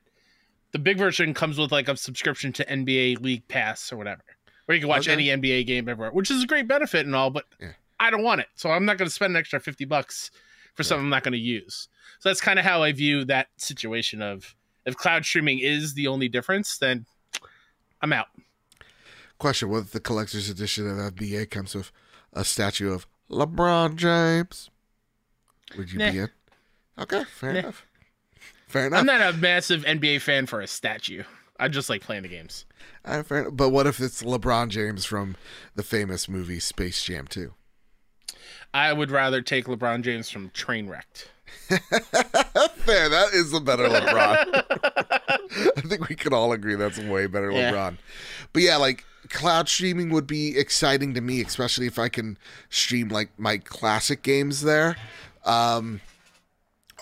the 0.71 0.79
big 0.79 0.97
version 0.97 1.33
comes 1.33 1.57
with 1.57 1.71
like 1.71 1.87
a 1.87 1.97
subscription 1.97 2.51
to 2.53 2.65
NBA 2.65 3.21
League 3.21 3.47
Pass 3.47 3.91
or 3.91 3.97
whatever, 3.97 4.23
where 4.65 4.75
you 4.75 4.81
can 4.81 4.89
watch 4.89 5.07
Okay. 5.07 5.13
any 5.13 5.25
NBA 5.27 5.65
game 5.67 5.89
everywhere, 5.89 6.11
which 6.11 6.31
is 6.31 6.43
a 6.43 6.47
great 6.47 6.67
benefit 6.67 7.05
and 7.05 7.15
all, 7.15 7.29
but 7.29 7.45
Yeah. 7.59 7.73
I 7.99 8.09
don't 8.09 8.23
want 8.23 8.41
it. 8.41 8.47
So 8.55 8.71
I'm 8.71 8.85
not 8.85 8.97
going 8.97 9.07
to 9.07 9.13
spend 9.13 9.31
an 9.31 9.37
extra 9.37 9.59
50 9.59 9.85
bucks 9.85 10.31
for 10.75 10.83
something 10.83 11.05
I'm 11.05 11.09
not 11.09 11.23
going 11.23 11.33
to 11.33 11.37
use. 11.39 11.87
So 12.19 12.29
that's 12.29 12.41
kind 12.41 12.57
of 12.57 12.65
how 12.65 12.81
I 12.83 12.91
view 12.93 13.25
that 13.25 13.47
situation 13.57 14.21
of 14.21 14.55
if 14.85 14.95
cloud 14.95 15.25
streaming 15.25 15.59
is 15.59 15.93
the 15.93 16.07
only 16.07 16.27
difference, 16.29 16.77
then 16.77 17.05
I'm 18.01 18.13
out. 18.13 18.27
Question: 19.37 19.69
What 19.69 19.79
if 19.79 19.91
the 19.91 19.99
collector's 19.99 20.49
edition 20.49 20.87
of 20.89 20.97
FBA 21.15 21.49
comes 21.49 21.75
with 21.75 21.91
a 22.33 22.43
statue 22.45 22.91
of 22.91 23.05
LeBron 23.29 23.95
James? 23.95 24.69
Would 25.77 25.91
you 25.91 25.99
Nah. 25.99 26.11
be 26.11 26.17
in? 26.19 26.29
Okay, 26.97 27.23
fair 27.25 27.53
Nah. 27.53 27.59
enough. 27.59 27.85
Fair 28.71 28.87
enough. 28.87 28.99
I'm 29.01 29.05
not 29.05 29.21
a 29.21 29.33
massive 29.37 29.83
NBA 29.83 30.21
fan 30.21 30.45
for 30.45 30.61
a 30.61 30.67
statue. 30.67 31.23
I 31.59 31.67
just 31.67 31.89
like 31.89 32.01
playing 32.01 32.23
the 32.23 32.29
games. 32.29 32.65
Uh, 33.03 33.21
fair 33.21 33.41
enough. 33.41 33.53
But 33.55 33.69
what 33.69 33.85
if 33.85 33.99
it's 33.99 34.23
LeBron 34.23 34.69
James 34.69 35.03
from 35.05 35.35
the 35.75 35.83
famous 35.83 36.29
movie 36.29 36.59
Space 36.59 37.03
Jam 37.03 37.27
2? 37.27 37.53
I 38.73 38.93
would 38.93 39.11
rather 39.11 39.41
take 39.41 39.65
LeBron 39.65 40.01
James 40.03 40.29
from 40.29 40.49
Trainwrecked. 40.51 41.27
fair. 41.67 43.09
That 43.09 43.29
is 43.33 43.51
the 43.51 43.59
better 43.59 43.89
LeBron. 43.89 44.63
I 45.77 45.81
think 45.81 46.07
we 46.07 46.15
can 46.15 46.33
all 46.33 46.53
agree 46.53 46.75
that's 46.75 46.97
a 46.97 47.07
way 47.09 47.27
better 47.27 47.51
Yeah. 47.51 47.71
LeBron. 47.73 47.97
But 48.53 48.61
yeah, 48.63 48.77
like 48.77 49.03
cloud 49.29 49.67
streaming 49.67 50.09
would 50.11 50.27
be 50.27 50.57
exciting 50.57 51.13
to 51.15 51.21
me, 51.21 51.41
especially 51.41 51.87
if 51.87 51.99
I 51.99 52.07
can 52.09 52.37
stream 52.69 53.09
like 53.09 53.37
my 53.37 53.57
classic 53.57 54.23
games 54.23 54.61
there. 54.61 54.95
Um, 55.45 55.99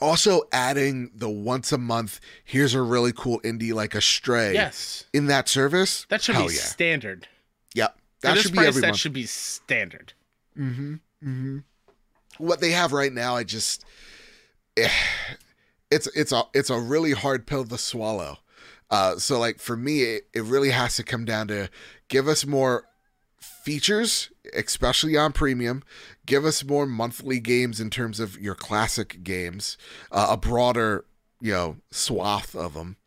also 0.02 0.44
adding 0.52 1.12
the 1.16 1.30
once 1.30 1.72
a 1.72 1.78
month, 1.78 2.20
here's 2.44 2.74
a 2.74 2.82
really 2.82 3.12
cool 3.14 3.40
indie 3.42 3.74
like 3.74 3.96
a 3.96 4.02
Stray 4.02 4.54
Yes, 4.54 5.06
in 5.14 5.28
that 5.28 5.48
service. 5.50 6.06
that 6.10 6.22
should 6.22 6.36
be 6.38 6.44
yeah. 6.44 6.50
standard. 6.50 7.28
Yep. 7.76 7.98
That 8.22 8.38
should 8.38 8.52
be 8.52 8.58
price, 8.58 8.68
every 8.68 8.82
that 8.82 8.88
month. 8.88 9.00
should 9.00 9.14
be 9.14 9.26
standard. 9.26 10.14
Mm-hmm. 10.58 10.94
Mm-hmm. 11.24 11.58
What 12.38 12.60
they 12.62 12.72
have 12.72 12.92
right 12.94 13.14
now, 13.14 13.36
I 13.36 13.44
just 13.44 13.84
eh, 14.78 14.90
it's 15.92 16.08
it's 16.16 16.32
a 16.32 16.44
it's 16.54 16.70
a 16.70 16.80
really 16.80 17.12
hard 17.14 17.46
pill 17.48 17.66
to 17.66 17.78
swallow. 17.78 18.38
Uh, 18.92 19.18
so 19.18 19.38
like 19.40 19.60
for 19.60 19.78
me, 19.78 20.02
it, 20.02 20.28
it 20.34 20.44
really 20.44 20.72
has 20.72 20.96
to 20.96 21.04
come 21.04 21.24
down 21.26 21.48
to 21.50 21.70
give 22.08 22.28
us 22.28 22.46
more 22.46 22.86
features, 23.70 24.32
especially 24.52 25.16
on 25.16 25.32
premium. 25.32 25.84
Give 26.26 26.44
us 26.44 26.64
more 26.64 26.88
monthly 26.88 27.40
games 27.40 27.80
in 27.80 27.92
terms 27.92 28.20
of 28.20 28.40
your 28.40 28.56
classic 28.56 29.24
games, 29.24 29.78
uh, 30.12 30.30
a 30.32 30.38
broader 30.38 31.06
you 31.40 31.52
know 31.52 31.78
swath 31.92 32.56
of 32.56 32.74
them, 32.74 32.98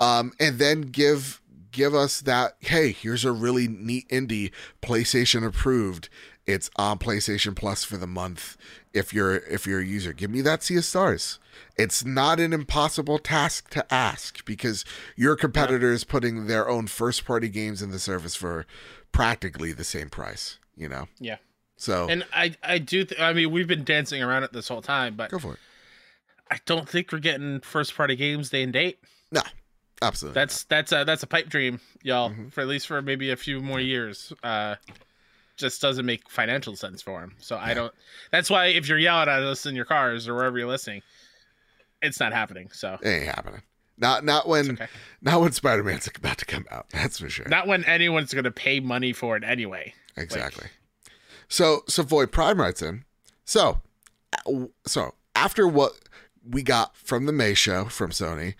um, 0.00 0.32
and 0.40 0.58
then 0.58 0.80
give 0.80 1.42
give 1.70 1.94
us 1.94 2.22
that. 2.22 2.56
Hey, 2.60 2.92
here's 2.92 3.26
a 3.26 3.32
really 3.32 3.68
neat 3.68 4.08
indie, 4.08 4.52
PlayStation 4.80 5.46
approved. 5.46 6.08
It's 6.46 6.70
on 6.76 6.98
PlayStation 6.98 7.54
Plus 7.54 7.84
for 7.84 7.98
the 7.98 8.06
month. 8.06 8.56
If 8.94 9.12
you're 9.12 9.36
if 9.36 9.66
you're 9.66 9.80
a 9.80 9.84
user, 9.84 10.14
give 10.14 10.30
me 10.30 10.40
that 10.40 10.62
Sea 10.62 10.78
of 10.78 10.86
Stars. 10.86 11.38
It's 11.76 12.06
not 12.06 12.40
an 12.40 12.54
impossible 12.54 13.18
task 13.18 13.68
to 13.70 13.92
ask 13.92 14.44
because 14.46 14.84
your 15.14 15.36
competitor 15.36 15.92
is 15.92 16.04
putting 16.04 16.46
their 16.46 16.68
own 16.68 16.86
first 16.86 17.26
party 17.26 17.50
games 17.50 17.82
in 17.82 17.90
the 17.90 17.98
service 17.98 18.34
for 18.34 18.64
practically 19.12 19.72
the 19.72 19.84
same 19.84 20.10
price. 20.10 20.58
You 20.76 20.88
know. 20.88 21.08
Yeah. 21.18 21.36
So 21.78 22.08
And 22.08 22.24
I, 22.32 22.54
I 22.62 22.78
do. 22.78 23.04
Th- 23.04 23.20
I 23.20 23.32
mean, 23.32 23.50
we've 23.50 23.68
been 23.68 23.84
dancing 23.84 24.22
around 24.22 24.44
it 24.44 24.52
this 24.52 24.68
whole 24.68 24.82
time, 24.82 25.14
but 25.16 25.30
go 25.30 25.38
for 25.38 25.54
it. 25.54 25.58
I 26.50 26.58
don't 26.64 26.88
think 26.88 27.12
we're 27.12 27.18
getting 27.18 27.60
first 27.60 27.94
party 27.94 28.16
games 28.16 28.50
day 28.50 28.62
and 28.62 28.72
date. 28.72 28.98
No, 29.32 29.42
absolutely. 30.00 30.34
That's 30.34 30.64
that's 30.64 30.92
a 30.92 31.04
that's 31.04 31.22
a 31.22 31.26
pipe 31.26 31.48
dream, 31.48 31.80
y'all. 32.02 32.30
Mhm. 32.30 32.52
For 32.52 32.60
at 32.62 32.68
least 32.68 32.86
for 32.86 33.02
maybe 33.02 33.30
a 33.30 33.36
few 33.36 33.60
more 33.60 33.80
years. 33.80 34.32
Uh, 34.42 34.76
just 35.56 35.80
doesn't 35.80 36.04
make 36.04 36.28
financial 36.28 36.76
sense 36.76 37.00
for 37.00 37.22
him. 37.22 37.34
So 37.38 37.56
I 37.56 37.72
don't. 37.72 37.92
That's 38.30 38.50
why 38.50 38.66
if 38.66 38.88
you're 38.88 38.98
yelling 38.98 39.28
at 39.28 39.42
us 39.42 39.64
in 39.64 39.74
your 39.74 39.86
cars 39.86 40.28
or 40.28 40.34
wherever 40.34 40.58
you're 40.58 40.68
listening, 40.68 41.00
it's 42.02 42.20
not 42.20 42.32
happening. 42.34 42.68
So 42.72 42.98
It 43.02 43.08
ain't 43.08 43.24
happening. 43.24 43.62
Not 43.98 44.24
not 44.24 44.46
when 44.48 44.72
okay. 44.72 44.86
not 45.22 45.40
when 45.40 45.52
Spider 45.52 45.82
Man's 45.82 46.08
about 46.14 46.38
to 46.38 46.46
come 46.46 46.66
out. 46.70 46.88
That's 46.92 47.18
for 47.18 47.28
sure. 47.28 47.48
Not 47.48 47.66
when 47.66 47.84
anyone's 47.84 48.32
going 48.32 48.44
to 48.44 48.50
pay 48.50 48.80
money 48.80 49.12
for 49.12 49.36
it 49.36 49.44
anyway. 49.44 49.94
Exactly. 50.16 50.68
so 51.48 51.82
so 51.88 52.02
Void 52.02 52.32
Prime 52.32 52.60
writes 52.60 52.82
in. 52.82 53.04
So 53.44 53.80
so 54.86 55.14
after 55.34 55.66
what 55.66 55.92
we 56.48 56.62
got 56.62 56.96
from 56.96 57.26
the 57.26 57.32
May 57.32 57.54
show 57.54 57.86
from 57.86 58.10
Sony, 58.10 58.54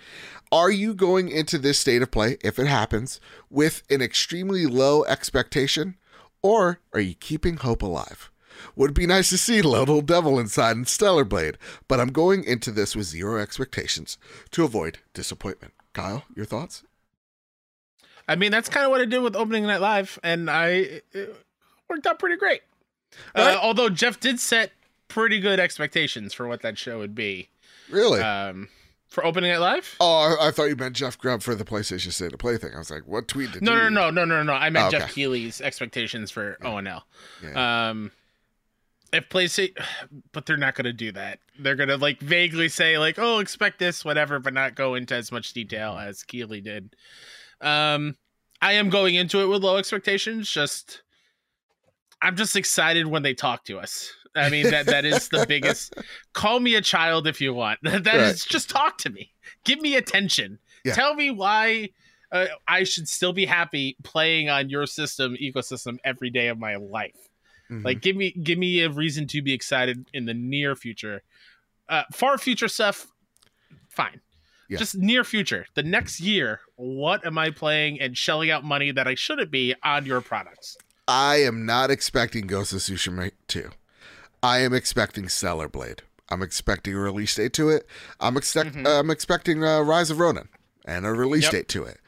are 0.53 0.71
you 0.71 0.95
going 0.95 1.29
into 1.29 1.59
this 1.59 1.79
state 1.79 2.03
of 2.03 2.11
play 2.11 2.37
if 2.43 2.59
it 2.59 2.67
happens 2.67 3.21
with 3.51 3.83
an 3.91 4.01
extremely 4.01 4.67
low 4.67 5.05
expectation, 5.05 5.97
or 6.43 6.81
are 6.93 7.01
you 7.01 7.15
keeping 7.15 7.57
hope 7.57 7.83
alive? 7.83 8.31
Would 8.77 8.95
be 8.95 9.07
nice 9.07 9.29
to 9.31 9.39
see 9.39 9.63
Little 9.63 10.01
Devil 10.01 10.39
inside 10.39 10.77
in 10.77 10.85
Stellar 10.85 11.25
Blade, 11.25 11.59
but 11.89 12.01
I'm 12.01 12.13
going 12.13 12.45
into 12.45 12.71
this 12.71 12.95
with 12.97 13.07
zero 13.07 13.41
expectations 13.41 14.19
to 14.53 14.65
avoid 14.65 14.99
disappointment. 15.15 15.73
Kyle, 15.93 16.25
your 16.35 16.47
thoughts? 16.47 16.83
I 18.29 18.37
mean, 18.37 18.51
that's 18.51 18.69
kind 18.69 18.85
of 18.85 18.91
what 18.91 19.01
I 19.01 19.05
did 19.05 19.21
with 19.23 19.37
opening 19.37 19.65
night 19.67 19.81
live, 19.81 20.19
and 20.23 20.51
I 20.51 21.01
it 21.13 21.37
worked 21.89 22.07
out 22.07 22.19
pretty 22.19 22.37
great. 22.37 22.63
Uh, 23.35 23.57
although 23.63 23.89
Geoff 23.89 24.19
did 24.21 24.41
set 24.41 24.73
pretty 25.09 25.39
good 25.41 25.61
expectations 25.61 26.35
for 26.35 26.49
what 26.49 26.63
that 26.63 26.77
show 26.77 26.99
would 26.99 27.15
be. 27.15 27.49
Really? 27.89 28.21
Um, 28.21 28.69
for 29.07 29.25
opening 29.25 29.53
it 29.53 29.59
live? 29.61 29.95
oh, 30.01 30.37
I, 30.41 30.49
I 30.49 30.51
thought 30.51 30.65
you 30.65 30.75
meant 30.77 30.97
Jeff 30.97 31.17
Grubb 31.17 31.41
for 31.41 31.55
the 31.55 31.65
PlayStation 31.65 32.13
State 32.13 32.33
of 32.33 32.41
Play 32.41 32.59
thing. 32.59 32.73
I 32.75 32.79
was 32.79 32.91
like, 32.91 33.07
what 33.07 33.29
tweet 33.29 33.53
did 33.53 33.63
No, 33.63 33.75
you? 33.85 33.91
no, 33.91 34.11
no, 34.11 34.25
no, 34.25 34.25
no, 34.25 34.43
no. 34.43 34.53
I 34.53 34.69
meant 34.71 34.87
Oh, 34.87 34.89
okay. 34.89 34.99
Geoff 34.99 35.15
Keighley's 35.15 35.61
expectations 35.61 36.33
for 36.33 36.59
ONL. 36.63 37.03
Yeah. 37.43 37.89
Um, 37.91 38.11
if 39.13 39.29
PlayStation, 39.29 39.77
but 40.33 40.47
they're 40.47 40.57
not 40.57 40.75
going 40.75 40.85
to 40.87 40.93
do 40.93 41.13
that. 41.13 41.39
They're 41.59 41.77
going 41.77 41.89
to 41.89 41.97
like 41.97 42.21
vaguely 42.21 42.69
say 42.69 42.99
like, 42.99 43.19
"Oh, 43.19 43.39
expect 43.39 43.79
this, 43.79 44.05
whatever," 44.05 44.39
but 44.39 44.55
not 44.55 44.75
go 44.75 44.95
into 44.95 45.15
as 45.15 45.31
much 45.33 45.53
detail 45.53 45.97
as 45.99 46.23
Keighley 46.23 46.61
did. 46.61 46.95
Um, 47.61 48.17
I 48.61 48.73
am 48.73 48.91
going 48.91 49.15
into 49.15 49.41
it 49.41 49.47
with 49.47 49.63
low 49.63 49.77
expectations. 49.77 50.51
Just, 50.51 51.03
I'm 52.23 52.37
just 52.37 52.57
excited 52.57 53.07
when 53.07 53.23
they 53.23 53.35
talk 53.35 53.65
to 53.67 53.79
us. 53.79 54.13
I 54.35 54.51
mean 54.51 54.71
that 54.71 54.87
that 54.87 55.05
is 55.07 55.29
the 55.29 55.47
biggest. 55.49 55.95
Call 56.35 56.61
me 56.61 56.75
a 56.75 56.83
child 56.83 57.27
if 57.27 57.41
you 57.41 57.55
want. 57.55 57.79
That 57.85 58.07
is 58.07 58.43
Right. 58.43 58.47
just 58.49 58.69
talk 58.69 58.99
to 58.99 59.11
me. 59.11 59.31
Give 59.65 59.81
me 59.81 59.97
attention. 59.97 60.59
Yeah. 60.85 60.95
Tell 60.95 61.15
me 61.15 61.31
why 61.31 61.91
uh, 62.33 62.47
I 62.69 62.85
should 62.85 63.09
still 63.09 63.33
be 63.33 63.47
happy 63.47 63.97
playing 64.05 64.51
on 64.51 64.69
your 64.69 64.87
system 64.87 65.37
ecosystem 65.41 65.97
every 66.05 66.29
day 66.31 66.49
of 66.49 66.59
my 66.59 66.77
life. 66.77 67.17
Mhm. 67.71 67.85
Like 67.85 68.01
give 68.01 68.17
me 68.17 68.31
give 68.33 68.59
me 68.59 68.81
a 68.83 68.91
reason 68.91 69.27
to 69.29 69.43
be 69.43 69.53
excited 69.53 70.07
in 70.13 70.25
the 70.27 70.35
near 70.35 70.75
future. 70.77 71.23
Uh 71.89 72.05
far 72.13 72.39
future 72.39 72.69
stuff 72.69 73.07
fine. 73.89 74.21
Yeah. 74.69 74.79
Just 74.79 74.97
near 74.97 75.23
future. 75.23 75.67
The 75.75 75.83
next 75.85 76.19
year, 76.21 76.61
what 76.75 77.25
am 77.25 77.39
I 77.39 77.51
playing 77.51 78.01
and 78.01 78.17
shelling 78.19 78.51
out 78.51 78.65
money 78.65 78.91
that 78.91 79.07
I 79.07 79.15
shouldn't 79.15 79.51
be 79.51 79.75
on 79.85 80.05
your 80.07 80.21
products? 80.21 80.77
I 81.07 81.37
am 81.37 81.65
not 81.65 81.91
expecting 81.91 82.49
Ghost 82.49 82.73
of 82.73 82.81
Tsushima 82.81 83.31
2. 83.47 83.71
I 84.43 84.59
am 84.59 84.75
expecting 84.75 85.29
Stellar 85.29 85.69
Blade. 85.69 86.03
I'm 86.29 86.43
expecting 86.43 86.95
a 86.95 86.99
release 86.99 87.33
date 87.37 87.53
to 87.55 87.69
it. 87.69 87.87
I'm 88.19 88.37
expect 88.37 88.75
Mhm. 88.75 88.87
I'm 89.01 89.11
expecting 89.11 89.63
uh, 89.63 89.81
Rise 89.83 90.11
of 90.11 90.19
Ronin 90.19 90.49
and 90.85 91.07
a 91.07 91.13
release 91.13 91.45
Yep. 91.45 91.53
date 91.53 91.69
to 91.69 91.85
it. 91.85 92.01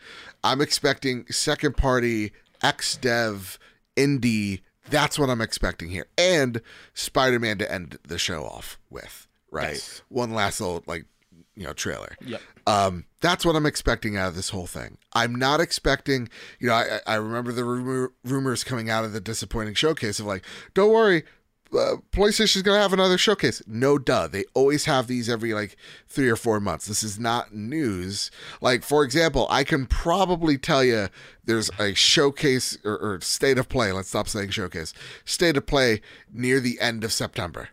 I'm 0.42 0.60
expecting 0.60 1.26
second 1.30 1.76
party 1.76 2.32
X 2.60 2.96
dev 2.96 3.56
indie. 3.96 4.62
That's 4.90 5.18
what 5.18 5.30
I'm 5.30 5.40
expecting 5.40 5.90
here, 5.90 6.06
and 6.16 6.60
Spider 6.94 7.38
Man 7.38 7.58
to 7.58 7.70
end 7.72 7.98
the 8.06 8.18
show 8.18 8.44
off 8.44 8.78
with. 8.90 9.26
Right, 9.50 9.72
Yes. 9.74 10.02
one 10.08 10.32
last 10.34 10.60
little 10.60 10.82
like 10.86 11.06
you 11.54 11.64
know 11.64 11.72
trailer. 11.72 12.16
Yep. 12.24 12.40
Um, 12.66 13.04
that's 13.20 13.46
what 13.46 13.56
I'm 13.56 13.64
expecting 13.66 14.16
out 14.16 14.28
of 14.28 14.36
this 14.36 14.50
whole 14.50 14.66
thing. 14.66 14.98
I'm 15.14 15.34
not 15.34 15.58
expecting, 15.60 16.28
you 16.60 16.68
know, 16.68 16.74
I, 16.74 17.00
I 17.06 17.14
remember 17.14 17.50
the 17.52 17.64
rumor, 17.64 18.12
rumors 18.24 18.62
coming 18.62 18.90
out 18.90 19.04
of 19.06 19.12
the 19.14 19.20
disappointing 19.22 19.72
showcase 19.72 20.20
of 20.20 20.26
like, 20.26 20.44
don't 20.74 20.92
worry, 20.92 21.24
uh, 21.72 21.96
PlayStation's 22.12 22.62
gonna 22.62 22.80
have 22.80 22.92
another 22.92 23.18
showcase. 23.18 23.62
No, 23.66 23.98
duh. 23.98 24.28
They 24.28 24.44
always 24.54 24.84
have 24.86 25.06
these 25.06 25.28
every 25.28 25.54
like 25.54 25.76
three 26.06 26.28
or 26.28 26.36
four 26.36 26.60
months. 26.60 26.86
This 26.86 27.02
is 27.02 27.18
not 27.18 27.54
news. 27.54 28.30
Like 28.60 28.82
for 28.82 29.04
example, 29.04 29.46
I 29.50 29.64
can 29.64 29.86
probably 29.86 30.58
tell 30.58 30.82
you 30.82 31.08
there's 31.44 31.70
a 31.78 31.94
showcase 31.94 32.78
or, 32.84 32.96
or 32.98 33.20
state 33.20 33.58
of 33.58 33.68
play. 33.68 33.92
Let's 33.92 34.08
stop 34.08 34.28
saying 34.28 34.50
showcase. 34.50 34.92
State 35.24 35.56
of 35.56 35.66
play 35.66 36.00
near 36.32 36.60
the 36.60 36.80
end 36.80 37.04
of 37.04 37.12
September. 37.12 37.70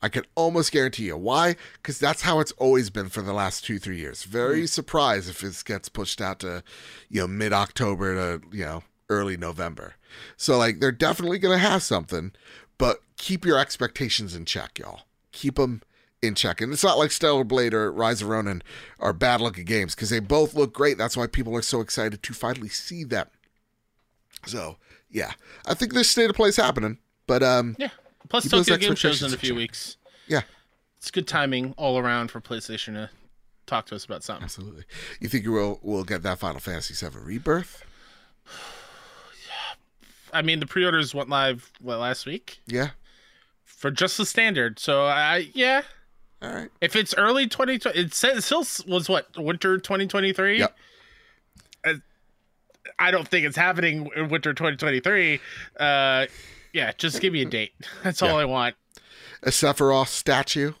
I 0.00 0.08
can 0.08 0.24
almost 0.34 0.70
guarantee 0.70 1.06
you. 1.06 1.16
Why? 1.16 1.56
Because 1.74 1.98
that's 1.98 2.22
how 2.22 2.38
it's 2.38 2.52
always 2.52 2.88
been 2.88 3.08
for 3.08 3.22
the 3.22 3.32
last 3.32 3.64
two, 3.64 3.78
three 3.78 3.98
years. 3.98 4.22
Very 4.22 4.66
surprised 4.66 5.28
if 5.28 5.40
this 5.40 5.62
gets 5.62 5.88
pushed 5.88 6.20
out 6.20 6.38
to, 6.40 6.62
you 7.08 7.20
know, 7.20 7.26
mid 7.26 7.52
October 7.52 8.14
to, 8.14 8.46
you 8.56 8.64
know, 8.64 8.84
early 9.08 9.36
November. 9.36 9.94
So, 10.36 10.56
like, 10.56 10.78
they're 10.78 10.92
definitely 10.92 11.38
going 11.38 11.58
to 11.58 11.66
have 11.66 11.82
something, 11.82 12.32
but 12.78 13.02
keep 13.16 13.44
your 13.44 13.58
expectations 13.58 14.34
in 14.34 14.44
check, 14.44 14.78
y'all. 14.78 15.02
Keep 15.32 15.56
them 15.56 15.82
in 16.22 16.34
check. 16.34 16.60
And 16.60 16.72
it's 16.72 16.84
not 16.84 16.98
like 16.98 17.10
Stellar 17.12 17.44
Blade 17.44 17.74
or 17.74 17.92
Rise 17.92 18.22
of 18.22 18.28
Ronin 18.28 18.62
are 18.98 19.12
bad 19.12 19.40
looking 19.40 19.64
games 19.64 19.94
because 19.94 20.10
they 20.10 20.20
both 20.20 20.54
look 20.54 20.72
great. 20.72 20.98
That's 20.98 21.16
why 21.16 21.26
people 21.26 21.54
are 21.56 21.62
so 21.62 21.80
excited 21.80 22.22
to 22.22 22.32
finally 22.32 22.68
see 22.68 23.04
them. 23.04 23.28
So, 24.46 24.76
yeah, 25.10 25.32
I 25.66 25.74
think 25.74 25.92
this 25.92 26.08
state 26.10 26.30
of 26.30 26.36
play 26.36 26.48
is 26.48 26.56
happening. 26.56 26.98
But, 27.26 27.42
um, 27.42 27.76
Yeah. 27.78 27.90
Plus 28.28 28.48
Tokyo 28.48 28.76
Game 28.76 28.94
Show's 28.94 29.22
in 29.22 29.32
a 29.32 29.36
few 29.36 29.54
weeks. 29.54 29.96
Yeah. 30.26 30.42
It's 30.98 31.10
good 31.10 31.26
timing 31.26 31.74
all 31.76 31.98
around 31.98 32.30
for 32.30 32.40
PlayStation 32.40 32.94
to 32.94 33.10
talk 33.66 33.86
to 33.86 33.94
us 33.94 34.04
about 34.04 34.22
something. 34.22 34.44
Absolutely. 34.44 34.84
You 35.20 35.28
think 35.28 35.44
you 35.44 35.52
will 35.52 35.78
will 35.82 36.04
get 36.04 36.22
that 36.24 36.38
Final 36.38 36.60
Fantasy 36.60 36.94
VII 36.94 37.16
Rebirth? 37.18 37.84
I 40.32 40.42
mean, 40.42 40.60
the 40.60 40.66
pre-orders 40.66 41.14
went 41.14 41.28
live 41.28 41.70
what 41.80 41.98
last 41.98 42.26
week 42.26 42.60
Yeah. 42.66 42.90
for 43.64 43.90
just 43.90 44.16
the 44.18 44.26
standard. 44.26 44.78
So 44.78 45.04
I 45.06 45.48
yeah, 45.54 45.82
All 46.42 46.52
right. 46.52 46.70
if 46.80 46.94
it's 46.96 47.14
early 47.16 47.46
2020, 47.46 47.98
it 47.98 48.14
says 48.14 48.38
it 48.38 48.42
still 48.42 48.66
was 48.92 49.08
what 49.08 49.28
winter 49.36 49.78
2023. 49.78 50.58
Yep. 50.58 50.76
Uh, 51.86 51.94
I 52.98 53.10
don't 53.10 53.28
think 53.28 53.46
it's 53.46 53.56
happening 53.56 54.10
in 54.16 54.28
winter 54.28 54.52
2023. 54.52 55.40
Uh, 55.78 56.26
yeah, 56.72 56.92
just 56.98 57.20
give 57.20 57.32
me 57.32 57.42
a 57.42 57.44
date. 57.44 57.72
That's 58.02 58.22
all 58.22 58.30
Yeah. 58.30 58.34
I 58.36 58.44
want. 58.44 58.74
A 59.42 59.50
Sephiroth 59.50 60.08
statue. 60.08 60.72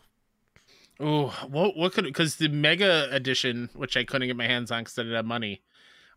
Oh, 1.00 1.28
what 1.48 1.76
what 1.76 1.92
could 1.92 2.04
because 2.06 2.36
the 2.36 2.48
mega 2.48 3.06
edition, 3.12 3.70
which 3.74 3.96
I 3.96 4.02
couldn't 4.02 4.26
get 4.26 4.36
my 4.36 4.46
hands 4.48 4.72
on 4.72 4.82
because 4.82 4.98
I 4.98 5.02
didn't 5.02 5.14
have 5.16 5.24
money, 5.26 5.62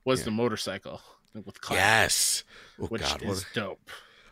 was 0.04 0.22
Yeah. 0.22 0.26
the 0.26 0.32
motorcycle 0.32 1.02
with 1.34 1.62
Cloud, 1.62 1.78
Yes. 1.78 2.44
Oh 2.80 2.88
which 2.88 3.02
God. 3.02 3.22
is 3.24 3.28
What 3.28 3.46
dope. 3.54 3.90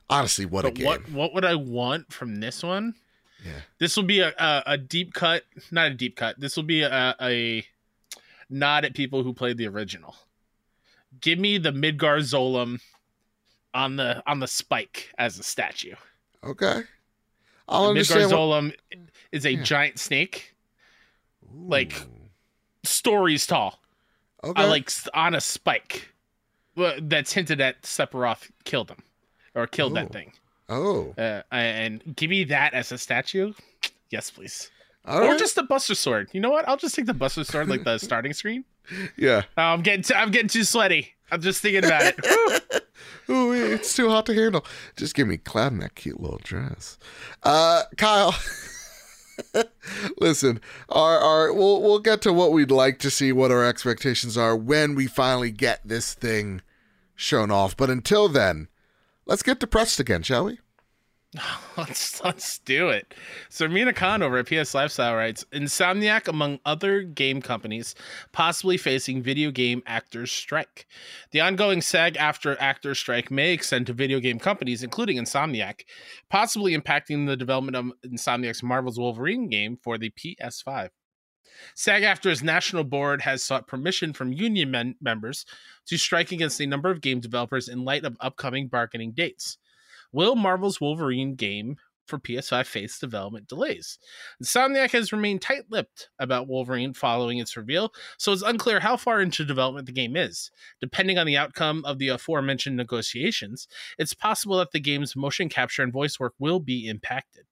honestly, 0.10 0.46
what 0.46 0.66
a 0.66 0.72
game. 0.72 0.86
what 0.86 1.10
what 1.10 1.34
would 1.34 1.46
I 1.46 1.56
want 1.56 2.12
from 2.12 2.40
this 2.40 2.64
one? 2.64 2.96
Yeah. 3.46 3.62
This 3.78 3.96
will 3.96 4.04
be 4.04 4.20
a, 4.20 4.34
a 4.38 4.64
a 4.68 4.78
deep 4.78 5.14
cut, 5.14 5.44
not 5.72 5.92
a 5.92 5.94
deep 5.94 6.16
cut. 6.18 6.40
This 6.40 6.56
will 6.56 6.64
be 6.64 6.82
a, 6.82 7.16
a 7.22 7.66
nod 8.50 8.84
at 8.86 8.94
people 8.96 9.24
who 9.24 9.34
played 9.34 9.58
the 9.58 9.68
original. 9.68 10.16
Give 11.22 11.40
me 11.40 11.58
the 11.58 11.72
Midgar 11.72 12.20
Zolom 12.20 12.80
on 13.74 13.96
the 13.96 14.22
on 14.28 14.40
the 14.40 14.48
spike 14.48 15.14
as 15.18 15.40
a 15.40 15.44
statue. 15.44 15.96
Okay. 16.44 16.82
I'll 17.68 17.94
The 17.94 18.00
Midgar 18.00 18.16
understand. 18.16 18.32
What, 18.32 18.38
Zolom 18.40 18.74
is 19.32 19.46
a 19.46 19.54
Yeah. 19.54 19.64
giant 19.64 20.00
snake, 20.00 20.56
like- 21.54 22.02
stories 22.84 23.46
tall. 23.46 23.80
okay. 24.44 24.64
uh, 24.64 24.68
like 24.68 24.90
on 25.14 25.36
a 25.36 25.42
spike 25.42 26.10
well, 26.76 26.94
that's 27.02 27.34
hinted 27.34 27.62
at 27.62 27.82
Sephiroth 27.84 28.50
killed 28.64 28.90
him 28.90 29.04
or 29.56 29.68
killed 29.68 29.94
Ooh. 29.94 29.96
that 29.96 30.12
thing. 30.12 30.32
oh. 30.70 31.14
Uh, 31.18 31.42
and 31.52 32.02
give 32.16 32.30
me 32.30 32.44
that 32.46 32.74
as 32.74 32.92
a 32.92 32.98
statue. 32.98 33.54
Yes, 34.10 34.30
please. 34.32 34.72
All 35.06 35.20
or 35.20 35.30
right. 35.30 35.40
just 35.40 35.56
the 35.56 35.64
Buster 35.64 35.96
Sword. 35.96 36.30
You 36.34 36.42
know 36.42 36.50
what? 36.52 36.68
I'll 36.68 36.78
just 36.78 36.96
take 36.96 37.06
the 37.06 37.14
Buster 37.14 37.44
Sword 37.44 37.70
like 37.70 37.84
the 37.84 37.98
starting 38.00 38.34
screen. 38.34 38.64
yeah. 39.18 39.44
Oh, 39.58 39.64
I'm 39.64 39.82
getting 39.82 40.04
too, 40.04 40.14
I'm 40.14 40.32
getting 40.32 40.50
too 40.50 40.64
sweaty. 40.64 41.14
I'm 41.32 41.42
just 41.42 41.62
thinking 41.62 41.86
about 41.86 42.02
it. 42.06 42.86
Ooh, 43.30 43.54
it's 43.54 43.96
too 43.96 44.10
hot 44.10 44.26
to 44.26 44.34
handle. 44.34 44.66
Just 44.96 45.14
give 45.16 45.28
me 45.28 45.38
Cloud 45.38 45.74
in 45.74 45.80
that 45.80 45.96
cute 45.96 46.20
little 46.20 46.40
dress. 46.44 46.98
Uh, 47.44 47.84
Kyle. 47.98 48.36
Listen, 50.20 50.60
our, 50.90 51.18
our 51.20 51.54
we'll 51.54 51.82
we'll 51.82 52.00
get 52.00 52.22
to 52.24 52.34
what 52.34 52.52
we'd 52.52 52.72
like 52.72 53.00
to 53.00 53.10
see, 53.10 53.32
what 53.32 53.52
our 53.52 53.66
expectations 53.66 54.38
are 54.38 54.56
when 54.56 54.96
we 54.96 55.08
finally 55.08 55.52
get 55.52 55.82
this 55.88 56.14
thing 56.14 56.62
shown 57.16 57.52
off. 57.52 57.76
But 57.76 57.90
until 57.90 58.30
then, 58.30 58.68
let's 59.26 59.44
get 59.44 59.60
depressed 59.60 60.00
again, 60.00 60.24
shall 60.24 60.46
we? 60.46 60.60
let's 61.78 62.24
let's 62.24 62.58
do 62.60 62.90
it. 62.90 63.14
So 63.50 63.68
Mina 63.68 63.94
Khan 63.94 64.24
over 64.24 64.40
at 64.40 64.48
PS 64.48 64.74
Lifestyle 64.74 65.16
writes, 65.16 65.46
Insomniac, 65.52 66.28
among 66.28 66.60
other 66.66 67.04
game 67.04 67.40
companies, 67.40 67.94
possibly 68.32 68.78
facing 68.78 69.22
video 69.22 69.52
game 69.52 69.84
actors 69.86 70.32
strike. 70.32 70.88
The 71.32 71.42
ongoing 71.42 71.82
SAG-AFTRA 71.82 72.58
actors 72.60 72.98
strike 72.98 73.30
may 73.30 73.54
extend 73.54 73.86
to 73.88 73.94
video 73.94 74.20
game 74.20 74.40
companies, 74.40 74.82
including 74.82 75.18
Insomniac, 75.18 75.82
possibly 76.32 76.76
impacting 76.76 77.28
the 77.28 77.38
development 77.38 77.78
of 77.78 77.92
Insomniac's 78.04 78.64
Marvel's 78.64 78.98
Wolverine 78.98 79.50
game 79.50 79.78
for 79.84 80.00
the 80.00 80.10
PS5. 80.10 80.90
SAG 81.76 82.04
AFTRA's 82.04 82.42
national 82.42 82.86
board 82.86 83.22
has 83.22 83.44
sought 83.44 83.68
permission 83.68 84.14
from 84.14 84.34
union 84.34 84.72
men- 84.72 84.96
members 85.00 85.46
to 85.86 85.98
strike 85.98 86.32
against 86.32 86.60
a 86.60 86.66
number 86.66 86.90
of 86.90 87.02
game 87.02 87.20
developers 87.20 87.68
in 87.68 87.86
light 87.86 88.04
of 88.06 88.18
upcoming 88.20 88.68
bargaining 88.68 89.12
dates. 89.12 89.60
Will 90.12 90.36
Marvel's 90.36 90.82
Wolverine 90.82 91.36
game 91.36 91.78
for 92.08 92.18
PS5 92.18 92.66
face 92.66 92.98
development 92.98 93.48
delays? 93.48 94.00
Insomniac 94.44 94.92
has 94.92 95.12
remained 95.12 95.42
tight 95.42 95.66
lipped 95.70 96.10
about 96.18 96.48
Wolverine 96.48 96.94
following 96.94 97.38
its 97.38 97.56
reveal, 97.56 97.92
so 98.18 98.34
it's 98.34 98.42
unclear 98.42 98.80
how 98.80 98.98
far 98.98 99.22
into 99.22 99.46
development 99.46 99.86
the 99.86 99.92
game 99.92 100.16
is. 100.16 100.50
Depending 100.82 101.20
on 101.20 101.28
the 101.28 101.38
outcome 101.38 101.84
of 101.86 102.00
the 102.00 102.08
aforementioned 102.08 102.76
negotiations, 102.76 103.68
it's 104.00 104.14
possible 104.14 104.58
that 104.58 104.72
the 104.72 104.80
game's 104.80 105.16
motion 105.16 105.50
capture 105.50 105.84
and 105.84 105.94
voice 105.94 106.20
work 106.20 106.34
will 106.40 106.60
be 106.60 106.88
impacted. 106.88 107.46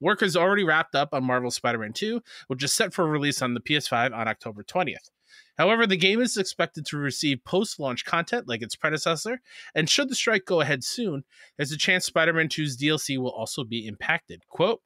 Work 0.00 0.22
is 0.22 0.36
already 0.36 0.64
wrapped 0.64 0.94
up 0.94 1.14
on 1.14 1.24
Marvel's 1.24 1.54
Spider 1.54 1.78
Man 1.78 1.94
2, 1.94 2.20
which 2.48 2.62
is 2.62 2.74
set 2.74 2.92
for 2.92 3.06
release 3.06 3.40
on 3.40 3.54
the 3.54 3.60
PS5 3.60 4.14
on 4.14 4.28
October 4.28 4.62
20th. 4.62 5.11
However, 5.58 5.86
the 5.86 5.96
game 5.96 6.20
is 6.20 6.36
expected 6.36 6.86
to 6.86 6.96
receive 6.96 7.44
post 7.44 7.78
launch 7.78 8.04
content 8.04 8.48
like 8.48 8.62
its 8.62 8.76
predecessor, 8.76 9.40
and 9.74 9.88
should 9.88 10.08
the 10.08 10.14
strike 10.14 10.44
go 10.44 10.60
ahead 10.60 10.82
soon, 10.82 11.24
there's 11.56 11.72
a 11.72 11.78
chance 11.78 12.06
Spider 12.06 12.32
Man 12.32 12.48
2's 12.48 12.76
DLC 12.76 13.18
will 13.18 13.30
also 13.30 13.64
be 13.64 13.86
impacted. 13.86 14.42
Quote, 14.48 14.80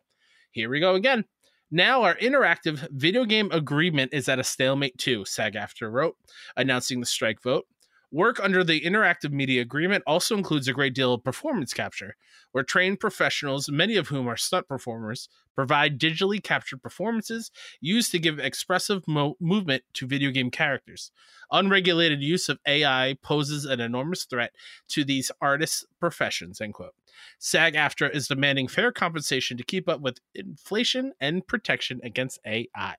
Here 0.50 0.68
we 0.68 0.80
go 0.80 0.94
again. 0.94 1.24
Now 1.70 2.02
our 2.02 2.14
interactive 2.16 2.88
video 2.90 3.24
game 3.24 3.50
agreement 3.52 4.14
is 4.14 4.28
at 4.28 4.38
a 4.38 4.44
stalemate 4.44 4.98
too, 4.98 5.24
SAG-AFTRA 5.24 5.90
wrote, 5.90 6.16
announcing 6.56 7.00
the 7.00 7.06
strike 7.06 7.42
vote. 7.42 7.66
Work 8.12 8.38
under 8.40 8.62
the 8.62 8.80
interactive 8.82 9.32
media 9.32 9.62
agreement 9.62 10.04
also 10.06 10.36
includes 10.36 10.68
a 10.68 10.72
great 10.72 10.94
deal 10.94 11.12
of 11.12 11.24
performance 11.24 11.72
capture, 11.72 12.16
where 12.52 12.62
trained 12.62 13.00
professionals, 13.00 13.68
many 13.68 13.96
of 13.96 14.08
whom 14.08 14.28
are 14.28 14.36
stunt 14.36 14.68
performers, 14.68 15.28
provide 15.56 15.98
digitally 15.98 16.40
captured 16.40 16.82
performances 16.82 17.50
used 17.80 18.12
to 18.12 18.20
give 18.20 18.38
expressive 18.38 19.02
mo- 19.08 19.36
movement 19.40 19.82
to 19.94 20.06
video 20.06 20.30
game 20.30 20.50
characters. 20.50 21.10
Unregulated 21.50 22.22
use 22.22 22.48
of 22.48 22.60
AI 22.66 23.16
poses 23.22 23.64
an 23.64 23.80
enormous 23.80 24.24
threat 24.24 24.52
to 24.88 25.02
these 25.02 25.32
artists' 25.40 25.84
professions. 25.98 26.60
End 26.60 26.74
quote. 26.74 26.94
SAG-AFTRA 27.40 28.14
is 28.14 28.28
demanding 28.28 28.68
fair 28.68 28.92
compensation 28.92 29.56
to 29.56 29.64
keep 29.64 29.88
up 29.88 30.00
with 30.00 30.20
inflation 30.34 31.12
and 31.18 31.46
protection 31.46 32.00
against 32.04 32.38
AI. 32.46 32.94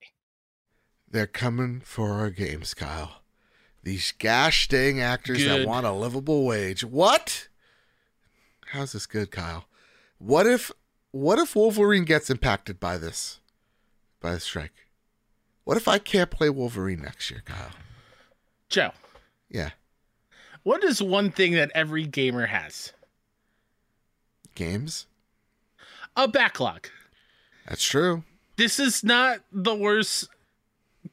They're 1.09 1.27
coming 1.27 1.79
for 1.79 2.11
our 2.13 2.29
games, 2.29 2.73
Kyle. 2.73 3.21
These 3.87 4.11
gosh 4.19 4.67
dang 4.67 4.99
actors 4.99 5.45
that 5.45 5.65
want 5.65 5.85
a 5.85 5.93
livable 5.93 6.43
wage. 6.45 6.83
What? 6.83 7.47
How's 8.73 8.91
this 8.91 9.05
good, 9.05 9.31
Kyle? 9.31 9.63
What 10.17 10.45
if 10.45 10.73
what 11.11 11.39
if 11.39 11.55
Wolverine 11.55 12.03
gets 12.03 12.29
impacted 12.29 12.81
by 12.81 12.97
this? 12.97 13.39
By 14.19 14.33
the 14.33 14.41
strike? 14.41 14.73
What 15.63 15.77
if 15.77 15.87
I 15.87 15.99
can't 15.99 16.29
play 16.29 16.49
Wolverine 16.49 16.99
next 17.01 17.31
year, 17.31 17.41
Kyle? 17.45 17.71
Joe, 18.67 18.91
Yeah. 19.49 19.69
what 20.63 20.83
is 20.83 21.01
one 21.01 21.31
thing 21.31 21.53
that 21.53 21.71
every 21.73 22.05
gamer 22.05 22.47
has? 22.47 22.91
Games? 24.53 25.05
A 26.17 26.27
backlog. 26.27 26.89
That's 27.65 27.85
true. 27.85 28.25
This 28.57 28.81
is 28.81 29.01
not 29.01 29.43
the 29.49 29.75
worst 29.75 30.27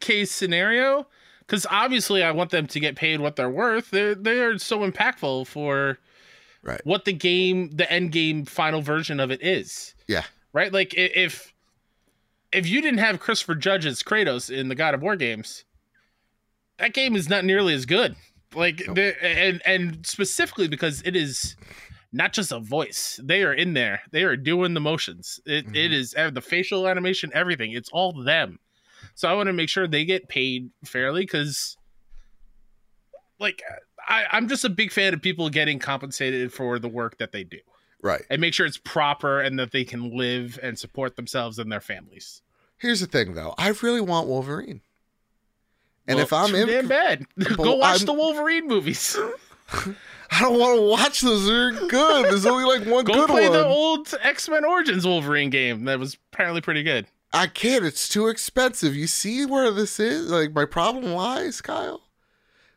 case 0.01 0.33
scenario 0.33 1.07
because 1.47 1.66
obviously 1.70 2.22
I 2.22 2.30
want 2.32 2.51
them 2.51 2.66
to 2.68 2.80
get 2.80 2.97
paid 2.97 3.20
what 3.20 3.36
they're 3.36 3.51
worth. 3.51 3.90
They're 3.90 4.14
they 4.14 4.40
are 4.40 4.59
so 4.59 4.78
impactful 4.88 5.47
for 5.47 5.99
Right. 6.62 6.80
what 6.84 7.05
the 7.05 7.12
game, 7.12 7.70
the 7.72 7.90
end 7.92 8.11
game, 8.12 8.47
final 8.47 8.80
version 8.80 9.20
of 9.20 9.30
it 9.30 9.42
is. 9.42 9.95
Yeah. 10.09 10.24
Right. 10.53 10.72
Like 10.72 10.95
if 10.97 11.53
if 12.53 12.66
you 12.68 12.80
didn't 12.80 13.01
have 13.01 13.20
Christopher 13.20 13.55
Judge's 13.57 14.03
Kratos 14.03 14.49
in 14.51 14.68
the 14.68 14.74
God 14.74 14.95
of 14.95 15.03
War 15.03 15.16
games, 15.16 15.64
that 16.78 16.95
game 16.95 17.16
is 17.16 17.28
not 17.28 17.45
nearly 17.45 17.74
as 17.74 17.84
good. 17.86 18.16
Like 18.55 18.82
Nope. 18.86 18.97
the 18.97 19.24
and 19.24 19.61
and 19.66 20.07
specifically 20.07 20.68
because 20.68 21.03
it 21.05 21.16
is 21.16 21.57
not 22.12 22.32
just 22.32 22.53
a 22.53 22.61
voice. 22.61 23.18
They 23.22 23.42
are 23.42 23.53
in 23.53 23.74
there. 23.74 24.01
They 24.12 24.22
are 24.22 24.36
doing 24.36 24.72
the 24.74 24.80
motions. 24.80 25.40
It, 25.45 25.66
it 25.74 25.90
Mhm. 25.90 25.92
is 25.92 26.14
uh, 26.16 26.30
the 26.30 26.40
facial 26.40 26.86
animation, 26.86 27.30
everything. 27.34 27.72
It's 27.72 27.88
all 27.92 28.12
them. 28.12 28.61
So 29.15 29.29
I 29.29 29.35
want 29.35 29.47
to 29.49 29.53
make 29.53 29.69
sure 29.69 29.87
they 29.87 30.05
get 30.05 30.29
paid 30.29 30.71
fairly 30.85 31.21
because, 31.23 31.77
like, 33.39 33.62
I, 34.09 34.25
I'm 34.33 34.49
just 34.49 34.65
a 34.65 34.69
big 34.69 34.93
fan 34.93 35.15
of 35.15 35.23
people 35.23 35.49
getting 35.51 35.79
compensated 35.79 36.53
for 36.53 36.79
the 36.79 36.89
work 36.89 37.19
that 37.19 37.33
they 37.33 37.45
do 37.45 37.59
Right. 38.03 38.23
and 38.31 38.41
make 38.41 38.55
sure 38.55 38.67
it's 38.67 38.77
proper 38.79 39.41
and 39.41 39.59
that 39.59 39.71
they 39.73 39.85
can 39.85 40.17
live 40.17 40.59
and 40.62 40.79
support 40.79 41.17
themselves 41.17 41.59
and 41.59 41.71
their 41.71 41.81
families. 41.81 42.43
Here's 42.77 43.01
the 43.01 43.07
thing 43.07 43.35
though. 43.35 43.55
I 43.57 43.69
really 43.83 44.01
want 44.01 44.27
Wolverine. 44.29 44.81
And 46.07 46.17
Well, 46.17 46.25
if 46.25 46.33
I'm 46.33 46.55
in 46.55 46.67
damn 46.67 46.89
bad, 46.89 47.25
go 47.57 47.77
watch 47.77 47.99
I'm- 48.01 48.07
the 48.07 48.12
Wolverine 48.12 48.67
movies. 48.69 49.17
I 50.31 50.41
don't 50.41 50.59
want 50.59 50.77
to 50.77 50.83
watch 50.83 51.21
those. 51.21 51.47
They're 51.47 51.71
good. 51.89 52.25
There's 52.27 52.45
only 52.45 52.65
like 52.65 52.87
one 52.87 53.05
go 53.05 53.15
good 53.15 53.29
play 53.29 53.49
one. 53.49 53.53
the 53.59 53.65
old 53.65 54.12
X 54.23 54.49
Men 54.49 54.65
Origins 54.65 55.07
Wolverine 55.07 55.49
game 55.49 55.85
that 55.85 55.99
was 55.99 56.19
apparently 56.33 56.61
pretty 56.61 56.83
good. 56.83 57.07
I 57.35 57.49
can't. 57.49 57.85
It's 57.85 58.09
too 58.09 58.28
expensive. 58.28 58.95
You 58.95 59.09
see 59.09 59.45
where 59.45 59.72
this 59.72 59.99
is? 59.99 60.30
Like 60.30 60.55
my 60.55 60.64
problem 60.64 61.12
lies, 61.12 61.61
Kyle. 61.61 62.03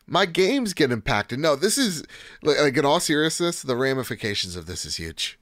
My 0.07 0.25
games 0.25 0.73
get 0.73 0.91
impacted. 0.91 1.37
No, 1.37 1.55
this 1.55 1.77
is 1.77 2.03
like, 2.41 2.59
like 2.59 2.75
in 2.75 2.83
all 2.83 2.99
seriousness, 2.99 3.61
the 3.61 3.75
ramifications 3.75 4.55
of 4.55 4.65
this 4.65 4.83
is 4.83 4.95
huge. 4.95 5.37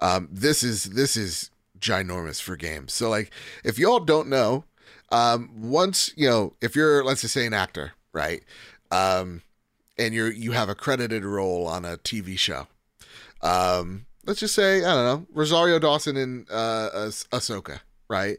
Um, 0.00 0.28
this 0.32 0.64
is 0.64 0.84
this 0.84 1.16
is 1.16 1.50
ginormous 1.78 2.42
for 2.42 2.56
games. 2.56 2.92
So 2.92 3.08
like, 3.08 3.30
if 3.62 3.78
y'all 3.78 4.00
don't 4.00 4.28
know, 4.28 4.64
um, 5.12 5.50
once 5.54 6.12
you 6.16 6.28
know, 6.28 6.54
if 6.60 6.74
you're 6.74 7.04
let's 7.04 7.20
just 7.20 7.34
say 7.34 7.46
an 7.46 7.54
actor, 7.54 7.92
right, 8.12 8.42
um, 8.90 9.42
and 9.96 10.12
you're 10.12 10.32
you 10.32 10.50
have 10.52 10.68
a 10.68 10.74
credited 10.74 11.24
role 11.24 11.68
on 11.68 11.84
a 11.84 11.96
TV 11.98 12.36
show, 12.36 12.66
um, 13.40 14.06
let's 14.26 14.40
just 14.40 14.54
say 14.54 14.78
I 14.84 14.94
don't 14.94 15.04
know 15.04 15.26
Rosario 15.32 15.78
Dawson 15.78 16.16
in 16.16 16.46
uh, 16.50 16.90
Ah- 16.92 17.36
Ahsoka, 17.36 17.80
right? 18.08 18.38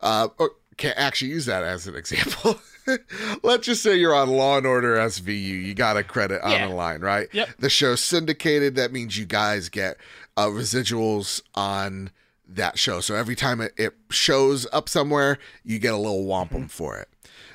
Uh, 0.00 0.28
or 0.38 0.52
can't 0.76 0.96
actually 0.98 1.30
use 1.30 1.46
that 1.46 1.64
as 1.64 1.86
an 1.86 1.94
example. 1.96 2.58
Let's 3.42 3.66
just 3.66 3.82
say 3.82 3.96
you're 3.96 4.14
on 4.14 4.30
Law 4.30 4.56
and 4.58 4.66
Order 4.66 4.96
SVU. 4.96 5.34
You 5.64 5.74
got 5.74 5.96
a 5.96 6.02
credit 6.02 6.40
on 6.42 6.68
the 6.70 6.74
line, 6.74 7.00
right? 7.00 7.28
Yep. 7.32 7.48
The 7.58 7.68
show's 7.68 8.00
syndicated. 8.00 8.76
That 8.76 8.92
means 8.92 9.18
you 9.18 9.26
guys 9.26 9.68
get 9.68 9.96
uh, 10.36 10.46
residuals 10.46 11.42
on 11.54 12.10
that 12.48 12.78
show. 12.78 13.00
So 13.00 13.14
every 13.14 13.34
time 13.36 13.60
it, 13.60 13.72
it 13.76 13.94
shows 14.10 14.66
up 14.72 14.88
somewhere, 14.88 15.38
you 15.64 15.78
get 15.78 15.92
a 15.92 15.98
little 15.98 16.24
wampum 16.24 16.68
for 16.68 16.96
it. 16.96 17.08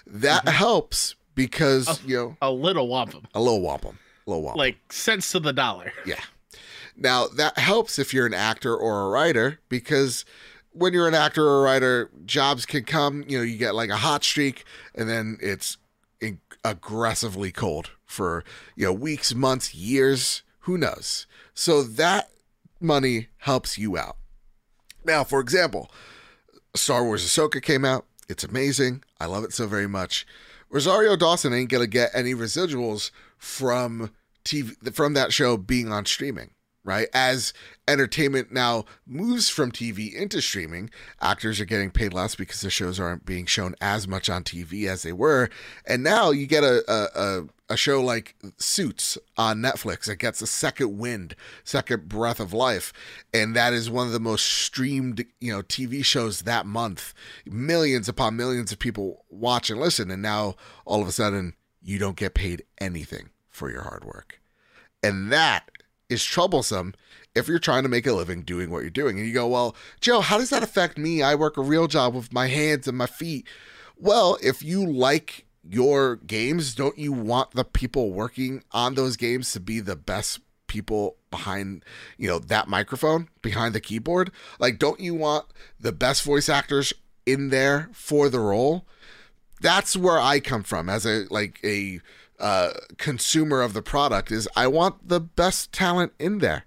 That 0.05 0.47
helps 0.47 1.15
because 1.33 1.87
Oh. 1.87 1.99
you 2.05 2.15
know 2.17 2.37
A 2.41 2.51
little 2.51 2.87
wampum, 2.87 3.23
a 3.33 3.39
little 3.39 3.61
wampum, 3.61 3.97
a 4.27 4.29
little 4.29 4.43
wampum. 4.43 4.59
like 4.59 4.77
cents 4.91 5.31
to 5.31 5.39
the 5.39 5.53
dollar. 5.53 5.91
Yeah. 6.05 6.19
Now 6.95 7.25
that 7.27 7.57
helps 7.57 7.97
if 7.97 8.13
you're 8.13 8.27
an 8.27 8.35
actor 8.35 8.75
or 8.75 9.01
a 9.01 9.09
writer 9.09 9.59
because 9.69 10.25
when 10.73 10.93
you're 10.93 11.07
an 11.07 11.13
actor 11.13 11.45
or 11.45 11.61
writer, 11.63 12.09
jobs 12.25 12.65
can 12.65 12.83
come. 12.83 13.23
You 13.27 13.37
know, 13.37 13.43
you 13.43 13.57
get 13.57 13.75
like 13.75 13.89
a 13.89 13.97
hot 13.97 14.23
streak, 14.23 14.65
and 14.93 15.09
then 15.09 15.37
it's 15.41 15.77
in- 16.19 16.41
aggressively 16.63 17.51
cold 17.51 17.91
for 18.05 18.43
you 18.75 18.85
know 18.85 18.93
weeks, 18.93 19.33
months, 19.33 19.73
years. 19.73 20.43
Who 20.61 20.77
knows? 20.77 21.27
So 21.53 21.83
that 21.83 22.29
money 22.79 23.27
helps 23.37 23.77
you 23.77 23.97
out. 23.97 24.17
Now, 25.05 25.23
for 25.23 25.39
example, 25.39 25.91
Star 26.75 27.03
Wars 27.03 27.25
Ahsoka 27.25 27.61
came 27.61 27.85
out. 27.85 28.05
It's 28.29 28.43
amazing. 28.43 29.03
I 29.19 29.25
love 29.25 29.43
it 29.43 29.53
so 29.53 29.67
very 29.67 29.87
much. 29.87 30.25
Rosario 30.69 31.15
Dawson 31.15 31.53
ain't 31.53 31.69
gonna 31.69 31.87
get 31.87 32.11
any 32.13 32.33
residuals 32.33 33.11
from 33.37 34.11
TV 34.43 34.93
from 34.93 35.13
that 35.13 35.33
show 35.33 35.57
being 35.57 35.91
on 35.91 36.05
streaming, 36.05 36.51
right? 36.83 37.07
As 37.13 37.53
entertainment 37.87 38.51
now 38.51 38.85
moves 39.07 39.49
from 39.49 39.71
TV 39.71 40.13
into 40.13 40.41
streaming, 40.41 40.89
actors 41.21 41.59
are 41.59 41.65
getting 41.65 41.91
paid 41.91 42.13
less 42.13 42.35
because 42.35 42.61
the 42.61 42.69
shows 42.69 42.99
aren't 42.99 43.25
being 43.25 43.45
shown 43.45 43.75
as 43.81 44.07
much 44.07 44.29
on 44.29 44.43
TV 44.43 44.87
as 44.87 45.03
they 45.03 45.13
were, 45.13 45.49
and 45.85 46.03
now 46.03 46.31
you 46.31 46.45
get 46.45 46.63
a 46.63 46.83
a, 46.91 47.43
a, 47.69 47.77
show 47.77 48.01
like 48.01 48.35
Suits 48.57 49.17
on 49.37 49.61
Netflix 49.61 50.05
that 50.05 50.17
gets 50.17 50.41
a 50.41 50.47
second 50.47 50.97
wind, 50.97 51.35
second 51.63 52.07
breath 52.07 52.39
of 52.39 52.53
life, 52.53 52.93
and 53.33 53.55
that 53.55 53.73
is 53.73 53.89
one 53.89 54.07
of 54.07 54.13
the 54.13 54.19
most 54.19 54.45
streamed 54.45 55.25
you 55.39 55.53
know 55.53 55.61
TV 55.63 56.03
shows 56.03 56.41
that 56.41 56.65
month. 56.65 57.13
Millions 57.45 58.09
upon 58.09 58.35
millions 58.35 58.71
of 58.71 58.79
people 58.79 59.25
watch 59.29 59.69
and 59.69 59.79
listen, 59.79 60.11
and 60.11 60.21
now 60.21 60.55
all 60.85 61.01
of 61.01 61.07
a 61.07 61.13
sudden 61.13 61.53
you 61.81 61.97
don't 61.99 62.17
get 62.17 62.33
paid 62.33 62.63
anything 62.79 63.29
for 63.49 63.69
your 63.69 63.83
hard 63.83 64.03
work. 64.05 64.39
And 65.03 65.31
that 65.33 65.69
is 66.13 66.23
troublesome 66.23 66.93
if 67.35 67.47
you're 67.47 67.59
trying 67.59 67.83
to 67.83 67.89
make 67.89 68.07
a 68.07 68.13
living 68.13 68.41
doing 68.43 68.69
what 68.69 68.81
you're 68.81 68.89
doing. 68.89 69.17
And 69.17 69.27
you 69.27 69.33
go, 69.33 69.47
well, 69.47 69.75
Joe, 69.99 70.21
how 70.21 70.37
does 70.37 70.49
that 70.51 70.63
affect 70.63 70.97
me? 70.97 71.21
I 71.21 71.35
work 71.35 71.57
a 71.57 71.61
real 71.61 71.87
job 71.87 72.13
with 72.13 72.31
my 72.31 72.47
hands 72.47 72.87
and 72.87 72.97
my 72.97 73.07
feet. 73.07 73.47
Well, 73.97 74.37
if 74.41 74.63
you 74.63 74.85
like 74.85 75.45
your 75.67 76.17
games, 76.17 76.75
don't 76.75 76.97
you 76.97 77.11
want 77.11 77.51
the 77.51 77.63
people 77.63 78.11
working 78.11 78.63
on 78.71 78.95
those 78.95 79.17
games 79.17 79.51
to 79.53 79.59
be 79.59 79.79
the 79.79 79.95
best 79.95 80.39
people 80.67 81.17
behind, 81.31 81.83
you 82.17 82.27
know, 82.27 82.39
that 82.39 82.67
microphone, 82.67 83.29
behind 83.41 83.73
the 83.73 83.81
keyboard? 83.81 84.31
Like, 84.59 84.77
don't 84.77 84.99
you 84.99 85.15
want 85.15 85.45
the 85.79 85.91
best 85.91 86.23
voice 86.23 86.49
actors 86.49 86.93
in 87.25 87.49
there 87.49 87.89
for 87.93 88.29
the 88.29 88.39
role? 88.39 88.85
That's 89.61 89.95
where 89.95 90.19
I 90.19 90.39
come 90.39 90.63
from 90.63 90.89
as 90.89 91.05
a 91.05 91.25
like 91.29 91.59
a 91.63 92.01
uh, 92.39 92.71
consumer 92.97 93.61
of 93.61 93.73
the 93.73 93.81
product 93.81 94.31
is 94.31 94.47
I 94.55 94.67
want 94.67 95.07
the 95.07 95.19
best 95.19 95.71
talent 95.71 96.13
in 96.19 96.39
there. 96.39 96.65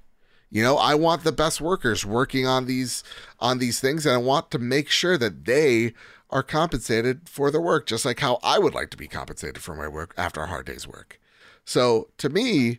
You 0.51 0.63
know, 0.63 0.77
I 0.77 0.95
want 0.95 1.25
the 1.25 1.33
best 1.33 1.61
workers 1.61 2.07
working 2.07 2.47
on 2.47 2.67
these 2.67 3.03
on 3.41 3.59
these 3.59 3.81
things 3.81 4.07
and 4.07 4.15
I 4.15 4.19
want 4.19 4.51
to 4.53 4.59
make 4.59 4.89
sure 4.89 5.19
that 5.19 5.45
they 5.45 5.93
are 6.31 6.43
compensated 6.43 7.29
for 7.29 7.51
their 7.51 7.61
work 7.61 7.87
just 7.87 8.05
like 8.05 8.21
how 8.21 8.39
I 8.43 8.59
would 8.59 8.75
like 8.75 8.91
to 8.91 8.97
be 8.97 9.09
compensated 9.09 9.59
for 9.63 9.75
my 9.75 9.89
work 9.89 10.15
after 10.17 10.43
a 10.43 10.47
hard 10.47 10.67
day's 10.67 10.87
work. 10.87 11.21
So, 11.65 12.09
to 12.19 12.29
me, 12.29 12.79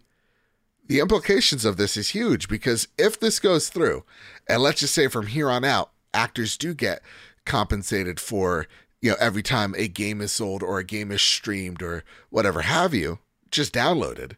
the 0.88 1.00
implications 1.00 1.66
of 1.66 1.76
this 1.76 1.98
is 1.98 2.10
huge 2.10 2.48
because 2.48 2.88
if 2.98 3.20
this 3.20 3.40
goes 3.40 3.70
through 3.70 4.06
and 4.48 4.62
let's 4.62 4.80
just 4.80 4.94
say 4.94 5.08
from 5.08 5.28
here 5.28 5.50
on 5.50 5.66
out 5.66 5.92
actors 6.14 6.58
do 6.58 6.74
get 6.74 7.02
compensated 7.46 8.20
for 8.20 8.68
you 9.02 9.12
know 9.12 9.18
every 9.20 9.44
time 9.44 9.74
a 9.78 9.88
game 9.88 10.22
is 10.22 10.32
sold 10.32 10.64
or 10.64 10.80
a 10.80 10.84
game 10.84 11.12
is 11.12 11.22
streamed 11.22 11.82
or 11.82 12.04
whatever 12.30 12.62
have 12.62 12.94
you 12.94 13.20
just 13.52 13.74
downloaded 13.74 14.34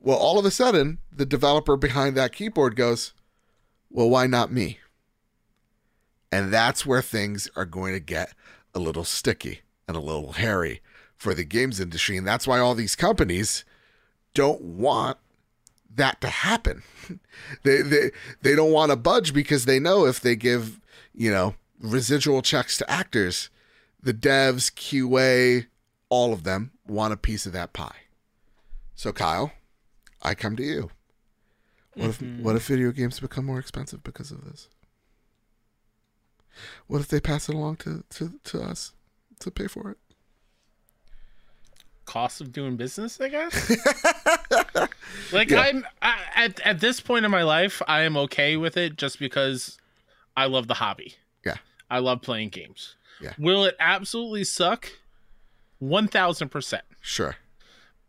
well 0.00 0.16
all 0.18 0.38
of 0.38 0.44
a 0.44 0.50
sudden 0.50 0.98
the 1.12 1.26
developer 1.26 1.76
behind 1.76 2.16
that 2.16 2.32
keyboard 2.32 2.76
goes 2.76 3.12
well 3.90 4.08
why 4.10 4.26
not 4.26 4.52
me 4.52 4.78
And 6.32 6.52
that's 6.52 6.84
where 6.84 7.02
things 7.02 7.48
are 7.54 7.64
going 7.64 7.92
to 7.94 8.00
get 8.00 8.34
a 8.74 8.80
little 8.80 9.04
sticky 9.04 9.60
and 9.86 9.96
a 9.96 10.00
little 10.00 10.32
hairy 10.32 10.80
for 11.16 11.32
the 11.32 11.44
games 11.44 11.78
industry. 11.78 12.16
And 12.16 12.26
that's 12.26 12.46
why 12.46 12.58
all 12.58 12.74
these 12.74 12.96
companies 12.96 13.64
don't 14.34 14.60
want 14.60 15.18
that 15.94 16.20
to 16.22 16.28
happen. 16.28 16.82
they, 17.62 17.82
they, 17.82 18.10
they 18.42 18.56
don't 18.56 18.72
want 18.72 18.90
to 18.90 18.96
budge 18.96 19.32
because 19.32 19.64
they 19.64 19.78
know 19.78 20.06
if 20.06 20.18
they 20.20 20.34
give, 20.34 20.80
you 21.14 21.30
know, 21.30 21.54
residual 21.84 22.42
checks 22.42 22.78
to 22.78 22.90
actors, 22.90 23.50
the 24.02 24.14
devs, 24.14 24.72
QA, 24.72 25.66
all 26.08 26.32
of 26.32 26.44
them 26.44 26.72
want 26.86 27.12
a 27.12 27.16
piece 27.16 27.46
of 27.46 27.52
that 27.52 27.72
pie. 27.72 27.96
So, 28.94 29.12
Kyle, 29.12 29.52
I 30.22 30.34
come 30.34 30.56
to 30.56 30.62
you. 30.62 30.90
What 31.94 32.10
if 32.10 32.18
mm-hmm. 32.18 32.42
what 32.42 32.56
if 32.56 32.66
video 32.66 32.90
games 32.90 33.20
become 33.20 33.44
more 33.44 33.58
expensive 33.58 34.02
because 34.02 34.32
of 34.32 34.44
this? 34.44 34.68
What 36.86 37.00
if 37.00 37.08
they 37.08 37.20
pass 37.20 37.48
it 37.48 37.54
along 37.54 37.76
to, 37.76 38.04
to, 38.10 38.32
to 38.44 38.62
us 38.62 38.92
to 39.40 39.50
pay 39.50 39.66
for 39.66 39.90
it? 39.90 39.98
Cost 42.04 42.40
of 42.40 42.52
doing 42.52 42.76
business, 42.76 43.20
I 43.20 43.28
guess. 43.28 43.70
like 45.32 45.50
Yeah. 45.50 45.60
I'm 45.60 45.86
I, 46.02 46.18
at 46.36 46.60
at 46.60 46.80
this 46.80 47.00
point 47.00 47.24
in 47.24 47.30
my 47.30 47.42
life, 47.42 47.80
I 47.86 48.02
am 48.02 48.16
okay 48.16 48.56
with 48.56 48.76
it 48.76 48.96
just 48.96 49.18
because 49.18 49.78
I 50.36 50.46
love 50.46 50.66
the 50.66 50.74
hobby. 50.74 51.14
I 51.90 51.98
love 51.98 52.22
playing 52.22 52.48
games. 52.50 52.96
Yeah. 53.20 53.32
Will 53.38 53.64
it 53.64 53.76
absolutely 53.78 54.44
suck? 54.44 54.90
One 55.78 56.08
thousand 56.08 56.48
percent. 56.48 56.84
Sure. 57.00 57.36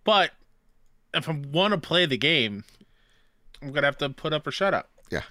But 0.03 0.31
if 1.13 1.27
I 1.29 1.33
want 1.51 1.73
to 1.73 1.77
play 1.79 2.05
the 2.05 2.17
game, 2.17 2.63
I'm 3.61 3.71
gonna 3.71 3.87
have 3.87 3.97
to 3.99 4.09
put 4.09 4.33
up 4.33 4.45
or 4.47 4.51
shut 4.51 4.73
up. 4.73 4.89
Yeah. 5.11 5.23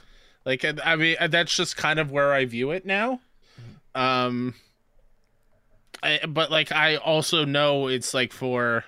Like 0.44 0.64
I 0.84 0.96
mean, 0.96 1.16
that's 1.30 1.56
just 1.56 1.76
kind 1.76 1.98
of 1.98 2.10
where 2.10 2.32
I 2.32 2.44
view 2.44 2.70
it 2.70 2.84
now. 2.84 3.20
Um, 3.94 4.54
I, 6.02 6.20
but 6.28 6.50
like 6.50 6.70
I 6.72 6.96
also 6.96 7.44
know 7.44 7.86
it's 7.88 8.12
like 8.12 8.32
for, 8.32 8.84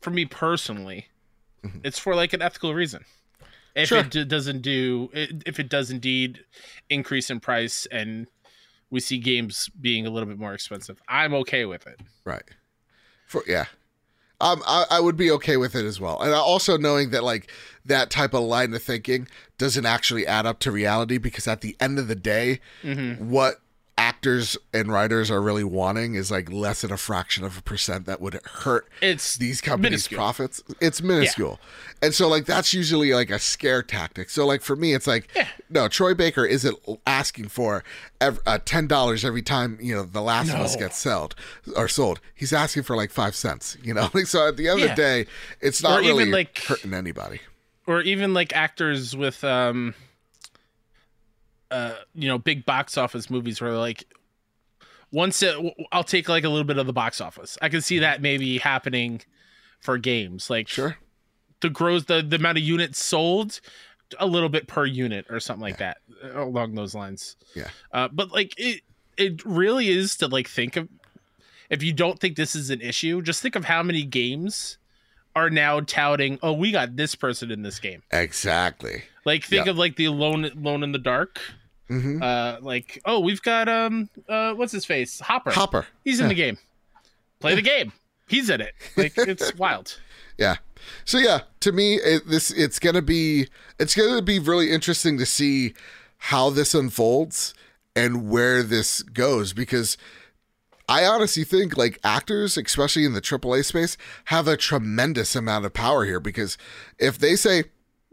for 0.00 0.10
me 0.10 0.24
personally, 0.26 1.06
Mhm. 1.64 1.80
it's 1.84 1.98
for 1.98 2.14
like 2.14 2.32
an 2.32 2.42
ethical 2.42 2.74
reason. 2.74 3.04
If 3.74 3.88
Sure. 3.88 3.98
it 4.00 4.10
d- 4.10 4.24
doesn't 4.24 4.60
do, 4.62 5.08
if 5.14 5.58
it 5.60 5.68
does 5.70 5.90
indeed 5.90 6.44
increase 6.90 7.30
in 7.30 7.40
price 7.40 7.86
and 7.90 8.26
we 8.92 9.00
see 9.00 9.18
games 9.18 9.68
being 9.80 10.06
a 10.06 10.10
little 10.10 10.28
bit 10.28 10.38
more 10.38 10.52
expensive, 10.54 11.00
I'm 11.08 11.32
okay 11.34 11.64
with 11.64 11.86
it. 11.88 11.98
Right. 12.24 12.44
For 13.26 13.42
yeah. 13.48 13.64
Um, 14.38 14.62
I, 14.66 14.84
I 14.90 15.00
would 15.00 15.16
be 15.16 15.30
okay 15.30 15.56
with 15.56 15.74
it 15.74 15.86
as 15.86 15.98
well. 15.98 16.20
And 16.20 16.32
also 16.34 16.76
knowing 16.76 17.08
that 17.10 17.24
like 17.24 17.50
that 17.86 18.10
type 18.10 18.34
of 18.34 18.42
line 18.42 18.74
of 18.74 18.82
thinking 18.82 19.28
doesn't 19.56 19.86
actually 19.86 20.26
add 20.26 20.44
up 20.46 20.58
to 20.60 20.70
reality 20.70 21.16
because 21.16 21.48
at 21.48 21.62
the 21.62 21.74
end 21.80 21.98
of 21.98 22.06
the 22.08 22.14
day, 22.16 22.60
Mm-hmm. 22.82 23.30
what 23.30 23.61
actors 23.98 24.56
and 24.72 24.90
writers 24.90 25.30
are 25.30 25.40
really 25.42 25.62
wanting 25.64 26.14
is 26.14 26.30
like 26.30 26.50
less 26.50 26.80
than 26.80 26.90
a 26.90 26.96
fraction 26.96 27.44
of 27.44 27.58
a 27.58 27.62
percent 27.62 28.06
that 28.06 28.20
would 28.20 28.40
hurt 28.44 28.88
It's 29.00 29.36
these 29.36 29.60
companies' 29.60 29.90
Minuscule. 30.10 30.18
profits. 30.18 30.62
It's 30.80 31.02
minuscule. 31.02 31.60
And 32.00 32.14
so 32.14 32.26
like 32.26 32.46
that's 32.46 32.72
usually 32.72 33.12
like 33.12 33.30
a 33.30 33.38
scare 33.38 33.82
tactic. 33.82 34.30
So 34.30 34.46
like 34.46 34.62
for 34.62 34.76
me 34.76 34.94
it's 34.94 35.06
like 35.06 35.28
Yeah. 35.36 35.46
no, 35.70 35.88
Troy 35.88 36.14
Baker 36.14 36.44
isn't 36.44 36.76
asking 37.06 37.48
for 37.48 37.84
ev- 38.20 38.40
uh, 38.46 38.58
$10 38.64 39.24
every 39.24 39.42
time, 39.42 39.78
you 39.80 39.94
know, 39.94 40.02
The 40.04 40.22
Last 40.22 40.48
of 40.48 40.56
Us 40.60 40.74
gets 40.74 40.98
sold 40.98 41.34
or 41.76 41.86
sold. 41.86 42.20
He's 42.34 42.52
asking 42.52 42.84
for 42.84 42.96
like 42.96 43.10
5 43.10 43.34
cents, 43.34 43.76
you 43.82 43.92
know? 43.94 44.08
Like 44.14 44.26
so 44.26 44.48
at 44.48 44.56
the 44.56 44.68
end 44.68 44.82
of 44.82 44.88
the 44.88 44.94
day, 44.94 45.26
it's 45.60 45.82
not 45.82 46.00
Or 46.00 46.02
really 46.02 46.24
like- 46.26 46.58
hurting 46.58 46.94
anybody. 46.94 47.40
or 47.86 48.00
even 48.00 48.32
like 48.32 48.52
actors 48.54 49.14
with 49.16 49.44
um 49.44 49.94
uh 51.72 51.94
you 52.14 52.28
know 52.28 52.38
big 52.38 52.64
box 52.64 52.96
office 52.98 53.28
movies 53.30 53.60
where 53.60 53.72
like 53.72 54.04
once 55.10 55.42
it 55.42 55.56
i'll 55.92 56.04
take 56.04 56.28
like 56.28 56.44
a 56.44 56.48
little 56.48 56.64
bit 56.64 56.78
of 56.78 56.86
the 56.86 56.92
box 56.92 57.20
office 57.20 57.58
i 57.62 57.68
can 57.68 57.80
see 57.80 57.98
that 57.98 58.20
maybe 58.22 58.58
happening 58.58 59.20
for 59.80 59.98
games 59.98 60.48
like 60.50 60.68
Sure. 60.68 60.96
the 61.60 61.70
gross 61.70 62.04
the, 62.04 62.22
the 62.22 62.36
amount 62.36 62.58
of 62.58 62.64
units 62.64 63.02
sold 63.02 63.60
a 64.18 64.26
little 64.26 64.48
bit 64.48 64.66
per 64.68 64.84
unit 64.84 65.26
or 65.30 65.40
something 65.40 65.62
like 65.62 65.78
that 65.78 65.98
uh, 66.24 66.44
along 66.44 66.74
those 66.74 66.94
lines 66.94 67.36
Yeah. 67.54 67.68
uh, 67.92 68.08
but 68.12 68.32
like 68.32 68.54
it 68.58 68.82
it 69.16 69.44
really 69.44 69.88
is 69.88 70.16
to 70.18 70.28
like 70.28 70.48
think 70.48 70.76
of 70.76 70.88
if 71.70 71.82
you 71.82 71.92
don't 71.92 72.18
think 72.20 72.36
this 72.36 72.54
is 72.54 72.70
an 72.70 72.80
issue 72.80 73.22
just 73.22 73.40
think 73.42 73.56
of 73.56 73.64
how 73.64 73.82
many 73.82 74.02
games 74.04 74.78
are 75.34 75.48
now 75.48 75.80
touting 75.80 76.38
oh 76.42 76.52
we 76.52 76.70
got 76.72 76.96
this 76.96 77.14
person 77.14 77.50
in 77.50 77.62
this 77.62 77.78
game 77.78 78.02
Exactly. 78.10 79.02
like 79.24 79.44
think 79.44 79.64
Yeah. 79.66 79.70
of 79.72 79.78
like 79.78 79.96
the 79.96 80.04
alone 80.04 80.44
alone 80.44 80.82
in 80.82 80.92
the 80.92 80.98
dark 80.98 81.40
Mhm. 81.92 82.22
uh 82.22 82.58
like 82.62 83.00
oh 83.04 83.20
we've 83.20 83.42
got 83.42 83.68
um 83.68 84.08
uh 84.28 84.54
what's 84.54 84.72
his 84.72 84.84
face? 84.84 85.20
Hopper. 85.20 85.50
Hopper. 85.50 85.86
he's 86.04 86.20
in 86.20 86.28
the 86.28 86.34
game. 86.34 86.58
Play 87.40 87.54
the 87.54 87.62
game. 87.62 87.92
He's 88.28 88.48
in 88.48 88.60
it. 88.60 88.72
Like 88.96 89.12
it's 89.16 89.54
wild. 89.56 89.98
Yeah. 90.38 90.56
So 91.04 91.18
yeah, 91.18 91.40
to 91.60 91.72
me, 91.72 91.96
it, 91.96 92.26
this 92.28 92.50
it's 92.50 92.78
gonna 92.78 93.02
be 93.02 93.48
it's 93.78 93.94
gonna 93.94 94.22
be 94.22 94.38
really 94.38 94.70
interesting 94.70 95.18
to 95.18 95.26
see 95.26 95.74
how 96.16 96.50
this 96.50 96.74
unfolds 96.74 97.52
and 97.94 98.28
where 98.30 98.62
this 98.62 99.02
goes 99.02 99.52
because 99.52 99.96
I 100.88 101.04
honestly 101.04 101.44
think 101.44 101.76
like 101.76 101.98
actors, 102.04 102.56
especially 102.56 103.04
in 103.04 103.12
the 103.12 103.20
AAA 103.20 103.64
space, 103.64 103.96
have 104.26 104.48
a 104.48 104.56
tremendous 104.56 105.36
amount 105.36 105.64
of 105.66 105.72
power 105.74 106.04
here 106.04 106.20
because 106.20 106.58
if 106.98 107.18
they 107.18 107.36
say, 107.36 107.64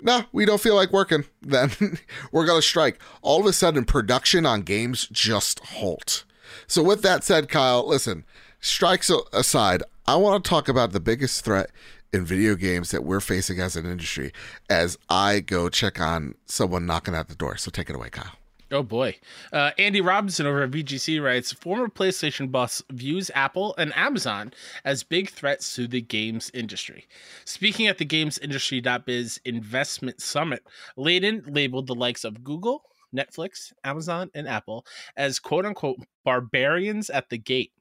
no, 0.01 0.23
we 0.31 0.45
don't 0.45 0.61
feel 0.61 0.75
like 0.75 0.91
working, 0.91 1.25
then 1.41 1.71
we're 2.31 2.45
going 2.45 2.61
to 2.61 2.67
strike. 2.67 3.01
All 3.21 3.41
of 3.41 3.45
a 3.45 3.53
sudden, 3.53 3.85
production 3.85 4.45
on 4.45 4.61
games 4.61 5.07
just 5.11 5.59
halt. 5.59 6.23
So, 6.67 6.83
with 6.83 7.01
that 7.03 7.23
said, 7.23 7.49
Kyle, 7.49 7.87
listen, 7.87 8.25
strikes 8.59 9.11
aside, 9.33 9.83
I 10.07 10.15
want 10.15 10.43
to 10.43 10.49
talk 10.49 10.67
about 10.67 10.91
the 10.91 10.99
biggest 10.99 11.43
threat 11.45 11.71
in 12.11 12.25
video 12.25 12.55
games 12.55 12.91
that 12.91 13.03
we're 13.03 13.19
facing 13.19 13.59
as 13.59 13.75
an 13.75 13.85
industry 13.85 14.33
as 14.69 14.97
I 15.09 15.41
go 15.41 15.69
check 15.69 15.99
on 15.99 16.35
someone 16.45 16.85
knocking 16.85 17.13
at 17.15 17.27
the 17.29 17.35
door. 17.35 17.57
So, 17.57 17.71
take 17.71 17.89
it 17.89 17.95
away, 17.95 18.09
Kyle. 18.09 18.33
Oh 18.71 18.83
boy. 18.83 19.15
Uh, 19.51 19.71
Andy 19.79 19.99
Robinson 19.99 20.45
over 20.45 20.61
at 20.61 20.69
VGC 20.69 21.23
writes 21.23 21.51
former 21.51 21.87
PlayStation 21.87 22.51
boss 22.51 22.83
views 22.91 23.31
Apple 23.33 23.73
and 23.79 23.95
Amazon 23.95 24.53
as 24.85 25.01
big 25.03 25.31
threats 25.31 25.73
to 25.75 25.87
the 25.87 26.01
games 26.01 26.51
industry. 26.53 27.07
Speaking 27.45 27.87
at 27.87 27.97
the 27.97 28.05
gamesindustry.biz 28.05 29.41
investment 29.43 30.21
summit, 30.21 30.63
Layden 30.95 31.55
labeled 31.55 31.87
the 31.87 31.95
likes 31.95 32.23
of 32.23 32.43
Google, 32.43 32.83
Netflix, 33.15 33.73
Amazon, 33.83 34.29
and 34.35 34.47
Apple 34.47 34.85
as 35.17 35.39
quote 35.39 35.65
unquote 35.65 35.97
barbarians 36.23 37.09
at 37.09 37.29
the 37.29 37.39
gate. 37.39 37.71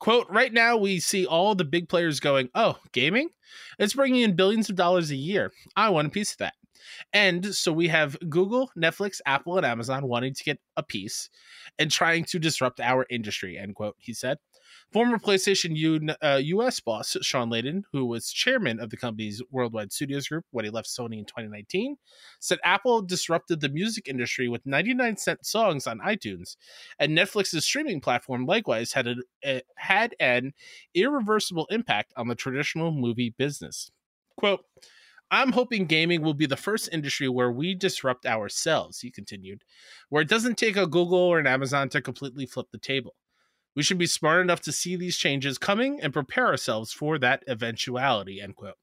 Quote, 0.00 0.28
right 0.30 0.52
now 0.52 0.76
we 0.76 0.98
see 0.98 1.26
all 1.26 1.54
the 1.54 1.64
big 1.64 1.88
players 1.88 2.18
going, 2.18 2.50
oh, 2.56 2.78
gaming? 2.90 3.28
It's 3.78 3.94
bringing 3.94 4.22
in 4.22 4.36
billions 4.36 4.68
of 4.68 4.76
dollars 4.76 5.12
a 5.12 5.16
year. 5.16 5.52
I 5.76 5.90
want 5.90 6.08
a 6.08 6.10
piece 6.10 6.32
of 6.32 6.38
that. 6.38 6.54
And 7.12 7.54
so 7.54 7.72
we 7.72 7.88
have 7.88 8.16
Google, 8.28 8.70
Netflix, 8.76 9.20
Apple, 9.26 9.56
and 9.56 9.66
Amazon 9.66 10.08
wanting 10.08 10.34
to 10.34 10.44
get 10.44 10.58
a 10.76 10.82
piece 10.82 11.30
and 11.78 11.90
trying 11.90 12.24
to 12.26 12.38
disrupt 12.38 12.80
our 12.80 13.06
industry, 13.10 13.58
end 13.58 13.74
quote, 13.74 13.96
he 13.98 14.12
said. 14.12 14.38
Former 14.92 15.18
PlayStation 15.18 15.76
U, 15.76 16.00
uh, 16.22 16.40
US 16.44 16.80
boss 16.80 17.16
Shawn 17.22 17.50
Layden, 17.50 17.82
who 17.92 18.06
was 18.06 18.32
chairman 18.32 18.80
of 18.80 18.90
the 18.90 18.96
company's 18.96 19.42
worldwide 19.50 19.92
studios 19.92 20.28
group 20.28 20.44
when 20.50 20.64
he 20.64 20.70
left 20.70 20.88
Sony 20.88 21.18
in 21.18 21.24
2019, 21.24 21.96
said 22.40 22.58
Apple 22.64 23.02
disrupted 23.02 23.60
the 23.60 23.68
music 23.68 24.08
industry 24.08 24.48
with 24.48 24.64
99 24.64 25.16
cent 25.16 25.44
songs 25.44 25.86
on 25.86 25.98
iTunes, 25.98 26.56
and 26.98 27.16
Netflix's 27.16 27.64
streaming 27.64 28.00
platform 28.00 28.46
likewise 28.46 28.92
had, 28.92 29.08
a, 29.08 29.14
a- 29.44 29.62
had 29.76 30.14
an 30.20 30.52
irreversible 30.94 31.66
impact 31.70 32.12
on 32.16 32.28
the 32.28 32.34
traditional 32.34 32.92
movie 32.92 33.34
business. 33.36 33.90
Quote, 34.36 34.64
I'm 35.34 35.52
hoping 35.52 35.86
gaming 35.86 36.22
will 36.22 36.34
be 36.34 36.46
the 36.46 36.56
first 36.56 36.88
industry 36.92 37.28
where 37.28 37.50
we 37.50 37.74
disrupt 37.74 38.24
ourselves, 38.24 39.00
he 39.00 39.10
continued, 39.10 39.64
where 40.08 40.22
it 40.22 40.28
doesn't 40.28 40.56
take 40.56 40.76
a 40.76 40.86
Google 40.86 41.18
or 41.18 41.40
an 41.40 41.46
Amazon 41.48 41.88
to 41.88 42.00
completely 42.00 42.46
flip 42.46 42.68
the 42.70 42.78
table. 42.78 43.16
We 43.74 43.82
should 43.82 43.98
be 43.98 44.06
smart 44.06 44.42
enough 44.42 44.60
to 44.60 44.72
see 44.72 44.94
these 44.94 45.16
changes 45.16 45.58
coming 45.58 46.00
and 46.00 46.12
prepare 46.12 46.46
ourselves 46.46 46.92
for 46.92 47.18
that 47.18 47.42
eventuality, 47.48 48.40
end 48.40 48.54
quote. 48.54 48.76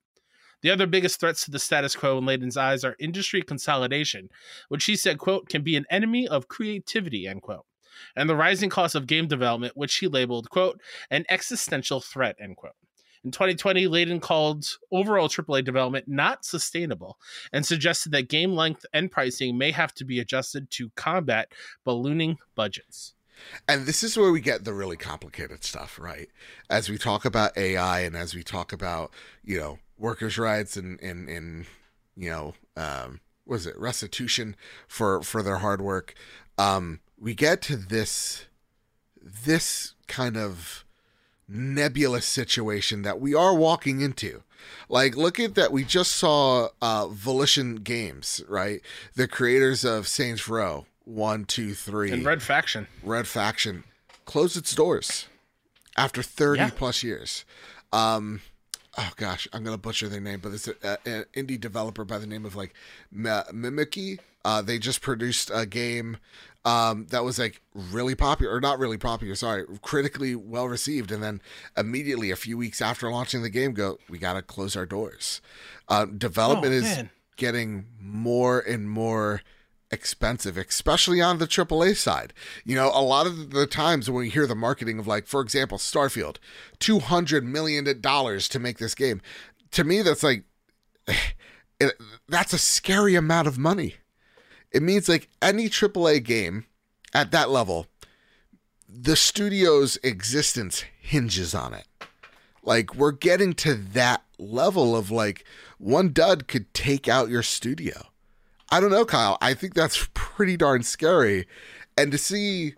The 0.62 0.72
other 0.72 0.88
biggest 0.88 1.22
threats 1.22 1.46
to 1.46 1.52
the 1.52 1.58
status 1.58 1.96
quo 1.96 2.18
in 2.18 2.26
Layden's 2.26 2.58
eyes 2.58 2.84
are 2.84 2.98
industry 3.00 3.42
consolidation, 3.42 4.28
which 4.68 4.84
he 4.84 4.98
said, 4.98 5.20
quote, 5.20 5.48
can 5.48 5.64
be 5.64 5.78
an 5.78 5.86
enemy 5.90 6.28
of 6.28 6.50
creativity, 6.50 7.28
end 7.28 7.44
quote, 7.44 7.66
and 8.14 8.30
the 8.30 8.36
rising 8.36 8.70
cost 8.70 8.94
of 8.94 9.08
game 9.08 9.28
development, 9.28 9.78
which 9.78 9.96
he 9.96 10.08
labeled, 10.08 10.50
quote, 10.50 10.82
an 11.10 11.24
existential 11.30 12.02
threat, 12.02 12.36
end 12.42 12.58
quote. 12.58 12.76
In 13.24 13.32
2020, 13.32 13.88
Layden 13.88 14.22
called 14.22 14.66
overall 14.92 15.30
AAA 15.30 15.64
development 15.64 16.08
not 16.08 16.44
sustainable 16.44 17.20
and 17.54 17.66
suggested 17.66 18.12
that 18.12 18.30
game 18.30 18.56
length 18.56 18.86
and 18.94 19.12
pricing 19.12 19.58
may 19.58 19.72
have 19.72 19.94
to 19.96 20.06
be 20.06 20.20
adjusted 20.20 20.70
to 20.72 20.90
combat 20.96 21.52
ballooning 21.86 22.38
budgets. 22.56 23.14
And 23.68 23.86
this 23.86 24.04
is 24.04 24.18
where 24.18 24.32
we 24.32 24.42
get 24.42 24.64
the 24.64 24.74
really 24.74 24.98
complicated 24.98 25.64
stuff, 25.64 26.00
right? 26.00 26.30
As 26.70 26.90
we 26.90 26.98
talk 26.98 27.26
about 27.26 27.58
AI 27.58 28.02
and 28.02 28.16
as 28.16 28.34
we 28.34 28.44
talk 28.44 28.74
about, 28.74 29.12
you 29.44 29.60
know, 29.60 29.80
workers' 29.98 30.38
rights 30.38 30.78
and 30.78 31.00
and, 31.02 31.30
and 31.30 31.66
you 32.16 32.30
know, 32.30 32.54
um, 32.76 33.20
was 33.46 33.66
it 33.66 33.78
restitution 33.80 34.56
for 34.88 35.22
for 35.22 35.42
their 35.42 35.58
hard 35.58 35.82
work. 35.82 36.14
Um, 36.58 37.00
we 37.20 37.34
get 37.34 37.62
to 37.64 37.76
this 37.76 38.46
this 39.22 39.96
kind 40.08 40.38
of 40.38 40.86
nebulous 41.52 42.26
situation 42.26 43.02
that 43.04 43.20
we 43.20 43.34
are 43.36 43.54
walking 43.54 44.02
into. 44.02 44.44
Like, 44.90 45.16
look 45.16 45.40
at 45.40 45.56
that. 45.56 45.72
We 45.72 45.84
just 45.84 46.12
saw 46.14 46.70
uh, 46.82 47.08
Volition 47.08 47.76
Games, 47.78 48.44
right? 48.48 48.82
The 49.16 49.28
creators 49.28 49.84
of 49.84 50.08
Saints 50.08 50.48
Row 50.48 50.86
one, 51.04 51.46
two, 51.46 51.74
three, 51.74 52.12
And 52.12 52.24
Red 52.26 52.42
Faction. 52.44 52.88
Red 53.04 53.28
Faction 53.28 53.84
closed 54.26 54.56
its 54.56 54.74
doors 54.76 55.28
after 55.98 56.22
30 56.22 56.60
Yeah. 56.62 56.70
plus 56.76 57.02
years. 57.04 57.44
Um, 57.92 58.42
oh 58.98 59.12
gosh, 59.18 59.48
I'm 59.52 59.64
gonna 59.64 59.78
butcher 59.78 60.08
their 60.08 60.22
name, 60.22 60.40
but 60.42 60.54
it's 60.54 60.68
an 60.68 61.26
indie 61.36 61.60
developer 61.60 62.06
by 62.06 62.18
the 62.20 62.28
name 62.28 62.46
of 62.46 62.56
like 62.56 62.74
M- 63.14 63.26
Mimiki. 63.52 64.20
Uh, 64.46 64.62
they 64.62 64.78
just 64.80 65.02
produced 65.02 65.52
a 65.54 65.66
game 65.66 66.18
um, 66.64 67.08
that 67.10 67.24
was 67.24 67.40
like 67.40 67.62
really 67.74 68.16
popular, 68.16 68.54
or 68.54 68.62
not 68.62 68.78
really 68.80 68.98
popular, 68.98 69.36
sorry, 69.36 69.66
critically 69.82 70.36
well 70.36 70.68
received, 70.68 71.12
and 71.12 71.24
then 71.24 71.42
immediately 71.76 72.30
a 72.32 72.36
few 72.36 72.58
weeks 72.58 72.82
after 72.82 73.10
launching 73.10 73.42
the 73.42 73.50
game, 73.50 73.74
go 73.74 73.98
we 74.10 74.18
gotta 74.18 74.42
close 74.42 74.76
our 74.76 74.86
doors. 74.86 75.42
Uh, 75.88 76.06
development 76.06 76.74
Oh, 76.74 76.78
is 76.78 77.04
getting 77.36 77.88
more 78.00 78.60
and 78.60 78.90
more 78.90 79.42
expensive, 79.92 80.56
especially 80.58 81.20
on 81.20 81.38
the 81.38 81.48
AAA 81.48 81.98
side. 81.98 82.34
You 82.64 82.76
know, 82.76 82.92
a 82.94 83.02
lot 83.02 83.26
of 83.26 83.50
the 83.52 83.68
times 83.68 84.10
when 84.10 84.20
we 84.20 84.30
hear 84.30 84.48
the 84.48 84.56
marketing 84.56 85.00
of 85.00 85.08
like, 85.08 85.28
for 85.28 85.42
example, 85.42 85.78
Starfield, 85.78 86.38
two 86.80 87.00
hundred 87.00 87.44
million 87.44 88.00
dollars 88.02 88.48
to 88.50 88.60
make 88.60 88.78
this 88.78 88.96
game. 88.96 89.22
To 89.72 89.84
me, 89.84 90.02
that's 90.02 90.24
like, 90.24 90.44
it, 91.80 91.94
that's 92.28 92.54
a 92.54 92.58
scary 92.58 93.16
amount 93.16 93.48
of 93.48 93.58
money. 93.58 93.96
It 94.72 94.82
means 94.82 95.10
like 95.10 95.30
any 95.42 95.70
AAA 95.70 96.24
game 96.24 96.66
at 97.14 97.32
that 97.32 97.50
level, 97.50 97.88
the 98.88 99.16
studio's 99.16 99.98
existence 100.04 100.84
hinges 101.02 101.54
on 101.54 101.74
it. 101.74 101.88
Like 102.64 102.96
we're 102.96 103.12
getting 103.12 103.54
to 103.56 103.74
that 103.76 104.24
level 104.38 104.96
of 104.96 105.12
like 105.12 105.46
one 105.78 106.14
dud 106.14 106.48
could 106.48 106.74
take 106.74 107.08
out 107.08 107.30
your 107.30 107.44
studio. 107.44 108.08
I 108.70 108.80
don't 108.80 108.92
know, 108.92 109.06
Kyle. 109.06 109.38
I 109.42 109.54
think 109.54 109.74
that's 109.74 110.08
pretty 110.14 110.58
darn 110.58 110.84
scary. 110.84 111.48
And 111.98 112.12
to 112.12 112.18
see, 112.18 112.76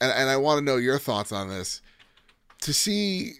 and, 0.00 0.10
and 0.12 0.28
I 0.28 0.36
want 0.36 0.58
to 0.58 0.64
know 0.64 0.76
your 0.76 0.98
thoughts 0.98 1.30
on 1.30 1.48
this, 1.48 1.80
to 2.62 2.72
see 2.72 3.34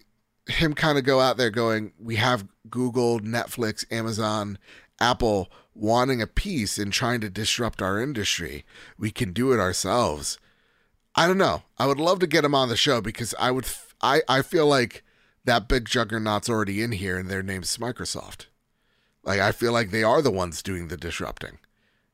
him 0.47 0.75
kind 0.75 0.99
of 0.99 1.05
go 1.05 1.21
out 1.21 1.37
there 1.37 1.51
going, 1.51 1.93
we 1.99 2.17
have 2.17 2.47
Google, 2.69 3.21
Netflix, 3.21 3.85
Amazon, 3.93 4.59
Apple 5.01 5.51
wanting 5.75 6.21
a 6.21 6.27
piece 6.27 6.79
and 6.79 6.93
trying 6.93 7.21
to 7.21 7.31
disrupt 7.31 7.83
our 7.83 8.01
industry. 8.01 8.65
We 8.99 9.11
can 9.11 9.33
do 9.33 9.53
it 9.53 9.61
ourselves. 9.61 10.39
I 11.15 11.27
don't 11.27 11.39
know. 11.39 11.63
I 11.79 11.87
would 11.87 12.01
love 12.01 12.19
to 12.21 12.27
get 12.27 12.45
him 12.45 12.55
on 12.55 12.69
the 12.69 12.77
show 12.77 13.01
because 13.01 13.35
I 13.39 13.51
would, 13.51 13.65
f- 13.65 13.95
I, 14.01 14.23
I 14.29 14.43
feel 14.43 14.67
like 14.67 15.03
that 15.45 15.69
big 15.69 15.87
juggernaut's 15.87 16.49
already 16.49 16.83
in 16.83 16.93
here 16.93 17.19
and 17.19 17.29
their 17.29 17.43
name's 17.43 17.77
Microsoft. 17.77 18.47
Like, 19.23 19.41
I 19.41 19.53
feel 19.53 19.73
like 19.73 19.91
they 19.91 20.03
are 20.03 20.23
the 20.23 20.31
ones 20.31 20.63
doing 20.63 20.89
the 20.89 20.97
disrupting. 20.97 21.59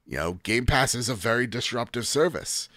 You 0.06 0.16
know, 0.16 0.32
Game 0.42 0.66
Pass 0.66 0.94
is 0.94 1.08
a 1.08 1.14
very 1.14 1.46
disruptive 1.46 2.06
service. 2.06 2.68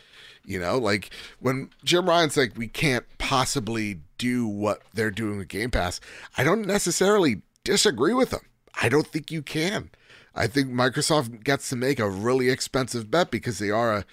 You 0.43 0.59
know, 0.59 0.77
like 0.77 1.11
when 1.39 1.69
Jim 1.83 2.09
Ryan's 2.09 2.35
like, 2.35 2.57
we 2.57 2.67
can't 2.67 3.05
possibly 3.17 3.99
do 4.17 4.47
what 4.47 4.81
they're 4.93 5.11
doing 5.11 5.37
with 5.37 5.47
Game 5.47 5.71
Pass, 5.71 6.01
I 6.37 6.43
don't 6.43 6.65
necessarily 6.65 7.41
disagree 7.63 8.13
with 8.13 8.31
them. 8.31 8.41
I 8.81 8.89
don't 8.89 9.07
think 9.07 9.31
you 9.31 9.41
can. 9.41 9.91
I 10.33 10.47
think 10.47 10.69
Microsoft 10.69 11.43
gets 11.43 11.69
to 11.69 11.75
make 11.75 11.99
a 11.99 12.09
really 12.09 12.49
expensive 12.49 13.11
bet 13.11 13.31
because 13.31 13.59
they 13.59 13.69
are 13.69 13.93
a 13.93 14.05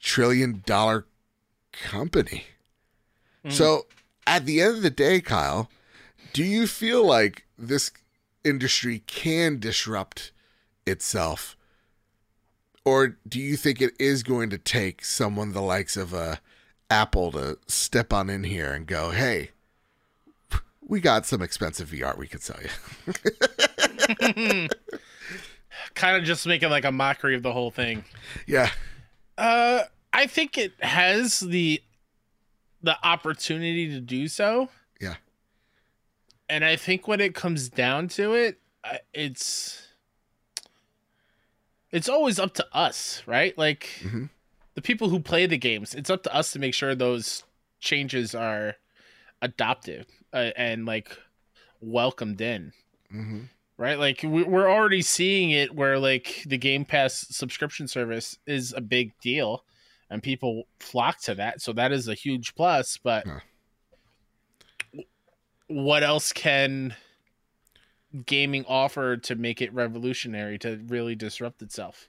trillion 0.00 0.62
dollar 0.64 1.06
company. 1.72 2.44
So 3.48 3.86
at 4.26 4.44
the 4.44 4.60
end 4.60 4.76
of 4.76 4.82
the 4.82 4.90
day, 4.90 5.20
Kyle, 5.20 5.70
do 6.32 6.42
you 6.42 6.66
feel 6.66 7.06
like 7.06 7.46
this 7.56 7.92
industry 8.44 9.04
can 9.06 9.60
disrupt 9.60 10.32
itself? 10.84 11.56
Or 12.84 13.16
do 13.28 13.38
you 13.38 13.56
think 13.56 13.80
it 13.80 13.94
is 14.00 14.22
going 14.22 14.50
to 14.50 14.58
take 14.58 15.04
someone 15.04 15.52
the 15.52 15.62
likes 15.62 15.96
of 15.96 16.12
uh, 16.12 16.36
Apple 16.90 17.32
to 17.32 17.58
step 17.66 18.12
on 18.12 18.30
in 18.30 18.44
here 18.44 18.72
and 18.72 18.86
go, 18.86 19.10
hey, 19.10 19.50
we 20.80 21.00
got 21.00 21.26
some 21.26 21.42
expensive 21.42 21.90
VR 21.90 22.16
we 22.16 22.28
could 22.28 22.42
sell 22.42 22.60
you? 22.60 24.68
Kind 25.94 26.16
of 26.16 26.24
just 26.24 26.46
making 26.46 26.70
like 26.70 26.84
a 26.84 26.92
mockery 26.92 27.34
of 27.34 27.42
the 27.42 27.52
whole 27.52 27.70
thing. 27.70 28.04
yeah. 28.46 28.70
Uh, 29.38 29.82
I 30.12 30.26
think 30.26 30.56
it 30.58 30.72
has 30.82 31.40
the 31.40 31.82
the 32.82 32.96
opportunity 33.06 33.88
to 33.90 34.00
do 34.00 34.28
so. 34.28 34.68
Yeah. 35.00 35.16
And 36.48 36.64
I 36.64 36.76
think 36.76 37.06
when 37.08 37.20
it 37.20 37.34
comes 37.34 37.68
down 37.68 38.08
to 38.08 38.34
it, 38.34 38.58
it's 39.12 39.88
it's 41.90 42.08
always 42.08 42.38
up 42.38 42.54
to 42.54 42.66
us, 42.72 43.22
right? 43.26 43.56
Like 43.58 43.88
Mhm. 44.02 44.30
the 44.74 44.82
people 44.82 45.08
who 45.08 45.20
play 45.20 45.46
the 45.46 45.58
games, 45.58 45.94
it's 45.94 46.10
up 46.10 46.22
to 46.24 46.34
us 46.34 46.52
to 46.52 46.58
make 46.58 46.74
sure 46.74 46.94
those 46.94 47.44
changes 47.80 48.34
are 48.34 48.76
adopted 49.42 50.06
uh, 50.32 50.50
and 50.56 50.86
like 50.86 51.16
welcomed 51.80 52.40
in 52.40 52.72
hmm 53.10 53.42
right? 53.78 53.98
Like 53.98 54.20
we- 54.22 54.44
we're 54.44 54.70
already 54.70 55.02
seeing 55.02 55.50
it 55.50 55.74
where 55.74 55.98
like 55.98 56.42
the 56.46 56.58
Game 56.58 56.84
Pass 56.84 57.26
subscription 57.30 57.88
service 57.88 58.38
is 58.46 58.72
a 58.76 58.80
big 58.80 59.12
deal, 59.20 59.64
and 60.10 60.22
people 60.22 60.64
flock 60.80 61.20
to 61.22 61.34
that. 61.36 61.60
So 61.60 61.72
that 61.74 61.92
is 61.92 62.08
a 62.08 62.14
huge 62.14 62.54
plus. 62.54 62.96
But 62.96 63.26
Yeah. 63.26 63.40
what 65.68 66.02
else 66.02 66.32
can 66.32 66.94
gaming 68.24 68.64
offer 68.68 69.16
to 69.16 69.34
make 69.34 69.60
it 69.60 69.72
revolutionary 69.74 70.58
to 70.60 70.80
really 70.88 71.14
disrupt 71.14 71.60
itself? 71.62 72.08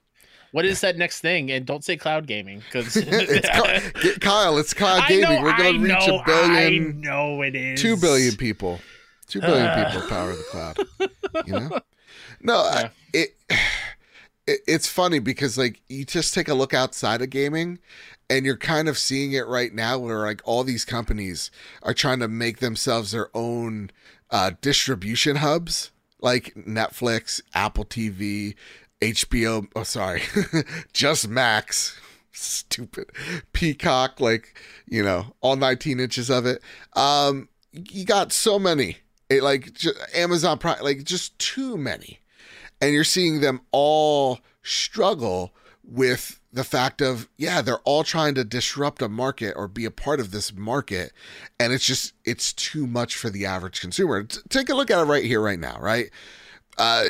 What 0.52 0.64
is 0.64 0.80
that 0.80 0.96
next 0.96 1.20
thing? 1.20 1.50
And 1.50 1.66
don't 1.66 1.84
say 1.84 1.96
cloud 1.98 2.26
gaming 2.26 2.60
because 2.60 2.96
it's 2.96 3.48
Ky- 3.48 4.00
get- 4.02 4.20
Kyle, 4.20 4.56
it's 4.56 4.72
cloud 4.72 5.06
Gaming. 5.08 5.22
know, 5.24 5.42
We're 5.42 5.56
going 5.58 5.74
to 5.74 5.92
I 5.92 5.96
reach 5.98 6.08
know, 6.08 6.18
a 6.20 6.24
billion. 6.24 6.98
I 7.04 7.06
know 7.06 7.42
it 7.42 7.54
is 7.54 7.82
two 7.82 7.96
billion 7.98 8.34
people. 8.36 8.80
Two 9.28 9.40
billion 9.40 9.66
Uh. 9.66 9.90
people 9.92 10.08
power 10.08 10.34
the 10.34 10.42
cloud. 10.44 10.78
You 11.46 11.52
know? 11.60 11.78
No, 12.40 12.54
I- 12.58 12.90
it, 13.12 13.30
it 14.46 14.60
it's 14.66 14.86
funny 14.88 15.18
because 15.18 15.58
like 15.58 15.82
you 15.88 16.04
just 16.04 16.32
take 16.34 16.48
a 16.48 16.54
look 16.54 16.72
outside 16.72 17.20
of 17.20 17.30
gaming 17.30 17.78
and 18.30 18.46
you're 18.46 18.56
kind 18.56 18.88
of 18.88 18.96
seeing 18.96 19.32
it 19.32 19.46
right 19.46 19.74
now 19.74 19.98
where 19.98 20.20
like 20.20 20.40
all 20.44 20.62
these 20.64 20.84
companies 20.84 21.50
are 21.82 21.92
trying 21.94 22.20
to 22.20 22.28
make 22.28 22.58
themselves 22.58 23.10
their 23.10 23.28
own 23.36 23.90
uh, 24.30 24.52
distribution 24.60 25.36
hubs 25.36 25.90
like 26.20 26.54
Netflix, 26.54 27.40
Apple 27.54 27.84
TV, 27.84 28.54
HBO, 29.00 29.66
oh 29.76 29.82
sorry, 29.82 30.22
just 30.92 31.28
Max. 31.28 31.98
Stupid. 32.32 33.10
Peacock, 33.52 34.20
like, 34.20 34.60
you 34.86 35.02
know, 35.02 35.34
all 35.40 35.56
19 35.56 35.98
inches 35.98 36.30
of 36.30 36.46
it. 36.46 36.62
Um, 36.94 37.48
you 37.72 38.04
got 38.04 38.32
so 38.32 38.58
many. 38.60 38.98
It 39.28 39.42
like 39.42 39.74
ju- 39.74 39.92
Amazon 40.14 40.58
Prime, 40.58 40.82
like 40.82 41.04
just 41.04 41.38
too 41.38 41.76
many. 41.76 42.20
And 42.80 42.94
you're 42.94 43.04
seeing 43.04 43.40
them 43.40 43.60
all 43.72 44.40
struggle 44.62 45.52
with 45.82 46.40
the 46.52 46.64
fact 46.64 47.02
of, 47.02 47.28
yeah, 47.36 47.60
they're 47.60 47.80
all 47.80 48.04
trying 48.04 48.34
to 48.34 48.44
disrupt 48.44 49.02
a 49.02 49.08
market 49.08 49.54
or 49.56 49.68
be 49.68 49.84
a 49.84 49.90
part 49.90 50.20
of 50.20 50.30
this 50.30 50.52
market. 50.54 51.12
And 51.58 51.72
it's 51.72 51.84
just, 51.84 52.14
it's 52.24 52.52
too 52.52 52.86
much 52.86 53.16
for 53.16 53.30
the 53.30 53.46
average 53.46 53.80
consumer. 53.80 54.22
T- 54.24 54.40
take 54.48 54.68
a 54.68 54.74
look 54.74 54.90
at 54.90 55.00
it 55.00 55.04
right 55.04 55.24
here, 55.24 55.40
right 55.40 55.58
now, 55.58 55.78
right? 55.80 56.10
Uh, 56.76 57.04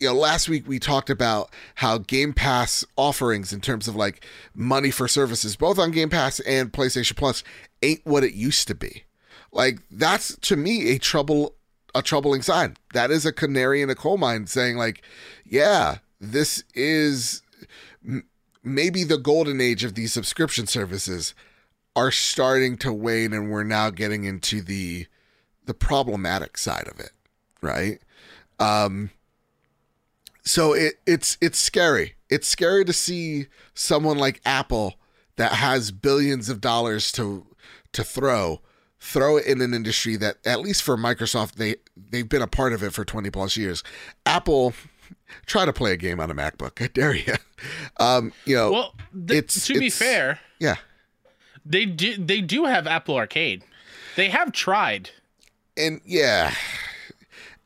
you 0.00 0.08
know, 0.08 0.14
last 0.14 0.48
week 0.48 0.68
we 0.68 0.78
talked 0.78 1.10
about 1.10 1.50
how 1.76 1.98
Game 1.98 2.32
Pass 2.32 2.84
offerings 2.96 3.52
in 3.52 3.60
terms 3.60 3.88
of 3.88 3.96
like 3.96 4.24
money 4.54 4.90
for 4.90 5.08
services, 5.08 5.56
both 5.56 5.78
on 5.78 5.90
Game 5.90 6.10
Pass 6.10 6.40
and 6.40 6.72
PlayStation 6.72 7.16
Plus, 7.16 7.42
ain't 7.82 8.04
what 8.04 8.24
it 8.24 8.34
used 8.34 8.68
to 8.68 8.74
be. 8.74 9.04
Like 9.52 9.78
that's 9.90 10.36
to 10.38 10.56
me 10.56 10.90
a 10.90 10.98
trouble 10.98 11.54
a 11.94 12.02
troubling 12.02 12.42
sign. 12.42 12.76
That 12.92 13.10
is 13.10 13.24
a 13.24 13.32
canary 13.32 13.82
in 13.82 13.90
a 13.90 13.94
coal 13.94 14.16
mine 14.16 14.46
saying 14.46 14.76
like, 14.76 15.02
yeah, 15.44 15.98
this 16.20 16.64
is 16.74 17.42
m- 18.06 18.26
maybe 18.62 19.04
the 19.04 19.18
golden 19.18 19.60
age 19.60 19.84
of 19.84 19.94
these 19.94 20.12
subscription 20.12 20.66
services 20.66 21.34
are 21.96 22.10
starting 22.10 22.76
to 22.78 22.92
wane 22.92 23.32
and 23.32 23.50
we're 23.50 23.62
now 23.64 23.90
getting 23.90 24.24
into 24.24 24.60
the 24.60 25.06
the 25.66 25.74
problematic 25.74 26.58
side 26.58 26.88
of 26.88 27.00
it, 27.00 27.12
right? 27.62 28.00
Um 28.58 29.10
so 30.42 30.72
it 30.74 30.94
it's 31.06 31.38
it's 31.40 31.58
scary. 31.58 32.16
It's 32.28 32.48
scary 32.48 32.84
to 32.84 32.92
see 32.92 33.46
someone 33.74 34.18
like 34.18 34.40
Apple 34.44 34.94
that 35.36 35.52
has 35.52 35.90
billions 35.90 36.48
of 36.48 36.60
dollars 36.60 37.12
to 37.12 37.46
to 37.92 38.04
throw 38.04 38.60
throw 39.04 39.36
it 39.36 39.44
in 39.46 39.60
an 39.60 39.74
industry 39.74 40.16
that 40.16 40.38
at 40.46 40.60
least 40.60 40.82
for 40.82 40.96
Microsoft 40.96 41.52
they 41.56 41.76
they've 41.96 42.28
been 42.28 42.42
a 42.42 42.46
part 42.46 42.72
of 42.72 42.82
it 42.82 42.92
for 42.92 43.04
20 43.04 43.30
plus 43.30 43.56
years. 43.56 43.82
Apple 44.26 44.72
Try 45.46 45.64
to 45.64 45.72
play 45.72 45.92
a 45.92 45.96
game 45.96 46.20
on 46.20 46.30
a 46.30 46.34
MacBook. 46.34 46.82
I 46.82 46.86
dare 46.86 47.14
you. 47.14 47.34
Um, 47.98 48.32
you 48.46 48.54
know, 48.56 48.70
Well, 48.72 48.94
th- 49.26 49.38
it's- 49.38 49.66
to 49.66 49.78
be 49.78 49.90
fair, 49.90 50.38
yeah. 50.60 50.76
they 51.66 51.84
do 51.86 52.16
they 52.16 52.40
do 52.40 52.64
have 52.66 52.86
Apple 52.86 53.16
Arcade. 53.16 53.62
They 54.16 54.28
have 54.30 54.52
tried. 54.52 55.10
and 55.76 56.00
yeah 56.04 56.54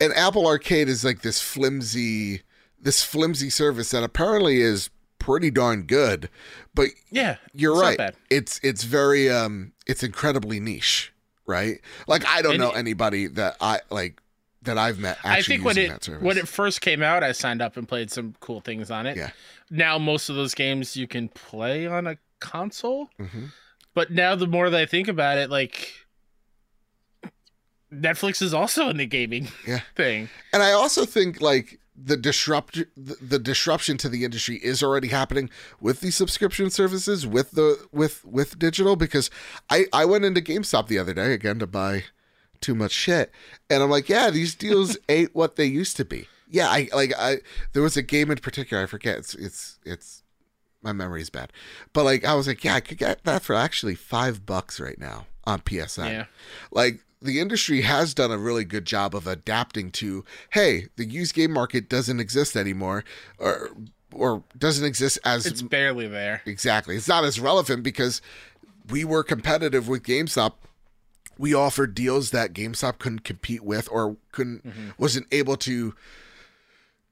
and 0.01 0.13
apple 0.15 0.47
arcade 0.47 0.89
is 0.89 1.05
like 1.05 1.21
this 1.23 1.41
flimsy 1.43 2.43
this 2.81 3.03
flimsy 3.03 3.51
service 3.51 3.91
that 3.91 4.03
apparently 4.03 4.61
is 4.63 4.89
pretty 5.19 5.51
darn 5.51 5.83
good 5.83 6.29
but 6.75 6.89
Yeah, 7.11 7.37
you're 7.53 7.75
it's 7.85 7.99
right 7.99 8.15
it's 8.31 8.61
it's 8.63 8.85
very 8.85 9.29
um 9.29 9.73
it's 9.87 10.03
incredibly 10.03 10.59
niche 10.61 11.13
right 11.49 11.81
like 12.07 12.25
i 12.27 12.41
don't 12.43 12.53
And 12.53 12.61
know 12.61 12.71
anybody 12.71 13.27
that 13.27 13.57
i 13.61 13.81
like 13.91 14.21
that 14.63 14.77
i've 14.79 14.99
met 15.01 15.19
actually 15.25 15.39
I 15.39 15.43
think 15.43 15.65
when 15.65 15.79
it 15.79 16.09
when 16.21 16.37
it 16.39 16.47
first 16.47 16.81
came 16.81 17.03
out, 17.03 17.25
I 17.25 17.33
signed 17.33 17.63
up 17.63 17.77
and 17.77 17.89
played 17.89 18.11
some 18.11 18.35
cool 18.41 18.61
things 18.61 18.91
on 18.91 19.07
it. 19.07 19.17
Yeah. 19.17 19.31
Now 19.71 19.99
most 19.99 20.29
of 20.29 20.37
those 20.37 20.53
games 20.55 20.97
you 20.97 21.07
can 21.07 21.29
play 21.29 21.87
on 21.87 22.07
a 22.07 22.19
console, 22.41 23.09
Mhm. 23.21 23.53
but 23.95 24.11
now 24.11 24.35
the 24.35 24.47
more 24.49 24.69
that 24.69 24.79
I 24.81 24.85
think 24.85 25.07
about 25.09 25.39
it, 25.39 25.49
like 25.49 25.93
Netflix 27.93 28.43
is 28.43 28.53
also 28.53 28.89
in 28.91 28.97
the 28.99 29.07
gaming 29.07 29.49
Yeah. 29.67 29.81
thing. 29.97 30.29
and 30.53 30.63
i 30.63 30.73
also 30.73 31.07
think 31.07 31.41
like 31.41 31.78
the 32.01 32.17
disrupt 32.17 32.85
the, 32.97 33.39
disruption 33.39 33.97
to 33.99 34.09
the 34.09 34.25
industry 34.25 34.57
is 34.63 34.83
already 34.83 35.09
happening 35.09 35.51
with 35.81 36.01
the 36.01 36.11
subscription 36.13 36.71
services 36.71 37.27
with 37.27 37.51
the 37.53 37.89
with 37.93 38.25
with 38.25 38.59
digital 38.59 38.95
because 38.95 39.31
i 39.69 39.87
i 39.93 40.05
went 40.05 40.25
into 40.25 40.41
gamestop 40.41 40.87
the 40.87 40.99
other 40.99 41.13
day 41.15 41.33
again 41.33 41.59
to 41.59 41.67
buy 41.67 42.05
too 42.61 42.75
much 42.75 42.93
shit. 42.93 43.33
And 43.71 43.83
i'm 43.83 43.91
like 43.91 44.09
yeah 44.09 44.31
these 44.31 44.55
deals 44.55 44.97
ain't 45.09 45.35
what 45.35 45.57
they 45.57 45.65
used 45.67 45.97
to 45.97 46.05
be. 46.05 46.29
Yeah 46.49 46.69
i 46.69 46.89
like 46.95 47.13
i 47.19 47.39
there 47.73 47.83
was 47.83 47.97
a 47.97 48.03
game 48.03 48.31
in 48.31 48.39
particular 48.39 48.83
i 48.83 48.87
forget 48.87 49.19
it's 49.19 49.35
it's 49.35 49.79
it's 49.85 50.23
my 50.83 50.93
memory's 50.93 51.31
bad. 51.31 51.53
But 51.93 52.05
like 52.05 52.25
i 52.25 52.35
was 52.35 52.47
like 52.47 52.63
yeah 52.63 52.75
i 52.77 52.81
could 52.81 52.99
get 52.99 53.25
that 53.25 53.43
for 53.43 53.55
actually 53.57 53.97
five 53.97 54.47
bucks 54.47 54.79
right 54.79 54.99
now 55.01 55.27
on 55.45 55.61
psn 55.63 56.11
Yeah. 56.11 56.25
like 56.71 57.01
the 57.21 57.41
industry 57.41 57.83
has 57.83 58.15
done 58.15 58.31
a 58.31 58.39
really 58.39 58.65
good 58.65 58.85
job 58.85 59.15
of 59.15 59.27
adapting 59.27 59.91
to 59.91 60.25
hey 60.51 60.87
the 60.97 61.05
used 61.05 61.35
game 61.35 61.53
market 61.53 61.89
doesn't 61.89 62.21
exist 62.21 62.57
anymore 62.57 63.05
or 63.39 63.71
or 64.13 64.43
doesn't 64.57 64.87
exist 64.87 65.19
as 65.25 65.45
It's 65.47 65.63
barely 65.63 66.09
there. 66.09 66.43
exactly 66.47 66.97
it's 66.97 67.09
not 67.09 67.25
as 67.25 67.41
relevant 67.41 67.83
because 67.83 68.21
we 68.89 69.05
were 69.05 69.23
competitive 69.23 69.89
with 69.89 70.03
GameStop 70.03 70.55
we 71.39 71.55
offered 71.55 71.95
deals 71.95 72.31
that 72.31 72.53
GameStop 72.53 72.99
couldn't 72.99 73.25
compete 73.25 73.63
with 73.63 73.89
or 73.93 74.17
couldn't 74.33 74.67
mm-hmm. 74.67 74.91
wasn't 74.99 75.27
able 75.31 75.57
to 75.59 75.95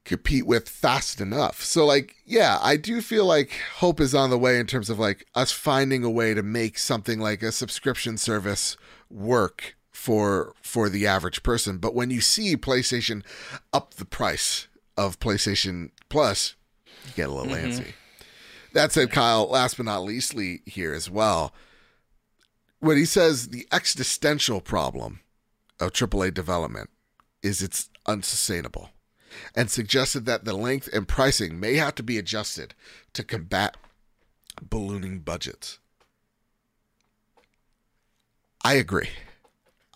compete 0.05 0.47
with 0.47 0.69
fast 0.69 1.21
enough. 1.21 1.63
So 1.63 1.85
like, 1.85 2.17
yeah, 2.25 2.59
I 2.63 2.77
do 2.77 3.01
feel 3.01 3.27
like 3.27 3.61
hope 3.77 4.01
is 4.01 4.15
on 4.15 4.31
the 4.31 4.39
way 4.39 4.59
in 4.59 4.67
terms 4.67 4.89
of 4.89 4.99
like 4.99 5.27
us 5.35 5.53
finding 5.53 6.05
a 6.05 6.11
way 6.11 6.33
to 6.33 6.43
make 6.43 6.79
something 6.79 7.21
like 7.21 7.43
a 7.43 7.53
subscription 7.53 8.17
service 8.17 8.77
work 9.11 9.76
for 9.97 10.53
for 10.61 10.91
the 10.91 11.07
average 11.07 11.43
person. 11.43 11.79
But 11.79 11.95
when 11.95 12.11
you 12.11 12.21
see 12.21 12.55
PlayStation 12.55 13.25
up 13.73 13.95
the 13.95 14.05
price 14.05 14.69
of 14.97 15.19
PlayStation 15.19 15.91
Plus, 16.11 16.55
you 17.07 17.13
get 17.17 17.31
a 17.31 17.33
little 17.33 17.53
mm-hmm. 17.53 17.71
antsy. 17.71 17.93
That 18.75 18.93
said, 18.93 19.11
Kyle, 19.11 19.49
last 19.49 19.79
but 19.79 19.87
not 19.87 20.05
leastly 20.05 20.61
here 20.67 20.93
as 20.93 21.11
well, 21.11 21.55
when 22.79 22.99
he 22.99 23.07
says 23.07 23.49
the 23.49 23.67
existential 23.73 24.61
problem 24.61 25.21
of 25.81 25.93
AAA 25.93 26.35
development 26.35 26.91
is 27.43 27.63
it's 27.63 27.89
unsustainable 28.05 28.91
and 29.55 29.71
suggested 29.71 30.27
that 30.27 30.45
the 30.45 30.53
length 30.53 30.91
and 30.93 31.09
pricing 31.09 31.59
may 31.59 31.77
have 31.77 31.95
to 31.95 32.03
be 32.03 32.19
adjusted 32.19 32.75
to 33.15 33.25
combat 33.25 33.77
ballooning 34.61 35.21
budgets. 35.21 35.79
I 38.63 38.75
agree. 38.75 39.09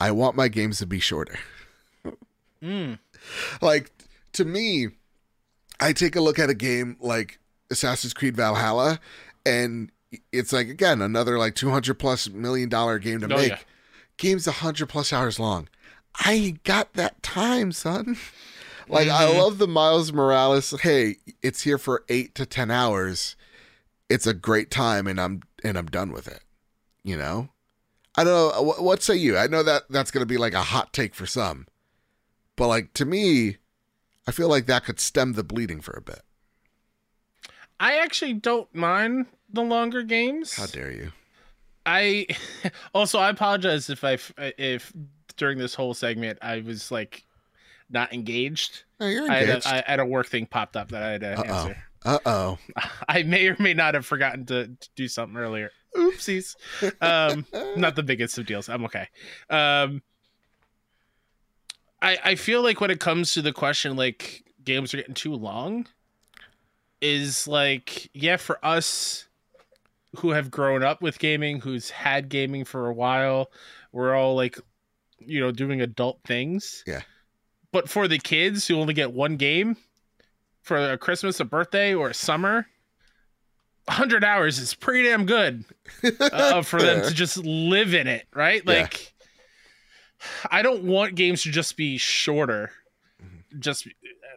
I 0.00 0.10
want 0.12 0.34
my 0.36 0.48
games 0.48 0.78
to 0.78 0.86
be 0.86 0.98
shorter. 1.00 1.38
Mm. 2.62 2.98
Like 3.60 3.90
to 4.32 4.44
me, 4.44 4.88
I 5.78 5.92
take 5.92 6.16
a 6.16 6.20
look 6.20 6.38
at 6.38 6.50
a 6.50 6.54
game 6.54 6.96
like 7.00 7.38
Assassin's 7.70 8.14
Creed 8.14 8.36
Valhalla 8.36 9.00
and 9.46 9.90
it's 10.32 10.52
like 10.52 10.68
again 10.68 11.00
another 11.00 11.38
like 11.38 11.54
200 11.54 11.94
plus 11.98 12.28
million 12.28 12.68
dollar 12.68 12.98
game 12.98 13.20
to 13.20 13.26
Oh, 13.32 13.36
make. 13.38 13.50
yeah. 13.50 13.58
Game's 14.16 14.46
100 14.46 14.86
plus 14.88 15.12
hours 15.12 15.38
long. 15.38 15.68
I 16.26 16.32
ain't 16.32 16.64
got 16.64 16.94
that 16.94 17.22
time, 17.22 17.72
son. 17.72 18.16
Like 18.88 19.06
I 19.08 19.24
Mhm. 19.26 19.38
love 19.38 19.58
the 19.58 19.68
Miles 19.68 20.12
Morales. 20.12 20.72
Hey, 20.80 21.18
it's 21.44 21.60
here 21.62 21.78
for 21.78 22.02
8 22.08 22.34
to 22.34 22.44
10 22.44 22.72
hours. 22.72 23.36
It's 24.08 24.26
a 24.26 24.34
great 24.34 24.68
time 24.68 25.06
and 25.06 25.20
I'm 25.20 25.42
and 25.62 25.78
I'm 25.78 25.86
done 25.86 26.10
with 26.10 26.26
it. 26.26 26.42
You 27.04 27.16
know? 27.16 27.50
I 28.20 28.24
don't 28.24 28.54
know 28.56 28.62
what, 28.62 28.82
what 28.82 29.02
say 29.02 29.16
you? 29.16 29.38
I 29.38 29.46
know 29.46 29.62
that 29.62 29.84
that's 29.88 30.10
going 30.10 30.20
to 30.20 30.26
be 30.26 30.36
like 30.36 30.52
a 30.52 30.62
hot 30.62 30.92
take 30.92 31.14
for 31.14 31.24
some. 31.26 31.66
But 32.56 32.68
like 32.68 32.92
to 32.94 33.06
me, 33.06 33.56
I 34.26 34.32
feel 34.32 34.48
like 34.48 34.66
that 34.66 34.84
could 34.84 35.00
stem 35.00 35.32
the 35.32 35.42
bleeding 35.42 35.80
for 35.80 35.92
a 35.92 36.02
bit. 36.02 36.20
I 37.78 37.96
actually 37.96 38.34
don't 38.34 38.72
mind 38.74 39.26
the 39.50 39.62
longer 39.62 40.02
games. 40.02 40.54
How 40.54 40.66
dare 40.66 40.92
you? 40.92 41.12
I 41.86 42.26
also 42.94 43.18
I 43.18 43.30
apologize 43.30 43.88
if 43.88 44.04
I 44.04 44.18
if 44.36 44.92
during 45.38 45.56
this 45.56 45.74
whole 45.74 45.94
segment 45.94 46.38
I 46.42 46.60
was 46.60 46.90
like 46.90 47.24
not 47.88 48.12
engaged. 48.12 48.82
Oh, 49.00 49.06
you're 49.06 49.30
I 49.30 49.36
had, 49.36 49.48
engaged. 49.48 49.66
a, 49.66 49.88
I 49.88 49.90
had 49.90 50.00
a 50.00 50.04
work 50.04 50.26
thing 50.28 50.44
popped 50.44 50.76
up 50.76 50.90
that 50.90 51.02
I 51.02 51.10
had 51.12 51.20
to 51.22 51.40
Uh-oh. 51.40 51.42
answer. 51.54 51.84
Uh 52.04 52.18
oh. 52.24 52.58
I 53.08 53.22
may 53.22 53.48
or 53.48 53.56
may 53.58 53.74
not 53.74 53.94
have 53.94 54.06
forgotten 54.06 54.46
to, 54.46 54.68
to 54.68 54.88
do 54.96 55.08
something 55.08 55.36
earlier. 55.36 55.70
Oopsies. 55.96 56.56
Um, 57.00 57.46
not 57.76 57.96
the 57.96 58.02
biggest 58.02 58.38
of 58.38 58.46
deals. 58.46 58.68
I'm 58.68 58.84
okay. 58.84 59.08
Um, 59.48 60.02
I 62.00 62.18
I 62.24 62.34
feel 62.36 62.62
like 62.62 62.80
when 62.80 62.90
it 62.90 63.00
comes 63.00 63.32
to 63.32 63.42
the 63.42 63.52
question 63.52 63.96
like 63.96 64.44
games 64.64 64.94
are 64.94 64.98
getting 64.98 65.14
too 65.14 65.34
long, 65.34 65.86
is 67.00 67.48
like 67.48 68.08
yeah 68.14 68.36
for 68.36 68.64
us 68.64 69.26
who 70.16 70.30
have 70.30 70.50
grown 70.50 70.82
up 70.82 71.02
with 71.02 71.18
gaming, 71.18 71.60
who's 71.60 71.90
had 71.90 72.28
gaming 72.28 72.64
for 72.64 72.88
a 72.88 72.94
while, 72.94 73.50
we're 73.92 74.14
all 74.14 74.34
like 74.34 74.58
you 75.18 75.40
know 75.40 75.50
doing 75.50 75.80
adult 75.80 76.20
things. 76.24 76.84
Yeah. 76.86 77.02
But 77.72 77.88
for 77.88 78.08
the 78.08 78.18
kids 78.18 78.66
who 78.66 78.80
only 78.80 78.94
get 78.94 79.12
one 79.12 79.36
game 79.36 79.76
for 80.62 80.92
a 80.92 80.98
Christmas, 80.98 81.40
a 81.40 81.44
birthday, 81.44 81.94
or 81.94 82.10
a 82.10 82.14
summer. 82.14 82.66
100 83.86 84.22
hours 84.22 84.58
is 84.58 84.74
pretty 84.74 85.08
damn 85.08 85.26
good 85.26 85.64
uh, 86.20 86.62
for 86.62 86.80
them 86.80 87.02
to 87.02 87.12
just 87.12 87.36
live 87.38 87.92
in 87.94 88.06
it, 88.06 88.26
right? 88.34 88.62
Yeah. 88.64 88.72
Like, 88.82 89.12
I 90.50 90.62
don't 90.62 90.84
want 90.84 91.14
games 91.16 91.42
to 91.42 91.50
just 91.50 91.76
be 91.76 91.98
shorter. 91.98 92.70
Mm-hmm. 93.22 93.58
Just 93.60 93.88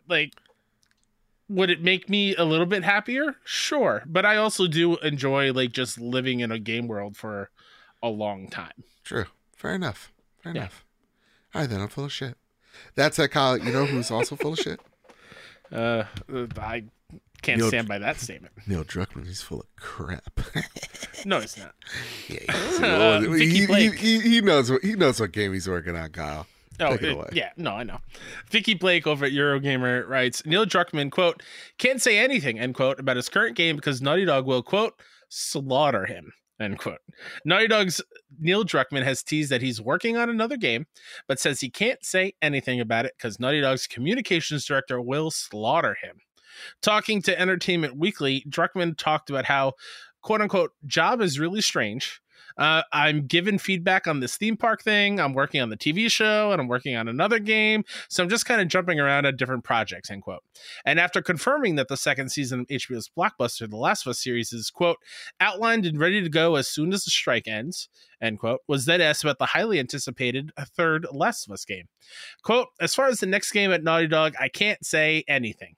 like, 0.10 0.34
would 1.50 1.70
it 1.70 1.84
make 1.84 2.10
me 2.10 2.36
a 2.36 2.44
little 2.46 2.66
bit 2.66 2.84
happier? 2.84 3.36
Sure, 3.44 4.02
but 4.08 4.26
I 4.26 4.38
also 4.38 4.66
do 4.66 4.96
enjoy 4.98 5.52
like 5.54 5.72
just 5.72 6.00
living 6.00 6.40
in 6.40 6.52
a 6.52 6.58
game 6.58 6.88
world 6.88 7.16
for 7.16 7.52
a 8.02 8.08
long 8.10 8.48
time. 8.48 8.84
True. 9.04 9.26
Fair 9.56 9.76
enough. 9.76 10.12
Fair 10.42 10.54
Yeah. 10.54 10.62
enough. 10.62 10.86
All 11.54 11.62
right, 11.62 11.70
then 11.70 11.82
I'm 11.82 11.90
full 11.90 12.06
of 12.06 12.12
shit. 12.12 12.38
That's 12.96 13.20
a 13.20 13.28
Kyle. 13.28 13.58
You 13.58 13.72
know 13.72 13.86
who's 13.86 14.10
also 14.10 14.36
full 14.36 14.54
of 14.54 14.60
shit? 14.60 14.80
Uh, 15.72 16.04
I 16.58 16.84
can't 17.42 17.60
Neil- 17.60 17.68
stand 17.68 17.88
by 17.88 17.98
that 18.00 18.20
statement. 18.20 18.54
Neil 18.68 18.84
Druckmann. 18.84 19.26
He's 19.26 19.42
full 19.42 19.62
of 19.62 19.76
crap. 19.76 20.40
No, 21.26 21.38
it's 21.40 21.58
not. 21.58 21.74
yeah, 22.28 22.40
Uh, 22.86 23.22
he, 23.22 23.66
he- 23.66 23.90
he, 23.92 24.20
he, 24.20 24.42
knows 24.42 24.70
what 24.70 24.84
he 24.84 24.94
knows 24.94 25.22
what 25.22 25.32
game 25.32 25.54
he's 25.54 25.70
working 25.70 25.96
on, 25.96 26.10
Kyle. 26.10 26.48
Oh, 26.82 26.98
it 27.00 27.34
yeah, 27.34 27.52
no, 27.56 27.72
I 27.72 27.84
know. 27.84 28.00
Vikki 28.50 28.74
Blake 28.74 29.08
over 29.08 29.24
at 29.26 29.32
Eurogamer 29.32 30.06
writes 30.10 30.46
Neil 30.46 30.66
Druckmann, 30.66 31.12
quote, 31.12 31.42
can't 31.78 32.02
say 32.02 32.18
anything, 32.18 32.60
end 32.60 32.76
quote, 32.76 33.00
about 33.00 33.16
his 33.16 33.30
current 33.30 33.56
game 33.56 33.78
because 33.78 34.02
Naughty 34.02 34.26
Dog 34.26 34.46
will, 34.46 34.64
quote, 34.64 35.00
slaughter 35.30 36.06
him, 36.08 36.34
end 36.60 36.80
quote. 36.80 37.00
Naughty 37.46 37.68
Dog's 37.68 38.02
Neil 38.40 38.64
Druckmann 38.64 39.04
has 39.04 39.24
teased 39.24 39.52
that 39.52 39.62
he's 39.62 39.82
working 39.82 40.18
on 40.18 40.30
another 40.30 40.58
game, 40.58 40.86
but 41.28 41.40
says 41.40 41.60
he 41.60 41.70
can't 41.70 42.04
say 42.04 42.34
anything 42.42 42.80
about 42.80 43.06
it 43.06 43.14
because 43.18 43.40
Naughty 43.40 43.62
Dog's 43.62 43.88
communications 43.88 44.66
director 44.66 45.02
will 45.02 45.32
slaughter 45.32 45.96
him. 46.02 46.18
Talking 46.82 47.22
to 47.24 47.40
Entertainment 47.40 47.98
Weekly, 47.98 48.46
Druckmann 48.48 48.98
talked 48.98 49.30
about 49.30 49.46
how, 49.46 49.74
quote 50.22 50.42
unquote, 50.42 50.72
job 50.86 51.22
is 51.22 51.40
really 51.40 51.62
strange. 51.62 52.22
Uh, 52.58 52.84
I'm 52.92 53.26
given 53.26 53.58
feedback 53.58 54.08
on 54.08 54.20
this 54.20 54.38
theme 54.38 54.58
park 54.58 54.84
thing. 54.84 55.20
I'm 55.20 55.34
working 55.34 55.62
on 55.62 55.70
the 55.70 55.78
TV 55.78 56.10
show 56.10 56.52
and 56.52 56.62
I'm 56.62 56.68
working 56.68 56.96
on 56.96 57.08
another 57.08 57.40
game. 57.40 57.84
So 58.10 58.24
I'm 58.24 58.30
just 58.30 58.46
kind 58.46 58.62
of 58.62 58.68
jumping 58.68 59.00
around 59.00 59.26
at 59.26 59.38
different 59.38 59.64
projects, 59.64 60.10
end 60.10 60.24
quote. 60.24 60.44
And 60.86 61.00
after 61.00 61.22
confirming 61.22 61.76
that 61.76 61.88
the 61.88 61.98
second 61.98 62.30
season 62.30 62.62
of 62.62 62.68
HBO's 62.68 63.10
blockbuster, 63.18 63.70
The 63.70 63.78
Last 63.78 64.06
of 64.06 64.12
Us 64.12 64.24
series, 64.24 64.54
is, 64.54 64.70
quote, 64.70 64.98
outlined 65.40 65.86
and 65.86 66.00
ready 66.00 66.22
to 66.22 66.30
go 66.30 66.56
as 66.56 66.68
soon 66.68 66.94
as 66.94 67.04
the 67.04 67.12
strike 67.12 67.48
ends, 67.48 67.90
end 68.22 68.40
quote, 68.40 68.62
was 68.68 68.86
then 68.86 69.02
asked 69.02 69.24
about 69.24 69.40
the 69.40 69.48
highly 69.48 69.80
anticipated 69.80 70.52
third 70.60 71.08
Last 71.12 71.48
of 71.48 71.54
Us 71.54 71.66
game. 71.66 71.88
Quote, 72.44 72.68
as 72.80 72.96
far 72.96 73.08
as 73.08 73.20
the 73.20 73.26
next 73.26 73.52
game 73.52 73.72
at 73.72 73.84
Naughty 73.84 74.08
Dog, 74.08 74.34
I 74.40 74.50
can't 74.50 74.86
say 74.86 75.24
anything. 75.28 75.76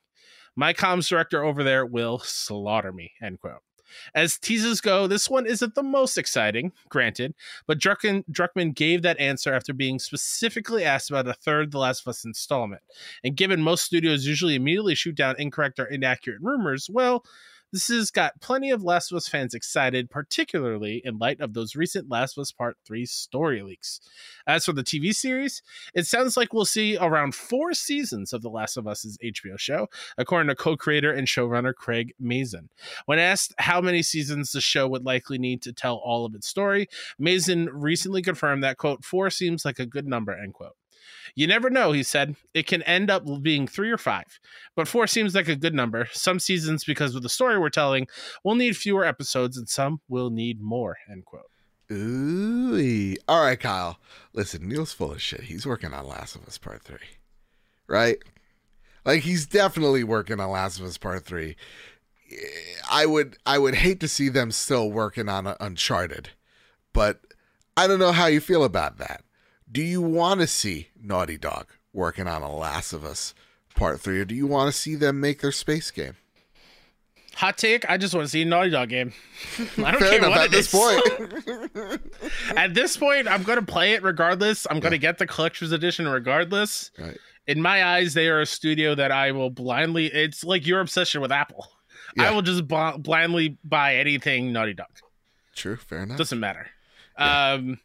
My 0.56 0.73
comms 0.73 1.10
director 1.10 1.43
over 1.43 1.64
there 1.64 1.85
will 1.85 2.19
slaughter 2.19 2.93
me. 2.93 3.11
End 3.22 3.39
quote. 3.39 3.64
As 4.14 4.38
teases 4.38 4.82
go, 4.82 5.07
this 5.07 5.30
one 5.30 5.45
isn't 5.45 5.76
the 5.76 5.84
most 5.84 6.18
exciting, 6.18 6.72
granted, 6.90 7.34
but 7.68 7.80
Druckmann, 7.80 8.24
Druckmann 8.32 8.76
gave 8.76 9.02
that 9.02 9.20
answer 9.20 9.53
after 9.53 9.74
being 9.74 9.99
specifically 9.99 10.84
asked 10.84 11.10
about 11.10 11.28
a 11.28 11.34
third 11.34 11.72
The 11.72 11.80
Last 11.80 12.02
of 12.02 12.07
Us 12.07 12.26
installment. 12.26 12.82
And 13.24 13.36
given 13.36 13.62
most 13.62 13.86
studios 13.86 14.26
usually 14.26 14.56
immediately 14.56 14.95
shoot 14.95 15.16
down 15.16 15.36
incorrect 15.40 15.80
or 15.80 15.86
inaccurate 15.86 16.41
rumors, 16.41 16.90
well, 16.90 17.24
this 17.76 17.89
has 17.89 18.10
got 18.10 18.39
plenty 18.39 18.72
of 18.72 18.85
Last 18.85 19.11
of 19.11 19.18
Us 19.18 19.27
fans 19.27 19.53
excited, 19.53 20.10
particularly 20.10 21.02
in 21.03 21.18
light 21.18 21.41
of 21.41 21.53
those 21.53 21.76
recent 21.76 22.10
Last 22.10 22.38
of 22.38 22.43
Us 22.43 22.53
Part 22.53 22.77
3 22.85 23.06
story 23.06 23.61
leaks. 23.61 23.99
As 24.47 24.64
for 24.64 24.72
the 24.72 24.81
TV 24.81 25.14
series, 25.14 25.61
it 25.93 26.06
sounds 26.06 26.38
like 26.38 26.53
we'll 26.53 26.64
see 26.64 26.97
around 26.97 27.35
four 27.35 27.73
seasons 27.73 28.31
of 28.31 28.41
The 28.41 28.49
Last 28.49 28.77
of 28.77 28.88
Us's 28.88 29.18
HBO 29.22 29.60
show, 29.60 29.89
according 30.18 30.47
to 30.47 30.56
co 30.56 30.77
creator 30.77 31.11
and 31.11 31.27
showrunner 31.27 31.76
Craig 31.76 32.14
Mazin. 32.18 32.69
When 33.07 33.19
asked 33.19 33.53
how 33.57 33.81
many 33.81 34.02
seasons 34.03 34.53
the 34.53 34.61
show 34.61 34.88
would 34.88 35.03
likely 35.03 35.38
need 35.38 35.61
to 35.64 35.73
tell 35.73 35.95
all 35.97 36.26
of 36.26 36.34
its 36.34 36.47
story, 36.47 36.88
Mazin 37.19 37.68
recently 37.73 38.22
confirmed 38.22 38.64
that, 38.64 38.77
quote, 38.77 39.03
four 39.03 39.30
seems 39.30 39.65
like 39.65 39.80
a 39.80 39.85
good 39.85 40.07
number, 40.07 40.31
end 40.31 40.53
quote. 40.53 40.77
You 41.36 41.48
never 41.48 41.69
know, 41.69 41.91
he 41.91 42.03
said. 42.03 42.36
It 42.53 42.68
can 42.68 42.82
end 42.84 43.10
up 43.10 43.26
being 43.41 43.68
three 43.68 43.91
or 43.91 43.98
five, 43.98 44.40
but 44.76 44.88
four 44.88 45.07
seems 45.07 45.36
like 45.36 45.48
a 45.48 45.56
good 45.56 45.73
number. 45.73 46.07
Some 46.11 46.40
seasons, 46.40 46.84
because 46.84 47.15
of 47.15 47.23
the 47.23 47.30
story 47.30 47.60
we're 47.60 47.69
telling, 47.69 48.07
will 48.44 48.56
need 48.56 48.77
fewer 48.77 49.06
episodes, 49.06 49.57
and 49.57 49.68
some 49.68 50.02
will 50.07 50.30
need 50.30 50.61
more. 50.61 50.98
End 51.10 51.26
quote. 51.26 51.49
Ooh. 51.91 53.15
All 53.27 53.44
right, 53.44 53.60
Kyle. 53.60 53.99
Listen, 54.34 54.68
Neil's 54.68 54.94
full 54.94 55.11
of 55.11 55.22
shit. 55.22 55.41
He's 55.41 55.65
working 55.65 55.94
on 55.94 56.07
Last 56.07 56.36
of 56.36 56.45
Us 56.48 56.57
Part 56.57 56.84
3. 56.84 56.98
Right? 57.88 58.18
Like 59.06 59.22
he's 59.22 59.45
definitely 59.45 60.03
working 60.03 60.40
on 60.40 60.49
Last 60.49 60.80
of 60.80 60.86
Us 60.86 60.98
Part 60.98 61.26
3. 61.26 61.56
I 62.90 63.06
would 63.06 63.38
I 63.45 63.60
would 63.60 63.76
hate 63.76 63.99
to 63.99 64.07
see 64.07 64.30
them 64.30 64.52
still 64.52 64.91
working 64.91 65.30
on 65.30 65.56
Uncharted. 65.60 66.30
But 66.91 67.22
I 67.77 67.88
don't 67.88 67.99
know 67.99 68.11
how 68.11 68.26
you 68.26 68.40
feel 68.40 68.64
about 68.64 68.98
that. 68.98 69.22
Do 69.71 69.81
you 69.81 70.01
want 70.01 70.41
to 70.41 70.47
see 70.47 70.89
Naughty 71.01 71.37
Dog 71.37 71.67
working 71.93 72.27
on 72.27 72.41
a 72.41 72.53
Last 72.55 72.93
of 72.93 73.03
Us 73.05 73.33
Part 73.75 73.99
3 73.99 74.19
or 74.21 74.25
do 74.25 74.35
you 74.35 74.47
want 74.47 74.71
to 74.73 74.77
see 74.79 74.95
them 74.95 75.19
make 75.19 75.41
their 75.41 75.51
space 75.51 75.91
game? 75.91 76.15
Hot 77.35 77.57
take, 77.57 77.89
I 77.89 77.97
just 77.97 78.13
want 78.13 78.25
to 78.25 78.29
see 78.29 78.43
a 78.43 78.45
Naughty 78.45 78.69
Dog 78.69 78.87
game. 78.89 79.11
I 79.77 79.91
don't 79.91 79.99
Fair 79.99 80.09
care 80.11 80.17
enough 80.19 80.29
what 80.29 80.39
at 80.39 80.45
it 80.45 80.51
this 80.51 80.73
is. 80.73 80.79
point. 80.79 82.01
At 82.57 82.73
this 82.73 82.95
point, 82.95 83.27
I'm 83.27 83.43
going 83.43 83.59
to 83.59 83.65
play 83.65 83.93
it 83.93 84.03
regardless. 84.03 84.65
I'm 84.69 84.79
going 84.79 84.93
to 84.93 84.97
get 84.97 85.17
the 85.17 85.27
collector's 85.27 85.73
edition 85.73 86.07
regardless. 86.07 86.91
Right. 86.97 87.17
In 87.47 87.61
my 87.61 87.83
eyes, 87.83 88.13
they 88.13 88.29
are 88.29 88.39
a 88.39 88.45
studio 88.45 88.95
that 88.95 89.11
I 89.11 89.33
will 89.33 89.49
blindly. 89.49 90.05
It's 90.05 90.43
like 90.45 90.65
your 90.65 90.79
obsession 90.79 91.19
with 91.21 91.31
Apple. 91.31 91.67
I 92.17 92.31
will 92.31 92.41
just 92.41 92.65
b- 92.67 92.91
blindly 92.99 93.57
buy 93.65 93.97
anything 93.97 94.53
Naughty 94.53 94.73
Dog. 94.73 94.87
True, 95.55 95.75
fair 95.75 96.03
enough. 96.03 96.17
Doesn't 96.17 96.39
matter. 96.39 96.67
Yeah. 97.19 97.51
Um, 97.53 97.79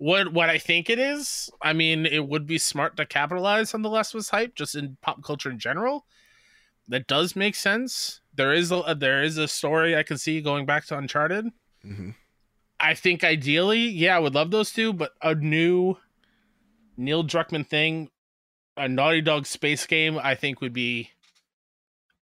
what 0.00 0.32
what 0.32 0.48
I 0.48 0.56
think 0.56 0.88
it 0.88 0.98
is, 0.98 1.50
I 1.60 1.74
mean, 1.74 2.06
it 2.06 2.26
would 2.26 2.46
be 2.46 2.56
smart 2.56 2.96
to 2.96 3.04
capitalize 3.04 3.74
on 3.74 3.82
the 3.82 3.90
Last 3.90 4.14
of 4.14 4.20
Us 4.20 4.30
hype, 4.30 4.54
just 4.54 4.74
in 4.74 4.96
pop 5.02 5.22
culture 5.22 5.50
in 5.50 5.58
general. 5.58 6.06
That 6.88 7.06
does 7.06 7.36
make 7.36 7.54
sense. 7.54 8.22
There 8.34 8.54
is 8.54 8.72
a 8.72 8.96
there 8.98 9.22
is 9.22 9.36
a 9.36 9.46
story 9.46 9.94
I 9.94 10.02
can 10.02 10.16
see 10.16 10.40
going 10.40 10.64
back 10.64 10.86
to 10.86 10.96
Uncharted. 10.96 11.48
Mhm. 11.84 12.14
I 12.80 12.94
think 12.94 13.22
ideally, 13.22 13.80
yeah, 13.80 14.16
I 14.16 14.20
would 14.20 14.34
love 14.34 14.50
those 14.50 14.72
two, 14.72 14.94
but 14.94 15.12
a 15.20 15.34
new 15.34 15.96
Neil 16.96 17.22
Druckmann 17.22 17.66
thing, 17.68 18.08
a 18.78 18.88
Naughty 18.88 19.20
Dog 19.20 19.44
space 19.44 19.86
game, 19.86 20.18
I 20.18 20.34
think 20.34 20.62
would 20.62 20.72
be 20.72 21.10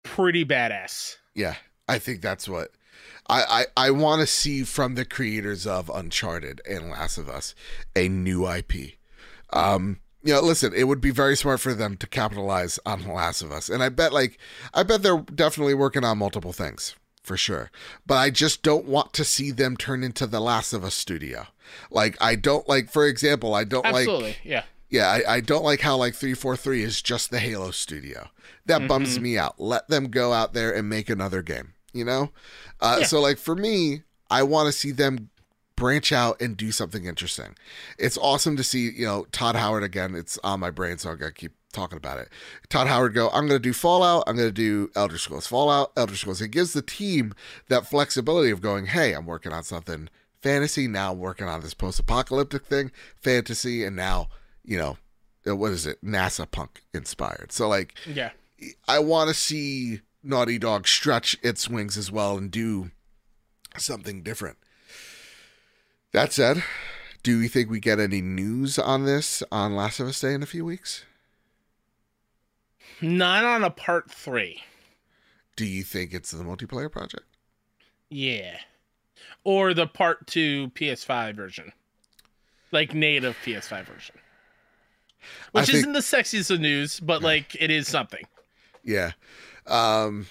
pretty 0.03 0.45
badass. 0.45 1.17
Yeah, 1.33 1.55
I 1.89 1.99
think 1.99 2.21
that's 2.21 2.47
what 2.47 2.71
I 3.27 3.65
I, 3.77 3.87
I 3.87 3.91
want 3.91 4.21
to 4.21 4.27
see 4.27 4.63
from 4.63 4.95
the 4.95 5.05
creators 5.05 5.65
of 5.65 5.89
Uncharted 5.89 6.61
and 6.69 6.89
Last 6.89 7.17
of 7.17 7.29
Us 7.29 7.55
a 7.95 8.07
new 8.07 8.47
IP. 8.49 8.93
Um, 9.51 9.99
you 10.23 10.33
know, 10.33 10.41
listen, 10.41 10.73
it 10.75 10.85
would 10.85 11.01
be 11.01 11.11
very 11.11 11.37
smart 11.37 11.59
for 11.59 11.73
them 11.73 11.97
to 11.97 12.07
capitalize 12.07 12.79
on 12.85 13.03
The 13.03 13.13
Last 13.13 13.43
of 13.43 13.51
Us, 13.51 13.69
and 13.69 13.83
I 13.83 13.89
bet 13.89 14.11
like 14.11 14.39
I 14.73 14.83
bet 14.83 15.03
they're 15.03 15.21
definitely 15.21 15.75
working 15.75 16.03
on 16.03 16.17
multiple 16.17 16.51
things 16.53 16.95
for 17.21 17.37
sure. 17.37 17.71
But 18.05 18.15
I 18.15 18.29
just 18.31 18.63
don't 18.63 18.85
want 18.85 19.13
to 19.13 19.23
see 19.23 19.51
them 19.51 19.77
turn 19.77 20.03
into 20.03 20.25
The 20.25 20.39
Last 20.39 20.73
of 20.73 20.83
Us 20.83 20.95
studio. 20.95 21.47
Like 21.91 22.17
I 22.19 22.35
don't 22.35 22.67
like, 22.67 22.89
for 22.89 23.05
example, 23.07 23.53
I 23.53 23.63
don't 23.65 23.83
like 23.83 24.07
Absolutely, 24.07 24.37
yeah. 24.43 24.63
yeah, 24.89 25.07
I, 25.07 25.35
I 25.35 25.41
don't 25.41 25.63
like 25.63 25.81
how 25.81 25.95
like 25.97 26.15
343 26.15 26.83
is 26.83 27.01
just 27.01 27.29
the 27.29 27.39
Halo 27.39 27.71
studio. 27.71 28.29
That 28.65 28.87
bums 28.87 29.19
me 29.19 29.37
out. 29.37 29.59
Let 29.59 29.89
them 29.89 30.07
go 30.07 30.33
out 30.33 30.53
there 30.53 30.73
and 30.73 30.89
make 30.89 31.07
another 31.07 31.43
game, 31.43 31.74
you 31.95 32.05
know? 32.05 32.31
Uh, 32.81 32.97
Yeah. 32.99 33.05
So, 33.07 33.19
like, 33.21 33.37
for 33.37 33.55
me, 33.55 34.03
I 34.29 34.43
want 34.43 34.67
to 34.67 34.71
see 34.71 34.91
them 34.91 35.29
branch 35.75 36.11
out 36.11 36.39
and 36.41 36.55
do 36.55 36.71
something 36.71 37.05
interesting. 37.05 37.55
It's 37.97 38.17
awesome 38.17 38.55
to 38.57 38.63
see, 38.63 38.89
you 38.91 39.05
know, 39.05 39.25
Todd 39.31 39.55
Howard 39.55 39.83
again. 39.83 40.15
It's 40.15 40.37
on 40.43 40.59
my 40.59 40.69
brain, 40.71 40.97
so 40.97 41.11
I 41.11 41.15
got 41.15 41.27
to 41.27 41.31
keep 41.33 41.51
talking 41.73 41.97
about 41.97 42.17
it. 42.19 42.29
Todd 42.69 42.87
Howard 42.87 43.13
go, 43.13 43.27
I'm 43.29 43.47
going 43.47 43.59
to 43.61 43.69
do 43.69 43.73
Fallout, 43.73 44.23
I'm 44.27 44.37
going 44.37 44.47
to 44.47 44.53
do 44.53 44.89
Elder 44.95 45.17
Scrolls. 45.17 45.47
Fallout, 45.47 45.91
Elder 45.97 46.15
Scrolls. 46.15 46.41
It 46.41 46.47
gives 46.49 46.71
the 46.73 46.81
team 46.81 47.33
that 47.67 47.85
flexibility 47.87 48.51
of 48.51 48.61
going, 48.61 48.85
hey, 48.85 49.11
I'm 49.13 49.25
working 49.25 49.51
on 49.51 49.63
something 49.63 50.07
fantasy, 50.41 50.87
now 50.87 51.11
I'm 51.11 51.19
working 51.19 51.47
on 51.47 51.59
this 51.61 51.73
post 51.73 51.99
apocalyptic 51.99 52.65
thing, 52.65 52.91
fantasy, 53.21 53.83
and 53.83 53.95
now, 53.95 54.29
you 54.63 54.77
know, 54.77 54.97
uh, 55.45 55.55
what 55.55 55.71
is 55.73 55.85
it? 55.85 56.01
NASA 56.03 56.49
punk 56.49 56.83
inspired. 56.93 57.51
So, 57.51 57.67
like, 57.67 57.95
Yeah. 58.05 58.31
I 58.87 58.99
want 58.99 59.27
to 59.27 59.33
see 59.33 59.99
Naughty 60.25 60.57
Dog 60.57 60.87
stretch 60.87 61.37
its 61.43 61.69
wings 61.69 61.97
as 61.97 62.11
well 62.11 62.37
and 62.37 62.49
do 62.49 62.91
something 63.77 64.23
different. 64.23 64.57
That 66.11 66.33
said, 66.33 66.63
do 67.23 67.39
we 67.39 67.47
think 67.47 67.69
we 67.69 67.79
get 67.79 67.99
any 67.99 68.21
news 68.21 68.79
on 68.79 69.05
this 69.05 69.43
on 69.51 69.75
Last 69.75 69.99
of 69.99 70.07
Us 70.07 70.19
Day 70.19 70.33
in 70.33 70.41
a 70.43 70.47
few 70.47 70.65
weeks? 70.65 71.05
Not 73.01 73.43
on 73.43 73.63
a 73.63 73.69
part 73.69 74.09
three. 74.09 74.63
Do 75.55 75.65
you 75.65 75.83
think 75.83 76.13
it's 76.13 76.31
the 76.31 76.43
multiplayer 76.43 76.91
project? 76.91 77.25
Yeah. 78.09 78.57
Or 79.43 79.73
the 79.73 79.87
part 79.87 80.27
two 80.27 80.69
PS5 80.75 81.35
version. 81.35 81.71
Like 82.71 82.93
native 82.93 83.37
PS5 83.45 83.85
version. 83.85 84.15
Which 85.51 85.65
think- 85.65 85.77
isn't 85.77 85.93
the 85.93 85.99
sexiest 85.99 86.51
of 86.51 86.59
news, 86.59 86.99
but 86.99 87.21
like 87.21 87.55
it 87.59 87.71
is 87.71 87.87
something. 87.87 88.25
Yeah. 88.83 89.11
Um 89.67 90.27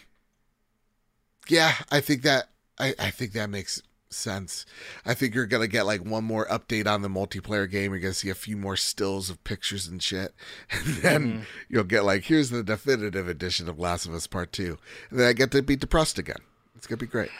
Yeah, 1.48 1.74
I 1.90 2.00
think 2.00 2.22
that 2.22 2.48
I, 2.78 2.94
I 2.98 3.10
think 3.10 3.32
that 3.32 3.50
makes 3.50 3.80
sense. 4.10 4.64
I 5.04 5.14
think 5.14 5.34
you're 5.34 5.46
gonna 5.46 5.66
get 5.66 5.86
like 5.86 6.04
one 6.04 6.24
more 6.24 6.46
update 6.46 6.86
on 6.86 7.02
the 7.02 7.08
multiplayer 7.08 7.68
game. 7.70 7.92
You're 7.92 8.00
gonna 8.00 8.14
see 8.14 8.30
a 8.30 8.34
few 8.34 8.56
more 8.56 8.76
stills 8.76 9.28
of 9.30 9.42
pictures 9.44 9.86
and 9.86 10.02
shit. 10.02 10.32
And 10.72 10.96
then 10.96 11.46
you'll 11.68 11.84
get 11.84 12.04
like, 12.04 12.24
here's 12.24 12.50
the 12.50 12.62
definitive 12.62 13.28
edition 13.28 13.68
of 13.68 13.78
Last 13.78 14.06
of 14.06 14.14
Us 14.14 14.26
Part 14.26 14.52
Two. 14.52 14.78
And 15.10 15.18
then 15.20 15.26
I 15.28 15.32
get 15.32 15.50
to 15.52 15.62
be 15.62 15.76
depressed 15.76 16.18
again. 16.18 16.38
It's 16.76 16.86
gonna 16.86 16.96
be 16.98 17.06
great. 17.06 17.30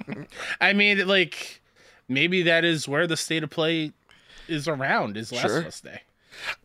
I 0.60 0.72
mean, 0.72 1.06
like 1.06 1.60
maybe 2.08 2.42
that 2.42 2.64
is 2.64 2.86
where 2.88 3.06
the 3.06 3.16
state 3.16 3.42
of 3.42 3.50
play 3.50 3.92
is 4.48 4.68
around 4.68 5.16
is 5.16 5.32
Last 5.32 5.42
Sure. 5.42 5.58
of 5.58 5.66
Us 5.66 5.80
Day. 5.80 6.02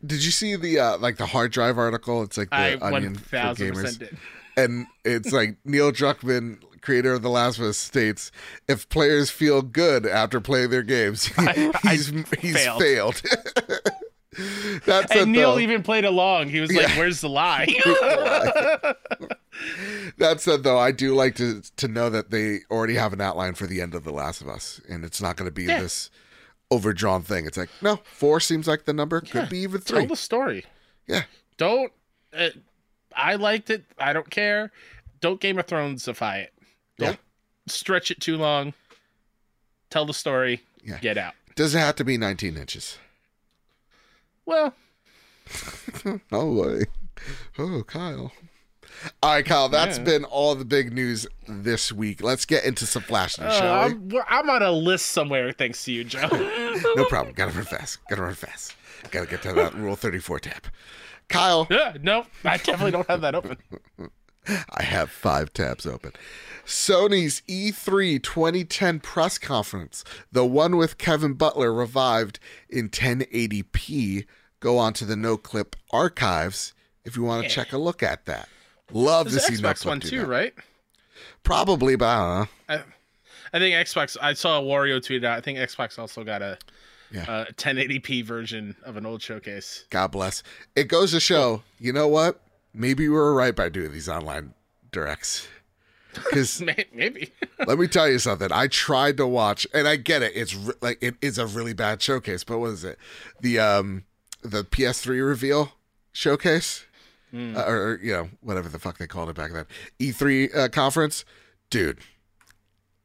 Did 0.04 0.24
you 0.24 0.30
see 0.30 0.56
the 0.56 0.78
uh 0.78 0.98
like 0.98 1.16
the 1.16 1.26
hard 1.26 1.52
drive 1.52 1.78
article? 1.78 2.22
It's 2.22 2.38
like 2.38 2.50
the 2.50 2.56
I 2.56 2.72
onion 2.80 2.90
one 2.90 3.14
for 3.16 3.28
thousand 3.28 3.74
gamers. 3.74 3.98
did. 3.98 4.16
And 4.58 4.86
it's 5.04 5.32
like 5.32 5.56
Neil 5.64 5.90
Druckmann, 5.92 6.60
creator 6.80 7.12
of 7.14 7.22
The 7.22 7.30
Last 7.30 7.58
of 7.58 7.64
Us, 7.64 7.78
states 7.78 8.30
if 8.68 8.88
players 8.88 9.30
feel 9.30 9.62
good 9.62 10.06
after 10.06 10.40
playing 10.40 10.70
their 10.70 10.82
games, 10.82 11.30
I- 11.38 11.72
I 11.84 11.94
he's 11.94 12.08
he's 12.40 12.56
failed. 12.56 12.82
failed. 12.82 13.22
That's 14.86 15.10
And 15.16 15.32
Neil 15.32 15.54
though. 15.54 15.58
even 15.60 15.82
played 15.82 16.04
along. 16.04 16.48
He 16.50 16.60
was 16.60 16.70
like, 16.72 16.90
"Where's 16.96 17.20
the 17.20 17.28
lie?" 17.28 17.66
That 20.18 20.40
said, 20.40 20.62
though, 20.62 20.78
I 20.78 20.92
do 20.92 21.14
like 21.14 21.34
to 21.36 21.62
to 21.76 21.88
know 21.88 22.08
that 22.10 22.30
they 22.30 22.60
already 22.70 22.94
have 22.94 23.12
an 23.12 23.20
outline 23.20 23.54
for 23.54 23.66
the 23.66 23.80
end 23.80 23.94
of 23.94 24.04
The 24.04 24.12
Last 24.12 24.40
of 24.40 24.48
Us, 24.48 24.80
and 24.88 25.04
it's 25.04 25.20
not 25.20 25.36
going 25.36 25.48
to 25.48 25.52
be 25.54 25.64
Yeah. 25.64 25.80
this 25.80 26.10
overdrawn 26.70 27.22
thing. 27.22 27.46
It's 27.46 27.56
like 27.56 27.70
no, 27.82 27.96
four 28.04 28.38
seems 28.38 28.68
like 28.68 28.84
the 28.84 28.92
number. 28.92 29.20
Could 29.20 29.48
be 29.48 29.58
even 29.58 29.80
three. 29.80 30.00
Tell 30.00 30.08
the 30.08 30.16
story. 30.16 30.64
Yeah, 31.08 31.22
Don't. 31.56 31.92
Uh, 32.36 32.50
I 33.18 33.34
liked 33.34 33.68
it. 33.70 33.84
I 33.98 34.12
don't 34.12 34.30
care. 34.30 34.70
Don't 35.20 35.40
Game 35.40 35.58
of 35.58 35.66
Thronesify 35.66 36.44
it. 36.44 36.52
Don't 36.98 37.10
Yeah. 37.12 37.16
stretch 37.66 38.10
it 38.10 38.20
too 38.20 38.36
long. 38.36 38.72
Tell 39.90 40.04
the 40.06 40.14
story. 40.14 40.62
Yeah. 40.84 40.98
Get 40.98 41.18
out. 41.18 41.34
doesn't 41.56 41.80
have 41.80 41.96
to 41.96 42.04
be 42.04 42.16
19 42.16 42.56
inches. 42.56 42.98
Well, 44.46 44.74
Oh 46.32 46.54
boy. 46.54 46.82
Oh, 47.58 47.82
Kyle. 47.86 48.32
All 49.22 49.32
right, 49.32 49.44
Kyle. 49.44 49.68
That's 49.68 49.98
Yeah. 49.98 50.04
been 50.04 50.24
all 50.24 50.54
the 50.54 50.64
big 50.64 50.92
news 50.92 51.26
this 51.48 51.90
week. 51.92 52.22
Let's 52.22 52.44
get 52.44 52.64
into 52.64 52.86
some 52.86 53.02
flash 53.02 53.38
news, 53.38 53.48
uh, 53.48 53.58
shall 53.58 53.88
we? 53.88 53.92
I'm, 53.94 54.08
we're- 54.08 54.24
I'm 54.28 54.48
on 54.50 54.62
a 54.62 54.70
list 54.70 55.06
somewhere 55.06 55.52
thanks 55.52 55.84
to 55.84 55.92
you, 55.92 56.04
Joe. 56.04 56.28
No 56.96 57.04
problem. 57.06 57.34
Gotta 57.34 57.52
run 57.52 57.64
fast. 57.64 57.98
Gotta 58.08 58.22
run 58.22 58.34
fast. 58.34 58.74
Gotta 59.10 59.26
get 59.26 59.42
to 59.42 59.52
that 59.52 59.74
Rule 59.74 59.96
34 59.96 60.38
tab. 60.40 60.62
Kyle, 61.28 61.66
yeah, 61.70 61.94
no, 62.02 62.24
I 62.44 62.56
definitely 62.56 62.90
don't 62.92 63.08
have 63.08 63.20
that 63.20 63.34
open. 63.34 63.58
I 64.70 64.82
have 64.82 65.10
five 65.10 65.52
tabs 65.52 65.84
open. 65.86 66.12
Sony's 66.64 67.42
E 67.46 67.70
E3 67.70 68.22
2010 68.22 69.00
press 69.00 69.36
conference, 69.38 70.04
the 70.32 70.46
one 70.46 70.76
with 70.76 70.96
Kevin 70.98 71.34
Butler 71.34 71.72
revived 71.72 72.38
in 72.68 72.88
1080p. 72.88 74.26
Go 74.60 74.78
on 74.78 74.92
to 74.94 75.04
the 75.04 75.14
Noclip 75.14 75.74
archives 75.92 76.72
if 77.04 77.16
you 77.16 77.22
want 77.24 77.42
to 77.42 77.48
Yeah. 77.48 77.54
check 77.54 77.72
a 77.72 77.78
look 77.78 78.02
at 78.02 78.24
that. 78.26 78.48
Love 78.90 79.30
There's 79.30 79.44
to 79.44 79.56
see 79.56 79.62
Xbox 79.62 79.82
Clip 79.82 79.86
one 79.86 80.00
too, 80.00 80.20
that. 80.20 80.26
right? 80.26 80.54
Probably, 81.42 81.96
but 81.96 82.06
I 82.06 82.16
don't 82.18 82.38
know. 82.38 82.48
I, 82.68 83.56
I 83.56 83.58
think 83.58 83.74
Xbox. 83.86 84.16
I 84.20 84.32
saw 84.32 84.58
a 84.60 84.62
Wario 84.62 85.04
tweet 85.04 85.24
out. 85.24 85.36
I 85.36 85.40
think 85.40 85.58
Xbox 85.58 85.98
also 85.98 86.24
got 86.24 86.42
a 86.42 86.58
Yeah. 87.10 87.24
uh, 87.28 87.44
1080p 87.56 88.24
version 88.24 88.76
of 88.84 88.96
an 88.96 89.06
old 89.06 89.22
showcase. 89.22 89.86
God 89.90 90.08
bless. 90.08 90.42
It 90.76 90.84
goes 90.84 91.12
to 91.12 91.20
show, 91.20 91.62
you 91.78 91.92
know 91.92 92.06
what? 92.08 92.40
Maybe 92.74 93.04
we 93.08 93.14
were 93.14 93.34
right 93.34 93.56
by 93.56 93.68
doing 93.70 93.92
these 93.92 94.08
online 94.08 94.54
directs. 94.92 95.46
Because 96.14 96.60
Maybe. 96.92 97.30
let 97.66 97.78
me 97.78 97.86
tell 97.86 98.08
you 98.08 98.18
something. 98.18 98.48
I 98.50 98.66
tried 98.66 99.18
to 99.18 99.26
watch, 99.26 99.66
and 99.72 99.86
I 99.86 99.96
get 99.96 100.22
it. 100.22 100.32
It's 100.34 100.52
re- 100.54 100.74
like 100.80 100.98
it 101.00 101.14
is 101.20 101.38
a 101.38 101.46
really 101.46 101.74
bad 101.74 102.02
showcase. 102.02 102.42
But 102.42 102.58
what 102.58 102.70
is 102.70 102.82
it? 102.82 102.98
The 103.40 103.60
um 103.60 104.04
the 104.42 104.64
PS3 104.64 105.24
reveal 105.24 105.72
showcase, 106.10 106.86
Hmm. 107.30 107.54
uh, 107.56 107.62
or, 107.62 107.76
or, 107.92 108.00
you 108.02 108.10
know 108.12 108.30
whatever 108.40 108.68
the 108.68 108.78
fuck 108.80 108.98
they 108.98 109.06
called 109.06 109.28
it 109.28 109.36
back 109.36 109.52
then. 109.52 109.66
E3 110.00 110.56
uh, 110.56 110.68
conference, 110.70 111.24
dude. 111.70 111.98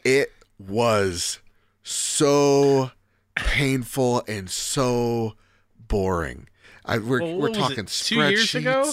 It 0.03 0.31
was 0.57 1.39
so 1.83 2.89
painful 3.35 4.23
and 4.27 4.49
so 4.49 5.33
boring. 5.87 6.47
I, 6.85 6.97
we're 6.97 7.21
Well, 7.21 7.37
we're 7.37 7.49
talking 7.53 7.85
two 7.85 8.15
years 8.15 8.53
ago? 8.55 8.91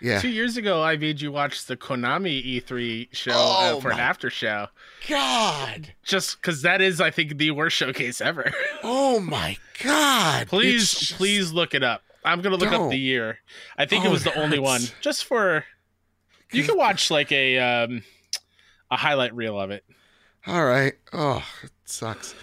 Yeah. 0.00 0.20
Two 0.20 0.28
years 0.28 0.56
ago, 0.58 0.82
I 0.82 0.96
made 0.98 1.20
you 1.22 1.32
watch 1.32 1.64
the 1.64 1.76
Konami 1.78 2.44
E3 2.60 3.08
show 3.14 3.32
Oh 3.34 3.78
uh, 3.78 3.80
for 3.80 3.90
an 3.90 3.98
after 4.00 4.28
show. 4.28 4.66
God. 5.08 5.94
Just 6.02 6.36
because 6.40 6.60
that 6.62 6.82
is, 6.82 7.00
I 7.00 7.10
think, 7.10 7.38
the 7.38 7.52
worst 7.52 7.76
showcase 7.76 8.20
ever. 8.20 8.52
Oh 8.86 9.18
my 9.18 9.56
God. 9.82 10.48
please, 10.48 10.90
just- 10.92 11.14
please 11.14 11.52
look 11.52 11.74
it 11.74 11.82
up. 11.82 12.02
I'm 12.22 12.42
gonna 12.42 12.56
look 12.56 12.70
Don't. 12.70 12.84
up 12.84 12.90
the 12.90 12.98
year. 12.98 13.38
I 13.78 13.86
think 13.86 14.04
Oh, 14.04 14.08
it 14.08 14.10
was 14.10 14.26
it 14.26 14.34
the 14.34 14.40
only 14.42 14.58
one. 14.58 14.82
Just 15.00 15.24
for 15.24 15.64
you 16.52 16.64
can 16.64 16.76
watch 16.76 17.10
like 17.10 17.30
a 17.32 17.58
um 17.58 18.02
a 18.90 18.96
highlight 18.96 19.34
reel 19.34 19.58
of 19.60 19.70
it. 19.70 19.84
All 20.46 20.64
right. 20.64 20.94
Oh, 21.12 21.42
it 21.62 21.70
sucks. 21.86 22.34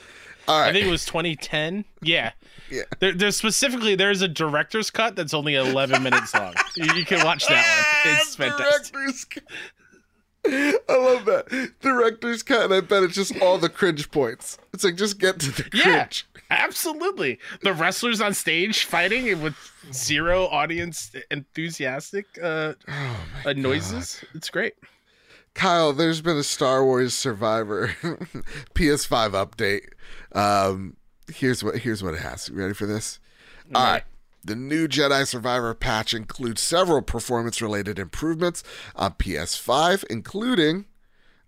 All 0.48 0.60
right. 0.60 0.70
I 0.70 0.74
think 0.74 0.86
it 0.88 0.92
was 0.92 1.06
2010. 1.06 1.86
Yeah. 2.02 2.32
Yeah. 2.70 2.84
There, 3.00 3.12
there's 3.12 3.36
specifically 3.36 3.96
there's 3.96 4.22
a 4.22 4.30
director's 4.30 4.90
cut 4.90 5.18
that's 5.18 5.34
only 5.34 5.56
11 5.56 6.02
minutes 6.04 6.34
long. 6.34 6.54
You, 6.78 6.86
you 6.94 7.04
can 7.04 7.22
watch 7.26 7.46
that 7.48 8.06
one. 8.06 8.16
It's 8.22 8.36
fantastic. 8.38 8.94
Director's 8.94 9.26
cut. 9.26 9.44
I 10.46 10.98
love 10.98 11.26
that. 11.26 11.74
Director's 11.82 12.44
cut, 12.44 12.64
and 12.64 12.74
I 12.74 12.80
bet 12.80 13.04
it's 13.04 13.16
just 13.16 13.38
all 13.42 13.58
the 13.58 13.68
cringe 13.68 14.10
points. 14.10 14.58
It's 14.74 14.86
like, 14.86 14.96
just 14.96 15.20
get 15.20 15.42
to 15.42 15.52
the 15.52 15.70
Yeah. 15.74 15.84
cringe. 16.06 16.26
Absolutely. 16.50 17.40
The 17.62 17.74
wrestlers 17.74 18.22
on 18.22 18.34
stage 18.34 18.86
fighting 18.86 19.42
with 19.42 19.56
zero 19.92 20.48
audience 20.48 21.12
enthusiastic 21.30 22.26
uh, 22.42 22.74
Oh, 22.88 23.26
uh 23.48 23.54
noises. 23.54 24.24
It's 24.34 24.50
great. 24.50 24.76
Kyle, 25.54 25.94
there's 25.94 26.22
been 26.22 26.38
a 26.38 26.44
Star 26.44 26.84
Wars 26.84 27.14
Survivor 27.14 27.88
PS5 28.74 29.32
update. 29.32 29.90
Um, 30.34 30.96
here's 31.34 31.64
what 31.64 31.80
here's 31.80 32.04
what 32.04 32.14
it 32.14 32.22
has. 32.22 32.50
You 32.50 32.56
ready 32.56 32.74
for 32.74 32.86
this? 32.86 33.20
All 33.76 33.84
right. 33.84 34.04
The 34.44 34.56
new 34.56 34.88
Jedi 34.88 35.28
Survivor 35.28 35.76
patch 35.76 36.16
includes 36.16 36.62
several 36.62 37.04
performance-related 37.04 38.00
improvements 38.00 38.64
on 38.96 39.12
PS5, 39.14 40.04
including 40.10 40.86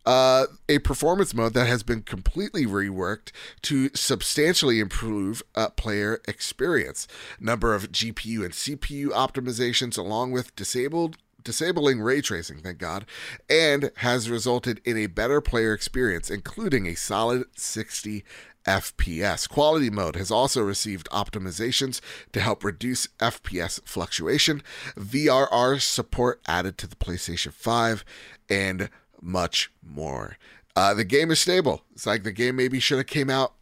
uh, 0.05 0.45
a 0.69 0.77
performance 0.79 1.33
mode 1.33 1.53
that 1.53 1.65
has 1.65 1.81
been 1.81 2.03
completely 2.03 2.65
reworked 2.65 3.31
to 3.63 3.89
substantially 3.95 4.79
improve 4.79 5.41
uh, 5.55 5.69
player 5.69 6.21
experience. 6.27 7.07
Number 7.39 7.73
of 7.73 7.91
GPU 7.91 8.43
and 8.43 8.53
CPU 8.53 9.07
optimizations, 9.07 9.97
along 9.97 10.31
with 10.31 10.55
disabled 10.55 11.17
disabling 11.43 12.01
ray 12.01 12.21
tracing, 12.21 12.59
thank 12.59 12.77
God, 12.77 13.05
and 13.49 13.91
has 13.97 14.29
resulted 14.29 14.81
in 14.85 14.97
a 14.97 15.07
better 15.07 15.41
player 15.41 15.73
experience, 15.73 16.29
including 16.29 16.85
a 16.87 16.95
solid 16.95 17.45
60 17.55 18.23
FPS. 18.65 19.49
Quality 19.49 19.89
mode 19.89 20.15
has 20.15 20.31
also 20.31 20.61
received 20.61 21.09
optimizations 21.11 21.99
to 22.31 22.39
help 22.39 22.63
reduce 22.63 23.07
FPS 23.19 23.81
fluctuation, 23.85 24.61
VRR 24.97 25.81
support 25.81 26.41
added 26.47 26.77
to 26.77 26.87
the 26.87 26.95
PlayStation 26.95 27.51
5, 27.51 28.05
and 28.49 28.89
much 29.21 29.71
more. 29.81 30.37
Uh, 30.75 30.93
the 30.93 31.03
game 31.03 31.31
is 31.31 31.39
stable. 31.39 31.83
It's 31.93 32.05
like 32.05 32.23
the 32.23 32.31
game 32.31 32.55
maybe 32.55 32.79
should 32.79 32.97
have 32.97 33.07
came 33.07 33.29
out 33.29 33.53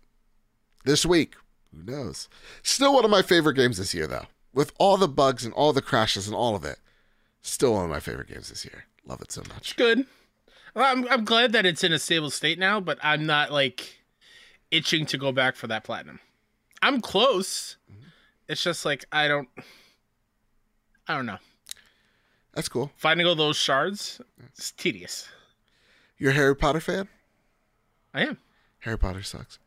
this 0.85 1.05
week. 1.05 1.35
Who 1.73 1.83
knows? 1.83 2.29
Still 2.63 2.93
one 2.93 3.05
of 3.05 3.11
my 3.11 3.21
favorite 3.21 3.55
games 3.55 3.77
this 3.77 3.93
year, 3.93 4.07
though. 4.07 4.27
With 4.53 4.73
all 4.77 4.97
the 4.97 5.07
bugs 5.07 5.45
and 5.45 5.53
all 5.53 5.73
the 5.73 5.81
crashes 5.81 6.27
and 6.27 6.35
all 6.35 6.55
of 6.55 6.65
it, 6.65 6.79
still 7.41 7.73
one 7.73 7.85
of 7.85 7.89
my 7.89 7.99
favorite 7.99 8.27
games 8.27 8.49
this 8.49 8.65
year. 8.65 8.85
Love 9.05 9.21
it 9.21 9.31
so 9.31 9.43
much. 9.53 9.75
Good. 9.75 10.05
Well, 10.73 10.85
I'm 10.85 11.07
I'm 11.09 11.25
glad 11.25 11.51
that 11.53 11.65
it's 11.65 11.83
in 11.83 11.91
a 11.91 11.99
stable 11.99 12.29
state 12.29 12.59
now, 12.59 12.79
but 12.79 12.97
I'm 13.03 13.25
not 13.25 13.51
like 13.51 13.99
itching 14.69 15.05
to 15.07 15.17
go 15.17 15.31
back 15.31 15.55
for 15.55 15.67
that 15.67 15.83
platinum. 15.83 16.19
I'm 16.81 17.01
close. 17.01 17.77
Mm-hmm. 17.91 18.07
It's 18.47 18.63
just 18.63 18.85
like 18.85 19.05
I 19.11 19.27
don't 19.27 19.49
I 21.07 21.15
don't 21.15 21.25
know. 21.25 21.39
That's 22.53 22.69
cool. 22.69 22.91
Finding 22.95 23.25
all 23.25 23.35
those 23.35 23.57
shards 23.57 24.21
is 24.57 24.71
tedious. 24.71 25.27
You're 26.17 26.31
a 26.31 26.35
Harry 26.35 26.55
Potter 26.55 26.79
fan? 26.79 27.07
I 28.13 28.25
am. 28.25 28.37
Harry 28.79 28.97
Potter 28.97 29.23
sucks. 29.23 29.57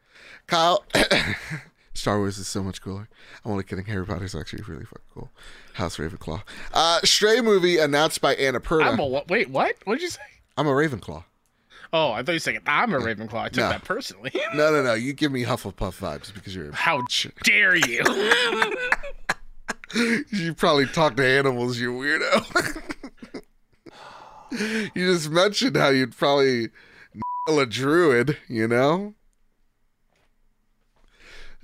Kyle, 0.47 0.85
Star 1.95 2.19
Wars 2.19 2.39
is 2.39 2.49
so 2.49 2.63
much 2.63 2.83
cooler. 2.83 3.09
I'm 3.45 3.53
only 3.53 3.65
kidding. 3.65 3.85
Harry 3.87 4.05
Potter's 4.05 4.35
actually 4.35 4.63
really 4.65 4.85
fucking 4.85 5.05
cool. 5.15 5.31
House 5.75 5.97
Ravenclaw. 5.97 6.43
Uh, 6.73 7.01
Stray 7.05 7.41
movie 7.41 7.79
announced 7.79 8.21
by 8.21 8.35
Annapurna. 8.35 8.93
I'm 8.93 8.99
a 8.99 9.07
what? 9.07 9.29
Wait, 9.29 9.49
what? 9.51 9.77
What'd 9.85 10.03
you 10.03 10.09
say? 10.09 10.21
I'm 10.57 10.67
a 10.67 10.71
Ravenclaw. 10.73 11.25
Oh, 11.93 12.11
I 12.11 12.25
thought 12.25 12.33
you 12.33 12.39
said 12.41 12.59
I'm 12.67 12.93
a 12.93 12.99
Ravenclaw. 12.99 13.35
I 13.35 13.49
took 13.49 13.59
No. 13.63 13.69
that 13.69 13.85
personally. 13.85 14.33
No, 14.55 14.73
no, 14.73 14.83
no. 14.83 14.95
You 14.95 15.13
give 15.13 15.31
me 15.31 15.45
Hufflepuff 15.45 15.99
vibes 16.01 16.35
because 16.35 16.55
you're. 16.55 16.73
How 16.73 17.03
dare 17.45 17.77
you? 17.77 18.03
You 20.31 20.55
probably 20.55 20.87
talk 20.87 21.15
to 21.19 21.25
animals, 21.25 21.79
you 21.79 21.93
weirdo. 21.93 22.83
you 24.95 25.13
just 25.13 25.31
mentioned 25.31 25.77
how 25.77 25.91
you'd 25.91 26.17
probably 26.17 26.71
a 27.49 27.67
druid, 27.67 28.37
you 28.49 28.67
know? 28.67 29.15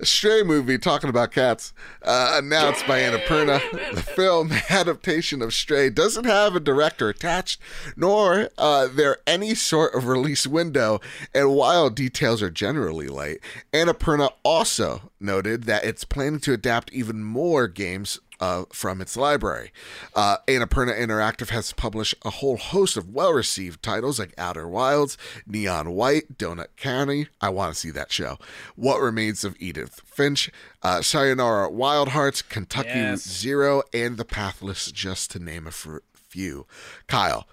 Stray 0.03 0.43
movie 0.43 0.77
talking 0.77 1.09
about 1.09 1.31
cats, 1.31 1.73
uh, 2.03 2.33
announced 2.35 2.87
by 2.87 2.99
Annapurna. 2.99 3.61
The 3.93 4.01
film 4.01 4.51
adaptation 4.69 5.41
of 5.41 5.53
Stray 5.53 5.89
doesn't 5.89 6.25
have 6.25 6.55
a 6.55 6.59
director 6.59 7.09
attached, 7.09 7.61
nor 7.95 8.49
uh, 8.57 8.87
there 8.87 9.17
any 9.27 9.53
sort 9.53 9.93
of 9.93 10.07
release 10.07 10.47
window. 10.47 10.99
And 11.33 11.53
while 11.53 11.89
details 11.89 12.41
are 12.41 12.49
generally 12.49 13.07
light, 13.07 13.39
Annapurna 13.73 14.31
also 14.43 15.11
noted 15.19 15.63
that 15.65 15.83
it's 15.83 16.03
planning 16.03 16.39
to 16.41 16.53
adapt 16.53 16.91
even 16.91 17.23
more 17.23 17.67
games 17.67 18.19
uh, 18.41 18.65
from 18.73 18.99
its 18.99 19.15
library. 19.15 19.71
Uh, 20.15 20.37
Annapurna 20.47 20.97
Interactive 20.99 21.49
has 21.49 21.71
published 21.71 22.15
a 22.25 22.29
whole 22.31 22.57
host 22.57 22.97
of 22.97 23.09
well 23.09 23.31
received 23.31 23.81
titles 23.83 24.19
like 24.19 24.33
Outer 24.37 24.67
Wilds, 24.67 25.17
Neon 25.47 25.91
White, 25.91 26.37
Donut 26.37 26.75
County. 26.75 27.27
I 27.39 27.49
want 27.49 27.73
to 27.73 27.79
see 27.79 27.91
that 27.91 28.11
show. 28.11 28.37
What 28.75 28.99
Remains 28.99 29.43
of 29.43 29.55
Edith 29.59 30.01
Finch, 30.03 30.49
uh, 30.81 31.01
Sayonara 31.01 31.69
Wild 31.69 32.09
Hearts, 32.09 32.41
Kentucky 32.41 32.89
Yes. 32.89 33.21
Zero, 33.27 33.83
and 33.93 34.17
The 34.17 34.25
Pathless, 34.25 34.91
just 34.91 35.31
to 35.31 35.39
name 35.39 35.67
a 35.67 35.71
few. 35.71 36.65
Kyle, 37.07 37.47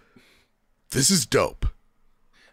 this 0.90 1.10
is 1.10 1.26
dope. 1.26 1.66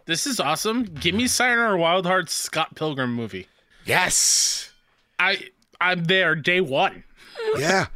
this 0.06 0.28
is 0.28 0.40
awesome. 0.40 0.84
Give 0.84 1.16
me 1.16 1.28
Sayonara 1.28 1.78
Wild 1.78 2.06
Hearts 2.06 2.34
Scott 2.34 2.76
Pilgrim 2.76 3.14
movie. 3.14 3.48
Yes. 3.86 4.72
I 5.18 5.49
I'm 5.80 6.03
there 6.06 6.36
day 6.36 6.60
one. 6.62 7.03
yeah. 7.57 7.88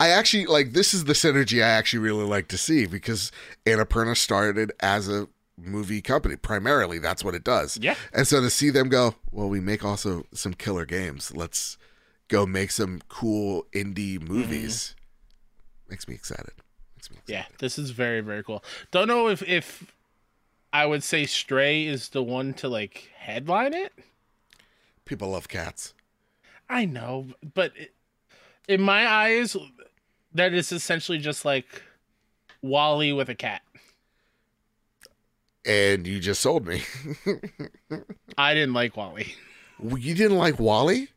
I 0.00 0.08
actually 0.08 0.46
like 0.46 0.72
this 0.72 0.94
is 0.94 1.04
the 1.04 1.12
synergy 1.12 1.62
I 1.62 1.68
actually 1.68 2.00
really 2.00 2.24
like 2.24 2.48
to 2.48 2.58
see 2.58 2.86
because 2.86 3.30
Annapurna 3.66 4.16
started 4.16 4.72
as 4.80 5.08
a 5.08 5.28
movie 5.56 6.00
company. 6.00 6.36
Primarily, 6.36 6.98
that's 6.98 7.24
what 7.24 7.34
it 7.34 7.44
does. 7.44 7.78
Yeah. 7.80 7.94
And 8.12 8.26
so 8.26 8.40
to 8.40 8.50
see 8.50 8.70
them 8.70 8.88
go, 8.88 9.14
well, 9.30 9.48
we 9.48 9.60
make 9.60 9.84
also 9.84 10.24
some 10.32 10.54
killer 10.54 10.84
games. 10.84 11.32
Let's 11.34 11.78
go 12.28 12.46
make 12.46 12.70
some 12.70 13.00
cool 13.08 13.66
indie 13.72 14.20
movies. 14.20 14.96
Makes 15.88 16.08
me 16.08 16.14
excited. 16.14 16.52
Makes 16.96 17.10
me 17.10 17.18
excited. 17.18 17.32
Yeah, 17.32 17.44
this 17.58 17.78
is 17.78 17.90
very 17.90 18.20
very 18.20 18.42
cool. 18.42 18.64
Don't 18.90 19.08
know 19.08 19.28
if 19.28 19.42
if 19.42 19.92
I 20.72 20.86
would 20.86 21.02
say 21.02 21.26
Stray 21.26 21.86
is 21.86 22.08
the 22.08 22.22
one 22.22 22.54
to 22.54 22.68
like 22.68 23.10
headline 23.16 23.74
it. 23.74 23.92
People 25.04 25.30
love 25.30 25.48
cats. 25.48 25.94
I 26.68 26.86
know, 26.86 27.26
but 27.54 27.72
it, 27.76 27.94
in 28.68 28.80
my 28.80 29.06
eyes, 29.06 29.56
that 30.34 30.52
is 30.54 30.72
essentially 30.72 31.18
just 31.18 31.44
like 31.44 31.82
WALL-E 32.62 33.12
with 33.12 33.28
a 33.28 33.34
cat. 33.34 33.62
and 35.64 36.06
you 36.06 36.18
just 36.18 36.40
sold 36.40 36.66
me. 36.66 36.82
I 38.38 38.54
didn't 38.54 38.74
like 38.74 38.96
WALL-E. 38.96 39.34
you 39.96 40.14
didn't 40.14 40.38
like 40.38 40.58
WALL-E? 40.58 41.08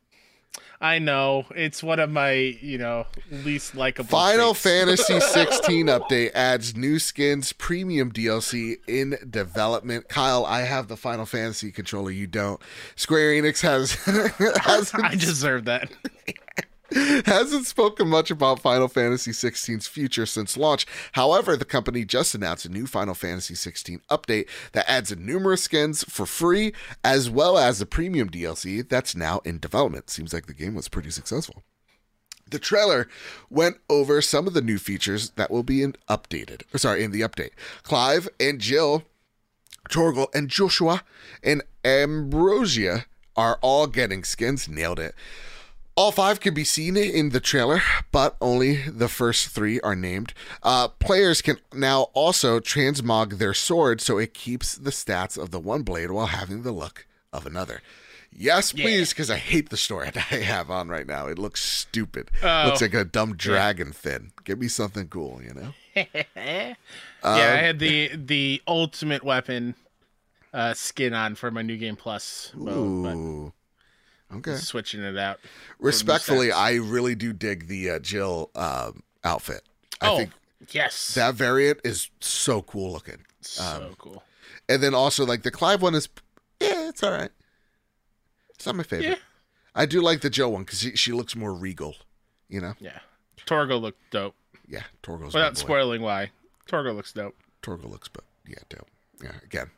I 0.78 0.98
know 0.98 1.46
it's 1.54 1.82
one 1.82 1.98
of 2.00 2.10
my 2.10 2.32
you 2.32 2.76
know 2.76 3.06
least 3.30 3.74
likable. 3.74 4.10
Final. 4.10 4.52
Fantasy 4.52 5.18
16 5.20 5.86
update 5.86 6.32
adds 6.34 6.76
new 6.76 6.98
skins, 6.98 7.54
premium 7.54 8.12
DLC 8.12 8.76
in 8.86 9.16
development. 9.30 10.08
Kyle, 10.10 10.44
I 10.44 10.60
have 10.60 10.88
the 10.88 10.96
Final 10.98 11.24
Fantasy 11.24 11.72
controller. 11.72 12.10
You 12.10 12.26
don't. 12.26 12.60
Square 12.94 13.32
Enix 13.42 13.62
has 13.62 13.92
hasn't, 14.64 15.02
I 15.02 15.14
deserve 15.14 15.64
that. 15.64 15.90
Hasn't 17.26 17.66
spoken 17.66 18.08
much 18.08 18.30
about 18.30 18.60
Final 18.60 18.88
Fantasy 18.88 19.30
16's 19.30 19.86
future 19.86 20.26
since 20.26 20.56
launch. 20.56 20.86
However, 21.12 21.56
the 21.56 21.64
company 21.64 22.04
just 22.04 22.34
announced 22.34 22.64
a 22.64 22.70
new 22.70 22.86
Final 22.86 23.14
Fantasy 23.14 23.54
16 23.54 24.00
update 24.10 24.48
that 24.72 24.90
adds 24.90 25.14
numerous 25.16 25.62
skins 25.62 26.04
for 26.04 26.26
free, 26.26 26.72
as 27.04 27.28
well 27.28 27.58
as 27.58 27.80
a 27.80 27.86
premium 27.86 28.30
DLC 28.30 28.86
that's 28.88 29.14
now 29.14 29.40
in 29.44 29.58
development. 29.58 30.10
Seems 30.10 30.32
like 30.32 30.46
the 30.46 30.54
game 30.54 30.74
was 30.74 30.88
pretty 30.88 31.10
successful. 31.10 31.62
The 32.48 32.58
trailer 32.58 33.08
went 33.50 33.78
over 33.90 34.22
some 34.22 34.46
of 34.46 34.54
the 34.54 34.62
new 34.62 34.78
features 34.78 35.30
that 35.30 35.50
will 35.50 35.64
be 35.64 35.82
in 35.82 35.94
updated. 36.08 36.62
Or 36.72 36.78
sorry, 36.78 37.02
in 37.02 37.10
the 37.10 37.22
update. 37.22 37.50
Clive 37.82 38.28
and 38.38 38.60
Jill, 38.60 39.02
Torgal 39.90 40.28
and 40.32 40.48
Joshua 40.48 41.02
and 41.42 41.62
Ambrosia 41.84 43.06
are 43.36 43.58
all 43.62 43.86
getting 43.88 44.22
skins. 44.22 44.68
Nailed 44.68 45.00
it. 45.00 45.14
All 45.96 46.12
five 46.12 46.40
can 46.40 46.52
be 46.52 46.64
seen 46.64 46.94
in 46.96 47.30
the 47.30 47.40
trailer, 47.40 47.80
but 48.12 48.36
only 48.42 48.82
the 48.82 49.08
first 49.08 49.48
three 49.48 49.80
are 49.80 49.96
named. 49.96 50.34
Uh, 50.62 50.88
players 50.88 51.40
can 51.40 51.56
now 51.72 52.08
also 52.12 52.60
transmog 52.60 53.38
their 53.38 53.54
sword 53.54 54.02
so 54.02 54.18
it 54.18 54.34
keeps 54.34 54.74
the 54.76 54.90
stats 54.90 55.38
of 55.38 55.52
the 55.52 55.58
one 55.58 55.82
blade 55.82 56.10
while 56.10 56.26
having 56.26 56.62
the 56.64 56.72
look 56.72 57.06
of 57.32 57.46
another. 57.46 57.80
Yes, 58.30 58.72
please, 58.72 59.10
because 59.10 59.30
I 59.30 59.38
hate 59.38 59.70
the 59.70 59.78
sword 59.78 60.16
I 60.30 60.36
have 60.36 60.70
on 60.70 60.88
right 60.88 61.06
now. 61.06 61.28
It 61.28 61.38
looks 61.38 61.64
stupid. 61.64 62.30
Oh. 62.42 62.64
looks 62.66 62.82
like 62.82 62.92
a 62.92 63.04
dumb 63.04 63.34
dragon 63.34 63.92
fin. 63.92 64.32
Give 64.44 64.58
me 64.58 64.68
something 64.68 65.08
cool, 65.08 65.40
you 65.42 65.54
know? 65.54 65.74
yeah, 66.36 66.74
Um, 67.22 67.34
I 67.40 67.56
had 67.56 67.78
the 67.78 68.10
the 68.14 68.60
ultimate 68.68 69.24
weapon 69.24 69.74
uh, 70.52 70.74
skin 70.74 71.14
on 71.14 71.36
for 71.36 71.50
my 71.50 71.62
new 71.62 71.78
game 71.78 71.96
plus 71.96 72.52
mode, 72.54 73.16
Ooh. 73.16 73.52
Okay. 74.34 74.56
switching 74.56 75.02
it 75.02 75.16
out. 75.16 75.38
Respectfully. 75.78 76.50
I 76.50 76.74
really 76.74 77.14
do 77.14 77.32
dig 77.32 77.68
the 77.68 77.90
uh, 77.90 77.98
Jill 78.00 78.50
um, 78.54 79.02
outfit. 79.22 79.62
I 80.00 80.08
oh, 80.08 80.16
think 80.18 80.30
yes, 80.70 81.14
that 81.14 81.34
variant 81.34 81.80
is 81.84 82.10
so 82.20 82.62
cool 82.62 82.92
looking. 82.92 83.24
so 83.40 83.64
um, 83.64 83.94
cool. 83.98 84.22
And 84.68 84.82
then 84.82 84.94
also 84.94 85.24
like 85.24 85.42
the 85.42 85.50
Clive 85.50 85.80
one 85.80 85.94
is 85.94 86.08
yeah, 86.60 86.88
it's 86.88 87.02
all 87.02 87.12
right. 87.12 87.30
It's 88.50 88.66
not 88.66 88.74
my 88.74 88.82
favorite. 88.82 89.08
Yeah. 89.08 89.16
I 89.74 89.86
do 89.86 90.00
like 90.00 90.22
the 90.22 90.30
Jill 90.30 90.52
one 90.52 90.64
because 90.64 90.80
she, 90.80 90.96
she 90.96 91.12
looks 91.12 91.36
more 91.36 91.54
regal. 91.54 91.94
You 92.48 92.60
know? 92.60 92.74
Yeah, 92.78 92.98
Torgo 93.46 93.80
looked 93.80 94.10
dope. 94.10 94.34
Yeah, 94.68 94.82
Torgo's 95.02 95.34
Without 95.34 95.56
spoiling 95.56 96.02
why, 96.02 96.30
Torgo 96.68 96.94
looks 96.94 97.12
dope. 97.12 97.36
Torgo 97.62 97.88
looks, 97.88 98.08
but 98.08 98.24
yeah, 98.46 98.58
dope. 98.68 98.88
Yeah, 99.22 99.32
again, 99.44 99.70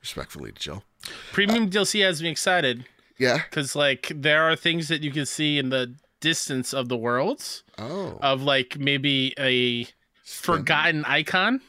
respectfully, 0.00 0.52
to 0.52 0.58
Jill. 0.58 0.84
Premium 1.32 1.68
DLC 1.70 2.02
has 2.04 2.22
me 2.22 2.28
excited 2.28 2.84
Yeah. 3.22 3.38
because 3.48 3.74
like 3.76 4.10
there 4.14 4.42
are 4.42 4.56
things 4.56 4.88
that 4.88 5.02
you 5.02 5.10
can 5.12 5.26
see 5.26 5.58
in 5.58 5.68
the 5.70 5.94
distance 6.20 6.72
of 6.74 6.88
the 6.88 6.96
worlds 6.96 7.62
Oh. 7.78 8.18
of 8.22 8.42
like 8.42 8.78
maybe 8.78 9.34
a 9.38 9.86
forgotten 10.24 11.04
icon 11.04 11.60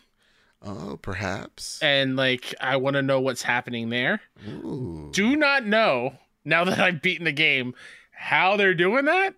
Oh, 0.61 0.97
perhaps. 1.01 1.79
and 1.81 2.15
like 2.15 2.55
I 2.61 2.77
want 2.77 2.95
to 2.95 3.01
know 3.01 3.19
what's 3.19 3.41
happening 3.43 3.89
there. 3.89 4.21
Ooh. 4.47 5.09
Do 5.13 5.35
not 5.35 5.65
know 5.65 6.13
now 6.45 6.63
that 6.63 6.79
I've 6.79 7.01
beaten 7.01 7.25
the 7.25 7.31
game 7.33 7.73
how 8.11 8.55
they're 8.57 8.73
doing 8.73 9.05
that, 9.05 9.35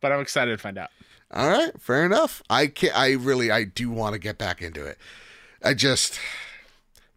but 0.00 0.12
I'm 0.12 0.20
excited 0.20 0.52
to 0.52 0.58
find 0.58 0.78
out. 0.78 0.90
All 1.30 1.48
right, 1.48 1.72
fair 1.80 2.06
enough. 2.06 2.42
I 2.48 2.68
can 2.68 2.90
I 2.94 3.12
really 3.12 3.50
I 3.50 3.64
do 3.64 3.90
want 3.90 4.14
to 4.14 4.18
get 4.18 4.38
back 4.38 4.62
into 4.62 4.84
it. 4.86 4.96
I 5.62 5.74
just 5.74 6.18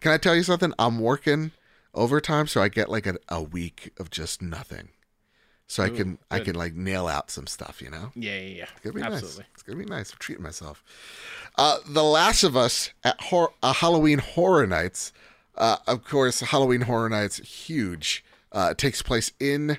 can 0.02 0.12
I 0.12 0.18
tell 0.18 0.36
you 0.36 0.44
something? 0.44 0.74
I'm 0.80 1.00
working 1.00 1.52
overtime, 1.94 2.48
so 2.48 2.62
I 2.62 2.70
get 2.70 2.90
like 2.90 3.06
a, 3.08 3.16
a 3.30 3.42
week 3.42 3.92
of 4.00 4.10
just 4.10 4.42
nothing. 4.42 4.90
So 5.68 5.84
I 5.84 5.88
Ooh, 5.90 5.96
can 5.96 6.18
I 6.32 6.40
can 6.40 6.56
like 6.56 6.74
nail 6.74 7.08
out 7.08 7.30
some 7.30 7.46
stuff, 7.46 7.80
you 7.82 7.92
know? 7.92 8.12
Yeah, 8.16 8.34
yeah, 8.36 8.40
yeah. 8.58 8.64
It's 8.72 8.80
gonna 8.82 8.96
be 8.96 9.02
Absolutely. 9.04 9.40
nice. 9.44 9.48
It's 9.54 9.64
gonna 9.64 9.78
be 9.78 9.86
nice. 9.86 10.12
I'm 10.12 10.18
treating 10.20 10.44
myself. 10.44 10.84
Uh, 11.58 11.78
the 11.88 12.04
Last 12.04 12.44
of 12.44 12.58
Us 12.58 12.90
at 13.04 13.22
hor- 13.22 13.54
uh, 13.62 13.74
Halloween 13.74 14.18
Horror 14.20 14.66
Nights. 14.66 15.14
Uh, 15.56 15.78
of 15.86 16.04
course, 16.06 16.40
Halloween 16.40 16.82
Horror 16.82 17.10
Nights 17.10 17.38
huge. 17.38 18.24
Uh, 18.52 18.70
it 18.72 18.80
takes 18.80 19.04
place 19.04 19.32
in, 19.40 19.78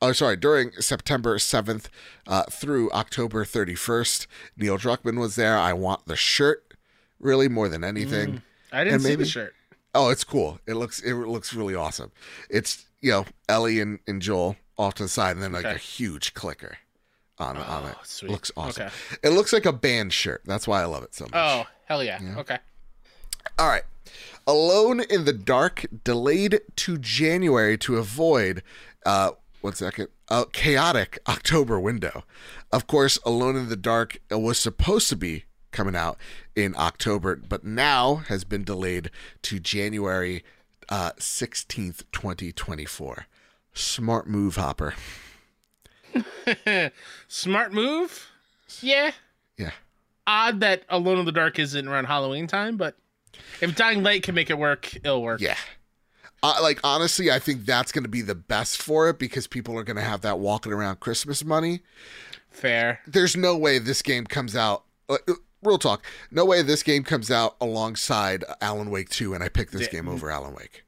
oh 0.00 0.12
sorry, 0.12 0.36
during 0.36 0.70
September 0.80 1.38
seventh 1.38 1.90
uh, 2.26 2.44
through 2.44 2.90
October 2.92 3.44
thirty 3.44 3.74
first. 3.74 4.26
Neil 4.56 4.78
Druckmann 4.78 5.18
was 5.20 5.36
there. 5.36 5.58
I 5.58 5.74
want 5.74 6.06
the 6.06 6.16
shirt 6.16 6.72
really 7.20 7.48
more 7.48 7.68
than 7.68 7.84
anything. 7.84 8.40
I 8.72 8.84
didn't 8.84 8.94
And 8.94 9.02
see 9.02 9.08
maybe- 9.10 9.24
the 9.24 9.28
shirt. 9.30 9.54
Oh, 9.96 10.10
it's 10.10 10.24
cool. 10.24 10.60
It 10.66 10.74
looks 10.74 11.00
it 11.00 11.14
looks 11.14 11.54
really 11.54 11.74
awesome. 11.74 12.12
It's 12.50 12.84
you 13.00 13.10
know 13.12 13.24
Ellie 13.48 13.80
and, 13.80 13.98
and 14.06 14.20
Joel 14.22 14.56
off 14.78 14.94
to 14.96 15.04
the 15.04 15.08
side, 15.08 15.32
and 15.36 15.42
then 15.42 15.52
like 15.52 15.64
Okay. 15.64 15.74
a 15.74 15.78
huge 15.78 16.34
clicker 16.34 16.76
on 17.38 17.56
on 17.56 17.84
Oh, 17.84 17.88
it. 17.88 17.96
sweet. 18.06 18.30
Looks 18.30 18.52
awesome. 18.56 18.86
Okay. 18.86 18.94
It 19.22 19.30
looks 19.30 19.52
like 19.52 19.64
a 19.66 19.72
band 19.72 20.12
shirt. 20.12 20.42
That's 20.44 20.68
why 20.68 20.82
I 20.82 20.84
love 20.84 21.02
it 21.02 21.14
so 21.14 21.24
much. 21.24 21.32
Oh, 21.34 21.64
hell 21.86 22.04
yeah. 22.04 22.20
Okay. 22.38 22.58
All 23.58 23.68
right. 23.68 23.82
Alone 24.46 25.00
in 25.00 25.24
the 25.24 25.32
Dark 25.32 25.86
delayed 26.04 26.60
to 26.76 26.98
January 26.98 27.76
to 27.78 27.96
avoid 27.96 28.62
uh 29.04 29.32
one 29.62 29.74
second. 29.74 30.08
A 30.28 30.44
chaotic 30.52 31.18
October 31.28 31.80
window. 31.80 32.24
Of 32.70 32.86
course, 32.86 33.18
Alone 33.24 33.56
in 33.56 33.68
the 33.70 33.76
Dark 33.76 34.18
was 34.30 34.58
supposed 34.58 35.08
to 35.08 35.16
be 35.16 35.44
coming 35.76 35.94
out 35.94 36.16
in 36.56 36.74
October, 36.76 37.36
but 37.36 37.62
now 37.64 38.16
has 38.28 38.44
been 38.44 38.64
delayed 38.64 39.10
to 39.42 39.60
January 39.60 40.42
uh 40.88 41.12
16th, 41.18 42.04
2024. 42.12 43.26
Smart 43.74 44.26
move, 44.26 44.56
Hopper. 44.56 44.94
Smart 47.28 47.72
move. 47.72 48.30
Yeah. 48.80 49.10
Yeah. 49.58 49.72
Odd 50.26 50.60
that 50.60 50.82
Alone 50.88 51.18
in 51.18 51.24
the 51.26 51.32
Dark 51.32 51.58
isn't 51.58 51.86
around 51.86 52.06
Halloween 52.06 52.46
time, 52.46 52.76
but 52.76 52.96
if 53.60 53.76
Dying 53.76 54.02
Light 54.02 54.22
can 54.22 54.34
make 54.34 54.48
it 54.50 54.58
work, 54.58 54.94
it'll 54.96 55.22
work. 55.22 55.40
Yeah. 55.40 55.56
Uh, 56.42 56.58
like 56.62 56.80
honestly, 56.84 57.30
I 57.30 57.38
think 57.38 57.64
that's 57.64 57.92
going 57.92 58.04
to 58.04 58.10
be 58.10 58.22
the 58.22 58.34
best 58.34 58.80
for 58.80 59.08
it 59.08 59.18
because 59.18 59.46
people 59.46 59.78
are 59.78 59.84
going 59.84 59.96
to 59.96 60.02
have 60.02 60.22
that 60.22 60.38
walking 60.38 60.72
around 60.72 61.00
Christmas 61.00 61.44
money. 61.44 61.80
Fair. 62.50 63.00
there's 63.06 63.36
no 63.36 63.54
way 63.54 63.78
this 63.78 64.00
game 64.00 64.24
comes 64.24 64.56
out. 64.56 64.84
Uh, 65.64 65.66
uh, 65.66 65.70
real 65.70 65.78
talk, 65.78 66.04
no 66.30 66.44
way 66.44 66.62
this 66.62 66.82
game 66.82 67.04
comes 67.04 67.30
out 67.30 67.56
alongside 67.60 68.44
Alan 68.60 68.90
Wake 68.90 69.08
2, 69.08 69.34
and 69.34 69.42
I 69.42 69.48
pick 69.48 69.70
this 69.70 69.88
game 69.88 70.08
over 70.08 70.30
Alan 70.30 70.54
Wake. 70.54 70.84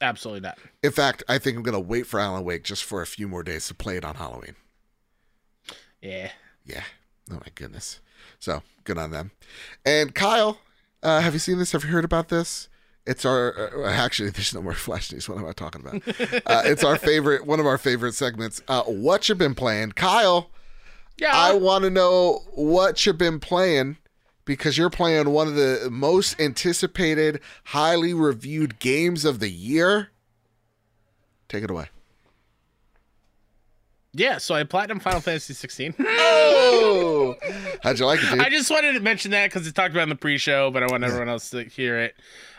Absolutely 0.00 0.40
not. 0.40 0.58
In 0.82 0.92
fact, 0.92 1.22
I 1.28 1.38
think 1.38 1.56
I'm 1.56 1.62
gonna 1.62 1.80
wait 1.80 2.06
for 2.06 2.20
Alan 2.20 2.44
Wake 2.44 2.64
just 2.64 2.84
for 2.84 3.00
a 3.00 3.06
few 3.06 3.28
more 3.28 3.42
days 3.42 3.66
to 3.68 3.74
play 3.74 3.96
it 3.96 4.04
on 4.04 4.16
Halloween. 4.16 4.56
Yeah. 6.02 6.30
Yeah. 6.64 6.84
Oh 7.30 7.36
my 7.36 7.48
goodness. 7.54 8.00
So 8.38 8.62
good 8.84 8.98
on 8.98 9.10
them. 9.10 9.30
And 9.84 10.14
Kyle, 10.14 10.58
uh, 11.02 11.20
have 11.20 11.32
you 11.32 11.38
seen 11.38 11.58
this? 11.58 11.72
Have 11.72 11.84
you 11.84 11.90
heard 11.90 12.04
about 12.04 12.28
this? 12.28 12.68
It's 13.06 13.24
our 13.24 13.84
uh, 13.84 13.88
actually. 13.88 14.30
There's 14.34 14.54
no 14.54 14.62
more 14.62 14.74
flash 14.74 15.12
news. 15.12 15.28
What 15.28 15.38
am 15.38 15.46
I 15.46 15.52
talking 15.52 15.80
about? 15.80 15.94
uh, 16.46 16.62
it's 16.66 16.84
our 16.84 16.96
favorite, 16.96 17.46
one 17.46 17.60
of 17.60 17.66
our 17.66 17.78
favorite 17.78 18.14
segments. 18.14 18.60
Uh, 18.68 18.82
what 18.82 19.28
you've 19.28 19.38
been 19.38 19.54
playing, 19.54 19.92
Kyle? 19.92 20.50
Yeah. 21.16 21.32
I 21.32 21.54
want 21.54 21.84
to 21.84 21.90
know 21.90 22.42
what 22.54 23.06
you've 23.06 23.16
been 23.16 23.40
playing 23.40 23.96
because 24.46 24.78
you're 24.78 24.88
playing 24.88 25.28
one 25.30 25.46
of 25.48 25.54
the 25.56 25.88
most 25.90 26.40
anticipated, 26.40 27.40
highly 27.64 28.14
reviewed 28.14 28.78
games 28.78 29.26
of 29.26 29.38
the 29.40 29.50
year. 29.50 30.08
Take 31.48 31.62
it 31.64 31.70
away. 31.70 31.88
yeah. 34.14 34.38
So 34.38 34.54
I 34.54 34.64
platinum 34.64 35.00
Final 35.00 35.20
Fantasy 35.20 35.52
16. 35.52 35.94
Oh, 36.08 37.34
how'd 37.82 37.98
you 37.98 38.06
like 38.06 38.22
it, 38.22 38.30
dude? 38.30 38.40
I 38.40 38.48
just 38.50 38.70
wanted 38.70 38.92
to 38.92 39.00
mention 39.00 39.30
that 39.32 39.46
because 39.50 39.66
it 39.66 39.74
talked 39.74 39.92
about 39.92 40.04
in 40.04 40.08
the 40.08 40.14
pre-show, 40.16 40.70
but 40.70 40.82
I 40.82 40.86
want 40.86 41.02
everyone 41.04 41.28
else 41.28 41.50
to 41.50 41.64
hear 41.64 41.98
it. 41.98 42.14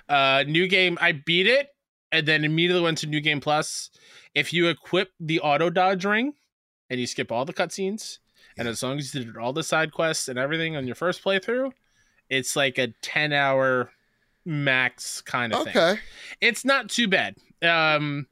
Uh, 0.10 0.44
new 0.48 0.68
game, 0.68 0.98
I 1.00 1.12
beat 1.14 1.48
it, 1.48 1.70
and 2.12 2.28
then 2.28 2.44
immediately 2.44 2.82
went 2.84 2.98
to 3.00 3.08
New 3.08 3.22
Game 3.22 3.40
Plus. 3.40 3.90
If 4.36 4.52
you 4.54 4.68
equip 4.68 5.12
the 5.20 5.40
auto 5.40 5.70
dodge 5.70 6.06
ring, 6.06 6.34
and 6.90 7.00
you 7.00 7.08
skip 7.08 7.32
all 7.32 7.46
the 7.46 7.54
cutscenes, 7.54 8.20
and 8.58 8.68
as 8.68 8.84
long 8.84 8.98
as 8.98 9.14
you 9.14 9.24
did 9.24 9.38
all 9.38 9.54
the 9.54 9.64
side 9.64 9.92
quests 9.92 10.28
and 10.28 10.38
everything 10.38 10.76
on 10.76 10.86
your 10.86 10.96
first 10.96 11.24
playthrough, 11.24 11.72
it's 12.30 12.56
like 12.56 12.78
a 12.78 12.88
ten-hour 13.02 13.92
max 14.46 15.22
kind 15.22 15.54
of 15.54 15.64
thing. 15.64 15.78
okay. 15.78 16.00
It's 16.42 16.66
not 16.66 16.90
too 16.90 17.08
bad. 17.08 17.36
Um, 17.62 18.28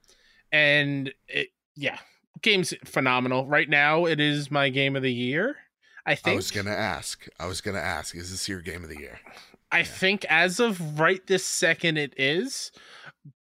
and 0.52 1.14
it, 1.27 1.49
yeah, 1.76 1.99
game's 2.41 2.73
phenomenal. 2.85 3.45
Right 3.47 3.69
now, 3.69 4.06
it 4.06 4.19
is 4.19 4.49
my 4.49 4.69
game 4.69 4.95
of 4.95 5.02
the 5.02 5.14
year. 5.14 5.57
I 6.06 6.15
think. 6.15 6.34
I 6.34 6.35
was 6.35 6.52
gonna 6.52 6.69
ask. 6.72 7.27
I 7.39 7.47
was 7.47 7.61
gonna 7.61 7.80
ask. 7.80 8.15
Is 8.15 8.31
this 8.31 8.47
your 8.47 8.61
game 8.61 8.84
of 8.84 8.89
the 8.89 8.99
year? 8.99 9.19
I 9.72 9.84
think 9.84 10.26
as 10.26 10.60
of 10.60 10.99
right 10.99 11.26
this 11.27 11.43
second, 11.43 11.97
it 11.97 12.14
is. 12.18 12.72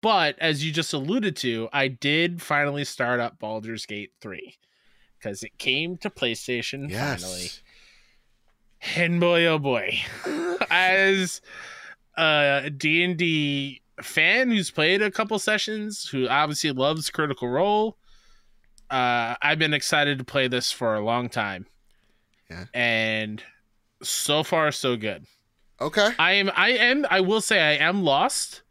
But 0.02 0.38
as 0.40 0.64
you 0.64 0.72
just 0.72 0.94
alluded 0.94 1.36
to, 1.38 1.68
I 1.74 1.88
did 1.88 2.42
finally 2.42 2.86
start 2.86 3.20
up 3.20 3.40
Baldur's 3.40 3.86
Gate 3.88 4.12
3 4.22 4.56
because 5.22 5.44
it 5.44 5.58
came 5.58 5.98
to 5.98 6.10
PlayStation 6.10 6.90
Yes. 6.90 7.22
finally. 7.22 7.50
And 8.96 9.20
boy, 9.20 9.46
oh 9.46 9.60
boy, 9.60 10.00
as 10.72 11.42
a 12.18 12.72
D&D 12.76 13.82
fan 14.02 14.50
who's 14.50 14.72
played 14.72 15.02
a 15.04 15.12
couple 15.12 15.38
sessions, 15.38 16.08
who 16.08 16.28
obviously 16.28 16.72
loves 16.72 17.10
Critical 17.12 17.48
Role, 17.48 17.98
uh, 18.90 19.36
I've 19.42 19.60
been 19.60 19.74
excited 19.76 20.18
to 20.18 20.24
play 20.24 20.48
this 20.48 20.72
for 20.72 20.96
a 20.96 21.02
long 21.06 21.30
time. 21.30 21.68
Yeah. 22.50 22.66
And 22.74 23.44
so 24.02 24.44
far, 24.44 24.72
so 24.72 24.98
good. 24.98 25.26
Okay. 25.80 26.10
I 26.20 26.34
am 26.34 26.52
I 26.56 26.70
am 26.72 27.06
I 27.10 27.22
will 27.22 27.42
say 27.42 27.60
I 27.62 27.88
am 27.88 28.04
lost, 28.04 28.62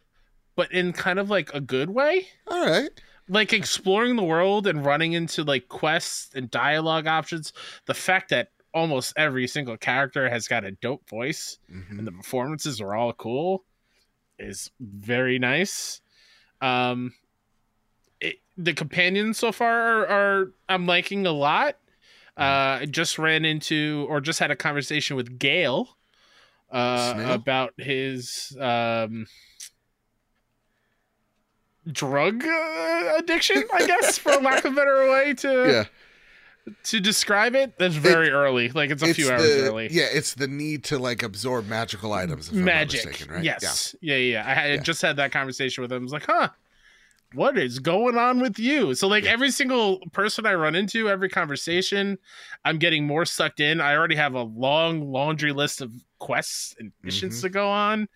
but 0.57 0.71
in 0.73 0.93
kind 0.93 1.19
of 1.19 1.31
like 1.31 1.53
a 1.55 1.61
good 1.61 1.91
way. 1.91 2.29
All 2.47 2.67
right. 2.67 2.91
Like 3.33 3.53
exploring 3.53 4.17
the 4.17 4.25
world 4.25 4.67
and 4.67 4.85
running 4.85 5.13
into 5.13 5.45
like 5.45 5.69
quests 5.69 6.35
and 6.35 6.51
dialogue 6.51 7.07
options. 7.07 7.53
The 7.87 7.95
fact 7.95 8.31
that 8.31 8.49
almost 8.75 9.13
every 9.17 9.47
single 9.47 9.77
character 9.77 10.29
has 10.29 10.49
got 10.49 10.65
a 10.65 10.73
dope 10.73 11.09
voice 11.09 11.59
Mhm. 11.73 11.99
and 11.99 12.07
the 12.07 12.13
performances 12.13 12.81
are 12.81 12.95
all 12.95 13.13
cool 13.13 13.65
is 14.39 14.71
very 14.81 15.39
nice. 15.39 16.01
Um 16.61 17.15
it, 18.21 18.37
the 18.57 18.75
companions 18.75 19.39
so 19.39 19.53
far 19.53 19.71
are, 20.03 20.07
are 20.07 20.53
I'm 20.69 20.87
liking 20.87 21.27
a 21.27 21.33
lot. 21.33 21.77
Uh 22.37 22.81
I 22.83 22.87
just 22.91 23.19
ran 23.19 23.45
into 23.45 24.07
or 24.09 24.21
just 24.21 24.39
had 24.41 24.51
a 24.51 24.57
conversation 24.57 25.17
with 25.17 25.39
Gale 25.39 25.97
uh 26.71 27.15
about 27.35 27.75
his 27.79 28.57
um 28.61 29.27
drug 31.91 32.45
uh, 32.45 33.13
addiction, 33.19 33.65
I 33.73 33.87
guess, 33.87 34.19
for 34.19 34.33
lack 34.37 34.65
of 34.65 34.73
a 34.73 34.77
better 34.77 35.11
way 35.11 35.35
to 35.35 35.49
Yeah. 36.67 36.73
to 36.85 37.01
describe 37.01 37.55
it. 37.55 37.79
That's 37.79 37.95
very 37.97 38.31
early. 38.31 38.69
Like 38.71 38.91
it's 38.91 39.03
a 39.03 39.13
few 39.15 39.31
hours 39.31 39.43
the, 39.43 39.69
early. 39.69 39.89
Yeah, 39.91 40.07
it's 40.13 40.35
the 40.35 40.47
need 40.49 40.85
to 40.85 40.99
like 40.99 41.23
absorb 41.23 41.67
magical 41.67 42.13
items. 42.13 42.49
If 42.49 42.55
magic. 42.55 43.07
Mistaken, 43.07 43.35
right? 43.35 43.45
Yes. 43.45 43.95
Yeah. 44.01 44.17
yeah, 44.17 44.43
yeah. 44.43 44.51
I 44.51 44.55
had 44.55 44.71
Yeah. 44.71 44.83
just 44.83 45.03
had 45.03 45.17
that 45.17 45.33
conversation 45.33 45.83
with 45.83 45.93
him. 45.93 46.03
I 46.03 46.05
was 46.05 46.13
like, 46.13 46.27
huh, 46.27 46.49
what 47.35 47.57
is 47.57 47.79
going 47.79 48.17
on 48.19 48.41
with 48.41 48.59
you? 48.59 48.95
So, 48.95 49.07
like, 49.07 49.23
Yeah. 49.25 49.31
every 49.31 49.51
single 49.53 50.01
person 50.13 50.47
I 50.47 50.55
run 50.55 50.75
into, 50.75 51.09
every 51.09 51.29
conversation, 51.29 52.19
I'm 52.65 52.79
getting 52.79 53.07
more 53.07 53.25
sucked 53.25 53.61
in. 53.61 53.81
I 53.81 53.95
already 53.97 54.17
have 54.17 54.35
a 54.35 54.43
long 54.43 55.13
laundry 55.13 55.53
list 55.53 55.81
of 55.81 55.93
quests 56.19 56.75
and 56.81 56.91
missions 57.03 57.39
Mhm. 57.39 57.43
to 57.43 57.49
go 57.51 57.69
on. 57.69 58.09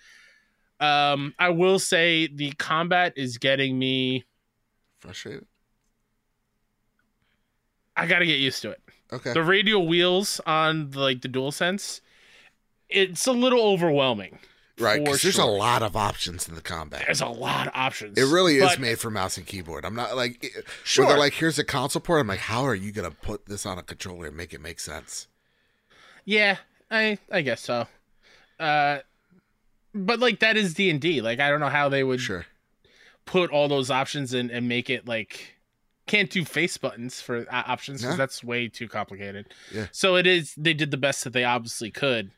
Um, 0.84 1.34
I 1.38 1.48
will 1.50 1.78
say 1.78 2.26
the 2.26 2.52
combat 2.52 3.12
is 3.16 3.38
getting 3.38 3.78
me. 3.78 4.24
Frustrated. 5.00 5.46
I 7.96 8.06
got 8.06 8.18
to 8.20 8.26
get 8.26 8.38
used 8.40 8.62
to 8.62 8.70
it. 8.70 8.80
Okay. 9.12 9.32
The 9.32 9.42
radial 9.42 9.86
wheels 9.86 10.40
on 10.46 10.90
the, 10.90 11.00
like 11.00 11.20
the 11.22 11.28
dual 11.28 11.52
sense, 11.52 12.00
it's 12.88 13.26
a 13.26 13.32
little 13.32 13.60
overwhelming. 13.62 14.38
right. 14.80 15.02
Because 15.04 15.22
there's 15.22 15.38
a 15.38 15.44
lot 15.44 15.82
of 15.82 15.94
options 15.94 16.48
in 16.48 16.56
the 16.56 16.60
combat. 16.60 17.02
There's 17.06 17.20
a 17.20 17.26
lot 17.26 17.68
of 17.68 17.72
options. 17.76 18.18
It 18.18 18.24
really 18.24 18.56
is 18.56 18.78
made 18.78 18.98
for 18.98 19.10
mouse 19.10 19.36
and 19.36 19.46
keyboard. 19.46 19.84
I'm 19.84 19.94
not 19.94 20.16
like 20.16 20.42
it- 20.42 20.64
Sure. 20.82 21.06
They're 21.06 21.18
like, 21.18 21.34
here's 21.34 21.58
a 21.58 21.64
console 21.64 22.00
port. 22.02 22.20
I'm 22.20 22.26
like, 22.26 22.40
how 22.40 22.62
are 22.64 22.74
you 22.74 22.90
gonna 22.90 23.12
put 23.12 23.46
this 23.46 23.64
on 23.64 23.78
a 23.78 23.82
controller 23.82 24.26
and 24.26 24.36
make 24.36 24.52
it 24.52 24.60
make 24.60 24.80
sense? 24.80 25.28
Yeah, 26.24 26.56
I 26.90 27.18
I 27.30 27.42
guess 27.42 27.60
so. 27.60 27.86
Uh 28.58 28.98
but 29.94 30.18
like 30.20 30.40
that 30.40 30.56
is 30.56 30.74
D&D. 30.74 31.20
Like 31.20 31.40
I 31.40 31.48
don't 31.50 31.60
know 31.60 31.68
how 31.68 31.88
they 31.88 32.02
would 32.04 32.20
Sure. 32.20 32.46
put 33.24 33.50
all 33.50 33.68
those 33.68 33.90
options 33.90 34.34
in 34.34 34.50
and 34.50 34.68
make 34.68 34.90
it 34.90 35.06
like 35.06 35.56
can't 36.06 36.28
do 36.28 36.44
face 36.44 36.76
buttons 36.76 37.20
for 37.20 37.46
uh, 37.50 37.62
options 37.66 38.02
Yeah. 38.02 38.16
that's 38.16 38.44
way 38.44 38.68
too 38.68 38.88
complicated. 38.88 39.46
Yeah. 39.72 39.86
So 39.92 40.16
it 40.16 40.26
is 40.26 40.54
they 40.56 40.74
did 40.74 40.90
the 40.90 40.96
best 40.98 41.24
that 41.24 41.32
they 41.32 41.44
obviously 41.44 41.90
could. 41.90 42.30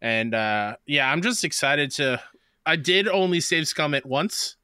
And 0.00 0.34
uh 0.34 0.76
yeah, 0.86 1.10
I'm 1.12 1.22
just 1.22 1.44
excited 1.44 1.90
to 1.92 2.20
I 2.66 2.76
did 2.76 3.06
only 3.08 3.40
save 3.40 3.68
scum 3.68 3.94
at 3.94 4.04
once. 4.06 4.56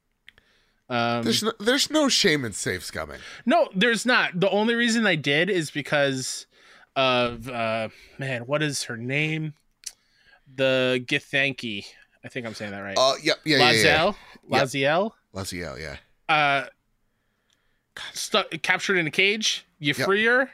Um 0.88 1.22
There's 1.22 1.42
no, 1.42 1.52
there's 1.60 1.90
no 1.90 2.08
shame 2.08 2.44
in 2.44 2.52
save 2.52 2.80
scumming. 2.80 3.18
No, 3.46 3.68
there's 3.74 4.04
not. 4.06 4.40
The 4.40 4.48
only 4.50 4.74
reason 4.74 5.06
I 5.06 5.14
did 5.16 5.50
is 5.50 5.70
because 5.70 6.46
of 6.96 7.48
uh 7.48 7.90
man, 8.18 8.42
what 8.46 8.62
is 8.62 8.84
her 8.84 8.96
name? 8.96 9.54
The 10.56 11.04
Githyanki. 11.06 11.84
I 12.24 12.28
think 12.28 12.46
I'm 12.46 12.54
saying 12.54 12.72
that 12.72 12.80
right. 12.80 12.96
Oh, 12.98 13.16
yep, 13.22 13.38
yeah, 13.44 13.58
yeah, 13.58 13.70
yeah. 13.70 13.98
Lae'zel. 14.06 14.14
Yeah. 14.48 14.62
Laziel. 14.62 15.10
Laziel, 15.34 15.80
yeah. 15.80 15.96
Uh 16.28 16.66
stuck 18.12 18.50
captured 18.62 18.96
in 18.96 19.06
a 19.06 19.10
cage. 19.10 19.66
You 19.78 19.94
Yep. 19.96 20.06
free 20.06 20.24
her. 20.26 20.50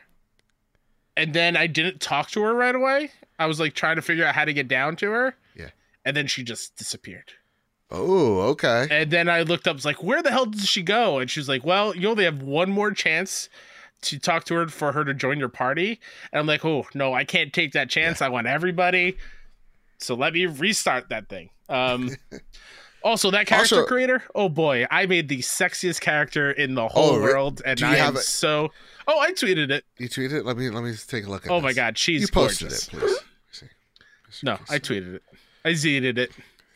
And 1.16 1.32
then 1.34 1.56
I 1.56 1.66
didn't 1.66 2.00
talk 2.00 2.30
to 2.30 2.42
her 2.42 2.54
right 2.54 2.74
away. 2.74 3.10
I 3.38 3.46
was 3.46 3.60
like 3.60 3.74
trying 3.74 3.96
to 3.96 4.02
figure 4.02 4.24
out 4.24 4.34
how 4.34 4.44
to 4.44 4.52
get 4.52 4.68
down 4.68 4.96
to 4.96 5.10
her. 5.10 5.36
Yeah. 5.54 5.70
And 6.04 6.16
then 6.16 6.26
she 6.26 6.42
just 6.42 6.76
disappeared. 6.76 7.32
Oh, 7.90 8.40
okay. 8.50 8.88
And 8.90 9.10
then 9.10 9.28
I 9.28 9.42
looked 9.42 9.68
up, 9.68 9.76
was 9.76 9.84
like, 9.84 10.02
where 10.02 10.22
the 10.22 10.30
hell 10.30 10.46
did 10.46 10.62
she 10.62 10.82
go? 10.82 11.18
And 11.18 11.30
she 11.30 11.38
was 11.38 11.48
like, 11.48 11.64
well, 11.64 11.94
you 11.94 12.08
only 12.08 12.24
have 12.24 12.42
one 12.42 12.70
more 12.70 12.90
chance 12.90 13.48
to 14.02 14.18
talk 14.18 14.44
to 14.44 14.54
her 14.54 14.68
for 14.68 14.92
her 14.92 15.04
to 15.04 15.14
join 15.14 15.38
your 15.38 15.48
party. 15.48 16.00
And 16.32 16.40
I'm 16.40 16.46
like, 16.46 16.64
oh, 16.64 16.86
no, 16.94 17.14
I 17.14 17.24
can't 17.24 17.52
take 17.52 17.72
that 17.72 17.88
chance. 17.90 18.20
I 18.20 18.28
want 18.28 18.46
everybody. 18.46 19.16
So 20.04 20.14
let 20.14 20.32
me 20.32 20.46
restart 20.46 21.08
that 21.08 21.28
thing. 21.28 21.50
Um, 21.68 22.10
also, 23.02 23.30
that 23.30 23.46
character 23.46 23.76
Also- 23.76 23.86
creator, 23.86 24.22
oh 24.34 24.48
boy, 24.48 24.86
I 24.90 25.06
made 25.06 25.28
the 25.28 25.38
sexiest 25.38 26.00
character 26.00 26.50
in 26.52 26.74
the 26.74 26.86
whole 26.88 27.16
Oh, 27.16 27.20
world. 27.20 27.62
And 27.64 27.82
I 27.82 27.96
have 27.96 28.08
am 28.10 28.16
it? 28.16 28.20
so. 28.22 28.70
Oh, 29.06 29.18
I 29.20 29.32
tweeted 29.32 29.70
it. 29.70 29.84
You 29.98 30.08
tweeted 30.08 30.32
it? 30.32 30.44
Let 30.46 30.56
me 30.56 30.70
let 30.70 30.82
me 30.84 30.94
take 31.08 31.26
a 31.26 31.30
look 31.30 31.44
at 31.46 31.50
Oh 31.52 31.60
my. 31.60 31.72
God, 31.72 31.98
she's 31.98 32.22
You 32.22 32.28
posted 32.28 32.68
gorgeous. 32.68 32.88
it, 32.88 32.90
please. 32.92 33.18
No, 34.42 34.58
I 34.68 34.78
tweeted 34.78 35.14
it. 35.16 35.22
I 35.64 35.74
zeeted 35.74 36.18
it. 36.18 36.32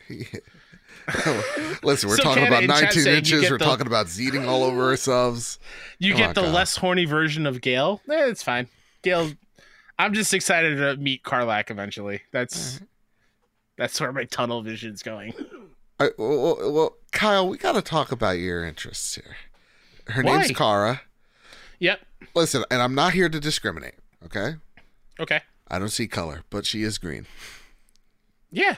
Listen, 1.83 2.09
we're 2.09 2.17
So 2.17 2.23
talking 2.23 2.45
about 2.47 2.63
19 2.63 3.07
inches. 3.07 3.49
We're 3.49 3.57
the- 3.57 3.65
talking 3.65 3.87
about 3.87 4.07
zeeting 4.07 4.47
all 4.47 4.63
over 4.63 4.83
ourselves. 4.89 5.59
You 6.01 6.13
Come 6.13 6.17
get 6.19 6.27
on, 6.29 6.33
the 6.35 6.41
Kyle. 6.43 6.51
less 6.51 6.77
horny 6.77 7.03
version 7.05 7.45
of 7.45 7.59
Gale. 7.59 7.99
Eh, 8.09 8.27
it's 8.29 8.41
fine. 8.41 8.67
Gale, 9.01 9.31
I'm 9.97 10.13
just 10.13 10.33
excited 10.33 10.77
to 10.77 10.95
meet 10.95 11.23
Karlach 11.23 11.69
eventually. 11.69 12.21
That's 12.31 12.79
that's 13.79 13.99
where 14.01 14.11
my 14.11 14.25
tunnel 14.25 14.61
vision's 14.61 15.01
going. 15.01 15.33
Right, 15.99 16.11
well, 16.17 16.57
well, 16.71 16.97
Kyle, 17.11 17.47
we 17.47 17.57
got 17.57 17.71
to 17.73 17.81
talk 17.81 18.11
about 18.11 18.37
your 18.39 18.63
interests 18.65 19.15
here. 19.15 19.35
Her 20.07 20.21
Why? 20.21 20.37
name's 20.41 20.51
Kara. 20.51 21.01
Yep. 21.79 21.99
Listen, 22.35 22.63
and 22.69 22.81
I'm 22.81 22.93
not 22.93 23.13
here 23.13 23.29
to 23.29 23.39
discriminate. 23.39 23.95
Okay, 24.25 24.55
Okay. 25.19 25.41
I 25.69 25.79
don't 25.79 25.89
see 25.89 26.07
color, 26.07 26.43
but 26.49 26.65
she 26.65 26.83
is 26.83 26.97
green. 26.97 27.25
Yeah. 28.51 28.77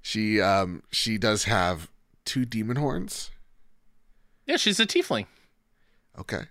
She 0.00 0.40
um 0.40 0.82
she 0.90 1.18
does 1.18 1.44
have 1.44 1.90
two 2.24 2.44
demon 2.44 2.76
horns. 2.76 3.30
Yeah, 4.46 4.56
she's 4.56 4.80
a 4.80 4.86
tiefling. 4.86 5.26
Okay, 6.18 6.42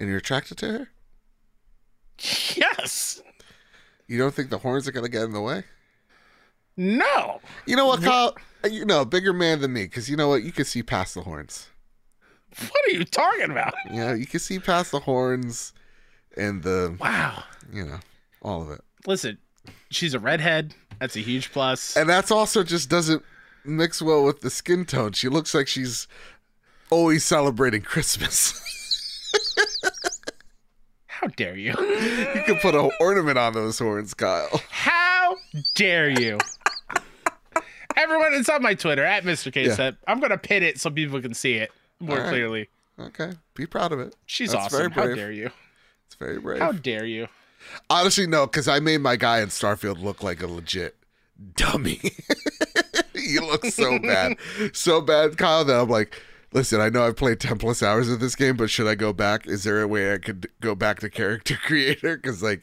and 0.00 0.08
you're 0.08 0.18
attracted 0.18 0.56
to 0.58 0.66
her. 0.72 0.88
Yes. 2.56 3.20
You 4.06 4.18
don't 4.18 4.34
think 4.34 4.50
the 4.50 4.58
horns 4.58 4.86
are 4.86 4.92
gonna 4.92 5.08
get 5.08 5.24
in 5.24 5.32
the 5.32 5.40
way? 5.40 5.64
No. 6.76 7.40
You 7.66 7.76
know 7.76 7.86
what, 7.86 8.02
Kyle? 8.02 8.34
Uh, 8.64 8.68
you 8.68 8.84
know, 8.84 9.04
bigger 9.04 9.32
man 9.32 9.60
than 9.60 9.72
me, 9.72 9.84
because 9.84 10.08
you 10.08 10.16
know 10.16 10.28
what? 10.28 10.42
You 10.42 10.52
can 10.52 10.64
see 10.64 10.82
past 10.82 11.14
the 11.14 11.22
horns. 11.22 11.68
What 12.58 12.86
are 12.86 12.90
you 12.90 13.04
talking 13.04 13.50
about? 13.50 13.74
You 13.90 14.00
know, 14.00 14.12
you 14.12 14.26
can 14.26 14.40
see 14.40 14.58
past 14.58 14.90
the 14.92 15.00
horns 15.00 15.72
and 16.36 16.62
the, 16.62 16.96
Wow. 17.00 17.44
you 17.72 17.84
know, 17.84 17.98
all 18.42 18.62
of 18.62 18.70
it. 18.70 18.80
Listen, 19.06 19.38
she's 19.90 20.14
a 20.14 20.18
redhead. 20.18 20.74
That's 21.00 21.16
a 21.16 21.20
huge 21.20 21.50
plus. 21.52 21.96
And 21.96 22.08
that's 22.08 22.30
also 22.30 22.62
just 22.62 22.88
doesn't 22.88 23.22
mix 23.64 24.00
well 24.02 24.22
with 24.24 24.40
the 24.42 24.50
skin 24.50 24.84
tone. 24.84 25.12
She 25.12 25.28
looks 25.28 25.54
like 25.54 25.66
she's 25.66 26.06
always 26.90 27.24
celebrating 27.24 27.82
Christmas. 27.82 28.60
How 31.06 31.28
dare 31.28 31.56
you? 31.56 31.70
you 32.34 32.42
could 32.44 32.58
put 32.60 32.74
an 32.74 32.90
ornament 33.00 33.38
on 33.38 33.52
those 33.52 33.78
horns, 33.78 34.12
Kyle. 34.14 34.60
How 34.70 35.36
dare 35.74 36.08
you? 36.10 36.38
Everyone, 37.96 38.34
it's 38.34 38.48
on 38.48 38.62
my 38.62 38.74
Twitter 38.74 39.04
at 39.04 39.24
Mr. 39.24 39.52
k 39.52 39.66
yeah. 39.66 39.92
i'm 40.06 40.20
gonna 40.20 40.38
pin 40.38 40.62
it 40.62 40.80
so 40.80 40.90
people 40.90 41.20
can 41.20 41.34
see 41.34 41.54
it 41.54 41.70
more 42.00 42.18
right. 42.18 42.28
clearly. 42.28 42.68
Okay, 42.98 43.32
be 43.54 43.66
proud 43.66 43.92
of 43.92 44.00
it. 44.00 44.14
She's 44.26 44.52
That's 44.52 44.74
awesome. 44.74 44.92
How 44.92 45.06
dare 45.06 45.32
you? 45.32 45.50
It's 46.06 46.14
very 46.16 46.38
brave. 46.38 46.60
How 46.60 46.72
dare 46.72 47.06
you? 47.06 47.28
Honestly, 47.88 48.26
no, 48.26 48.46
because 48.46 48.68
I 48.68 48.80
made 48.80 48.98
my 48.98 49.16
guy 49.16 49.40
in 49.40 49.48
Starfield 49.48 50.02
look 50.02 50.22
like 50.22 50.42
a 50.42 50.46
legit 50.46 50.96
dummy. 51.56 52.00
he 53.14 53.38
looks 53.38 53.74
so 53.74 53.98
bad, 53.98 54.36
so 54.72 55.00
bad, 55.00 55.38
Kyle. 55.38 55.64
That 55.64 55.80
I'm 55.80 55.88
like, 55.88 56.20
listen, 56.52 56.80
I 56.80 56.88
know 56.88 57.06
I've 57.06 57.16
played 57.16 57.40
ten 57.40 57.58
plus 57.58 57.82
hours 57.82 58.10
of 58.10 58.20
this 58.20 58.36
game, 58.36 58.56
but 58.56 58.70
should 58.70 58.86
I 58.86 58.94
go 58.94 59.12
back? 59.12 59.46
Is 59.46 59.64
there 59.64 59.80
a 59.80 59.88
way 59.88 60.12
I 60.12 60.18
could 60.18 60.48
go 60.60 60.74
back 60.74 61.00
to 61.00 61.10
character 61.10 61.56
creator? 61.64 62.16
Because 62.16 62.42
like, 62.42 62.62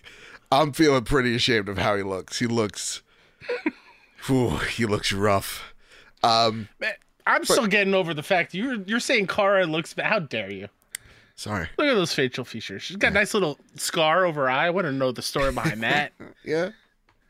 I'm 0.51 0.73
feeling 0.73 1.03
pretty 1.03 1.35
ashamed 1.35 1.69
of 1.69 1.77
how 1.77 1.95
he 1.95 2.03
looks. 2.03 2.39
He 2.39 2.45
looks, 2.45 3.01
Whew, 4.27 4.57
he 4.57 4.85
looks 4.85 5.11
rough. 5.11 5.73
Um, 6.23 6.67
Man, 6.79 6.93
I'm 7.25 7.43
still 7.45 7.67
getting 7.67 7.93
over 7.93 8.13
the 8.13 8.23
fact 8.23 8.53
you're 8.53 8.81
you're 8.85 8.99
saying 8.99 9.27
Kara 9.27 9.65
looks 9.65 9.93
bad. 9.93 10.07
How 10.07 10.19
dare 10.19 10.51
you? 10.51 10.67
sorry. 11.35 11.69
Look 11.77 11.87
at 11.87 11.93
those 11.93 12.13
facial 12.13 12.43
features. 12.43 12.83
She's 12.83 12.97
got 12.97 13.11
a 13.11 13.13
nice 13.13 13.33
little 13.33 13.57
scar 13.75 14.25
over 14.25 14.41
her 14.41 14.49
eye. 14.49 14.67
I 14.67 14.69
want 14.71 14.85
to 14.87 14.91
know 14.91 15.13
the 15.13 15.21
story 15.21 15.51
behind 15.53 15.81
that. 15.83 16.11
Yeah, 16.43 16.71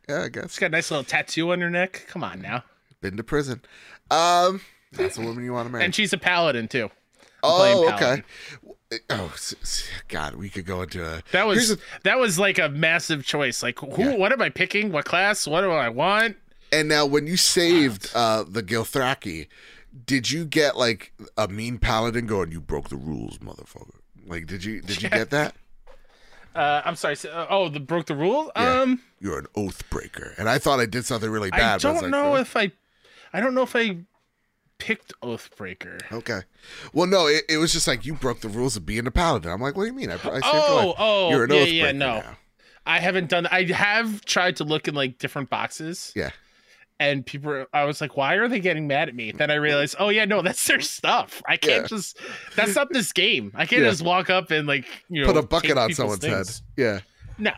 yeah, 0.07 0.24
I 0.24 0.30
guess. 0.30 0.52
She's 0.52 0.60
got 0.60 0.68
a 0.68 0.70
nice 0.70 0.90
little 0.90 1.03
tattoo 1.03 1.52
on 1.52 1.60
her 1.61 1.70
neck. 1.70 2.06
Come 2.07 2.24
on 2.24 2.41
now. 2.41 2.64
Been 3.02 3.18
to 3.18 3.24
prison. 3.24 3.61
Um, 4.10 4.61
that's 4.94 5.18
a 5.18 5.22
woman 5.22 5.44
you 5.44 5.52
want 5.53 5.68
to 5.68 5.72
marry. 5.72 5.84
And 5.84 5.94
she's 5.94 6.14
a 6.14 6.18
paladin 6.18 6.68
too. 6.68 6.90
oh, 7.44 7.91
okay. 7.94 8.24
Oh, 9.11 9.34
God, 10.07 10.36
we 10.36 10.49
could 10.49 10.66
go 10.66 10.82
into 10.82 11.06
a. 11.06 11.22
That 11.32 11.45
was 11.45 11.70
the- 11.70 11.80
that 12.03 12.18
was 12.18 12.40
like 12.40 12.57
a 12.57 12.70
massive 12.70 13.24
choice. 13.26 13.61
Like 13.61 13.78
who 13.80 14.03
Yeah. 14.03 14.16
what 14.16 14.32
am 14.32 14.41
I 14.41 14.49
picking? 14.49 14.91
What 14.91 15.06
class? 15.06 15.45
What 15.45 15.61
do 15.61 15.72
I 15.72 15.90
want? 15.90 16.38
And 16.72 16.88
now, 16.88 17.06
when 17.06 17.26
you 17.28 17.38
saved 17.38 18.12
uh, 18.14 18.44
the 18.48 18.62
Githyanki, 18.64 19.48
did 20.06 20.30
you 20.30 20.46
get 20.46 20.78
like 20.78 21.14
a 21.38 21.48
mean 21.48 21.78
paladin 21.80 22.28
going? 22.28 22.52
You 22.52 22.62
broke 22.62 22.90
the 22.90 22.96
rules, 22.98 23.38
motherfucker. 23.40 23.96
Like, 24.28 24.46
did 24.46 24.64
you 24.64 24.82
did 24.82 25.02
you 25.02 25.10
get 25.10 25.30
that? 25.32 25.56
Uh, 26.56 26.82
I'm 26.84 26.96
sorry. 26.96 27.16
so- 27.16 27.30
uh, 27.32 27.48
oh, 27.50 27.70
the 27.70 27.80
broke 27.80 28.06
the 28.08 28.16
rule. 28.16 28.52
Yeah. 28.56 28.82
Um, 28.82 29.02
You're 29.20 29.40
an 29.40 29.48
oath 29.56 29.88
breaker, 29.90 30.34
and 30.38 30.50
I 30.50 30.58
thought 30.60 30.80
I 30.80 30.86
did 30.86 31.06
something 31.06 31.30
really 31.30 31.52
bad. 31.52 31.78
but 31.78 31.82
don't 31.84 31.94
was 31.96 32.02
like, 32.04 32.12
know 32.12 32.34
"Oh, 32.34 32.36
if 32.36 32.56
I, 32.56 32.72
I 33.34 33.40
don't 33.40 33.54
know 33.56 33.64
if 33.64 33.76
I 33.76 33.98
picked 34.80 35.12
Oathbreaker. 35.22 36.00
Okay. 36.12 36.40
Well, 36.94 37.06
no, 37.06 37.28
it, 37.28 37.44
it 37.50 37.58
was 37.58 37.74
just 37.74 37.86
like 37.86 38.06
you 38.06 38.14
broke 38.14 38.40
the 38.40 38.48
rules 38.48 38.78
of 38.78 38.86
being 38.86 39.06
a 39.08 39.12
paladin. 39.12 39.52
I'm 39.52 39.60
like, 39.62 39.76
what 39.76 39.84
do 39.84 39.88
you 39.88 39.94
mean? 39.94 40.10
I, 40.10 40.16
I 40.16 40.40
Oh, 40.41 40.96
oh, 40.98 41.30
You're 41.30 41.44
an 41.44 41.52
yeah, 41.52 41.58
oath 41.60 41.68
yeah, 41.68 41.84
breaker 41.84 41.98
no. 41.98 42.20
now. 42.22 42.38
I 42.86 43.00
haven't 43.00 43.30
done. 43.30 43.46
I 43.48 43.66
have 43.66 44.24
tried 44.24 44.56
to 44.56 44.64
look 44.64 44.88
in 44.88 44.96
like 44.96 45.18
different 45.20 45.50
boxes, 45.50 46.14
Yeah. 46.16 46.30
And 47.00 47.26
people. 47.26 47.66
I 47.74 47.84
was 47.86 48.02
like, 48.02 48.18
why 48.18 48.36
are 48.36 48.48
they 48.48 48.60
getting 48.60 48.88
mad 48.88 49.08
at 49.10 49.16
me? 49.16 49.32
Then 49.32 49.50
I 49.52 49.56
realized, 49.56 49.96
oh 50.00 50.10
yeah, 50.10 50.26
no, 50.26 50.42
that's 50.42 50.66
their 50.68 50.80
stuff. 50.82 51.42
I 51.48 51.58
can't 51.58 51.84
Yeah. 51.84 51.88
just. 51.88 52.18
That's 52.56 52.76
not 52.76 52.92
this 52.92 53.12
game. 53.14 53.52
I 53.56 53.66
can't 53.66 53.84
Yeah. 53.84 53.90
just 53.90 54.02
walk 54.04 54.30
up 54.30 54.52
and 54.52 54.68
like 54.68 54.86
you 55.10 55.22
know 55.22 55.28
Put 55.28 55.38
a 55.38 55.48
bucket 55.48 55.78
on 55.78 55.94
someone's 55.94 56.20
things. 56.22 56.62
head. 56.78 56.84
Yeah. 56.84 57.00
No, 57.38 57.52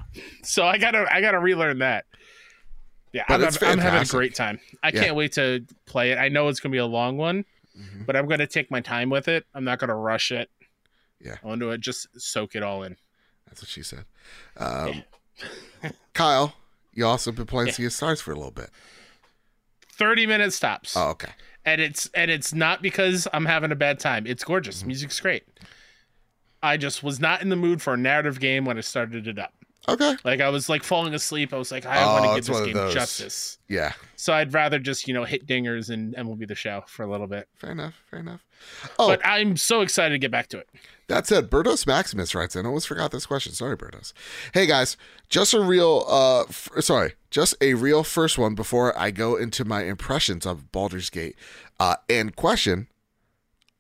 so 0.44 0.64
I 0.66 0.78
gotta 0.78 1.06
I 1.12 1.22
gotta 1.22 1.40
relearn 1.40 1.80
that. 1.80 2.06
Yeah, 3.14 3.26
But 3.28 3.42
I'm, 3.64 3.70
I'm 3.72 3.78
having 3.80 4.04
a 4.04 4.06
great 4.06 4.36
time. 4.36 4.60
I 4.84 4.90
Yeah. 4.90 5.02
can't 5.04 5.16
wait 5.16 5.34
to 5.34 5.66
play 5.86 6.12
it. 6.12 6.18
I 6.18 6.30
know 6.30 6.48
it's 6.48 6.60
gonna 6.60 6.72
be 6.72 6.78
a 6.78 6.86
long 6.86 7.18
one, 7.18 7.44
Mhm. 7.78 8.06
but 8.06 8.16
I'm 8.16 8.28
gonna 8.28 8.48
take 8.48 8.70
my 8.72 8.80
time 8.80 9.10
with 9.10 9.28
it. 9.28 9.46
I'm 9.56 9.64
not 9.66 9.80
gonna 9.80 9.96
rush 9.96 10.32
it. 10.32 10.50
Yeah. 11.20 11.36
I 11.44 11.48
want 11.48 11.62
to 11.62 11.78
just 11.78 12.08
soak 12.22 12.56
it 12.56 12.64
all 12.64 12.84
in. 12.84 12.96
That's 13.48 13.62
what 13.62 13.70
she 13.70 13.84
said. 13.84 14.06
Um, 14.58 15.04
Kyle, 16.14 16.54
you 16.94 17.06
also 17.06 17.32
been 17.32 17.46
playing 17.46 17.72
Sea 17.74 17.86
of 17.86 17.94
Stars 17.94 18.22
for 18.22 18.32
a 18.32 18.36
little 18.36 18.52
bit. 18.52 18.70
Thirty 20.02 20.26
minute 20.26 20.52
stops, 20.52 20.98
Oh, 20.98 21.10
okay. 21.10 21.30
and 21.64 21.80
it's 21.80 22.10
and 22.16 22.32
it's 22.32 22.54
not 22.56 22.82
because 22.82 23.28
I'm 23.34 23.46
having 23.46 23.72
a 23.72 23.76
bad 23.76 24.00
time. 24.00 24.26
It's 24.26 24.42
Mm-hmm. 24.44 24.52
gorgeous. 24.52 24.84
Music's 24.84 25.20
great. 25.20 25.44
I 26.64 26.78
just 26.78 27.04
was 27.04 27.20
not 27.20 27.44
in 27.44 27.50
the 27.50 27.56
mood 27.56 27.84
for 27.84 27.94
a 27.94 27.98
narrative 27.98 28.40
game 28.40 28.66
when 28.66 28.78
I 28.80 28.82
started 28.82 29.28
it 29.28 29.38
up. 29.38 29.54
Okay. 29.90 30.16
Like 30.24 30.42
I 30.42 30.50
was 30.50 30.70
like 30.70 30.84
falling 30.84 31.14
asleep. 31.16 31.54
I 31.54 31.58
was 31.58 31.72
like, 31.72 31.86
I 31.88 32.04
Oh, 32.04 32.14
want 32.14 32.26
to 32.26 32.38
it's 32.38 32.48
give 32.48 32.58
this 32.58 32.74
game 32.74 32.92
justice. 32.92 33.58
Yeah. 33.68 33.94
So 34.16 34.32
I'd 34.32 34.54
rather 34.54 34.78
just 34.78 35.08
you 35.08 35.14
know 35.14 35.24
hit 35.24 35.48
dingers 35.48 35.90
and 35.90 36.14
and 36.16 36.28
we'll 36.28 36.36
be 36.38 36.46
the 36.46 36.54
show 36.56 36.84
for 36.88 37.04
a 37.04 37.08
little 37.10 37.26
bit. 37.28 37.48
Fair 37.56 37.72
enough. 37.72 37.96
Fair 38.10 38.20
enough. 38.20 38.46
Oh, 39.00 39.08
But 39.08 39.26
I'm 39.26 39.58
so 39.58 39.82
excited 39.82 40.14
to 40.14 40.20
get 40.20 40.30
back 40.30 40.48
to 40.50 40.60
it. 40.60 40.70
That 41.08 41.26
said, 41.26 41.50
Bertos 41.50 41.88
Maximus 41.88 42.36
writes 42.36 42.56
in. 42.56 42.66
I 42.66 42.70
almost 42.70 42.88
forgot 42.88 43.10
this 43.12 43.26
question. 43.26 43.54
Sorry, 43.54 43.76
Bertos. 43.76 44.14
Hey 44.54 44.68
guys, 44.68 44.98
just 45.30 45.54
a 45.56 45.60
real, 45.62 46.06
uh, 46.08 46.42
f- 46.44 46.70
sorry, 46.80 47.16
just 47.32 47.56
a 47.60 47.74
real 47.74 48.04
first 48.04 48.38
one 48.38 48.54
before 48.54 48.98
I 48.98 49.10
go 49.10 49.36
into 49.36 49.66
my 49.66 49.84
impressions 49.84 50.46
of 50.46 50.72
Baldur's 50.72 51.10
Gate. 51.10 51.36
Uh, 51.80 51.96
and 52.08 52.36
question: 52.36 52.88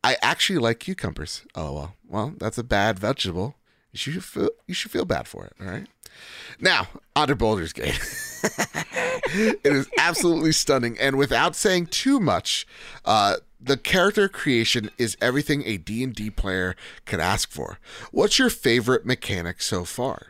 I 0.03 0.17
actually 0.23 0.57
like 0.59 0.79
cucumbers. 0.79 1.43
Oh 1.53 1.73
well, 1.73 1.95
well 2.07 2.33
that's 2.39 2.57
a 2.57 2.63
bad 2.63 2.97
vegetable. 2.97 3.55
You 3.91 3.97
should 3.97 4.23
feel 4.23 4.49
you 4.67 4.73
should 4.73 4.91
feel 4.91 5.05
bad 5.05 5.27
for 5.27 5.45
it. 5.45 5.53
All 5.59 5.67
right. 5.67 5.87
Now 6.59 6.87
on 7.15 7.33
Baldur's 7.35 7.73
Gate. 7.73 7.99
it 8.43 9.65
is 9.65 9.89
absolutely 9.97 10.51
stunning, 10.51 10.97
and 10.99 11.17
without 11.17 11.55
saying 11.55 11.87
too 11.87 12.19
much, 12.19 12.65
uh, 13.05 13.37
the 13.59 13.77
character 13.77 14.27
creation 14.27 14.89
is 14.97 15.17
everything 15.21 15.63
a 15.65 15.77
D&D 15.77 16.31
player 16.31 16.75
could 17.05 17.19
ask 17.19 17.51
for. 17.51 17.79
What's 18.11 18.39
your 18.39 18.49
favorite 18.49 19.05
mechanic 19.05 19.61
so 19.61 19.85
far? 19.85 20.27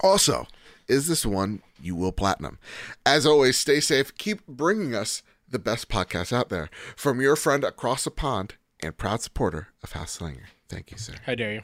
Also, 0.00 0.46
is 0.88 1.06
this 1.06 1.24
one 1.24 1.62
you 1.80 1.94
will 1.94 2.12
platinum? 2.12 2.58
As 3.06 3.24
always, 3.24 3.56
stay 3.56 3.80
safe. 3.80 4.16
Keep 4.18 4.46
bringing 4.46 4.94
us 4.94 5.22
the 5.48 5.58
best 5.58 5.88
podcast 5.88 6.32
out 6.32 6.48
there 6.48 6.68
from 6.96 7.20
your 7.20 7.36
friend 7.36 7.62
across 7.62 8.04
the 8.04 8.10
pond 8.10 8.54
and 8.80 8.96
proud 8.96 9.22
supporter 9.22 9.68
of 9.82 9.92
House 9.92 10.12
Slinger. 10.12 10.48
Thank 10.68 10.90
you, 10.90 10.98
sir. 10.98 11.14
How 11.24 11.34
dare 11.34 11.54
you? 11.54 11.62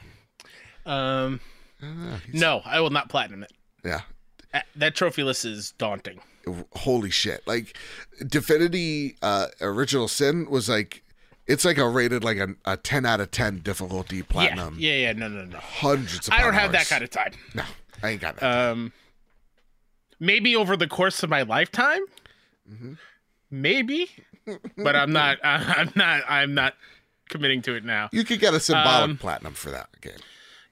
Um, 0.91 1.41
I 1.83 1.87
don't 1.87 1.99
know, 2.11 2.17
he's- 2.27 2.41
no, 2.41 2.63
I 2.65 2.81
will 2.81 2.91
not 2.91 3.09
platinum 3.09 3.43
it. 3.45 3.53
Yeah. 3.85 4.01
That 4.77 4.95
trophy 4.97 5.23
list 5.23 5.45
is 5.45 5.73
daunting. 5.79 6.21
holy 6.73 7.11
shit 7.11 7.47
like 7.47 7.77
divinity 8.27 9.15
uh 9.23 9.47
original 9.61 10.09
sin 10.09 10.49
was 10.51 10.69
like 10.69 11.03
it's 11.47 11.65
like 11.65 11.79
a 11.79 11.87
rated 11.89 12.25
like 12.25 12.39
a, 12.39 12.49
a 12.65 12.77
10 12.79 13.05
out 13.07 13.21
of 13.21 13.31
10 13.31 13.59
difficulty 13.59 14.23
platinum 14.23 14.75
Yeah, 14.79 14.93
yeah, 14.93 14.99
yeah. 15.09 15.13
No, 15.13 15.29
no, 15.29 15.45
no. 15.45 15.59
hundreds 15.59 16.27
of 16.27 16.35
I 16.35 16.43
don't 16.43 16.55
have 16.55 16.73
that 16.73 16.87
kind 16.89 17.05
of 17.05 17.11
time. 17.11 17.33
no 17.55 17.63
i 18.03 18.09
ain't 18.11 18.21
got 18.21 18.37
that 18.39 18.71
Um, 18.73 18.93
maybe 20.19 20.57
over 20.57 20.77
the 20.77 20.89
course 20.89 21.23
of 21.23 21.31
my 21.31 21.43
lifetime, 21.43 22.03
Mhm. 22.71 22.99
maybe, 23.51 24.11
but 24.77 24.97
I'm 24.97 25.13
not. 25.13 25.39
I'm 25.45 25.93
not. 25.95 26.23
I'm 26.29 26.55
not 26.55 26.75
committing 27.29 27.63
to 27.63 27.75
it 27.77 27.85
now. 27.85 28.09
you 28.13 28.25
could 28.25 28.41
get 28.41 28.55
a 28.55 28.61
symbolic 28.61 29.11
um, 29.11 29.17
platinum 29.17 29.55
for 29.55 29.71
that 29.71 29.89
game 30.01 30.13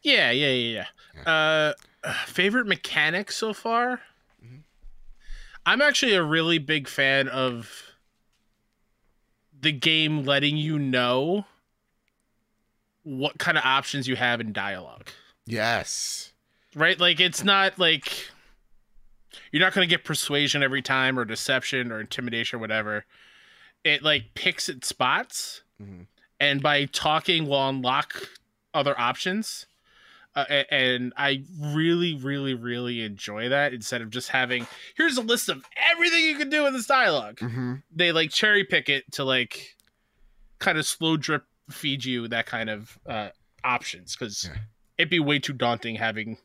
Yeah, 0.02 0.30
yeah, 0.30 0.48
yeah, 0.50 0.84
yeah. 1.24 1.72
Uh, 2.04 2.12
favorite 2.26 2.66
mechanic 2.66 3.30
so 3.32 3.52
far? 3.52 4.00
I'm 5.66 5.82
actually 5.82 6.14
a 6.14 6.22
really 6.22 6.58
big 6.58 6.88
fan 6.88 7.28
of 7.28 7.82
the 9.60 9.72
game 9.72 10.24
letting 10.24 10.56
you 10.56 10.78
know 10.78 11.44
what 13.02 13.38
kind 13.38 13.58
of 13.58 13.64
options 13.64 14.08
you 14.08 14.16
have 14.16 14.40
in 14.40 14.52
dialogue. 14.52 15.08
yes 15.46 16.32
Right? 16.74 16.98
Like 17.00 17.18
it's 17.20 17.42
not 17.42 17.78
like 17.78 18.28
you're 19.50 19.60
not 19.60 19.72
going 19.74 19.86
to 19.86 19.90
get 19.90 20.04
persuasion 20.04 20.62
every 20.62 20.80
time 20.82 21.18
or 21.18 21.24
deception 21.24 21.90
or 21.90 22.00
intimidation 22.00 22.58
or 22.58 22.60
whatever. 22.60 23.04
It 23.84 24.02
like 24.02 24.34
picks 24.34 24.68
its 24.68 24.88
spots 24.88 25.62
Mhm. 25.82 26.06
and 26.40 26.62
by 26.62 26.84
talking 26.86 27.46
will 27.46 27.68
unlock 27.68 28.28
other 28.72 28.98
options. 28.98 29.66
Uh, 30.36 30.44
and 30.70 31.12
I 31.16 31.42
really, 31.60 32.14
really, 32.14 32.54
really 32.54 33.02
enjoy 33.02 33.48
that 33.48 33.72
instead 33.74 34.02
of 34.02 34.10
just 34.10 34.28
having 34.28 34.66
here's 34.96 35.16
a 35.16 35.22
list 35.22 35.48
of 35.48 35.64
everything 35.92 36.24
you 36.24 36.36
can 36.36 36.48
do 36.50 36.66
in 36.66 36.72
this 36.72 36.86
dialogue. 36.86 37.40
hmm 37.40 37.74
They 37.94 38.12
like 38.12 38.30
cherry 38.30 38.62
pick 38.64 38.88
it 38.88 39.10
to 39.12 39.24
like 39.24 39.76
kind 40.60 40.78
of 40.78 40.86
slow 40.86 41.16
drip 41.16 41.44
feed 41.70 42.04
you 42.04 42.28
that 42.28 42.46
kind 42.46 42.70
of 42.70 42.98
uh, 43.06 43.30
options 43.64 44.14
because 44.16 44.44
Yeah. 44.44 44.60
it'd 44.98 45.10
be 45.10 45.18
way 45.20 45.38
too 45.38 45.52
daunting 45.54 45.96
having 45.96 46.38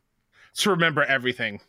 to 0.56 0.70
remember 0.72 1.04
everything 1.04 1.62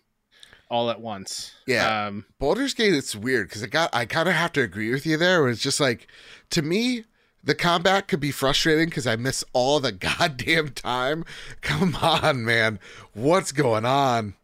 all 0.71 0.91
at 0.91 1.01
once. 1.01 1.53
Yeah. 1.67 2.07
Um, 2.07 2.25
Baldur's 2.39 2.75
Gate, 2.75 2.95
it's 2.95 3.15
weird 3.15 3.49
because 3.49 3.63
I 3.63 3.67
got 3.67 3.95
I 3.95 4.07
kind 4.07 4.29
of 4.29 4.35
have 4.35 4.53
to 4.55 4.63
agree 4.63 4.91
with 4.93 5.05
you 5.07 5.17
there. 5.17 5.43
Where 5.43 5.51
it's 5.51 5.61
just 5.63 5.79
like, 5.81 6.07
to 6.51 6.63
me, 6.63 7.05
the 7.45 7.55
combat 7.55 8.09
could 8.09 8.21
be 8.21 8.31
frustrating 8.31 8.89
because 8.89 9.07
I 9.07 9.17
miss 9.17 9.45
all 9.53 9.79
the 9.81 9.93
goddamn 10.19 10.71
time. 10.71 11.25
Come 11.61 11.97
on, 11.97 12.45
man, 12.45 12.79
what's 13.13 13.53
going 13.53 13.85
on? 13.85 14.35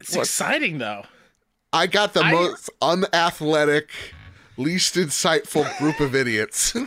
it's 0.00 0.14
What? 0.14 0.22
exciting 0.22 0.78
though. 0.78 1.04
I 1.72 1.86
got 1.86 2.12
the 2.12 2.22
I- 2.22 2.32
most 2.32 2.68
unathletic, 2.82 3.90
least 4.58 4.94
insightful 4.96 5.76
group 5.78 6.00
of 6.00 6.14
idiots. 6.14 6.76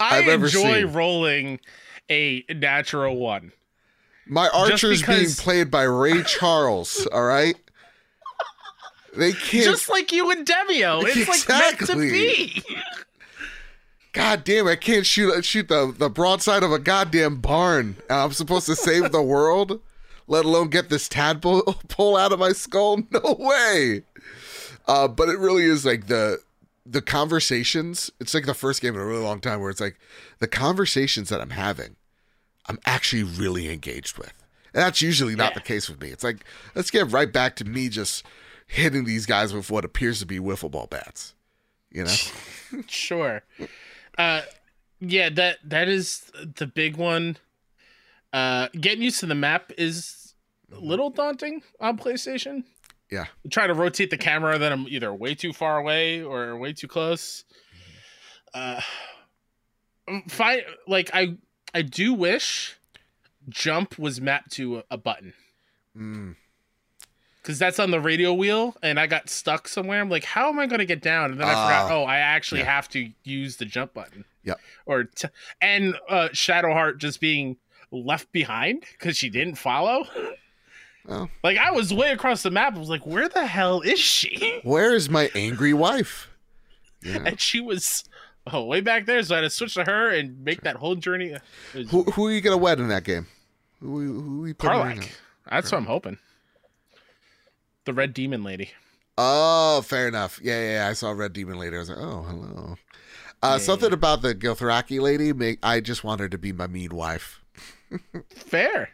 I 0.00 0.20
enjoy 0.20 0.86
rolling 0.86 1.58
a 2.08 2.44
natural 2.48 3.16
one. 3.16 3.52
My 4.28 4.48
archer's 4.48 5.02
being 5.02 5.30
played 5.30 5.70
by 5.70 5.82
Ray 5.82 6.22
Charles. 6.22 7.06
All 7.12 7.24
right, 7.24 7.56
they 9.16 9.32
can't. 9.32 9.64
Just 9.64 9.88
like 9.88 10.12
you 10.12 10.30
and 10.30 10.46
Demio. 10.46 11.02
It's 11.04 11.48
like 11.48 11.48
meant 11.48 11.78
to 11.88 11.96
be. 11.96 12.62
God 14.16 14.44
damn! 14.44 14.66
I 14.66 14.76
can't 14.76 15.04
shoot 15.06 15.44
shoot 15.44 15.68
the 15.68 15.94
the 15.96 16.08
broadside 16.08 16.62
of 16.62 16.72
a 16.72 16.78
goddamn 16.78 17.36
barn. 17.40 17.96
I'm 18.08 18.32
supposed 18.32 18.66
to 18.66 18.74
save 18.74 19.12
the 19.12 19.22
world, 19.22 19.80
let 20.26 20.44
alone 20.44 20.68
get 20.68 20.88
this 20.88 21.08
tadpole 21.08 21.62
pull 21.88 22.16
out 22.16 22.32
of 22.32 22.38
my 22.38 22.52
skull. 22.52 23.02
No 23.10 23.36
way. 23.38 24.02
Uh, 24.88 25.06
but 25.08 25.28
it 25.28 25.38
really 25.38 25.64
is 25.64 25.84
like 25.84 26.06
the 26.06 26.40
the 26.84 27.02
conversations. 27.02 28.10
It's 28.20 28.32
like 28.32 28.46
the 28.46 28.54
first 28.54 28.80
game 28.80 28.94
in 28.94 29.00
a 29.00 29.04
really 29.06 29.22
long 29.22 29.40
time 29.40 29.60
where 29.60 29.70
it's 29.70 29.80
like 29.80 29.98
the 30.38 30.48
conversations 30.48 31.28
that 31.28 31.40
I'm 31.40 31.50
having, 31.50 31.96
I'm 32.66 32.78
actually 32.86 33.24
really 33.24 33.70
engaged 33.72 34.16
with. 34.18 34.32
And 34.72 34.82
that's 34.82 35.02
usually 35.02 35.34
not 35.34 35.50
Yeah. 35.52 35.54
the 35.58 35.60
case 35.64 35.88
with 35.88 36.00
me. 36.00 36.08
It's 36.08 36.24
like 36.24 36.44
let's 36.74 36.90
get 36.90 37.10
right 37.12 37.30
back 37.32 37.56
to 37.56 37.64
me 37.64 37.88
just 37.88 38.24
hitting 38.66 39.04
these 39.04 39.26
guys 39.26 39.52
with 39.52 39.70
what 39.70 39.84
appears 39.84 40.20
to 40.20 40.26
be 40.26 40.38
wiffle 40.38 40.70
ball 40.70 40.86
bats. 40.86 41.34
You 41.90 42.04
know? 42.04 42.14
sure. 42.86 43.42
Uh, 44.18 44.42
yeah, 45.00 45.28
that 45.30 45.58
that 45.64 45.88
is 45.88 46.30
the 46.56 46.66
big 46.66 46.96
one. 46.96 47.36
Uh, 48.32 48.68
getting 48.78 49.02
used 49.02 49.20
to 49.20 49.26
the 49.26 49.34
map 49.34 49.72
is 49.78 50.34
a 50.72 50.78
little 50.78 51.10
daunting 51.10 51.62
on 51.80 51.96
PlayStation. 51.98 52.64
Yeah. 53.10 53.26
Try 53.50 53.66
to 53.66 53.74
rotate 53.74 54.10
the 54.10 54.16
camera, 54.18 54.58
then 54.58 54.72
I'm 54.72 54.88
either 54.88 55.14
way 55.14 55.34
too 55.34 55.52
far 55.52 55.78
away 55.78 56.22
or 56.22 56.56
way 56.56 56.72
too 56.72 56.88
close. 56.88 57.44
Uh, 58.52 58.80
fi- 60.28 60.64
like 60.88 61.10
I 61.12 61.36
I 61.74 61.82
do 61.82 62.14
wish 62.14 62.76
jump 63.48 63.98
was 63.98 64.20
mapped 64.20 64.52
to 64.52 64.78
a, 64.78 64.84
a 64.92 64.98
button 64.98 65.32
Mm, 65.96 66.36
because 67.46 67.60
that's 67.60 67.78
on 67.78 67.92
the 67.92 68.00
radio 68.00 68.34
wheel, 68.34 68.74
and 68.82 68.98
I 68.98 69.06
got 69.06 69.30
stuck 69.30 69.68
somewhere. 69.68 70.00
I'm 70.00 70.10
like, 70.10 70.24
how 70.24 70.48
am 70.48 70.58
I 70.58 70.66
going 70.66 70.80
to 70.80 70.84
get 70.84 71.00
down? 71.00 71.30
And 71.30 71.38
then 71.40 71.46
I 71.46 71.52
forgot. 71.52 71.90
Ah, 71.92 71.94
Oh, 71.94 72.02
I 72.02 72.16
actually 72.18 72.62
yeah. 72.62 72.74
have 72.74 72.88
to 72.88 73.08
use 73.22 73.56
the 73.56 73.64
jump 73.64 73.94
button. 73.94 74.24
Yep. 74.42 74.58
Or 74.84 75.04
t- 75.04 75.28
and 75.60 75.94
uh, 76.08 76.30
Shadowheart 76.32 76.98
just 76.98 77.20
being 77.20 77.56
left 77.92 78.32
behind 78.32 78.82
because 78.98 79.16
she 79.16 79.30
didn't 79.30 79.54
follow. 79.54 80.06
well, 81.06 81.30
Like 81.44 81.56
I 81.56 81.70
was 81.70 81.94
way 81.94 82.10
across 82.10 82.42
the 82.42 82.50
map. 82.50 82.74
I 82.74 82.78
was 82.80 82.88
like, 82.88 83.06
where 83.06 83.28
the 83.28 83.46
hell 83.46 83.80
is 83.80 84.00
she? 84.00 84.60
where 84.64 84.92
is 84.92 85.08
my 85.08 85.30
angry 85.36 85.72
wife? 85.72 86.28
Yeah. 87.04 87.22
And 87.26 87.40
she 87.40 87.60
was 87.60 88.02
oh 88.52 88.64
way 88.64 88.80
back 88.80 89.06
there. 89.06 89.22
So 89.22 89.34
I 89.36 89.38
had 89.38 89.42
to 89.44 89.50
switch 89.50 89.74
to 89.74 89.84
her 89.84 90.10
and 90.10 90.42
make 90.44 90.62
that 90.62 90.74
whole 90.74 90.96
journey. 90.96 91.36
Was 91.76 91.88
Who, 91.92 92.02
who 92.02 92.26
are 92.26 92.32
you 92.32 92.40
gonna 92.40 92.56
wed 92.56 92.80
in 92.80 92.88
that 92.88 93.04
game? 93.04 93.28
Who, 93.80 94.00
who 94.20 94.44
are 94.44 94.48
you 94.48 94.54
putting 94.54 94.80
in 94.80 94.86
Karlach. 94.98 95.04
it? 95.04 95.18
That's 95.48 95.70
what 95.70 95.78
I'm 95.78 95.86
hoping. 95.86 96.18
The 97.86 97.94
red 97.94 98.12
demon 98.12 98.44
lady. 98.44 98.70
Oh, 99.18 99.80
fair 99.82 100.08
enough. 100.08 100.38
Yeah, 100.42 100.60
yeah, 100.60 100.72
yeah. 100.72 100.88
I 100.88 100.92
saw 100.92 101.10
Red 101.12 101.32
Demon 101.32 101.58
Lady. 101.58 101.74
I 101.76 101.78
was 101.78 101.88
like, 101.88 101.98
oh, 101.98 102.22
hello. 102.28 102.76
Uh, 103.42 103.52
Yeah, 103.52 103.58
something 103.58 103.92
about 103.92 104.20
the 104.22 104.34
Githyanki 104.34 105.00
lady. 105.00 105.32
Make 105.32 105.58
I 105.62 105.80
just 105.80 106.04
want 106.04 106.20
her 106.20 106.28
to 106.28 106.36
be 106.36 106.52
my 106.52 106.66
mean 106.66 106.94
wife. 106.94 107.40
Fair. 108.34 108.90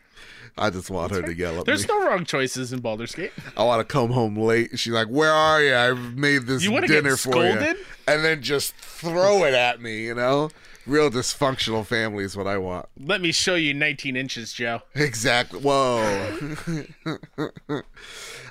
I 0.59 0.71
just 0.71 0.91
want 0.91 1.13
her 1.13 1.23
to 1.23 1.35
yell 1.35 1.59
at 1.61 1.65
There's 1.65 1.83
me. 1.83 1.87
There's 1.87 2.01
no 2.03 2.07
wrong 2.07 2.25
choices 2.25 2.73
in 2.73 2.81
Baldur's 2.81 3.15
Gate. 3.15 3.33
I 3.57 3.65
want 3.65 3.81
to 3.81 3.91
come 3.91 4.11
home 4.11 4.37
late. 4.37 4.79
She's 4.79 4.93
like, 4.93 5.09
"Where 5.09 5.33
are 5.33 5.63
you? 5.63 5.75
I've 5.75 6.17
made 6.17 6.43
this 6.43 6.63
You 6.63 6.79
dinner 6.83 7.11
get 7.11 7.19
for 7.19 7.43
you," 7.43 7.75
and 8.07 8.23
then 8.25 8.43
just 8.43 8.75
throw 8.75 9.45
it 9.45 9.55
at 9.55 9.81
me. 9.81 10.05
You 10.05 10.15
know, 10.15 10.51
real 10.87 11.11
dysfunctional 11.11 11.85
family 11.87 12.25
is 12.25 12.37
what 12.37 12.47
I 12.47 12.59
want. 12.59 12.87
Let 12.99 13.21
me 13.21 13.33
show 13.33 13.55
you 13.55 13.75
19 13.75 14.17
inches, 14.17 14.53
Joe. 14.53 14.83
Exactly. 14.95 15.61
Whoa. 15.61 16.57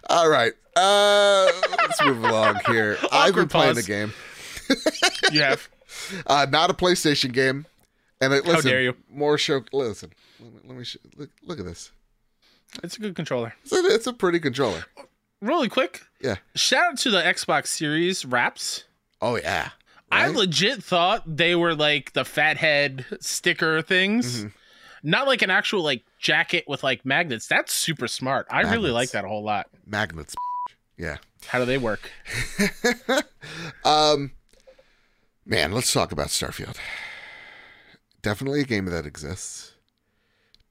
All 0.10 0.30
right. 0.30 0.54
Uh, 0.76 1.52
let's 1.78 2.02
move 2.04 2.24
along 2.24 2.60
here. 2.68 2.98
I've 3.12 3.34
been 3.36 3.44
Awkward 3.46 3.50
playing 3.52 3.76
pause. 3.76 3.84
a 3.86 3.88
game. 3.88 4.14
You 5.32 5.42
have. 5.42 5.68
Uh, 6.26 6.48
not 6.50 6.70
a 6.70 6.74
PlayStation 6.74 7.32
game. 7.34 7.66
And 8.22 8.34
it, 8.34 8.46
listen, 8.46 8.72
dare 8.72 8.82
you. 8.82 8.96
More 9.10 9.38
show. 9.38 9.62
Listen, 9.74 10.12
let 10.40 10.54
me, 10.54 10.60
let 10.66 10.78
me 10.78 10.84
sh- 10.86 10.98
look, 11.18 11.30
look 11.44 11.60
at 11.60 11.66
this. 11.66 11.92
It's 12.82 12.96
a 12.96 13.02
good 13.02 13.14
controller. 13.16 13.54
It's 13.64 13.74
a, 13.74 13.86
it's 13.88 14.08
a 14.08 14.14
pretty 14.14 14.40
controller. 14.40 14.86
Really 15.42 15.68
quick, 15.68 16.02
Yeah. 16.22 16.38
shout 16.56 16.94
out 16.94 16.98
to 17.00 17.12
the 17.12 17.22
Xbox 17.22 17.68
Series 17.68 18.26
wraps. 18.26 18.86
Oh 19.22 19.36
yeah. 19.36 19.72
I 20.12 20.28
legit 20.28 20.84
thought 20.84 21.24
they 21.26 21.56
were 21.56 21.74
like 21.76 22.14
the 22.14 22.26
fathead 22.26 23.06
sticker 23.20 23.82
things. 23.82 24.44
Mhm. 24.46 24.54
Not 25.04 25.26
like 25.28 25.42
an 25.42 25.50
actual 25.50 25.82
like 25.84 26.04
jacket 26.20 26.66
with 26.68 26.84
like 26.84 27.06
magnets. 27.06 27.48
That's 27.48 27.74
super 27.74 28.08
smart. 28.08 28.46
I 28.52 28.62
really 28.62 28.92
like 28.92 29.12
that 29.12 29.26
a 29.26 29.28
whole 29.28 29.44
lot. 29.44 29.68
magnets. 29.86 30.36
Yeah. 30.98 31.18
How 31.48 31.58
do 31.58 31.66
they 31.66 31.80
work? 31.80 32.12
um, 33.86 34.32
man, 35.46 35.72
let's 35.72 35.92
talk 35.92 36.12
about 36.12 36.28
Starfield. 36.28 36.78
Definitely 38.22 38.62
a 38.62 38.66
game 38.66 38.86
that 38.86 39.06
exists. 39.08 39.74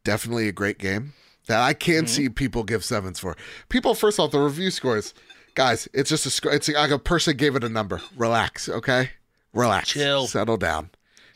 Definitely 0.05 0.47
a 0.47 0.53
great 0.53 0.79
game 0.79 1.15
that 1.47 1.61
I 1.61 1.75
can 1.75 2.07
see 2.07 2.29
people 2.29 2.63
give 2.63 2.85
sevens 2.85 3.19
for. 3.19 3.37
People, 3.69 3.95
first 3.95 4.21
off, 4.21 4.31
the 4.31 4.39
review 4.41 4.71
scores, 4.71 5.15
guys. 5.57 5.89
It's 5.93 6.11
just 6.11 6.27
a 6.27 6.31
sc- 6.31 6.47
it's 6.47 6.69
like 6.69 6.93
a 6.93 6.99
person 6.99 7.37
gave 7.37 7.57
it 7.57 7.65
a 7.65 7.69
number. 7.69 8.01
Relax, 8.17 8.69
okay? 8.69 9.11
Relax. 9.53 9.91
Chill. 9.91 10.27
Settle 10.27 10.57
down. 10.57 10.91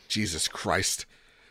Jesus 0.07 0.47
Christ. 0.47 1.05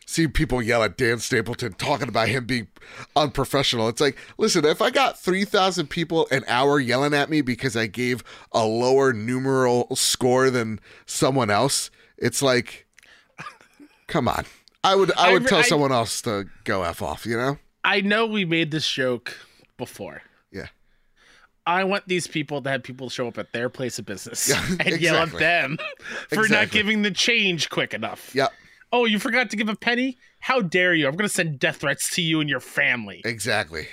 See 0.07 0.29
people 0.29 0.63
yell 0.63 0.83
at 0.83 0.99
Dan 0.99 1.19
Stapleton 1.19 1.73
talking 1.73 2.09
about 2.09 2.29
him 2.29 2.45
being 2.45 2.69
unprofessional. 3.17 3.89
It's 3.89 4.01
like, 4.03 4.19
listen, 4.37 4.65
if 4.65 4.83
I 4.83 4.91
got 4.91 5.19
3,000 5.19 5.89
people 5.89 6.29
an 6.31 6.45
hour 6.47 6.79
yelling 6.79 7.15
at 7.15 7.31
me 7.31 7.41
because 7.41 7.75
I 7.75 7.87
gave 7.87 8.23
a 8.53 8.67
lower 8.67 9.13
numeral 9.15 9.95
score 9.97 10.51
than 10.51 10.79
someone 11.07 11.51
else, 11.51 11.91
it's 12.19 12.43
like, 12.43 12.87
come 14.07 14.29
on. 14.29 14.45
I 14.83 14.95
would 14.95 15.11
I 15.17 15.31
I 15.31 15.33
would 15.33 15.43
re- 15.45 15.49
tell 15.49 15.59
I- 15.61 15.63
someone 15.63 15.93
else 15.93 16.21
to 16.23 16.47
go 16.65 16.83
F 16.83 17.01
off, 17.01 17.25
you 17.25 17.37
know? 17.39 17.59
I 17.83 18.01
know 18.03 18.27
we 18.27 18.45
made 18.45 18.71
this 18.71 18.89
joke 18.89 19.37
before. 19.79 20.23
I 21.67 21.85
want 21.85 22.07
these 22.07 22.27
people 22.27 22.61
to 22.63 22.71
have 22.71 22.83
people 22.83 23.09
show 23.09 23.29
up 23.29 23.39
at 23.39 23.53
their 23.53 23.69
place 23.69 23.99
of 23.99 24.05
business 24.05 24.49
Yeah, 24.49 24.65
and 24.81 25.01
yell 25.01 25.17
at 25.17 25.33
them 25.33 25.79
for 26.29 26.47
not 26.49 26.71
giving 26.71 27.03
the 27.03 27.11
change 27.11 27.71
quick 27.71 27.95
enough. 27.95 28.35
Yep, 28.35 28.53
Oh, 28.95 29.07
you 29.07 29.19
forgot 29.19 29.51
to 29.51 29.57
give 29.57 29.69
a 29.69 29.75
penny? 29.75 30.19
How 30.39 30.61
dare 30.61 30.95
you? 30.95 31.09
I'm 31.09 31.17
going 31.17 31.29
to 31.29 31.35
send 31.35 31.59
death 31.59 31.79
threats 31.79 32.15
to 32.15 32.23
you 32.23 32.39
and 32.39 32.49
your 32.49 32.61
family. 32.61 33.23
exactly. 33.25 33.89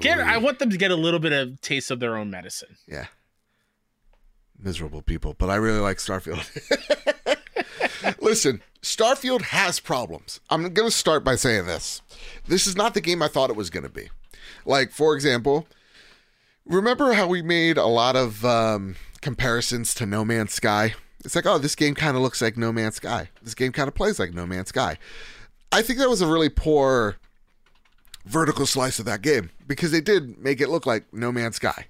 Get, 0.00 0.18
I 0.18 0.38
want 0.38 0.58
them 0.58 0.68
to 0.70 0.76
get 0.76 0.90
a 0.90 0.96
little 0.96 1.20
bit 1.20 1.32
of 1.32 1.60
taste 1.60 1.92
of 1.92 2.00
their 2.00 2.16
own 2.16 2.28
medicine. 2.28 2.76
Yeah. 2.88 3.06
Miserable 4.58 5.00
people, 5.00 5.36
but 5.38 5.48
I 5.48 5.54
really 5.54 5.78
like 5.78 5.98
Starfield. 5.98 6.42
Listen, 8.20 8.62
Starfield 8.82 9.42
has 9.42 9.78
problems. 9.78 10.40
I'm 10.50 10.62
going 10.72 10.88
to 10.88 10.96
start 10.96 11.22
by 11.22 11.36
saying 11.36 11.66
this. 11.66 12.02
This 12.48 12.66
is 12.66 12.74
not 12.74 12.94
the 12.94 13.00
game 13.00 13.22
I 13.22 13.28
thought 13.28 13.48
it 13.48 13.54
was 13.54 13.70
going 13.70 13.84
to 13.84 13.88
be. 13.88 14.08
Like, 14.66 14.90
for 14.90 15.14
example, 15.14 15.68
remember 16.66 17.12
how 17.12 17.26
we 17.26 17.42
made 17.42 17.76
a 17.76 17.86
lot 17.86 18.16
of 18.16 18.44
um, 18.44 18.96
comparisons 19.20 19.94
to 19.94 20.06
No 20.06 20.24
Man's 20.24 20.52
Sky? 20.52 20.94
It's 21.24 21.36
like, 21.36 21.46
oh, 21.46 21.58
this 21.58 21.74
game 21.74 21.94
kind 21.94 22.16
of 22.16 22.22
looks 22.22 22.42
like 22.42 22.56
No 22.56 22.72
Man's 22.72 22.96
Sky. 22.96 23.30
This 23.42 23.54
game 23.54 23.72
kind 23.72 23.88
of 23.88 23.94
plays 23.94 24.18
like 24.18 24.34
No 24.34 24.46
Man's 24.46 24.68
Sky. 24.68 24.98
I 25.70 25.82
think 25.82 25.98
that 25.98 26.10
was 26.10 26.20
a 26.20 26.26
really 26.26 26.48
poor 26.48 27.16
vertical 28.24 28.66
slice 28.66 28.98
of 28.98 29.04
that 29.06 29.22
game 29.22 29.50
because 29.66 29.90
they 29.90 30.00
did 30.00 30.38
make 30.38 30.60
it 30.60 30.68
look 30.68 30.86
like 30.86 31.12
No 31.12 31.32
Man's 31.32 31.56
Sky. 31.56 31.86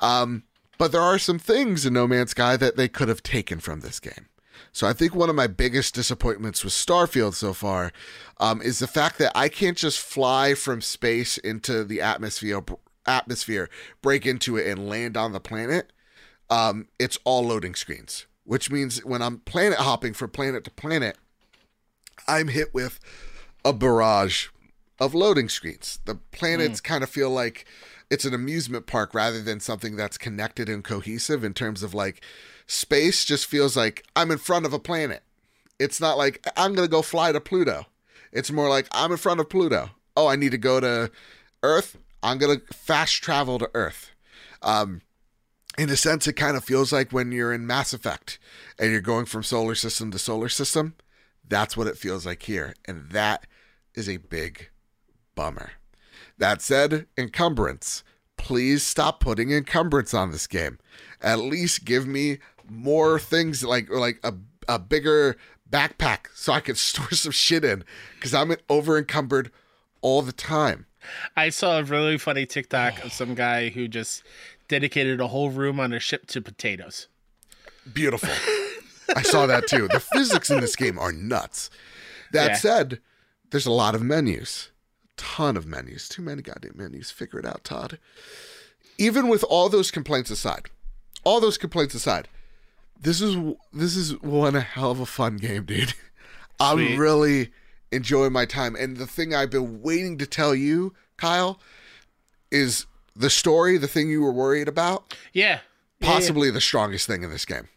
Um, 0.00 0.44
but 0.78 0.92
there 0.92 1.00
are 1.00 1.18
some 1.18 1.38
things 1.38 1.86
in 1.86 1.92
No 1.92 2.06
Man's 2.06 2.32
Sky 2.32 2.56
that 2.56 2.76
they 2.76 2.88
could 2.88 3.08
have 3.08 3.22
taken 3.22 3.60
from 3.60 3.80
this 3.80 4.00
game. 4.00 4.28
So 4.72 4.88
I 4.88 4.92
think 4.92 5.14
one 5.14 5.30
of 5.30 5.36
my 5.36 5.46
biggest 5.46 5.94
disappointments 5.94 6.64
with 6.64 6.72
Starfield 6.72 7.34
so 7.34 7.52
far 7.52 7.92
um, 8.38 8.60
is 8.60 8.80
the 8.80 8.86
fact 8.86 9.18
that 9.18 9.32
I 9.34 9.48
can't 9.48 9.76
just 9.76 10.00
fly 10.00 10.54
from 10.54 10.80
space 10.80 11.38
into 11.38 11.84
the 11.84 12.00
atmosphere, 12.00 12.60
atmosphere, 13.06 13.68
break 14.02 14.26
into 14.26 14.56
it, 14.56 14.66
and 14.66 14.88
land 14.88 15.16
on 15.16 15.32
the 15.32 15.40
planet. 15.40 15.92
Um, 16.50 16.88
it's 16.98 17.18
all 17.24 17.44
loading 17.44 17.74
screens, 17.74 18.26
which 18.44 18.70
means 18.70 19.04
when 19.04 19.22
I'm 19.22 19.38
planet 19.38 19.78
hopping 19.78 20.14
from 20.14 20.30
planet 20.30 20.64
to 20.64 20.70
planet, 20.70 21.16
I'm 22.28 22.48
hit 22.48 22.72
with 22.74 23.00
a 23.64 23.72
barrage 23.72 24.48
of 25.00 25.14
loading 25.14 25.48
screens. 25.48 25.98
The 26.04 26.16
planets 26.16 26.80
kind 26.80 27.02
of 27.02 27.10
feel 27.10 27.30
like 27.30 27.66
it's 28.10 28.24
an 28.24 28.34
amusement 28.34 28.86
park 28.86 29.14
rather 29.14 29.42
than 29.42 29.60
something 29.60 29.96
that's 29.96 30.18
connected 30.18 30.68
and 30.68 30.84
cohesive 30.84 31.42
in 31.42 31.54
terms 31.54 31.82
of 31.82 31.94
like 31.94 32.22
space 32.66 33.24
just 33.24 33.46
feels 33.46 33.76
like 33.76 34.04
I'm 34.14 34.30
in 34.30 34.38
front 34.38 34.66
of 34.66 34.72
a 34.72 34.78
planet. 34.78 35.22
It's 35.78 36.00
not 36.00 36.16
like 36.16 36.46
I'm 36.56 36.74
going 36.74 36.86
to 36.86 36.90
go 36.90 37.02
fly 37.02 37.32
to 37.32 37.40
Pluto. 37.40 37.86
It's 38.32 38.50
more 38.50 38.68
like 38.68 38.86
I'm 38.92 39.10
in 39.10 39.18
front 39.18 39.40
of 39.40 39.48
Pluto. 39.48 39.90
Oh, 40.16 40.26
I 40.26 40.36
need 40.36 40.52
to 40.52 40.58
go 40.58 40.80
to 40.80 41.10
Earth. 41.62 41.98
I'm 42.24 42.38
to 42.38 42.74
fast 42.74 43.22
travel 43.22 43.58
to 43.58 43.70
Earth. 43.74 44.10
Um, 44.62 45.02
in 45.76 45.90
a 45.90 45.96
sense, 45.96 46.26
it 46.26 46.32
kind 46.32 46.56
of 46.56 46.64
feels 46.64 46.92
like 46.92 47.12
when 47.12 47.32
you're 47.32 47.52
in 47.52 47.66
Mass 47.66 47.92
Effect 47.92 48.38
and 48.78 48.90
you're 48.90 49.00
going 49.00 49.26
from 49.26 49.42
solar 49.42 49.74
system 49.74 50.10
to 50.10 50.18
solar 50.18 50.48
system. 50.48 50.94
That's 51.46 51.76
what 51.76 51.86
it 51.86 51.98
feels 51.98 52.24
like 52.24 52.44
here. 52.44 52.74
And 52.86 53.10
that 53.10 53.46
is 53.94 54.08
a 54.08 54.16
big 54.16 54.70
bummer. 55.34 55.72
That 56.38 56.62
said, 56.62 57.06
encumbrance. 57.18 58.02
Please 58.38 58.82
stop 58.82 59.20
putting 59.20 59.50
encumbrance 59.50 60.14
on 60.14 60.30
this 60.30 60.46
game. 60.46 60.78
At 61.20 61.40
least 61.40 61.84
give 61.84 62.06
me 62.06 62.38
more 62.68 63.18
things 63.18 63.62
like 63.62 63.90
like 63.90 64.18
a, 64.24 64.34
a 64.68 64.78
bigger 64.78 65.36
backpack 65.70 66.26
so 66.34 66.52
I 66.52 66.60
can 66.60 66.74
store 66.76 67.10
some 67.10 67.32
shit 67.32 67.64
in 67.64 67.84
because 68.14 68.32
I'm 68.32 68.54
over 68.70 68.96
encumbered 68.96 69.50
all 70.00 70.22
the 70.22 70.32
time. 70.32 70.86
I 71.36 71.48
saw 71.50 71.78
a 71.78 71.82
really 71.84 72.18
funny 72.18 72.46
TikTok 72.46 73.04
of 73.04 73.12
some 73.12 73.34
guy 73.46 73.68
who 73.70 73.88
just 73.88 74.22
dedicated 74.68 75.20
a 75.20 75.28
whole 75.28 75.50
room 75.50 75.78
on 75.80 75.92
a 75.92 76.00
ship 76.00 76.26
to 76.28 76.40
potatoes. 76.40 77.08
Beautiful. 77.92 78.28
I 79.16 79.22
saw 79.22 79.46
that 79.46 79.66
too. 79.68 79.88
The 79.88 80.00
physics 80.00 80.50
in 80.50 80.60
this 80.60 80.76
game 80.76 80.98
are 80.98 81.12
nuts. 81.12 81.70
That 82.32 82.50
Yeah. 82.52 82.56
said, 82.56 83.00
there's 83.50 83.66
a 83.66 83.70
lot 83.72 83.94
of 83.94 84.02
menus. 84.02 84.70
A 85.04 85.20
ton 85.20 85.56
of 85.56 85.66
menus. 85.66 86.08
Too 86.08 86.22
many 86.22 86.40
goddamn 86.42 86.72
menus. 86.76 87.10
Figure 87.10 87.38
it 87.38 87.46
out, 87.46 87.62
Todd. 87.64 87.98
even 88.96 89.28
with 89.28 89.44
all 89.44 89.68
those 89.68 89.90
complaints 89.90 90.30
aside, 90.30 90.66
all 91.24 91.40
those 91.40 91.58
complaints 91.58 91.94
aside, 91.94 92.28
this 93.00 93.20
is 93.20 93.36
this 93.72 93.96
is 93.96 94.18
one 94.22 94.54
hell 94.54 94.90
of 94.92 95.00
a 95.00 95.06
fun 95.06 95.36
game, 95.36 95.64
dude. 95.64 95.92
I'm 96.60 96.96
really 96.96 97.50
enjoying 97.94 98.32
my 98.32 98.44
time. 98.44 98.74
And 98.76 98.96
the 98.96 99.06
thing 99.06 99.34
I've 99.34 99.50
been 99.50 99.80
waiting 99.82 100.18
to 100.18 100.26
tell 100.26 100.54
you, 100.54 100.94
Kyle, 101.16 101.60
is 102.50 102.86
the 103.16 103.30
story, 103.30 103.78
the 103.78 103.88
thing 103.88 104.08
you 104.10 104.20
were 104.22 104.32
worried 104.32 104.68
about, 104.68 105.14
Yeah. 105.32 105.44
Yeah, 105.44 105.60
yeah. 106.00 106.08
possibly 106.14 106.50
the 106.50 106.60
strongest 106.60 107.06
thing 107.06 107.22
in 107.22 107.30
this 107.30 107.44
game. 107.44 107.68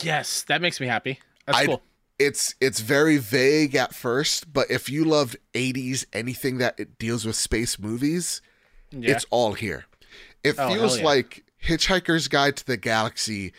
Yes, 0.00 0.42
that 0.44 0.62
makes 0.62 0.80
me 0.80 0.86
happy. 0.86 1.18
That's 1.46 1.58
I'd- 1.58 1.66
cool. 1.66 1.82
It's 2.18 2.56
it's 2.60 2.80
very 2.80 3.16
vague 3.16 3.76
at 3.76 3.94
first, 3.94 4.52
but 4.52 4.68
if 4.70 4.88
you 4.90 5.04
loved 5.04 5.36
80s 5.54 6.04
anything 6.12 6.58
that 6.58 6.74
it 6.80 6.98
deals 6.98 7.24
with 7.24 7.36
space 7.36 7.78
movies, 7.78 8.42
Yeah. 8.90 9.12
it's 9.12 9.24
all 9.30 9.52
here. 9.52 9.86
It 10.42 10.56
Oh, 10.58 10.72
feels 10.74 10.98
yeah. 10.98 11.04
like 11.04 11.44
Hitchhiker's 11.64 12.26
Guide 12.26 12.56
to 12.56 12.66
the 12.66 12.76
Galaxy 12.76 13.52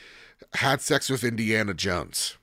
had 0.55 0.81
sex 0.81 1.09
with 1.09 1.23
Indiana 1.23 1.73
Jones. 1.73 2.35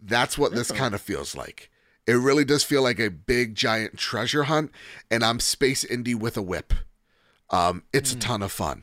That's 0.00 0.38
what 0.38 0.54
this 0.54 0.70
kind 0.72 0.94
of 0.94 1.02
feels 1.02 1.34
like. 1.34 1.70
It 2.10 2.14
really 2.16 2.44
does 2.44 2.64
feel 2.64 2.82
like 2.82 2.98
a 2.98 3.08
big 3.10 3.54
giant 3.54 3.96
treasure 3.96 4.44
hunt, 4.44 4.72
and 5.10 5.22
I'm 5.24 5.38
Space 5.38 5.84
indie 5.84 6.14
with 6.14 6.36
a 6.36 6.42
whip. 6.42 6.74
Um, 7.50 7.84
it's 7.92 8.12
Hmm. 8.12 8.18
a 8.18 8.20
ton 8.20 8.42
of 8.42 8.52
fun. 8.52 8.82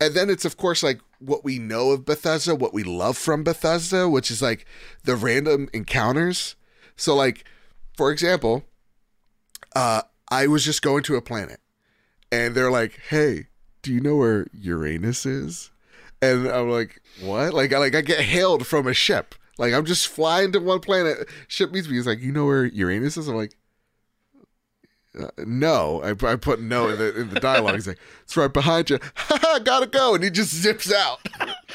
And 0.00 0.14
then 0.14 0.28
it's 0.28 0.44
of 0.44 0.56
course 0.56 0.82
like 0.82 1.00
what 1.20 1.44
we 1.44 1.58
know 1.58 1.90
of 1.92 2.04
Bethesda, 2.04 2.54
what 2.54 2.74
we 2.74 2.82
love 2.82 3.16
from 3.16 3.44
Bethesda, 3.44 4.08
which 4.08 4.30
is 4.30 4.42
like 4.42 4.66
the 5.04 5.14
random 5.16 5.68
encounters. 5.72 6.56
So 6.96 7.14
like, 7.14 7.44
for 7.96 8.10
example, 8.10 8.64
uh, 9.76 10.02
I 10.30 10.46
was 10.46 10.64
just 10.64 10.82
going 10.82 11.02
to 11.04 11.16
a 11.16 11.22
planet 11.22 11.60
and 12.32 12.54
they're 12.54 12.70
like, 12.70 12.98
"Hey, 13.10 13.46
do 13.82 13.92
you 13.92 14.00
know 14.00 14.16
where 14.16 14.46
Uranus 14.52 15.24
is?" 15.26 15.70
And 16.22 16.48
I'm 16.48 16.70
like, 16.70 17.00
"What?" 17.20 17.54
Like, 17.54 17.72
I 17.72 17.78
like 17.78 17.94
I 17.94 18.00
get 18.00 18.20
hailed 18.20 18.66
from 18.66 18.86
a 18.86 18.94
ship. 18.94 19.34
Like 19.58 19.72
I'm 19.74 19.84
just 19.84 20.08
flying 20.08 20.52
to 20.52 20.58
one 20.60 20.80
planet. 20.80 21.28
Ship 21.48 21.70
meets 21.70 21.88
me. 21.88 21.94
He's 21.96 22.06
like, 22.06 22.20
"You 22.20 22.32
know 22.32 22.44
where 22.46 22.64
Uranus 22.64 23.16
is?" 23.16 23.28
I'm 23.28 23.36
like, 23.36 23.54
uh, 25.18 25.28
"No." 25.38 26.02
I, 26.02 26.10
I 26.26 26.36
put 26.36 26.60
no 26.60 26.88
in 26.88 26.98
the 26.98 27.20
in 27.20 27.30
the 27.30 27.38
dialogue. 27.40 27.74
He's 27.74 27.86
like, 27.86 27.98
"It's 28.24 28.36
right 28.36 28.52
behind 28.52 28.90
you." 28.90 28.98
Gotta 29.64 29.86
go, 29.86 30.14
and 30.14 30.24
he 30.24 30.30
just 30.30 30.52
zips 30.54 30.92
out. 30.92 31.20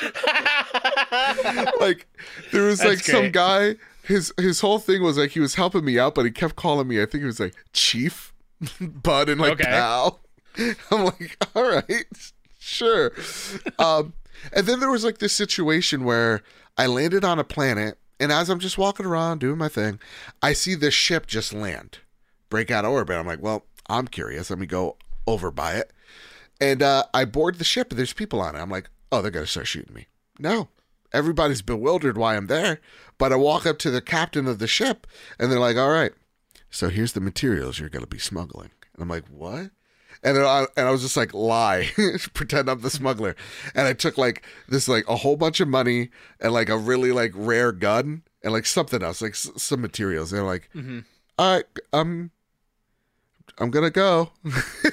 like 1.79 2.07
there 2.51 2.63
was 2.63 2.79
That's 2.79 2.89
like 2.89 2.99
some 2.99 3.31
guy. 3.31 3.75
His 4.03 4.33
his 4.37 4.61
whole 4.61 4.79
thing 4.79 5.03
was 5.03 5.17
like 5.17 5.31
he 5.31 5.39
was 5.39 5.55
helping 5.55 5.85
me 5.85 5.99
out, 5.99 6.15
but 6.15 6.25
he 6.25 6.31
kept 6.31 6.55
calling 6.55 6.87
me. 6.87 7.01
I 7.01 7.05
think 7.05 7.21
he 7.21 7.25
was 7.27 7.39
like 7.39 7.53
Chief, 7.73 8.33
Bud, 8.81 9.29
and 9.29 9.39
like 9.39 9.53
Okay. 9.53 9.65
pal. 9.65 10.19
I'm 10.91 11.05
like, 11.05 11.37
all 11.55 11.63
right, 11.63 12.05
sure. 12.59 13.11
Um, 13.77 14.13
and 14.51 14.65
then 14.65 14.79
there 14.79 14.89
was 14.89 15.03
like 15.05 15.19
this 15.19 15.31
situation 15.33 16.03
where 16.03 16.41
I 16.79 16.85
landed 16.85 17.25
on 17.25 17.39
a 17.39 17.43
planet, 17.43 17.97
and 18.21 18.31
as 18.31 18.49
I'm 18.49 18.59
just 18.59 18.77
walking 18.77 19.05
around 19.05 19.39
doing 19.39 19.57
my 19.57 19.67
thing, 19.67 19.99
I 20.41 20.53
see 20.53 20.75
this 20.75 20.93
ship 20.93 21.27
just 21.27 21.51
land, 21.51 21.97
break 22.49 22.71
out 22.71 22.85
of 22.85 22.91
orbit. 22.91 23.17
I'm 23.17 23.27
like, 23.27 23.41
well, 23.41 23.65
I'm 23.89 24.07
curious. 24.07 24.49
Let 24.49 24.59
me 24.59 24.65
go 24.65 24.95
over 25.27 25.51
by 25.51 25.73
it. 25.73 25.91
And 26.61 26.81
uh, 26.81 27.03
I 27.13 27.25
board 27.25 27.57
the 27.57 27.65
ship, 27.65 27.91
and 27.91 27.99
there's 27.99 28.13
people 28.13 28.39
on 28.39 28.55
it. 28.55 28.59
I'm 28.59 28.69
like, 28.69 28.89
oh, 29.11 29.21
they're 29.21 29.29
going 29.29 29.43
to 29.43 29.51
start 29.51 29.67
shooting 29.67 29.93
me. 29.93 30.07
No. 30.39 30.69
Everybody's 31.11 31.61
bewildered 31.61 32.17
why 32.17 32.37
I'm 32.37 32.47
there. 32.47 32.79
But 33.17 33.33
I 33.33 33.35
walk 33.35 33.65
up 33.65 33.77
to 33.79 33.91
the 33.91 33.99
captain 33.99 34.47
of 34.47 34.59
the 34.59 34.67
ship, 34.67 35.05
and 35.37 35.51
they're 35.51 35.59
like, 35.59 35.75
all 35.75 35.91
right, 35.91 36.13
so 36.69 36.87
here's 36.87 37.11
the 37.11 37.19
materials 37.19 37.77
you're 37.77 37.89
going 37.89 38.05
to 38.05 38.07
be 38.07 38.19
smuggling. 38.19 38.71
And 38.93 39.03
I'm 39.03 39.09
like, 39.09 39.27
what? 39.27 39.71
And 40.23 40.35
then 40.35 40.43
I, 40.45 40.65
and 40.75 40.87
I 40.87 40.91
was 40.91 41.01
just 41.01 41.15
like, 41.15 41.33
lie, 41.33 41.89
pretend 42.33 42.69
I'm 42.69 42.81
the 42.81 42.89
smuggler. 42.89 43.35
And 43.73 43.87
I 43.87 43.93
took 43.93 44.17
like 44.17 44.43
this, 44.67 44.87
like 44.89 45.07
a 45.07 45.15
whole 45.15 45.37
bunch 45.37 45.59
of 45.61 45.67
money 45.69 46.09
and 46.41 46.51
like 46.51 46.67
a 46.69 46.77
really 46.77 47.11
like 47.13 47.31
rare 47.35 47.71
gun 47.71 48.23
and 48.43 48.51
like 48.51 48.65
something 48.65 49.01
else, 49.01 49.21
like 49.21 49.31
s- 49.31 49.49
some 49.55 49.79
materials. 49.81 50.31
They're 50.31 50.43
like, 50.43 50.69
Mhm. 50.75 51.05
all 51.37 51.55
right, 51.55 51.65
I'm, 51.93 52.31
I'm 53.57 53.71
gonna 53.71 53.89
go. 53.89 54.31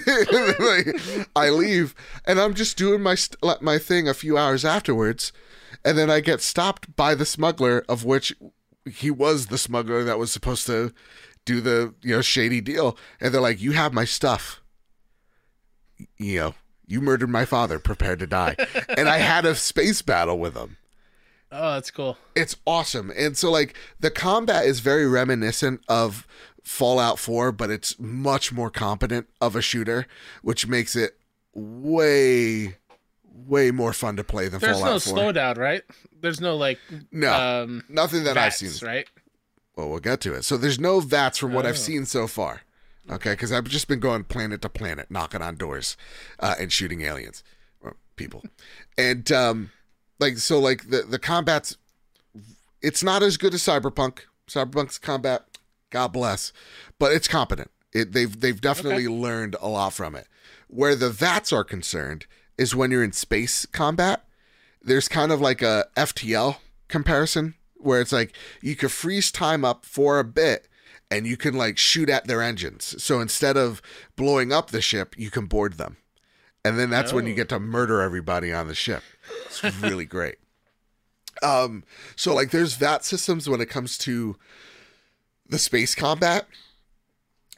like, 0.07 1.01
I 1.37 1.51
leave, 1.51 1.95
and 2.25 2.41
I'm 2.41 2.55
just 2.55 2.77
doing 2.77 3.01
my 3.03 3.15
st- 3.15 3.39
my 3.63 3.79
thing 3.79 4.09
a 4.09 4.15
few 4.15 4.37
hours 4.39 4.65
afterwards, 4.65 5.33
and 5.85 5.97
then 5.97 6.11
I 6.11 6.21
get 6.21 6.41
stopped 6.41 6.97
by 6.97 7.15
the 7.15 7.27
smuggler, 7.27 7.85
of 7.89 8.05
which 8.05 8.35
he 8.91 9.11
was 9.11 9.47
the 9.47 9.59
smuggler 9.59 10.03
that 10.05 10.19
was 10.19 10.33
supposed 10.33 10.67
to 10.67 10.93
do 11.45 11.61
the 11.61 11.95
you 12.03 12.17
know 12.17 12.23
shady 12.23 12.61
deal, 12.61 12.97
and 13.21 13.33
they're 13.33 13.41
like, 13.41 13.61
"You 13.61 13.73
have 13.73 13.93
my 13.93 14.05
stuff." 14.05 14.61
You 16.19 16.39
know, 16.39 16.55
you 16.87 17.01
murdered 17.01 17.31
my 17.31 17.45
father. 17.45 17.79
Prepare 17.79 18.17
to 18.17 18.27
die, 18.27 18.57
and 18.97 19.09
I 19.09 19.19
had 19.19 19.45
a 19.45 19.55
space 19.55 20.03
battle 20.03 20.39
with 20.39 20.55
him 20.57 20.77
Oh, 21.53 21.75
that's 21.75 21.91
cool. 21.91 22.17
it's 22.35 22.57
awesome. 22.67 23.13
And 23.17 23.37
so 23.37 23.51
like 23.51 23.75
the 24.01 24.11
combat 24.11 24.65
is 24.67 24.81
very 24.81 25.07
reminiscent 25.07 25.81
of 25.89 26.27
Fallout 26.65 27.19
4, 27.21 27.53
but 27.53 27.71
it's 27.71 27.99
much 28.01 28.53
more 28.53 28.71
competent 28.71 29.29
of 29.41 29.55
a 29.55 29.63
shooter, 29.63 30.07
which 30.43 30.67
makes 30.67 30.97
it 30.97 31.17
way 31.55 32.77
way 33.47 33.71
more 33.71 33.93
fun 33.93 34.17
to 34.17 34.25
play 34.25 34.49
than 34.49 34.61
Fallout. 34.61 34.83
There's 34.91 35.07
no 35.07 35.13
Fallout 35.15 35.35
4. 35.35 35.43
slowdown, 35.55 35.59
right? 35.59 35.83
There's 36.21 36.41
no 36.41 36.57
like 36.57 36.79
no, 37.13 37.33
um 37.33 37.85
nothing 37.89 38.25
that 38.25 38.37
I've 38.37 38.55
seen. 38.55 38.71
right? 38.87 39.07
Well, 39.77 39.91
we'll 39.91 40.01
get 40.01 40.21
to 40.23 40.35
it. 40.35 40.45
So 40.45 40.57
there's 40.57 40.81
no 40.81 41.01
VATS 41.01 41.39
from 41.39 41.53
what 41.53 41.67
Oh. 41.67 41.69
I've 41.69 41.79
seen 41.79 42.07
so 42.07 42.27
far. 42.27 42.63
Okay, 43.11 43.33
because 43.33 43.53
I've 43.53 43.65
just 43.65 43.89
been 43.89 44.01
going 44.01 44.25
planet 44.25 44.63
to 44.63 44.69
planet, 44.69 45.11
knocking 45.11 45.43
on 45.43 45.57
doors, 45.57 45.97
uh, 46.41 46.57
and 46.59 46.73
shooting 46.73 47.03
aliens 47.03 47.45
or 47.81 47.97
people, 48.17 48.43
and 48.99 49.31
um, 49.31 49.71
like 50.19 50.39
so, 50.39 50.59
like 50.59 50.91
the 50.91 51.03
the 51.03 51.19
combat's 51.19 51.77
it's 52.83 53.03
not 53.03 53.23
as 53.23 53.37
good 53.37 53.55
as 53.55 53.63
Cyberpunk. 53.63 54.21
Cyberpunk's 54.49 54.99
combat, 54.99 55.45
God 55.91 56.09
bless, 56.09 56.53
but 56.99 57.13
it's 57.13 57.29
competent. 57.29 57.71
It, 57.93 58.13
they've 58.13 58.41
they've 58.41 58.61
definitely 58.61 59.09
learned 59.09 59.57
a 59.61 59.69
lot 59.69 59.93
from 59.93 60.15
it. 60.15 60.29
Where 60.69 60.95
the 60.95 61.11
VATS 61.11 61.53
are 61.53 61.65
concerned 61.65 62.27
is 62.59 62.75
when 62.75 62.91
you're 62.91 63.05
in 63.05 63.13
space 63.13 63.67
combat. 63.67 64.25
There's 64.83 65.09
kind 65.09 65.33
of 65.33 65.41
like 65.41 65.63
a 65.63 65.87
FTL 65.97 66.59
comparison 66.87 67.55
where 67.75 68.01
it's 68.01 68.13
like 68.13 68.35
you 68.63 68.77
could 68.77 68.93
freeze 68.93 69.33
time 69.33 69.65
up 69.65 69.85
for 69.85 70.19
a 70.21 70.25
bit 70.25 70.69
and 71.11 71.27
you 71.27 71.37
can 71.37 71.55
like 71.55 71.79
shoot 71.79 72.09
at 72.09 72.27
their 72.27 72.43
engines. 72.43 73.01
So 73.03 73.21
instead 73.21 73.57
of 73.57 73.81
blowing 74.17 74.53
up 74.53 74.71
the 74.71 74.81
ship, 74.81 75.15
you 75.19 75.31
can 75.31 75.47
board 75.47 75.75
them. 75.75 75.97
And 76.65 76.79
then 76.79 76.91
that's 76.91 77.13
when 77.13 77.27
you 77.27 77.33
Oh. 77.33 77.37
get 77.37 77.49
to 77.51 77.61
murder 77.61 78.01
everybody 78.01 78.53
on 78.53 78.67
the 78.67 78.75
ship. 78.75 79.03
It's 79.47 79.63
really 79.81 80.05
great. 80.17 80.37
Um 81.43 81.85
so 82.17 82.35
like 82.35 82.51
there's 82.51 82.75
VAT 82.75 83.05
systems 83.05 83.49
when 83.49 83.61
it 83.61 83.69
comes 83.71 83.99
to 83.99 84.37
the 85.49 85.59
space 85.59 85.95
combat. 85.95 86.47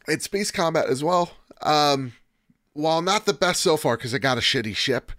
It's 0.07 0.25
space 0.25 0.51
combat 0.51 0.87
as 0.89 1.03
well. 1.05 1.33
Um 1.63 2.13
while 2.75 3.03
not 3.03 3.25
the 3.27 3.33
best 3.33 3.61
so 3.61 3.77
far 3.77 3.97
because 3.97 4.15
I 4.15 4.19
got 4.19 4.39
a 4.39 4.43
shitty 4.43 4.77
ship, 4.77 5.11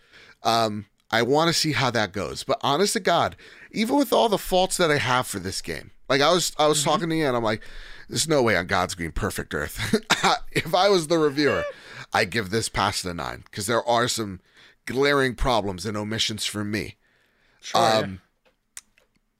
um, 0.43 0.85
I 1.11 1.23
want 1.23 1.49
to 1.49 1.53
see 1.53 1.73
how 1.73 1.91
that 1.91 2.13
goes. 2.13 2.45
But 2.45 2.57
honest 2.61 2.93
to 2.93 3.01
God, 3.01 3.35
even 3.71 3.97
with 3.97 4.13
all 4.13 4.29
the 4.29 4.37
faults 4.37 4.77
that 4.77 4.89
I 4.89 4.97
have 4.97 5.27
for 5.27 5.39
this 5.39 5.61
game, 5.61 5.91
like 6.07 6.21
I 6.21 6.31
was 6.31 6.53
I 6.57 6.67
was 6.67 6.83
talking 6.83 7.09
to 7.09 7.15
you 7.15 7.25
and 7.27 7.35
I'm 7.35 7.43
like, 7.43 7.61
there's 8.09 8.27
no 8.27 8.41
way 8.41 8.55
on 8.55 8.67
God's 8.67 8.95
green 8.95 9.11
perfect 9.11 9.53
earth. 9.53 9.95
if 10.51 10.73
I 10.73 10.89
was 10.89 11.07
the 11.07 11.17
reviewer, 11.19 11.63
I 12.11 12.25
give 12.25 12.49
this 12.49 12.67
past 12.67 13.03
the 13.03 13.13
nine 13.13 13.43
because 13.45 13.67
there 13.67 13.87
are 13.87 14.07
some 14.07 14.39
glaring 14.85 15.35
problems 15.35 15.85
and 15.85 15.95
omissions 15.95 16.45
for 16.45 16.63
me. 16.65 16.95
Sure. 17.61 18.03
Um, 18.03 18.21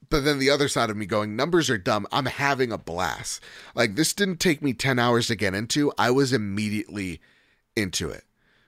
but 0.09 0.23
then 0.23 0.39
the 0.39 0.49
other 0.49 0.67
side 0.67 0.89
of 0.89 0.97
me 0.97 1.05
going, 1.05 1.35
numbers 1.35 1.69
are 1.69 1.77
dumb. 1.77 2.07
I'm 2.11 2.25
having 2.25 2.71
a 2.71 2.77
blast. 2.77 3.41
Like 3.75 3.95
this 3.95 4.13
didn't 4.13 4.39
take 4.39 4.61
me 4.61 4.73
10 4.73 4.99
hours 4.99 5.27
to 5.27 5.35
get 5.35 5.53
into. 5.53 5.91
I 5.97 6.11
was 6.11 6.33
immediately 6.33 7.21
into 7.75 8.09
it. 8.09 8.23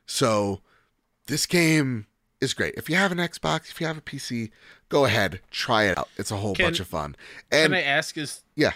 So 0.05 0.61
this 1.27 1.45
game 1.45 2.07
is 2.39 2.53
great. 2.53 2.73
If 2.75 2.89
you 2.89 2.95
have 2.95 3.11
an 3.11 3.17
Xbox, 3.19 3.69
if 3.69 3.79
you 3.79 3.87
have 3.87 3.97
a 3.97 4.01
PC, 4.01 4.51
go 4.89 5.05
ahead, 5.05 5.41
try 5.51 5.83
it 5.85 5.97
out. 5.97 6.09
It's 6.17 6.31
a 6.31 6.37
whole 6.37 6.55
Can- 6.55 6.65
bunch 6.67 6.79
of 6.79 6.87
fun. 6.87 7.15
Can 7.51 7.65
And 7.65 7.75
I 7.75 7.81
ask 7.81 8.17
is 8.17 8.41
yeah, 8.55 8.73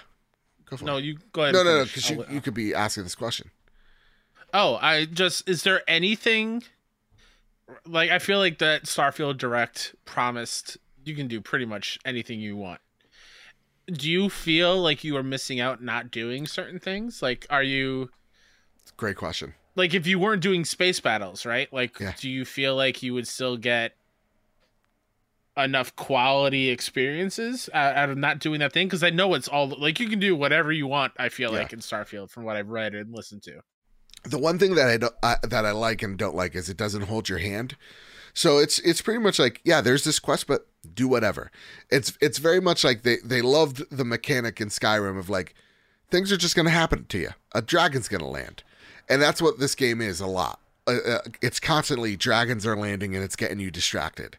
go 0.70 0.78
for 0.78 0.86
no, 0.86 0.98
it. 0.98 1.04
you 1.06 1.18
go 1.32 1.44
ahead. 1.44 1.54
No, 1.56 1.64
no, 1.64 1.78
no, 1.80 1.86
because 1.86 2.10
you, 2.10 2.26
you 2.30 2.42
could 2.42 2.54
be 2.54 2.74
asking 2.74 3.04
this 3.04 3.16
question. 3.16 3.52
Oh, 4.54 4.78
I 4.82 5.06
just 5.06 5.48
is 5.50 5.64
there 5.64 5.82
anything 5.88 6.64
like 7.86 8.12
I 8.12 8.20
feel 8.20 8.40
like 8.40 8.60
that 8.60 8.84
Starfield 8.84 9.38
Direct 9.38 9.96
promised 10.06 10.78
you 11.04 11.16
can 11.16 11.28
do 11.28 11.42
pretty 11.42 11.66
much 11.66 12.00
anything 12.06 12.40
you 12.40 12.56
want. 12.56 12.80
Do 13.88 14.10
you 14.10 14.30
feel 14.30 14.78
like 14.82 15.04
you 15.04 15.16
are 15.18 15.24
missing 15.24 15.60
out 15.60 15.84
not 15.84 16.10
doing 16.12 16.48
certain 16.48 16.80
things? 16.80 17.22
Like 17.22 17.46
are 17.50 17.64
you 17.64 18.10
Great 18.98 19.16
question. 19.18 19.54
like 19.76 19.94
if 19.94 20.08
you 20.08 20.18
weren't 20.20 20.42
doing 20.42 20.64
space 20.66 21.00
battles, 21.00 21.46
right? 21.46 21.72
Like 21.74 22.00
Yeah. 22.00 22.14
do 22.18 22.30
you 22.30 22.46
feel 22.46 22.76
like 22.76 23.04
you 23.04 23.14
would 23.14 23.28
still 23.28 23.58
get 23.58 23.96
enough 25.58 25.96
quality 25.96 26.70
experiences 26.70 27.70
out, 27.74 28.10
of 28.10 28.18
not 28.18 28.40
doing 28.40 28.60
that 28.60 28.74
thing 28.74 28.88
because 28.88 29.04
I 29.04 29.10
know 29.10 29.34
it's 29.34 29.48
all 29.48 29.68
like 29.68 30.00
you 30.00 30.08
can 30.10 30.20
do 30.20 30.36
whatever 30.36 30.72
you 30.72 30.88
want. 30.88 31.14
I 31.18 31.30
feel 31.30 31.52
Yeah. 31.54 31.60
like 31.60 31.74
in 31.74 31.80
Starfield 31.80 32.30
from 32.30 32.44
what 32.44 32.56
I've 32.56 32.70
read 32.70 32.94
and 32.94 33.14
listened 33.14 33.44
to. 33.44 33.62
The 34.24 34.38
one 34.40 34.58
thing 34.60 34.76
that 34.76 34.88
I, 34.90 34.98
don't, 34.98 35.14
I 35.22 35.38
that 35.44 35.66
I 35.66 35.72
like 35.72 36.02
and 36.02 36.18
don't 36.18 36.36
like 36.36 36.56
is 36.56 36.68
it 36.70 36.78
doesn't 36.78 37.04
hold 37.04 37.30
your 37.30 37.38
hand. 37.40 37.76
So 38.34 38.58
it's 38.58 38.80
it's 38.80 39.02
pretty 39.02 39.20
much 39.20 39.40
like 39.40 39.62
yeah, 39.64 39.82
there's 39.82 40.04
this 40.04 40.20
quest, 40.20 40.48
but 40.48 40.68
do 40.94 41.08
whatever. 41.08 41.52
It's 41.90 42.18
it's 42.20 42.38
very 42.40 42.60
much 42.60 42.84
like 42.84 43.04
they 43.04 43.18
they 43.24 43.42
loved 43.42 43.84
the 43.90 44.04
mechanic 44.04 44.60
in 44.60 44.68
Skyrim 44.70 45.18
of 45.18 45.30
like 45.30 45.56
things 46.12 46.32
are 46.32 46.38
just 46.38 46.56
gonna 46.56 46.70
happen 46.70 47.06
to 47.10 47.18
you. 47.18 47.30
A 47.54 47.62
dragon's 47.62 48.08
gonna 48.10 48.28
land, 48.28 48.64
and 49.08 49.22
that's 49.22 49.42
what 49.42 49.60
this 49.60 49.74
game 49.76 50.02
is 50.02 50.20
a 50.20 50.28
lot. 50.28 50.60
Uh, 50.88 50.98
uh, 51.08 51.20
it's 51.42 51.60
constantly 51.60 52.16
dragons 52.16 52.66
are 52.66 52.76
landing 52.76 53.16
and 53.16 53.24
it's 53.24 53.36
getting 53.36 53.60
you 53.60 53.72
distracted. 53.72 54.38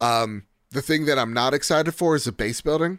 Um, 0.00 0.44
the 0.70 0.82
thing 0.82 1.06
that 1.06 1.18
I'm 1.18 1.32
not 1.32 1.54
excited 1.54 1.92
for 1.92 2.16
is 2.16 2.24
the 2.24 2.32
base 2.32 2.60
building. 2.60 2.98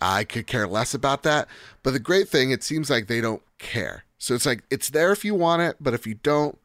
I 0.00 0.24
could 0.24 0.46
care 0.46 0.66
less 0.66 0.94
about 0.94 1.22
that. 1.24 1.48
But 1.82 1.92
the 1.92 1.98
great 1.98 2.28
thing, 2.28 2.50
it 2.50 2.62
seems 2.62 2.88
like 2.88 3.06
they 3.06 3.20
don't 3.20 3.42
care. 3.58 4.04
So 4.18 4.34
it's 4.34 4.46
like 4.46 4.62
it's 4.70 4.90
there 4.90 5.12
if 5.12 5.24
you 5.24 5.34
want 5.34 5.62
it, 5.62 5.76
but 5.80 5.94
if 5.94 6.06
you 6.06 6.14
don't, 6.14 6.58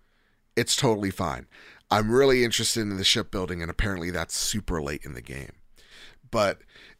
it's 0.55 0.75
totally 0.75 1.11
fine. 1.11 1.47
I'm 1.89 2.11
really 2.11 2.43
interested 2.43 2.81
in 2.81 2.97
the 2.97 3.03
shipbuilding, 3.03 3.61
and 3.61 3.71
apparently 3.71 4.11
that's 4.11 4.35
super 4.35 4.81
late 4.81 5.01
in 5.03 5.13
the 5.13 5.21
game. 5.21 5.53
But 6.29 6.59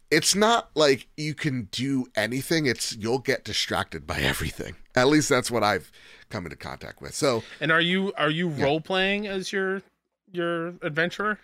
it's 0.09 0.33
not 0.33 0.69
like 0.75 1.07
you 1.17 1.33
can 1.33 1.67
do 1.71 2.07
anything. 2.15 2.65
It's 2.65 2.95
you'll 2.95 3.19
get 3.19 3.43
distracted 3.43 4.07
by 4.07 4.19
everything. 4.21 4.75
At 4.95 5.07
least 5.07 5.29
that's 5.29 5.51
what 5.51 5.63
I've 5.63 5.91
come 6.29 6.45
into 6.45 6.55
contact 6.57 7.01
with. 7.01 7.13
So 7.13 7.43
And 7.59 7.71
are 7.71 7.81
you 7.81 8.13
are 8.17 8.29
you 8.29 8.49
role 8.49 8.81
playing 8.81 9.27
as 9.27 9.51
your 9.51 9.81
your 10.31 10.69
adventurer? 10.81 11.39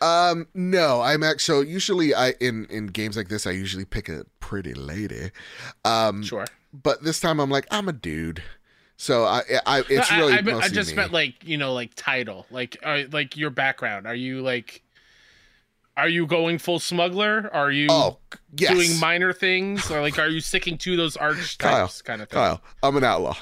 Um, 0.00 0.46
no, 0.54 1.00
I'm 1.00 1.22
actually 1.22 1.64
so 1.64 1.68
usually 1.68 2.14
I 2.14 2.30
in 2.40 2.66
in 2.66 2.86
games 2.86 3.16
like 3.16 3.28
this 3.28 3.46
I 3.46 3.50
usually 3.52 3.84
pick 3.84 4.08
a 4.08 4.24
pretty 4.40 4.74
lady. 4.74 5.30
Um, 5.84 6.22
Sure. 6.22 6.46
but 6.72 7.02
this 7.02 7.20
time 7.20 7.40
I'm 7.40 7.50
like 7.50 7.66
I'm 7.70 7.88
a 7.88 7.92
dude, 7.92 8.42
so 8.96 9.24
I 9.24 9.42
I 9.66 9.82
it's 9.88 10.10
really 10.12 10.34
I, 10.34 10.36
I, 10.36 10.58
I 10.60 10.68
just 10.68 10.90
me. 10.90 10.96
meant 10.96 11.12
like 11.12 11.44
you 11.44 11.56
know 11.56 11.72
like 11.72 11.92
title 11.94 12.46
like 12.50 12.76
uh, 12.84 13.02
like 13.12 13.36
your 13.36 13.50
background. 13.50 14.06
Are 14.06 14.14
you 14.14 14.40
like 14.40 14.82
are 15.96 16.08
you 16.08 16.26
going 16.26 16.58
full 16.58 16.78
smuggler? 16.78 17.50
Are 17.52 17.72
you 17.72 17.88
oh 17.90 18.18
yes, 18.56 18.72
doing 18.72 18.98
minor 19.00 19.32
things 19.32 19.90
or 19.90 20.00
like 20.00 20.18
are 20.18 20.28
you 20.28 20.40
sticking 20.40 20.78
to 20.78 20.96
those 20.96 21.16
archetypes 21.16 21.56
Kyle, 21.58 21.90
kind 22.04 22.22
of 22.22 22.28
thing? 22.28 22.36
Kyle, 22.38 22.62
I'm 22.82 22.96
an 22.96 23.04
outlaw. 23.04 23.36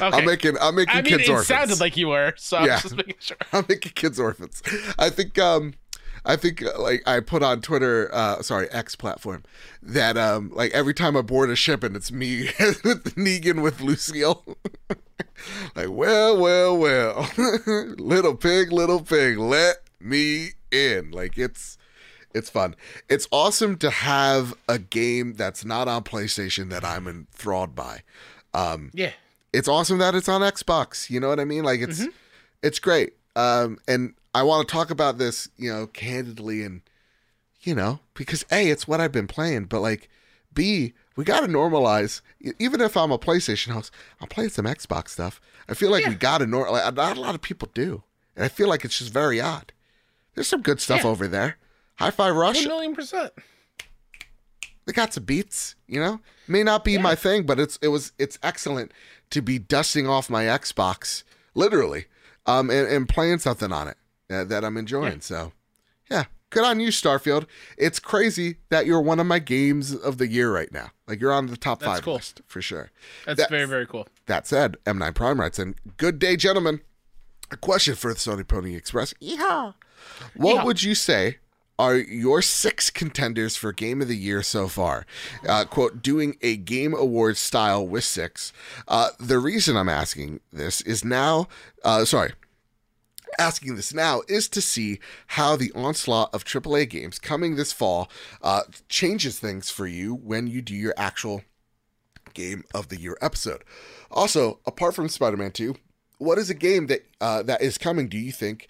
Okay. 0.00 0.16
I'm 0.18 0.24
making 0.24 0.56
I'm 0.60 0.74
making 0.74 0.94
I 0.96 1.02
mean, 1.02 1.04
kids 1.16 1.28
it 1.28 1.32
orphans. 1.32 1.48
sounded 1.48 1.80
like 1.80 1.96
you 1.96 2.08
were, 2.08 2.34
so 2.36 2.58
Yeah. 2.64 2.74
was 2.74 2.82
just 2.82 2.96
making 2.96 3.14
sure. 3.18 3.36
I'm 3.52 3.64
making 3.68 3.92
kids 3.94 4.18
orphans. 4.20 4.62
I 4.98 5.10
think 5.10 5.38
um 5.38 5.74
I 6.24 6.34
think 6.36 6.62
uh, 6.62 6.78
like 6.80 7.02
I 7.06 7.20
put 7.20 7.42
on 7.42 7.60
Twitter 7.60 8.10
uh 8.12 8.42
sorry, 8.42 8.68
X 8.70 8.94
platform 8.96 9.42
that 9.82 10.16
um 10.18 10.50
like 10.54 10.72
every 10.72 10.92
time 10.94 11.16
I 11.16 11.22
board 11.22 11.50
a 11.50 11.56
ship 11.56 11.82
and 11.82 11.96
it's 11.96 12.10
me 12.12 12.50
with 12.84 13.14
Negan 13.16 13.62
with 13.62 13.80
Lucille. 13.80 14.44
like, 15.74 15.88
well, 15.90 16.36
well, 16.38 16.76
well. 16.76 17.30
little 17.66 18.34
pig, 18.34 18.72
little 18.72 19.02
pig, 19.02 19.38
let 19.38 19.76
me 20.00 20.50
in. 20.70 21.10
Like 21.10 21.38
it's 21.38 21.78
it's 22.34 22.50
fun. 22.50 22.74
It's 23.08 23.26
awesome 23.30 23.76
to 23.78 23.88
have 23.90 24.52
a 24.68 24.78
game 24.78 25.34
that's 25.34 25.64
not 25.64 25.88
on 25.88 26.02
PlayStation 26.04 26.68
that 26.70 26.84
I'm 26.84 27.06
enthralled 27.06 27.74
by. 27.74 28.02
Um 28.52 28.90
Yeah. 28.92 29.12
It's 29.52 29.68
awesome 29.68 29.98
that 29.98 30.14
it's 30.14 30.28
on 30.28 30.40
Xbox. 30.42 31.08
You 31.10 31.20
know 31.20 31.28
what 31.28 31.40
I 31.40 31.44
mean? 31.44 31.64
Like 31.64 31.80
it's 31.80 32.04
it's 32.62 32.78
great. 32.78 33.14
Um, 33.34 33.78
and 33.86 34.14
I 34.34 34.42
want 34.42 34.66
to 34.68 34.72
talk 34.72 34.90
about 34.90 35.18
this, 35.18 35.48
you 35.56 35.72
know, 35.72 35.86
candidly 35.86 36.62
and 36.62 36.82
you 37.62 37.74
know, 37.74 38.00
because 38.14 38.44
A, 38.52 38.68
it's 38.70 38.86
what 38.86 39.00
I've 39.00 39.12
been 39.12 39.26
playing, 39.26 39.64
but 39.64 39.80
like 39.80 40.08
B, 40.54 40.92
we 41.16 41.24
gotta 41.24 41.46
normalize. 41.48 42.20
e- 42.40 42.52
Even 42.58 42.80
if 42.80 42.96
I'm 42.96 43.10
a 43.10 43.18
PlayStation 43.18 43.72
host, 43.72 43.92
I'm 44.20 44.28
playing 44.28 44.50
some 44.50 44.66
Xbox 44.66 45.10
stuff. 45.10 45.40
I 45.68 45.74
feel 45.74 45.90
like 45.90 46.06
we 46.06 46.14
gotta 46.14 46.44
normalize. 46.46 46.72
Like, 46.84 46.94
not 46.94 47.16
a 47.16 47.20
lot 47.20 47.34
of 47.34 47.42
people 47.42 47.68
do, 47.74 48.02
and 48.36 48.44
I 48.44 48.48
feel 48.48 48.68
like 48.68 48.84
it's 48.84 48.98
just 48.98 49.12
very 49.12 49.40
odd. 49.40 49.72
There's 50.34 50.46
some 50.48 50.62
good 50.62 50.80
stuff 50.80 51.02
Yeah. 51.02 51.10
over 51.10 51.26
there. 51.26 51.56
Hi-Fi 51.96 52.30
Rush, 52.30 52.56
One 52.58 52.68
million 52.68 52.94
percent. 52.94 53.32
They 54.86 54.92
got 54.92 55.12
some 55.12 55.24
beats 55.24 55.74
you 55.86 56.00
know 56.00 56.20
may 56.48 56.62
not 56.62 56.84
be 56.84 56.96
my 56.98 57.14
thing 57.14 57.44
but 57.44 57.58
it's 57.60 57.78
it 57.82 57.88
was 57.88 58.12
it's 58.18 58.38
excellent 58.42 58.92
to 59.30 59.42
be 59.42 59.58
dusting 59.58 60.06
off 60.08 60.30
my 60.30 60.44
xbox 60.44 61.22
literally 61.54 62.06
um 62.46 62.70
and, 62.70 62.88
and 62.88 63.08
playing 63.08 63.38
something 63.38 63.72
on 63.72 63.88
it 63.88 63.96
uh, 64.30 64.44
that 64.44 64.64
i'm 64.64 64.76
enjoying 64.76 65.14
Yeah. 65.14 65.18
so 65.20 65.52
yeah 66.10 66.24
good 66.50 66.64
on 66.64 66.78
you 66.80 66.88
starfield 66.88 67.46
it's 67.76 67.98
crazy 67.98 68.56
that 68.70 68.86
you're 68.86 69.00
one 69.00 69.18
of 69.20 69.26
my 69.26 69.38
games 69.40 69.92
of 69.94 70.18
the 70.18 70.28
year 70.28 70.52
right 70.52 70.72
now 70.72 70.90
like 71.08 71.20
you're 71.20 71.32
on 71.32 71.46
the 71.46 71.56
top 71.56 71.80
That's 71.80 71.92
five 71.96 72.04
cool. 72.04 72.14
list 72.14 72.40
for 72.46 72.62
sure 72.62 72.90
That's 73.26 73.38
That- 73.40 73.50
very 73.50 73.66
very 73.66 73.86
cool. 73.86 74.06
that 74.26 74.46
said 74.46 74.76
m9 74.84 75.14
prime 75.14 75.40
writes 75.40 75.58
in 75.58 75.74
good 75.96 76.18
day 76.18 76.36
gentlemen 76.36 76.80
a 77.50 77.56
question 77.56 77.94
for 77.94 78.12
the 78.12 78.18
sony 78.18 78.46
pony 78.46 78.74
express 78.76 79.14
Yeehaw. 79.22 79.74
what 80.34 80.58
Yeehaw. 80.60 80.64
would 80.64 80.82
you 80.82 80.94
say 80.94 81.38
are 81.78 81.96
your 81.96 82.42
six 82.42 82.90
contenders 82.90 83.56
for 83.56 83.72
game 83.72 84.00
of 84.00 84.08
the 84.08 84.16
year 84.16 84.42
so 84.42 84.68
far. 84.68 85.06
Uh, 85.46 85.64
quote 85.64 86.02
doing 86.02 86.36
a 86.42 86.56
game 86.56 86.94
awards 86.94 87.38
style 87.38 87.86
with 87.86 88.04
six. 88.04 88.52
Uh, 88.88 89.10
the 89.18 89.38
reason 89.38 89.76
i'm 89.76 89.88
asking 89.88 90.40
this 90.52 90.80
is 90.82 91.04
now 91.04 91.48
uh, 91.84 92.04
sorry 92.04 92.32
asking 93.38 93.76
this 93.76 93.92
now 93.92 94.22
is 94.28 94.48
to 94.48 94.60
see 94.60 94.98
how 95.28 95.56
the 95.56 95.72
onslaught 95.74 96.32
of 96.34 96.44
aaa 96.44 96.88
games 96.88 97.18
coming 97.18 97.56
this 97.56 97.72
fall 97.72 98.10
uh, 98.42 98.62
changes 98.88 99.38
things 99.38 99.70
for 99.70 99.86
you 99.86 100.14
when 100.14 100.46
you 100.46 100.62
do 100.62 100.74
your 100.74 100.94
actual 100.96 101.42
game 102.34 102.64
of 102.74 102.88
the 102.88 103.00
year 103.00 103.16
episode. 103.20 103.64
Also 104.10 104.60
apart 104.66 104.94
from 104.94 105.08
spider-man 105.08 105.50
2 105.50 105.74
what 106.18 106.38
is 106.38 106.48
a 106.48 106.54
game 106.54 106.86
that 106.86 107.04
uh, 107.20 107.42
that 107.42 107.60
is 107.60 107.76
coming 107.78 108.08
do 108.08 108.18
you 108.18 108.32
think 108.32 108.68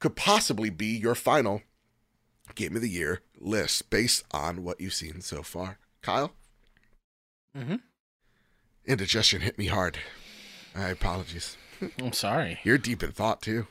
could 0.00 0.16
possibly 0.16 0.70
be 0.70 0.86
your 0.86 1.14
final 1.14 1.62
game 2.54 2.74
of 2.76 2.82
the 2.82 2.88
year 2.88 3.20
list 3.38 3.88
based 3.90 4.24
on 4.32 4.62
what 4.64 4.80
you've 4.80 4.94
seen 4.94 5.20
so 5.20 5.42
far 5.42 5.78
kyle 6.02 6.32
Mhm. 7.56 7.80
indigestion 8.84 9.40
hit 9.40 9.58
me 9.58 9.66
hard 9.66 9.98
i 10.74 10.88
apologies 10.88 11.56
I'm 12.00 12.12
sorry. 12.12 12.58
you're 12.64 12.78
deep 12.78 13.02
in 13.02 13.12
thought 13.12 13.40
too 13.42 13.66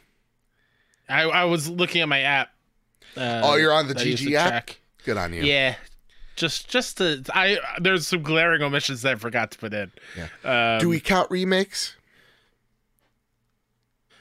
I 1.09 1.21
I 1.23 1.43
was 1.45 1.69
looking 1.69 2.01
at 2.01 2.09
my 2.09 2.19
app. 2.19 2.49
Uh, 3.15 3.39
Oh, 3.43 3.55
you're 3.55 3.71
on 3.71 3.87
the 3.87 3.95
GG 3.95 4.33
app? 4.35 4.49
track. 4.49 4.79
good 5.05 5.15
on 5.15 5.31
you 5.31 5.43
Yeah. 5.43 5.75
Just 6.35 6.67
just 6.69 6.97
to 6.97 7.23
I 7.33 7.59
there's 7.79 8.05
some 8.07 8.21
glaring 8.23 8.61
omissions 8.61 9.03
that 9.03 9.13
I 9.13 9.15
forgot 9.15 9.51
to 9.51 9.57
put 9.57 9.73
in. 9.73 9.89
Yeah. 10.17 10.73
Um, 10.75 10.81
do 10.81 10.89
we 10.89 10.99
count 10.99 11.31
remakes 11.31 11.95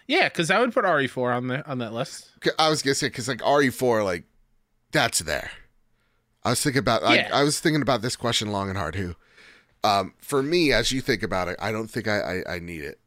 Yeah, 0.06 0.28
because 0.28 0.50
I 0.50 0.60
would 0.60 0.72
put 0.72 0.84
RE4 0.84 1.34
on 1.36 1.48
the 1.48 1.66
on 1.68 1.78
that 1.78 1.92
list. 1.92 2.30
I 2.58 2.68
was 2.68 2.82
gonna 2.82 2.94
say 2.94 3.08
because 3.08 3.26
like 3.26 3.40
RE4, 3.40 4.04
like 4.04 4.24
that's 4.97 5.20
there. 5.20 5.51
I 6.44 6.51
was 6.51 6.62
thinking 6.62 6.81
about 6.81 7.02
Yeah. 7.02 7.28
I 7.32 7.43
was 7.43 7.60
thinking 7.60 7.82
about 7.82 8.02
this 8.02 8.16
question 8.16 8.51
long 8.51 8.68
and 8.68 8.78
hard. 8.78 8.94
Who, 8.94 9.14
um, 9.85 10.14
for 10.18 10.43
me, 10.43 10.73
as 10.73 10.90
you 10.93 11.01
think 11.01 11.23
about 11.23 11.48
it, 11.48 11.56
I 11.60 11.70
don't 11.73 11.89
think 11.89 12.09
I 12.09 12.18
I, 12.47 12.55
I 12.55 12.59
need 12.59 12.82
it. 12.82 12.98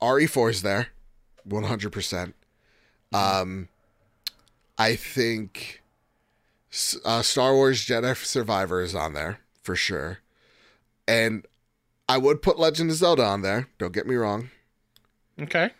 RE4 0.00 0.50
is 0.50 0.62
there, 0.62 0.88
one 1.44 1.64
hundred 1.64 1.92
percent. 1.92 2.34
Um, 3.12 3.68
I 4.78 4.96
think 4.96 5.82
uh, 7.04 7.22
Star 7.22 7.54
Wars 7.54 7.84
Jedi 7.84 8.16
Survivor 8.16 8.82
is 8.82 8.94
on 8.94 9.12
there 9.14 9.38
for 9.62 9.76
sure, 9.76 10.18
and 11.06 11.46
I 12.08 12.18
would 12.18 12.42
put 12.42 12.58
Legend 12.58 12.90
of 12.90 12.96
Zelda 12.96 13.24
on 13.24 13.42
there. 13.42 13.68
Don't 13.78 13.92
get 13.92 14.06
me 14.06 14.14
wrong, 14.16 14.50
Okay. 15.40 15.70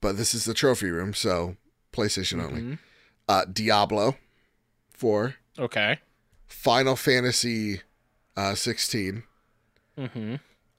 but 0.00 0.16
this 0.16 0.34
is 0.34 0.44
the 0.44 0.54
trophy 0.54 0.90
room, 0.90 1.12
so 1.14 1.56
PlayStation 1.92 2.42
only. 2.42 2.62
Mhm. 2.62 2.78
uh, 3.28 3.44
Diablo 3.46 4.16
4, 4.96 5.34
Okay. 5.58 5.98
Final 6.46 6.96
Fantasy 6.96 7.80
uh, 8.36 8.54
16. 8.54 9.22
Mm-hmm. 9.98 10.34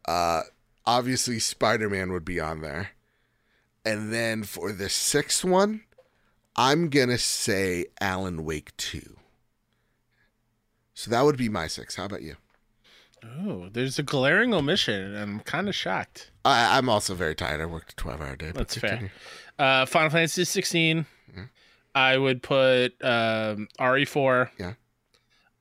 Uh, 0.05 0.41
obviously, 0.85 1.39
Spider 1.39 1.89
Man 1.89 2.11
would 2.11 2.25
be 2.25 2.39
on 2.39 2.61
there. 2.61 2.91
And 3.85 4.13
then 4.13 4.43
for 4.43 4.71
the 4.71 4.89
sixth 4.89 5.43
one, 5.43 5.81
I'm 6.55 6.89
going 6.89 7.09
to 7.09 7.17
say 7.17 7.85
Alan 8.01 8.43
Wake 8.45 8.75
2. 8.77 9.17
So 10.93 11.11
that 11.11 11.21
would 11.21 11.37
be 11.37 11.49
my 11.49 11.67
six. 11.67 11.95
How 11.95 12.05
about 12.05 12.21
you? 12.23 12.35
Oh, 13.23 13.69
there's 13.71 13.97
a 13.99 14.03
glaring 14.03 14.53
omission, 14.53 15.15
I'm 15.15 15.39
kind 15.41 15.67
of 15.67 15.75
shocked. 15.75 16.31
I, 16.45 16.77
I'm 16.77 16.87
also 16.87 17.13
very 17.15 17.35
tired. 17.35 17.61
I 17.61 17.65
worked 17.65 17.93
a 17.93 17.95
12 17.95 18.21
hour 18.21 18.35
day. 18.35 18.51
but 18.51 18.67
That's 18.67 18.77
fair. 18.77 19.11
Uh, 19.59 19.85
Final 19.85 20.09
Fantasy 20.11 20.43
16. 20.45 21.05
Mhm. 21.35 21.49
I 21.97 22.15
would 22.15 22.43
put 22.43 22.89
um, 23.03 23.67
RE4. 23.79 24.51
Yeah. 24.59 24.73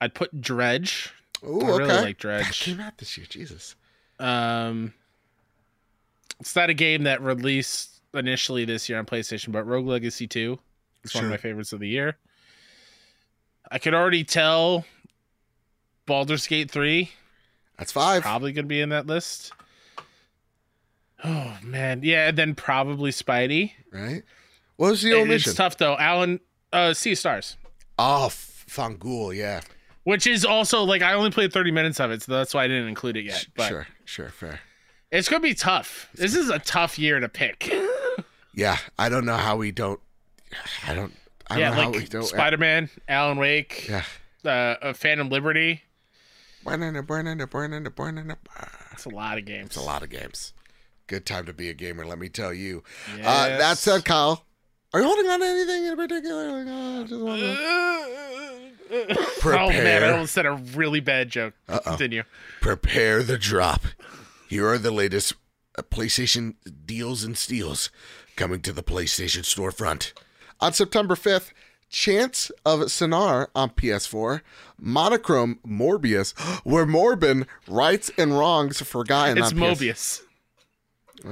I'd 0.02 0.12
put 0.12 0.38
Dredge. 0.38 1.10
Ooh, 1.42 1.62
I 1.62 1.70
okay. 1.70 1.78
really 1.78 2.00
like 2.02 2.18
Dredge. 2.18 2.44
that 2.44 2.52
came 2.54 2.78
out 2.78 2.98
this 2.98 3.16
year. 3.16 3.26
Jesus. 3.26 3.74
Um, 4.18 4.92
it's 6.38 6.54
not 6.54 6.68
a 6.68 6.74
game 6.74 7.04
that 7.04 7.22
released 7.22 8.02
initially 8.12 8.66
this 8.66 8.86
year 8.86 8.98
on 8.98 9.06
PlayStation, 9.06 9.50
but 9.50 9.66
Rogue 9.66 9.86
Legacy 9.86 10.26
2 10.26 10.58
is 11.04 11.14
one 11.14 11.24
of 11.24 11.30
my 11.30 11.38
favorites 11.38 11.72
of 11.72 11.80
the 11.80 11.88
year. 11.88 12.18
I 13.70 13.78
could 13.78 13.94
already 13.94 14.22
tell 14.22 14.84
Baldur's 16.04 16.46
Gate 16.46 16.70
3 16.70 17.10
That's 17.78 17.92
five. 17.92 18.20
probably 18.20 18.52
going 18.52 18.66
to 18.66 18.68
be 18.68 18.82
in 18.82 18.90
that 18.90 19.06
list. 19.06 19.52
Oh 21.24 21.56
man, 21.62 22.00
yeah, 22.02 22.28
and 22.28 22.36
then 22.36 22.54
probably 22.54 23.10
Spidey. 23.10 23.72
right? 23.90 24.22
What 24.76 24.90
was 24.90 25.02
the 25.02 25.10
It- 25.12 25.22
omission? 25.22 25.50
it's 25.50 25.56
tough 25.56 25.76
though. 25.78 25.96
Alan, 25.98 26.40
uh, 26.72 26.94
Sea 26.94 27.12
of 27.12 27.18
Stars, 27.18 27.56
Oh, 27.98 28.28
Fangul, 28.30 29.34
yeah. 29.34 29.60
which 30.04 30.26
is 30.26 30.44
also 30.44 30.82
like 30.82 31.02
I 31.02 31.12
only 31.14 31.30
played 31.30 31.52
30 31.52 31.70
minutes 31.70 32.00
of 32.00 32.10
it, 32.10 32.22
so 32.22 32.32
that's 32.32 32.52
why 32.54 32.64
I 32.64 32.68
didn't 32.68 32.88
include 32.88 33.16
it 33.16 33.24
yet. 33.24 33.46
But 33.56 33.68
Sure, 33.68 33.86
sure, 34.04 34.28
fair. 34.30 34.60
it's 35.10 35.28
gonna 35.28 35.40
be 35.40 35.54
tough. 35.54 36.08
This 36.14 36.34
is 36.34 36.50
a 36.50 36.58
tough 36.58 36.98
year 36.98 37.20
to 37.20 37.28
pick. 37.28 37.72
Yeah, 38.58 38.78
I 38.98 39.10
don't 39.10 39.26
know 39.26 39.36
how 39.36 39.56
we 39.56 39.70
don't. 39.70 40.00
I 40.86 40.94
don't. 40.94 41.12
I 41.46 41.58
yeah, 41.58 41.68
don't 41.68 41.76
know 41.76 41.82
how 41.82 41.90
we 41.90 41.98
like 41.98 42.08
don't. 42.08 42.24
Spider 42.24 42.56
Man, 42.56 42.88
Alan 43.06 43.36
Wake, 43.36 43.86
yeah. 43.86 44.04
uh, 44.46 44.48
uh, 44.48 44.92
Phantom 44.94 45.28
Liberty. 45.28 45.82
Burning, 46.64 46.98
burning, 47.02 47.36
burning, 47.50 47.84
burning. 47.94 48.34
It's 48.92 49.04
a 49.04 49.10
lot 49.10 49.36
of 49.36 49.44
games. 49.44 49.66
It's 49.66 49.76
a 49.76 49.82
lot 49.82 50.02
of 50.02 50.08
games. 50.08 50.54
Good 51.06 51.26
time 51.26 51.44
to 51.44 51.52
be 51.52 51.68
a 51.68 51.74
gamer, 51.74 52.06
let 52.06 52.18
me 52.18 52.30
tell 52.30 52.54
you. 52.54 52.82
Uh, 53.12 53.16
Yes. 53.18 53.60
that 53.60 53.76
said, 53.78 54.06
Kyle, 54.06 54.45
are 54.96 55.00
you 55.00 55.06
holding 55.06 55.26
on 55.30 55.40
to 55.40 55.46
anything 55.46 55.84
in 55.86 55.96
particular? 55.96 56.64
Like, 56.64 56.66
uh, 56.68 57.04
just 57.06 57.20
wanna- 57.22 57.56
Oh 58.90 58.98
man, 58.98 59.16
I 59.16 59.30
Prepare. 59.40 60.12
almost 60.12 60.32
said 60.32 60.46
a 60.46 60.52
really 60.52 61.00
bad 61.00 61.28
joke. 61.30 61.54
Uh-oh. 61.68 61.80
Continue. 61.90 62.22
Prepare 62.60 63.22
the 63.22 63.36
drop. 63.38 63.82
Here 64.48 64.66
are 64.68 64.78
the 64.78 64.90
latest 64.92 65.34
uh, 65.76 65.82
PlayStation 65.82 66.54
deals 66.84 67.24
and 67.24 67.36
steals 67.36 67.90
coming 68.36 68.60
to 68.62 68.72
the 68.72 68.82
PlayStation 68.82 69.40
storefront. 69.42 70.12
On 70.60 70.72
September 70.72 71.14
5th, 71.14 71.50
Chants 71.90 72.50
of 72.64 72.80
Sennaar 72.80 73.48
on 73.54 73.70
PS4, 73.70 74.40
Monochrome 74.78 75.58
Morbius, 75.66 76.32
where 76.64 76.86
Morbin 76.86 77.46
rights 77.68 78.10
and 78.18 78.36
wrongs 78.38 78.80
forgotten 78.82 79.38
It's 79.38 79.52
PS- 79.52 79.58
Mobius, 79.58 80.20
did 80.20 80.25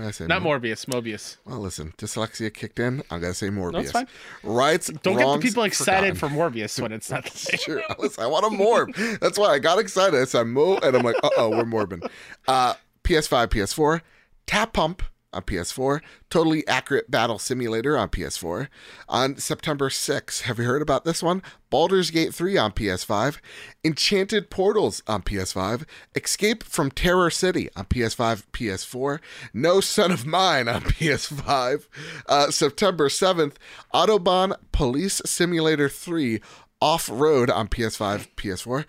I 0.03 0.11
say? 0.11 0.27
not 0.27 0.43
Mo- 0.43 0.51
Morbius. 0.59 0.87
Mobius. 0.87 1.37
Well, 1.45 1.59
listen, 1.59 1.93
dyslexia 1.99 2.53
kicked 2.53 2.79
in. 2.79 3.03
I'm 3.11 3.21
gonna 3.21 3.35
say 3.35 3.49
Morbius. 3.49 3.83
it's 3.83 3.93
fine. 3.93 4.07
Rights. 4.43 4.89
Don't 4.89 5.15
get 5.15 5.21
the 5.21 5.27
wrongs, 5.27 5.43
people 5.45 5.63
excited 5.65 6.19
forgotten. 6.19 6.39
for 6.39 6.51
Morbius 6.51 6.81
when 6.81 6.93
it's 6.93 7.11
not 7.11 7.25
the 7.31 7.31
same. 7.37 7.59
Sure, 7.59 7.83
listen, 7.99 8.25
I 8.25 8.27
want 8.27 8.47
a 8.47 8.49
morb. 8.49 9.21
That's 9.21 9.39
why 9.39 9.49
I 9.51 9.59
got 9.59 9.79
excited. 9.79 10.21
I 10.21 10.25
said 10.25 10.47
mo, 10.47 10.79
and 10.79 10.97
I'm 10.97 11.03
like, 11.03 11.17
uh 11.23 11.31
oh, 11.37 11.51
we're 11.51 11.65
morbin. 11.65 12.09
Uh, 12.49 12.75
PS5, 13.05 13.49
PS4, 13.49 14.01
Tap 14.47 14.73
Pump 14.73 15.03
on 15.35 15.43
PS4, 15.43 16.01
Totally 16.31 16.67
Accurate 16.67 17.11
Battle 17.11 17.39
Simulator 17.39 17.99
on 17.99 18.09
PS4. 18.09 18.69
On 19.09 19.37
September 19.37 19.89
6th, 19.89 20.43
have 20.43 20.59
you 20.59 20.65
heard 20.65 20.83
about 20.83 21.05
this 21.05 21.23
one? 21.23 21.43
Baldur's 21.71 22.11
Gate 22.11 22.33
3 22.33 22.57
on 22.57 22.73
PS5, 22.73 23.39
Enchanted 23.85 24.49
Portals 24.49 25.03
on 25.07 25.23
PS5, 25.23 25.85
Escape 26.15 26.63
from 26.63 26.91
Terror 26.91 27.31
City 27.31 27.69
on 27.77 27.87
PS5, 27.87 28.45
PS4, 28.53 29.19
No 29.53 29.81
Son 29.81 30.13
of 30.13 30.25
Mine 30.25 30.69
on 30.69 30.81
PS5. 30.83 31.87
Uh, 32.29 32.51
September 32.51 33.09
7th, 33.09 33.55
Autobahn 33.93 34.57
Police 34.73 35.21
Simulator 35.25 35.89
3 35.89 36.41
Off 36.81 37.09
Road 37.11 37.51
on 37.51 37.69
PS5, 37.69 38.29
PS4 38.37 38.85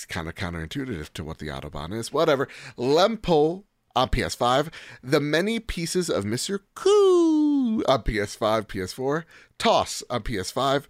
it's 0.00 0.06
kind 0.06 0.28
of 0.28 0.34
counterintuitive 0.34 1.12
to 1.12 1.22
what 1.22 1.38
the 1.38 1.48
Autobahn 1.48 1.92
is. 1.92 2.10
Whatever. 2.10 2.48
Lempo 2.78 3.64
on 3.96 4.08
PS5. 4.08 4.72
The 5.02 5.20
Many 5.20 5.58
Pieces 5.60 6.08
of 6.10 6.24
Mr. 6.24 6.60
Coo 6.74 7.82
on 7.88 8.02
PS5, 8.02 8.66
PS4. 8.66 9.24
Toss 9.58 10.02
on 10.10 10.22
PS5. 10.22 10.84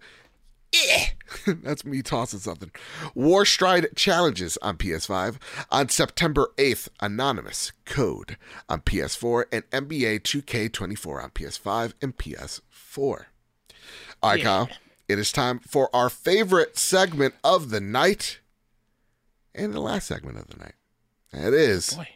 Eh. 0.73 1.05
That's 1.63 1.83
me 1.83 2.01
tossing 2.01 2.39
something. 2.39 2.71
Warstride 3.15 3.95
Challenges 3.95 4.57
on 4.61 4.77
PS5. 4.77 5.37
On 5.69 5.89
September 5.89 6.51
8th, 6.57 6.87
Anonymous 7.01 7.71
Code 7.85 8.37
on 8.69 8.81
PS4 8.81 9.45
and 9.51 9.69
NBA 9.71 10.21
2K24 10.21 11.23
on 11.23 11.29
PS5 11.31 11.93
and 12.01 12.17
PS4. 12.17 12.61
All 14.23 14.29
right, 14.29 14.39
Yeah. 14.39 14.43
Kyle. 14.45 14.69
It 15.09 15.19
is 15.19 15.33
time 15.33 15.59
for 15.59 15.93
our 15.93 16.09
favorite 16.09 16.77
segment 16.77 17.33
of 17.43 17.69
the 17.69 17.81
night 17.81 18.39
and 19.53 19.73
the 19.73 19.81
last 19.81 20.07
segment 20.07 20.37
of 20.37 20.47
the 20.47 20.55
night. 20.57 20.75
It 21.33 21.53
is 21.53 21.95
Boy. 21.95 22.07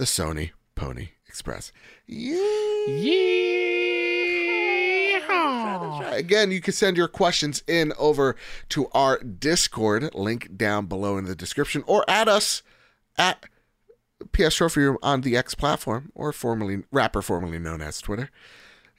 The 0.00 0.06
Sony 0.06 0.50
Pony 0.74 1.10
Express. 1.28 1.72
Yeah. 2.06 2.38
Yeah. 2.88 3.20
Again, 6.14 6.50
you 6.50 6.62
can 6.62 6.72
send 6.72 6.96
your 6.96 7.06
questions 7.06 7.62
in 7.66 7.92
over 7.98 8.34
to 8.70 8.88
our 8.92 9.18
Discord, 9.18 10.14
link 10.14 10.56
down 10.56 10.86
below 10.86 11.18
in 11.18 11.26
the 11.26 11.34
description, 11.34 11.84
or 11.86 12.08
at 12.08 12.28
us 12.28 12.62
at 13.18 13.44
PS 14.32 14.54
Trophy 14.54 14.80
Room 14.80 14.96
on 15.02 15.20
the 15.20 15.36
X 15.36 15.54
platform, 15.54 16.10
or 16.14 16.32
formerly 16.32 16.84
rapper 16.90 17.20
formerly 17.20 17.58
known 17.58 17.82
as 17.82 18.00
Twitter. 18.00 18.30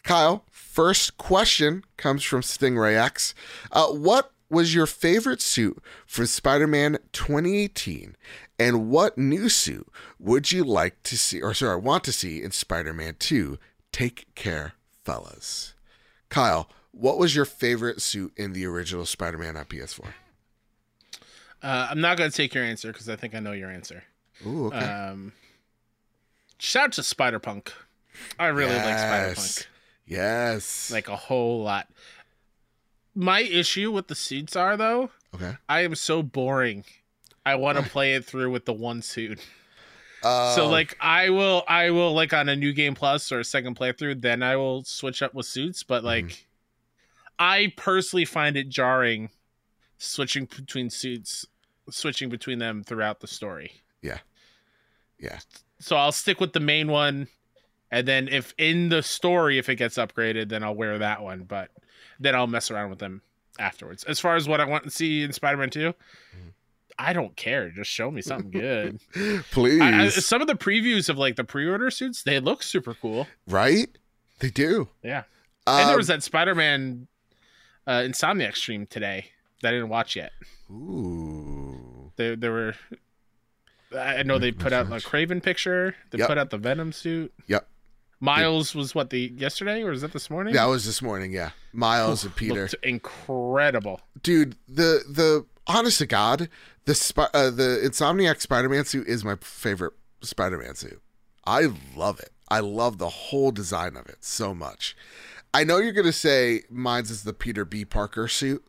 Kyle, 0.04 0.46
first 0.52 1.18
question 1.18 1.84
comes 1.98 2.22
from 2.24 2.42
Stingray 2.42 2.96
X. 2.96 3.34
Uh, 3.72 3.88
what 3.88 4.34
was 4.52 4.76
your 4.76 4.86
favorite 4.86 5.42
suit 5.42 5.82
for 6.06 6.26
Spider-Man 6.26 6.98
2018, 7.14 8.16
and 8.60 8.90
what 8.90 9.18
new 9.18 9.50
suit 9.50 9.88
would 10.20 10.52
you 10.52 10.64
like 10.64 11.02
to 11.04 11.18
see, 11.18 11.42
or 11.42 11.54
sorry, 11.54 11.80
want 11.80 12.04
to 12.04 12.12
see 12.12 12.42
in 12.42 12.52
Spider-Man 12.52 13.16
2? 13.20 13.58
Take 13.92 14.34
care, 14.36 14.74
fellas. 15.04 15.74
Kyle, 16.30 16.70
what 16.92 17.18
was 17.18 17.36
your 17.36 17.46
favorite 17.46 18.02
suit 18.02 18.34
in 18.38 18.54
the 18.54 18.66
original 18.66 19.06
Spider-Man 19.06 19.58
on 19.58 19.66
PS4? 19.66 20.08
Uh, 21.64 21.88
I'm 21.92 22.02
not 22.02 22.18
gonna 22.18 22.32
take 22.32 22.54
your 22.54 22.64
answer 22.64 22.92
because 22.92 23.08
I 23.08 23.16
think 23.16 23.36
I 23.36 23.40
know 23.40 23.52
your 23.52 23.70
answer. 23.70 24.04
Ooh, 24.46 24.68
okay. 24.68 24.78
Um, 24.78 25.34
shout 26.58 26.86
out 26.86 26.92
to 26.94 27.04
Spider 27.04 27.40
Punk. 27.40 27.74
I 28.40 28.48
really 28.48 28.76
like 28.76 28.98
Spider 28.98 29.36
Punk. 29.36 29.68
yes. 30.06 30.92
like 30.92 31.08
a 31.08 31.16
whole 31.16 31.64
lot. 31.64 31.88
My 33.14 33.42
issue 33.42 33.92
with 33.92 34.08
the 34.08 34.16
suits 34.16 34.56
are 34.56 34.78
though, 34.78 35.10
okay. 35.36 35.58
I 35.68 35.82
am 35.82 35.96
so 35.96 36.24
boring. 36.24 36.86
I 37.46 37.56
want 37.56 37.78
to 37.78 37.84
play 37.84 38.14
it 38.14 38.24
through 38.26 38.52
with 38.52 38.66
the 38.66 38.74
one 38.74 39.02
suit. 39.02 39.40
Uh, 40.24 40.54
So 40.56 40.68
like 40.68 40.96
I 41.02 41.30
will 41.30 41.64
I 41.68 41.90
will 41.90 42.14
like 42.14 42.32
on 42.34 42.48
a 42.48 42.56
new 42.56 42.74
game 42.74 42.94
plus 42.96 43.32
or 43.32 43.40
a 43.40 43.44
second 43.44 43.76
playthrough, 43.76 44.22
then 44.22 44.44
I 44.44 44.56
will 44.56 44.84
switch 44.84 45.22
up 45.22 45.34
with 45.34 45.46
suits. 45.46 45.84
But 45.84 46.04
like 46.04 46.26
Mm-hmm. 46.26 46.42
I 47.40 47.74
personally 47.76 48.26
find 48.26 48.56
it 48.56 48.70
jarring 48.70 49.32
switching 49.98 50.46
between 50.46 50.90
suits 50.92 51.46
switching 51.90 52.30
between 52.30 52.60
them 52.60 52.84
throughout 52.84 53.20
the 53.20 53.28
story. 53.28 53.72
Yeah. 54.04 54.20
Yeah. 55.20 55.40
So 55.80 55.96
I'll 55.96 56.12
stick 56.12 56.40
with 56.40 56.54
the 56.54 56.60
main 56.60 56.88
one 56.90 57.28
and 57.90 58.08
then 58.08 58.28
if 58.28 58.54
in 58.60 58.90
the 58.90 59.02
story 59.02 59.58
if 59.58 59.68
it 59.70 59.76
gets 59.78 59.98
upgraded, 59.98 60.50
then 60.50 60.64
I'll 60.64 60.76
wear 60.76 61.00
that 61.00 61.24
one. 61.24 61.44
But 61.44 61.70
then 62.22 62.36
I'll 62.36 62.48
mess 62.48 62.72
around 62.72 62.90
with 62.92 63.00
them 63.00 63.22
afterwards. 63.60 64.04
As 64.06 64.20
far 64.20 64.36
as 64.36 64.48
what 64.48 64.62
I 64.62 64.66
want 64.66 64.86
to 64.86 64.90
see 64.90 65.24
in 65.24 65.34
Spider-Man 65.34 65.70
2, 65.70 65.80
Mm-hmm. 65.80 66.48
I 67.00 67.14
don't 67.14 67.36
care. 67.36 67.70
Just 67.72 67.90
show 67.90 68.12
me 68.12 68.22
something 68.22 68.52
good. 68.52 69.00
please, 69.52 69.82
I, 69.82 70.04
I, 70.04 70.10
some 70.10 70.40
of 70.42 70.48
the 70.48 70.54
previews 70.56 71.10
of 71.10 71.18
like 71.18 71.36
the 71.36 71.44
pre-order 71.44 71.90
suits, 71.90 72.22
they 72.22 72.40
look 72.40 72.62
super 72.62 72.94
cool. 72.94 73.28
right? 73.48 73.88
They 74.40 74.52
do. 74.52 74.88
Yeah, 75.02 75.24
and 75.66 75.80
there 75.88 75.94
Um, 75.94 75.98
was 75.98 76.08
that 76.08 76.22
Spider-Man 76.22 77.08
uh, 77.88 77.92
Insomniac 78.02 78.56
stream 78.56 78.86
today 78.86 79.28
that 79.62 79.70
I 79.70 79.72
didn't 79.72 79.90
watch 79.90 80.16
yet. 80.16 80.32
Ooh. 80.70 82.12
They 82.18 82.36
there 82.36 82.52
were. 82.52 82.76
I 83.98 84.24
know 84.24 84.38
they 84.40 84.52
put 84.52 84.72
out 84.74 84.88
a 84.88 84.96
Kraven 84.98 85.42
picture. 85.42 85.96
They 86.12 86.20
Yep. 86.20 86.28
put 86.28 86.38
out 86.38 86.50
the 86.50 86.58
Venom 86.58 86.92
suit. 86.92 87.34
Yep. 87.48 87.68
Miles 88.22 88.74
was 88.76 88.94
what 88.96 89.10
the 89.10 89.34
yesterday 89.36 89.82
or 89.82 89.90
was 89.90 90.02
that 90.02 90.14
this 90.14 90.30
morning? 90.30 90.54
That 90.54 90.66
was 90.66 90.86
this 90.86 91.02
morning. 91.02 91.34
Yeah, 91.34 91.50
Miles 91.74 92.24
and 92.24 92.36
Peter. 92.36 92.62
Looked 92.62 92.76
incredible. 92.84 94.00
dude 94.22 94.56
the 94.68 95.04
the 95.10 95.46
honest 95.68 96.00
to 96.00 96.06
god 96.06 96.50
the 96.86 97.30
uh, 97.34 97.50
the 97.50 97.82
insomniac 97.84 98.42
spider-man 98.42 98.86
suit 98.86 99.08
is 99.08 99.24
my 99.24 99.36
favorite 99.42 99.94
spider-man 100.22 100.76
suit 100.76 101.00
i 101.46 101.68
love 101.96 102.20
it 102.20 102.32
i 102.50 102.60
love 102.60 102.98
the 102.98 103.10
whole 103.10 103.52
design 103.52 103.96
of 103.96 104.08
it 104.08 104.18
so 104.22 104.54
much 104.56 104.96
i 105.54 105.64
know 105.64 105.78
you're 105.78 105.92
gonna 105.94 106.12
say 106.12 106.64
mine's 106.70 107.12
is 107.12 107.24
the 107.24 107.34
peter 107.34 107.64
b 107.64 107.86
parker 107.86 108.28
suit 108.28 108.66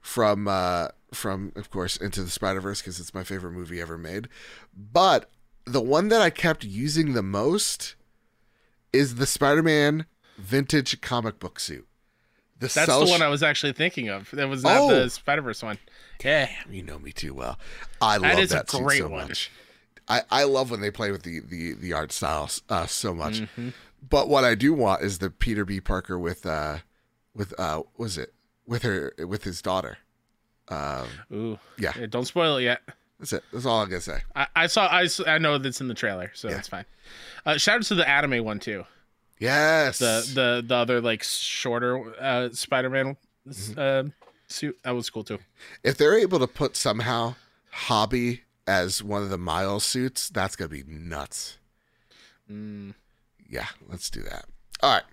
from 0.00 0.46
uh 0.48 0.88
from 1.12 1.52
of 1.56 1.68
course 1.70 1.96
into 1.96 2.22
the 2.22 2.30
spider-verse 2.30 2.80
because 2.80 3.00
it's 3.00 3.12
my 3.14 3.24
favorite 3.24 3.52
movie 3.52 3.80
ever 3.80 3.98
made 3.98 4.28
but 4.74 5.28
the 5.66 5.80
one 5.82 6.08
that 6.08 6.22
i 6.22 6.30
kept 6.30 6.64
using 6.64 7.12
the 7.12 7.22
most 7.22 7.96
is 8.96 9.16
the 9.16 9.26
spider-man 9.26 10.06
vintage 10.38 11.00
comic 11.00 11.38
book 11.38 11.58
suit 11.60 11.86
the 12.58 12.68
That's 12.68 12.86
the 12.86 13.04
one 13.06 13.20
I 13.22 13.28
was 13.28 13.42
actually 13.42 13.72
thinking 13.72 14.08
of. 14.08 14.30
That 14.32 14.48
was 14.48 14.62
not 14.62 14.80
Oh. 14.80 14.88
the 14.88 15.10
Spider 15.10 15.42
Verse 15.42 15.62
one. 15.62 15.78
Yeah, 16.24 16.48
you 16.70 16.82
know 16.82 16.98
me 16.98 17.12
too 17.12 17.34
well. 17.34 17.58
I 18.00 18.14
love 18.16 18.22
That 18.22 18.36
that, 18.36 18.42
is 18.42 18.52
a 18.52 18.58
suit 18.66 18.90
so 18.98 19.08
one. 19.08 19.28
much. 19.28 19.50
I, 20.08 20.22
I 20.30 20.44
love 20.44 20.70
when 20.70 20.80
they 20.80 20.90
play 20.90 21.10
with 21.10 21.22
the 21.22 21.40
the, 21.40 21.74
the 21.74 21.92
art 21.92 22.12
styles 22.12 22.62
uh, 22.70 22.86
so 22.86 23.14
much. 23.14 23.40
Mhm. 23.40 23.74
But 24.08 24.28
what 24.30 24.44
I 24.44 24.54
do 24.54 24.72
want 24.72 25.02
is 25.02 25.18
the 25.18 25.28
Peter 25.30 25.64
B. 25.66 25.80
Parker 25.80 26.18
with 26.18 26.46
uh 26.46 26.78
with 27.34 27.52
uh 27.60 27.82
was 27.98 28.16
it 28.16 28.32
with 28.66 28.82
her 28.84 29.12
with 29.18 29.44
his 29.44 29.60
daughter. 29.60 29.98
Um, 30.68 31.06
Ooh. 31.32 31.58
Yeah. 31.78 31.92
Don't 32.08 32.24
spoil 32.26 32.56
it 32.56 32.62
yet. 32.62 32.80
That's 33.18 33.32
it. 33.32 33.42
That's 33.52 33.64
all 33.66 33.80
I'm 33.80 33.88
gonna 33.88 34.00
say. 34.00 34.20
I, 34.34 34.46
I 34.54 34.66
saw. 34.66 34.86
I, 34.86 35.08
I 35.26 35.38
know 35.38 35.56
that's 35.58 35.80
in 35.80 35.88
the 35.88 35.94
trailer, 35.94 36.30
so 36.34 36.48
Yeah. 36.48 36.54
that's 36.54 36.68
fine. 36.68 36.84
Uh, 37.46 37.56
shout 37.56 37.76
out 37.76 37.82
to 37.84 37.94
the 37.94 38.08
anime 38.08 38.44
one 38.44 38.58
too. 38.60 38.84
Yes. 39.38 39.98
The 39.98 40.30
the 40.34 40.64
the 40.66 40.74
other 40.74 41.00
like 41.00 41.22
shorter 41.22 42.14
uh, 42.20 42.50
Spider-Man 42.52 43.16
Mhm. 43.48 43.78
uh, 43.78 44.10
suit 44.48 44.76
that 44.82 44.90
was 44.90 45.08
cool 45.10 45.22
too. 45.24 45.38
if 45.84 45.96
they're 45.96 46.18
able 46.18 46.38
to 46.40 46.46
put 46.48 46.76
somehow 46.76 47.36
Hobie 47.86 48.40
as 48.66 49.02
one 49.02 49.22
of 49.22 49.30
the 49.30 49.38
Miles 49.38 49.84
suits, 49.84 50.28
that's 50.28 50.56
gonna 50.56 50.68
be 50.68 50.82
nuts. 50.86 51.58
Mm. 52.50 52.94
Yeah, 53.48 53.66
let's 53.88 54.10
do 54.10 54.22
that. 54.22 54.46
All 54.82 54.92
right. 54.94 55.04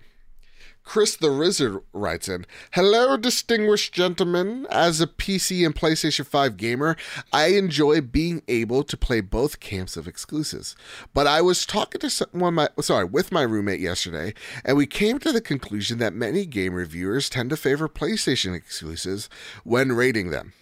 Chris 0.84 1.16
the 1.16 1.32
Wizard 1.32 1.80
writes 1.92 2.28
in 2.28 2.46
Hello, 2.72 3.16
distinguished 3.16 3.92
gentlemen. 3.92 4.66
As 4.70 5.00
a 5.00 5.06
PC 5.06 5.64
and 5.64 5.74
PlayStation 5.74 6.26
5 6.26 6.56
gamer, 6.56 6.96
I 7.32 7.46
enjoy 7.48 8.00
being 8.00 8.42
able 8.48 8.84
to 8.84 8.96
play 8.96 9.20
both 9.20 9.60
camps 9.60 9.96
of 9.96 10.06
exclusives. 10.06 10.76
But 11.12 11.26
I 11.26 11.40
was 11.40 11.66
talking 11.66 12.00
to 12.02 12.10
someone, 12.10 12.54
my, 12.54 12.68
sorry, 12.80 13.06
with 13.06 13.32
my 13.32 13.42
roommate 13.42 13.80
yesterday, 13.80 14.34
and 14.64 14.76
we 14.76 14.86
came 14.86 15.18
to 15.20 15.32
the 15.32 15.40
conclusion 15.40 15.98
that 15.98 16.12
many 16.12 16.46
game 16.46 16.74
reviewers 16.74 17.28
tend 17.28 17.50
to 17.50 17.56
favor 17.56 17.88
PlayStation 17.88 18.54
exclusives 18.54 19.28
when 19.64 19.92
rating 19.92 20.30
them. 20.30 20.52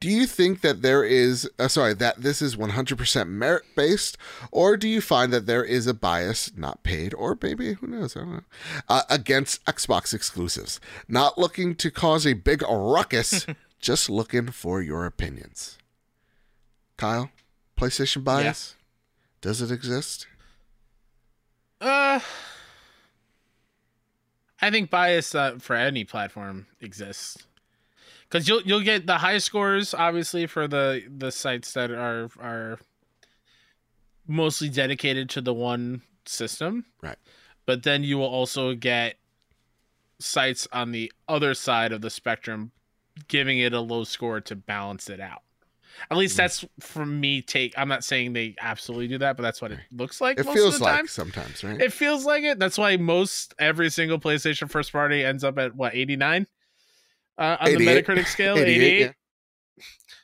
Do 0.00 0.08
you 0.08 0.26
think 0.26 0.60
that 0.60 0.82
there 0.82 1.04
is, 1.04 1.48
uh, 1.58 1.68
sorry, 1.68 1.94
that 1.94 2.22
this 2.22 2.40
is 2.40 2.56
100% 2.56 3.28
merit 3.28 3.64
based, 3.76 4.16
or 4.50 4.76
do 4.76 4.88
you 4.88 5.00
find 5.00 5.32
that 5.32 5.46
there 5.46 5.64
is 5.64 5.86
a 5.86 5.94
bias, 5.94 6.50
not 6.56 6.82
paid, 6.82 7.14
or 7.14 7.38
maybe, 7.42 7.74
who 7.74 7.86
knows, 7.86 8.16
I 8.16 8.20
don't 8.20 8.32
know, 8.32 8.40
uh, 8.88 9.02
against 9.10 9.64
Xbox 9.64 10.14
exclusives? 10.14 10.80
Not 11.08 11.38
looking 11.38 11.74
to 11.76 11.90
cause 11.90 12.26
a 12.26 12.34
big 12.34 12.62
ruckus, 12.62 13.46
just 13.80 14.08
looking 14.08 14.48
for 14.48 14.80
your 14.80 15.06
opinions. 15.06 15.78
Kyle, 16.96 17.30
PlayStation 17.76 18.24
bias? 18.24 18.74
Does 19.40 19.62
it 19.62 19.70
exist? 19.70 20.26
Uh, 21.80 22.20
I 24.60 24.70
think 24.70 24.90
bias 24.90 25.34
uh, 25.34 25.56
for 25.60 25.76
any 25.76 26.04
platform 26.04 26.66
exists 26.80 27.46
because 28.28 28.46
you'll 28.48 28.62
you'll 28.62 28.82
get 28.82 29.06
the 29.06 29.18
high 29.18 29.38
scores 29.38 29.94
obviously 29.94 30.46
for 30.46 30.68
the 30.68 31.02
the 31.08 31.30
sites 31.32 31.72
that 31.72 31.90
are 31.90 32.28
are 32.38 32.78
mostly 34.26 34.68
dedicated 34.68 35.30
to 35.30 35.40
the 35.40 35.54
one 35.54 36.02
system, 36.26 36.84
Right. 37.02 37.16
But 37.66 37.82
then 37.82 38.02
you 38.02 38.16
will 38.18 38.26
also 38.26 38.74
get 38.74 39.16
sites 40.18 40.66
on 40.72 40.92
the 40.92 41.12
other 41.28 41.54
side 41.54 41.92
of 41.92 42.00
the 42.00 42.10
spectrum 42.10 42.72
giving 43.28 43.58
it 43.58 43.72
a 43.72 43.80
low 43.80 44.04
score 44.04 44.40
to 44.40 44.54
balance 44.56 45.08
it 45.10 45.20
out. 45.20 45.42
At 46.10 46.16
least 46.16 46.34
Mhm. 46.34 46.36
that's 46.36 46.64
from 46.80 47.18
me 47.20 47.42
take. 47.42 47.74
I'm 47.76 47.88
not 47.88 48.04
saying 48.04 48.32
they 48.32 48.54
absolutely 48.60 49.08
do 49.08 49.18
that, 49.18 49.36
but 49.36 49.42
that's 49.42 49.60
what 49.60 49.72
it 49.72 49.80
looks 49.90 50.20
like. 50.20 50.38
It 50.38 50.46
most 50.46 50.54
feels 50.54 50.74
of 50.74 50.78
the 50.80 50.84
like 50.84 50.96
time. 50.96 51.06
sometimes, 51.08 51.64
right? 51.64 51.80
It 51.80 51.92
feels 51.92 52.24
like 52.24 52.44
it. 52.44 52.58
That's 52.58 52.78
why 52.78 52.96
most 52.96 53.54
every 53.58 53.90
single 53.90 54.18
PlayStation 54.20 54.70
first 54.70 54.92
party 54.92 55.24
ends 55.24 55.42
up 55.42 55.58
at 55.58 55.74
what 55.74 55.94
89 55.94 56.46
uh, 57.38 57.56
on 57.60 57.72
the 57.74 57.86
Metacritic 57.86 58.26
scale. 58.26 58.56
88, 58.58 58.76
88. 58.82 59.00
yeah. 59.00 59.12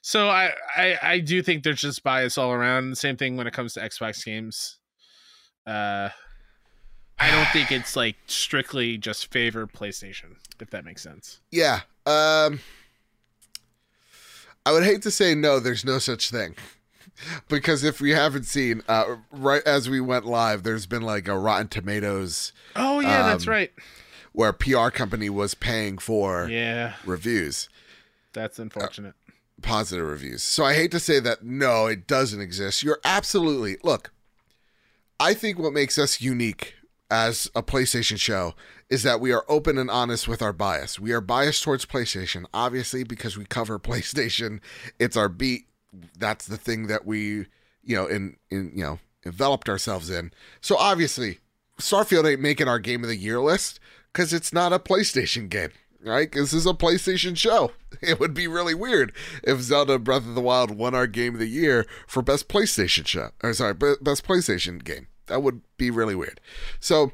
So 0.02 0.28
I, 0.28 0.50
I 0.76 0.98
I 1.02 1.18
do 1.20 1.42
think 1.42 1.62
there's 1.64 1.80
just 1.80 2.02
bias 2.02 2.36
all 2.36 2.52
around. 2.52 2.98
Same 2.98 3.16
thing 3.16 3.36
when 3.36 3.46
it 3.46 3.52
comes 3.54 3.72
to 3.74 3.80
Xbox 3.80 4.22
games. 4.24 4.78
Uh, 5.66 6.10
I 7.18 7.30
don't 7.30 7.48
think 7.52 7.72
it's 7.72 7.96
like 7.96 8.16
strictly 8.26 8.98
just 8.98 9.32
favor 9.32 9.66
PlayStation, 9.66 10.36
if 10.60 10.68
that 10.70 10.84
makes 10.84 11.02
sense. 11.02 11.40
Yeah. 11.50 11.80
Um 12.04 12.60
I 14.66 14.72
would 14.72 14.82
hate 14.82 15.02
to 15.02 15.10
say 15.10 15.34
no, 15.34 15.60
there's 15.60 15.84
no 15.84 15.98
such 15.98 16.30
thing. 16.30 16.54
Because 17.48 17.84
if 17.84 18.00
we 18.00 18.10
haven't 18.10 18.42
seen, 18.42 18.82
uh, 18.88 19.16
right 19.30 19.62
as 19.64 19.88
we 19.88 20.00
went 20.00 20.24
live, 20.26 20.64
there's 20.64 20.84
been 20.86 21.02
like 21.02 21.28
a 21.28 21.38
Rotten 21.38 21.68
Tomatoes 21.68 22.52
Oh 22.74 22.98
yeah, 22.98 23.22
that's 23.22 23.46
Um, 23.46 23.52
right. 23.52 23.72
Where 24.35 24.51
a 24.51 24.55
PR 24.55 24.90
company 24.90 25.31
was 25.31 25.55
paying 25.55 25.97
for 25.97 26.48
Yeah, 26.51 26.94
reviews, 27.06 27.69
that's 28.35 28.59
unfortunate. 28.59 29.15
Uh, 29.28 29.32
positive 29.62 30.06
reviews. 30.06 30.43
So 30.43 30.65
I 30.65 30.74
hate 30.74 30.90
to 30.90 31.01
say 31.01 31.20
that 31.20 31.44
no, 31.44 31.86
it 31.86 32.06
doesn't 32.06 32.40
exist. 32.40 32.82
You're 32.82 33.01
absolutely 33.05 33.77
look. 33.82 34.12
I 35.19 35.32
think 35.32 35.59
what 35.59 35.73
makes 35.73 35.97
us 35.97 36.20
unique 36.20 36.74
as 37.11 37.48
a 37.55 37.62
PlayStation 37.62 38.19
show 38.19 38.55
is 38.90 39.05
that 39.05 39.20
we 39.20 39.32
are 39.32 39.44
open 39.48 39.78
and 39.78 39.89
honest 39.89 40.27
with 40.27 40.43
our 40.43 40.52
bias. 40.52 40.98
We 40.98 41.12
are 41.12 41.20
biased 41.20 41.62
towards 41.62 41.86
PlayStation, 41.86 42.44
obviously, 42.52 43.05
because 43.05 43.39
we 43.39 43.44
cover 43.44 43.78
PlayStation. 43.78 44.61
It's 44.98 45.16
our 45.16 45.28
beat. 45.28 45.66
That's 46.19 46.47
the 46.47 46.56
thing 46.56 46.89
that 46.89 47.06
we, 47.06 47.47
you 47.85 47.97
know, 47.97 48.06
in 48.06 48.36
in 48.51 48.73
you 48.74 48.82
know, 48.82 48.98
enveloped 49.24 49.69
ourselves 49.69 50.11
in. 50.11 50.32
So 50.61 50.77
obviously, 50.77 51.39
Starfield 51.81 52.28
ain't 52.28 52.40
making 52.40 52.66
our 52.66 52.81
game 52.81 53.05
of 53.05 53.09
the 53.09 53.16
year 53.16 53.40
list 53.40 53.78
because 54.14 54.32
it's 54.32 54.52
not 54.52 54.72
a 54.72 54.78
PlayStation 54.78 55.50
game. 55.50 55.70
Right? 56.02 56.30
This 56.30 56.52
is 56.52 56.66
a 56.66 56.72
PlayStation 56.72 57.36
show. 57.36 57.72
It 58.02 58.18
would 58.18 58.34
be 58.34 58.48
really 58.48 58.74
weird 58.74 59.12
if 59.44 59.60
Zelda 59.60 59.98
Breath 60.00 60.26
of 60.26 60.34
the 60.34 60.40
Wild 60.40 60.72
won 60.72 60.96
our 60.96 61.06
game 61.06 61.34
of 61.34 61.40
the 61.40 61.46
year 61.46 61.86
for 62.08 62.22
best 62.22 62.48
PlayStation 62.48 63.06
show. 63.06 63.30
Or 63.42 63.54
sorry, 63.54 63.72
best 63.72 64.26
PlayStation 64.26 64.82
game. 64.82 65.06
That 65.26 65.42
would 65.42 65.62
be 65.78 65.90
really 65.90 66.16
weird. 66.16 66.40
So 66.80 67.12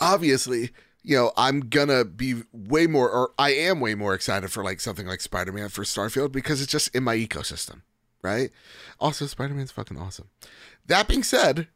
obviously, 0.00 0.70
you 1.02 1.14
know, 1.14 1.30
I'm 1.36 1.60
gonna 1.60 2.06
be 2.06 2.42
way 2.52 2.86
more, 2.86 3.10
or 3.10 3.32
I 3.38 3.50
am 3.50 3.80
way 3.80 3.94
more 3.94 4.14
excited 4.14 4.50
for 4.50 4.64
like 4.64 4.80
something 4.80 5.06
like 5.06 5.20
Spider 5.20 5.52
Man 5.52 5.68
for 5.68 5.84
Starfield 5.84 6.32
because 6.32 6.62
it's 6.62 6.72
just 6.72 6.92
in 6.96 7.04
my 7.04 7.16
ecosystem, 7.16 7.82
right? 8.22 8.50
Also, 8.98 9.26
Spider 9.26 9.54
Man's 9.54 9.72
fucking 9.72 9.98
awesome. 9.98 10.30
That 10.86 11.06
being 11.06 11.22
said, 11.22 11.68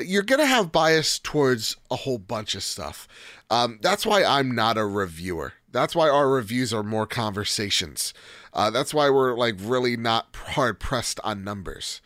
you're 0.00 0.22
gonna 0.22 0.46
have 0.46 0.72
bias 0.72 1.18
towards 1.18 1.76
a 1.90 1.96
whole 1.96 2.18
bunch 2.18 2.54
of 2.54 2.62
stuff. 2.62 3.06
Um, 3.50 3.78
that's 3.82 4.06
why 4.06 4.24
I'm 4.24 4.54
not 4.54 4.78
a 4.78 4.86
reviewer. 4.86 5.54
That's 5.70 5.94
why 5.96 6.08
our 6.08 6.28
reviews 6.28 6.72
are 6.72 6.82
more 6.82 7.06
conversations. 7.06 8.14
Uh, 8.52 8.70
that's 8.70 8.94
why 8.94 9.10
we're 9.10 9.36
like 9.36 9.56
really 9.58 9.96
not 9.96 10.34
hard 10.34 10.78
pressed 10.78 11.18
on 11.24 11.42
numbers. 11.44 12.00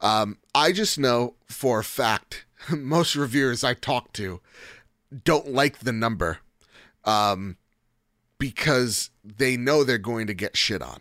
Um, 0.00 0.38
I 0.54 0.72
just 0.72 0.98
know 0.98 1.34
for 1.46 1.80
a 1.80 1.84
fact 1.84 2.44
most 2.70 3.16
reviewers 3.16 3.64
I 3.64 3.74
talk 3.74 4.12
to 4.14 4.40
don't 5.24 5.52
like 5.52 5.80
the 5.80 5.92
number 5.92 6.38
um, 7.04 7.56
because 8.38 9.10
they 9.24 9.56
know 9.56 9.84
they're 9.84 9.98
going 9.98 10.26
to 10.26 10.34
get 10.34 10.56
shit 10.56 10.82
on. 10.82 11.00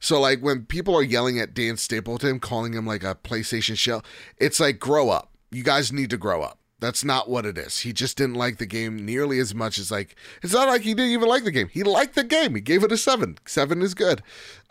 So 0.00 0.20
like 0.20 0.40
when 0.40 0.66
people 0.66 0.96
are 0.96 1.02
yelling 1.02 1.38
at 1.38 1.54
Dan 1.54 1.76
Stapleton, 1.76 2.40
calling 2.40 2.74
him 2.74 2.86
like 2.86 3.02
a 3.02 3.14
PlayStation 3.14 3.76
shell, 3.76 4.04
it's 4.38 4.60
like 4.60 4.78
grow 4.78 5.10
up. 5.10 5.33
You 5.54 5.62
guys 5.62 5.92
need 5.92 6.10
to 6.10 6.16
grow 6.16 6.42
up. 6.42 6.58
That's 6.80 7.04
not 7.04 7.30
what 7.30 7.46
it 7.46 7.56
is. 7.56 7.80
He 7.80 7.92
just 7.92 8.16
didn't 8.16 8.34
like 8.34 8.58
the 8.58 8.66
game 8.66 9.06
nearly 9.06 9.38
as 9.38 9.54
much 9.54 9.78
as 9.78 9.90
like 9.90 10.16
it's 10.42 10.52
not 10.52 10.68
like 10.68 10.82
he 10.82 10.94
didn't 10.94 11.12
even 11.12 11.28
like 11.28 11.44
the 11.44 11.52
game. 11.52 11.68
He 11.68 11.82
liked 11.82 12.14
the 12.14 12.24
game. 12.24 12.54
He 12.54 12.60
gave 12.60 12.82
it 12.82 12.92
a 12.92 12.96
seven. 12.96 13.38
Seven 13.46 13.80
is 13.80 13.94
good. 13.94 14.22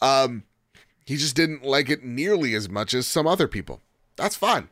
Um, 0.02 0.44
he 1.06 1.16
just 1.16 1.36
didn't 1.36 1.64
like 1.64 1.90
it 1.90 2.04
nearly 2.04 2.54
as 2.54 2.70
much 2.70 2.94
as 2.94 3.08
some 3.08 3.26
other 3.26 3.48
people. 3.48 3.82
That's 4.16 4.36
fine. 4.36 4.70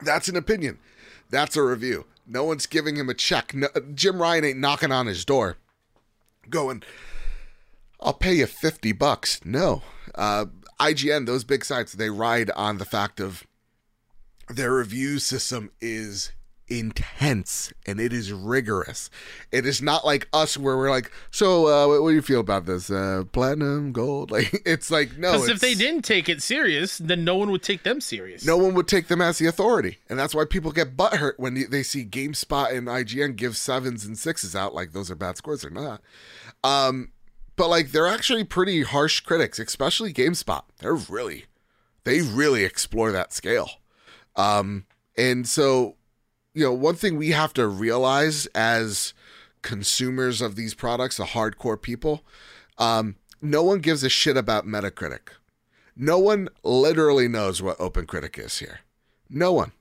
That's 0.00 0.28
an 0.28 0.36
opinion. 0.36 0.78
That's 1.30 1.56
a 1.56 1.62
review. 1.62 2.06
No 2.26 2.44
one's 2.44 2.66
giving 2.66 2.96
him 2.96 3.10
a 3.10 3.14
check. 3.14 3.52
No, 3.54 3.68
Jim 3.94 4.22
Ryan 4.22 4.44
ain't 4.44 4.58
knocking 4.58 4.92
on 4.92 5.06
his 5.06 5.24
door, 5.24 5.58
going, 6.48 6.82
"I'll 8.00 8.14
pay 8.14 8.34
you 8.34 8.46
fifty 8.46 8.92
bucks." 8.92 9.40
No, 9.44 9.82
uh, 10.14 10.46
IGN, 10.80 11.26
those 11.26 11.44
big 11.44 11.64
sites, 11.64 11.92
they 11.92 12.10
ride 12.10 12.50
on 12.52 12.78
the 12.78 12.84
fact 12.84 13.20
of 13.20 13.44
their 14.48 14.74
review 14.74 15.18
system 15.18 15.70
is 15.80 16.32
intense 16.66 17.72
and 17.86 18.00
it 18.00 18.12
is 18.12 18.32
rigorous. 18.32 19.10
It 19.52 19.66
is 19.66 19.82
not 19.82 20.04
like 20.04 20.28
us 20.32 20.56
where 20.56 20.76
we're 20.76 20.90
like, 20.90 21.10
"So, 21.30 21.66
uh, 21.66 21.88
what, 21.88 22.02
what 22.02 22.08
do 22.10 22.14
you 22.14 22.22
feel 22.22 22.40
about 22.40 22.64
this? 22.66 22.90
Uh, 22.90 23.24
platinum, 23.32 23.92
gold?" 23.92 24.30
Like 24.34 24.62
it's 24.66 24.90
like 24.90 25.16
no. 25.16 25.32
Because 25.32 25.48
if 25.48 25.60
they 25.60 25.74
didn't 25.74 26.02
take 26.02 26.28
it 26.28 26.42
serious, 26.42 26.98
then 26.98 27.22
no 27.24 27.36
one 27.36 27.50
would 27.50 27.62
take 27.62 27.82
them 27.82 28.00
serious. 28.00 28.44
no 28.44 28.56
one 28.56 28.74
would 28.74 28.88
take 28.88 29.08
them 29.08 29.20
as 29.20 29.38
the 29.38 29.46
authority. 29.46 29.98
And 30.08 30.18
that's 30.18 30.34
why 30.34 30.44
people 30.44 30.72
get 30.72 30.96
butthurt 30.96 31.34
when 31.36 31.66
they 31.70 31.82
see 31.82 32.04
GameSpot 32.04 32.74
and 32.74 32.88
IGN 32.88 33.36
give 33.36 33.56
sevens 33.56 34.04
and 34.04 34.18
sixes 34.18 34.56
out 34.56 34.74
like 34.74 34.92
those 34.92 35.10
are 35.10 35.14
bad 35.14 35.36
scores. 35.36 35.62
They're 35.62 35.70
not. 35.70 36.00
Um, 36.64 37.12
but 37.56 37.68
like 37.68 37.92
they're 37.92 38.08
actually 38.08 38.44
pretty 38.44 38.82
harsh 38.82 39.20
critics, 39.20 39.58
especially 39.58 40.12
GameSpot. 40.12 40.62
They're 40.78 40.94
really, 40.94 41.44
they 42.04 42.22
really 42.22 42.64
explore 42.64 43.12
that 43.12 43.32
scale. 43.32 43.70
Um, 44.36 44.86
and 45.16 45.46
so, 45.48 45.96
you 46.54 46.64
know, 46.64 46.72
one 46.72 46.94
thing 46.94 47.16
we 47.16 47.30
have 47.30 47.52
to 47.54 47.66
realize 47.66 48.46
as 48.54 49.14
consumers 49.62 50.40
of 50.40 50.56
these 50.56 50.74
products, 50.74 51.16
the 51.16 51.24
hardcore 51.24 51.80
people, 51.80 52.22
um, 52.78 53.16
no 53.40 53.62
one 53.62 53.80
gives 53.80 54.02
a 54.02 54.08
shit 54.08 54.36
about 54.36 54.66
Metacritic. 54.66 55.30
No 55.96 56.18
one 56.18 56.48
literally 56.62 57.28
knows 57.28 57.62
what 57.62 57.78
OpenCritic 57.78 58.38
is 58.38 58.58
here. 58.58 58.80
No 59.30 59.52
one. 59.52 59.72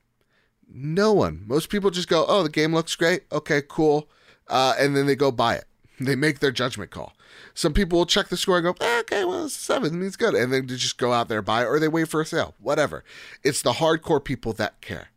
No 0.68 1.14
one. 1.14 1.44
Most 1.48 1.70
people 1.70 1.90
just 1.90 2.08
go, 2.08 2.26
oh, 2.28 2.44
the 2.44 2.50
game 2.50 2.74
looks 2.74 2.96
great. 2.96 3.24
Okay, 3.32 3.62
cool. 3.68 4.10
Uh, 4.48 4.76
and 4.78 4.96
then 4.96 5.06
they 5.06 5.16
go 5.16 5.32
buy 5.32 5.56
it. 5.56 5.66
They 6.00 6.16
make 6.16 6.40
their 6.40 6.52
judgment 6.52 6.90
call. 6.90 7.14
Some 7.54 7.74
people 7.74 8.00
will 8.00 8.06
check 8.06 8.30
the 8.30 8.38
score 8.38 8.58
and 8.58 8.66
go, 8.66 8.76
"Eh, 8.82 9.00
okay, 9.02 9.24
well, 9.26 9.48
seven 9.50 10.00
means 10.00 10.16
good. 10.16 10.34
And 10.34 10.52
then 10.52 10.68
they 10.68 10.76
just 10.76 10.98
go 10.98 11.14
out 11.14 11.28
there 11.30 11.40
and 11.40 11.46
buy 11.46 11.64
it 11.64 11.68
or 11.68 11.80
they 11.80 11.88
wait 11.88 12.08
for 12.10 12.22
a 12.22 12.26
sale. 12.26 12.56
Whatever. 12.60 13.04
It's 13.44 13.62
the 13.62 13.74
hardcore 13.74 14.24
people 14.24 14.54
that 14.54 14.82
care. 14.82 15.10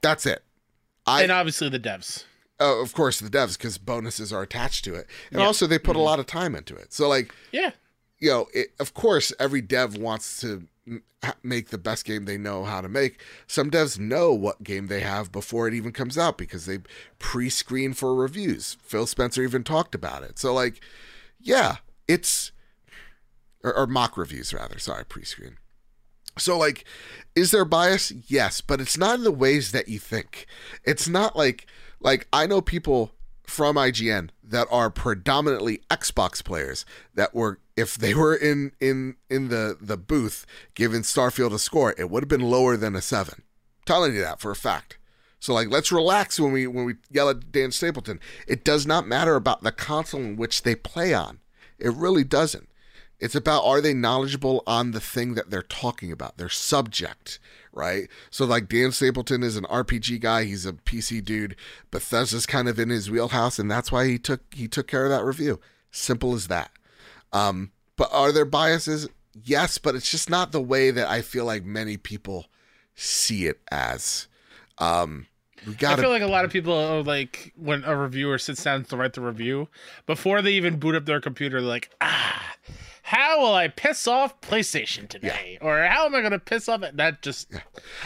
That's 0.00 0.26
it. 0.26 0.42
I 1.06 1.22
and 1.22 1.32
obviously 1.32 1.68
the 1.68 1.80
devs. 1.80 2.24
uh, 2.60 2.80
of 2.80 2.92
course 2.92 3.18
the 3.20 3.28
devs 3.30 3.56
because 3.58 3.78
bonuses 3.78 4.32
are 4.32 4.42
attached 4.42 4.84
to 4.84 4.94
it, 4.94 5.06
and 5.30 5.40
Yeah. 5.40 5.46
also 5.46 5.66
they 5.66 5.78
put 5.78 5.96
a 5.96 6.00
lot 6.00 6.18
of 6.18 6.26
time 6.26 6.54
into 6.54 6.74
it. 6.76 6.92
So 6.92 7.08
like 7.08 7.34
Yeah. 7.52 7.72
you 8.18 8.30
know, 8.30 8.48
it, 8.52 8.72
of 8.80 8.94
course, 8.94 9.32
every 9.38 9.60
dev 9.60 9.96
wants 9.96 10.40
to 10.40 10.66
make 11.42 11.68
the 11.70 11.78
best 11.78 12.04
game 12.04 12.24
they 12.24 12.38
know 12.38 12.64
how 12.64 12.80
to 12.80 12.88
make. 12.88 13.20
Some 13.46 13.70
devs 13.70 13.98
know 13.98 14.32
what 14.32 14.62
game 14.62 14.86
they 14.86 15.00
have 15.00 15.30
before 15.32 15.66
it 15.68 15.74
even 15.74 15.92
comes 15.92 16.16
out 16.16 16.38
because 16.38 16.64
they 16.66 16.78
pre-screen 17.18 17.92
for 17.92 18.14
reviews. 18.14 18.76
Phil 18.82 19.06
Spencer 19.06 19.42
even 19.42 19.64
talked 19.64 19.94
about 19.94 20.22
it. 20.22 20.38
So, 20.38 20.54
like, 20.54 20.80
yeah, 21.40 21.76
it's 22.06 22.52
or, 23.62 23.74
or 23.74 23.86
mock 23.86 24.16
reviews 24.16 24.52
rather. 24.52 24.78
Sorry, 24.78 25.04
pre-screen. 25.04 25.56
So, 26.36 26.56
like, 26.56 26.84
is 27.34 27.50
there 27.50 27.64
bias? 27.64 28.12
Yes, 28.26 28.60
but 28.60 28.80
it's 28.80 28.96
not 28.96 29.16
in 29.16 29.24
the 29.24 29.32
ways 29.32 29.72
that 29.72 29.88
you 29.88 29.98
think. 29.98 30.46
It's 30.84 31.08
not 31.08 31.36
like 31.36 31.66
like 32.00 32.28
I 32.32 32.46
know 32.46 32.60
people 32.60 33.12
from 33.44 33.76
IGN 33.76 34.30
that 34.44 34.68
are 34.70 34.90
predominantly 34.90 35.80
Xbox 35.90 36.44
players 36.44 36.84
that 37.14 37.34
were 37.34 37.58
if 37.76 37.96
they 37.96 38.14
were 38.14 38.34
in 38.34 38.72
in 38.80 39.16
in 39.30 39.48
the 39.48 39.76
the 39.80 39.96
booth 39.96 40.46
giving 40.74 41.02
Starfield 41.02 41.52
a 41.52 41.58
score, 41.58 41.94
it 41.98 42.10
would 42.10 42.22
have 42.22 42.28
been 42.28 42.40
lower 42.48 42.76
than 42.76 42.94
a 42.94 43.02
7. 43.02 43.42
telling 43.84 44.14
you 44.14 44.20
that 44.20 44.40
for 44.40 44.50
a 44.50 44.56
fact. 44.56 44.97
So 45.40 45.54
like 45.54 45.70
let's 45.70 45.92
relax 45.92 46.40
when 46.40 46.52
we 46.52 46.66
when 46.66 46.84
we 46.84 46.94
yell 47.10 47.28
at 47.28 47.52
Dan 47.52 47.70
Stapleton. 47.70 48.20
It 48.46 48.64
does 48.64 48.86
not 48.86 49.06
matter 49.06 49.36
about 49.36 49.62
the 49.62 49.72
console 49.72 50.20
in 50.20 50.36
which 50.36 50.62
they 50.62 50.74
play 50.74 51.14
on. 51.14 51.40
It 51.78 51.92
really 51.94 52.24
doesn't. 52.24 52.68
It's 53.20 53.34
about 53.34 53.64
are 53.64 53.80
they 53.80 53.94
knowledgeable 53.94 54.62
on 54.66 54.92
the 54.92 55.00
thing 55.00 55.34
that 55.34 55.50
they're 55.50 55.62
talking 55.62 56.12
about, 56.12 56.38
their 56.38 56.48
subject, 56.48 57.40
right? 57.72 58.08
So 58.30 58.44
like 58.44 58.68
Dan 58.68 58.92
Stapleton 58.92 59.42
is 59.42 59.56
an 59.56 59.64
RPG 59.64 60.20
guy, 60.20 60.44
he's 60.44 60.66
a 60.66 60.72
PC 60.72 61.24
dude. 61.24 61.56
Bethesda's 61.90 62.46
kind 62.46 62.68
of 62.68 62.78
in 62.78 62.90
his 62.90 63.10
wheelhouse, 63.10 63.58
and 63.58 63.70
that's 63.70 63.90
why 63.90 64.06
he 64.06 64.18
took 64.18 64.42
he 64.54 64.68
took 64.68 64.86
care 64.86 65.04
of 65.04 65.10
that 65.10 65.24
review. 65.24 65.60
Simple 65.90 66.34
as 66.34 66.46
that. 66.48 66.70
Um, 67.32 67.72
but 67.96 68.08
are 68.12 68.32
there 68.32 68.44
biases? 68.44 69.08
Yes, 69.44 69.78
but 69.78 69.94
it's 69.94 70.10
just 70.10 70.30
not 70.30 70.52
the 70.52 70.60
way 70.60 70.90
that 70.90 71.08
I 71.08 71.22
feel 71.22 71.44
like 71.44 71.64
many 71.64 71.96
people 71.96 72.46
see 72.94 73.46
it 73.46 73.60
as. 73.70 74.28
Um, 74.80 75.26
we 75.66 75.72
I 75.74 75.76
gotta 75.76 76.02
feel 76.02 76.10
like 76.10 76.22
a 76.22 76.26
lot 76.26 76.44
of 76.44 76.52
people 76.52 76.72
are 76.72 77.02
like 77.02 77.52
when 77.56 77.84
a 77.84 77.96
reviewer 77.96 78.38
sits 78.38 78.62
down 78.62 78.84
to 78.84 78.96
write 78.96 79.14
the 79.14 79.20
review, 79.20 79.68
before 80.06 80.42
they 80.42 80.52
even 80.52 80.78
boot 80.78 80.94
up 80.94 81.04
their 81.04 81.20
computer, 81.20 81.60
they're 81.60 81.68
like, 81.68 81.90
ah, 82.00 82.54
how 83.02 83.40
will 83.40 83.54
I 83.54 83.68
piss 83.68 84.06
off 84.06 84.40
PlayStation 84.40 85.08
today? 85.08 85.58
Or 85.60 85.82
how 85.82 86.06
am 86.06 86.14
I 86.14 86.20
gonna 86.20 86.38
piss 86.38 86.68
off 86.68 86.82
it? 86.82 86.96
That 86.96 87.22
just 87.22 87.50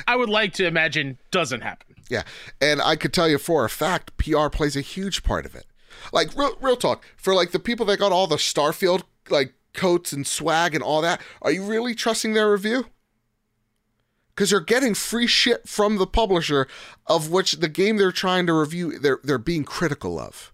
I 0.06 0.16
would 0.16 0.30
like 0.30 0.54
to 0.54 0.66
imagine 0.66 1.18
doesn't 1.30 1.60
happen. 1.60 1.96
Yeah, 2.08 2.22
and 2.60 2.80
I 2.82 2.96
could 2.96 3.12
tell 3.12 3.28
you 3.28 3.38
for 3.38 3.64
a 3.64 3.70
fact, 3.70 4.16
PR 4.16 4.48
plays 4.48 4.76
a 4.76 4.80
huge 4.80 5.22
part 5.22 5.46
of 5.46 5.54
it. 5.54 5.66
Like 6.12 6.36
real, 6.36 6.56
real 6.60 6.76
talk 6.76 7.04
for 7.16 7.34
like 7.34 7.52
the 7.52 7.58
people 7.58 7.86
that 7.86 7.98
got 7.98 8.12
all 8.12 8.26
the 8.26 8.36
Starfield 8.36 9.02
like 9.28 9.54
coats 9.72 10.12
and 10.12 10.26
swag 10.26 10.74
and 10.74 10.82
all 10.82 11.00
that. 11.02 11.20
Are 11.40 11.52
you 11.52 11.64
really 11.64 11.94
trusting 11.94 12.34
their 12.34 12.50
review? 12.50 12.86
Because 14.34 14.50
they're 14.50 14.60
getting 14.60 14.94
free 14.94 15.26
shit 15.26 15.68
from 15.68 15.98
the 15.98 16.06
publisher, 16.06 16.66
of 17.06 17.30
which 17.30 17.52
the 17.52 17.68
game 17.68 17.98
they're 17.98 18.12
trying 18.12 18.46
to 18.46 18.54
review 18.54 18.98
they're 18.98 19.20
they're 19.22 19.38
being 19.38 19.64
critical 19.64 20.18
of. 20.18 20.52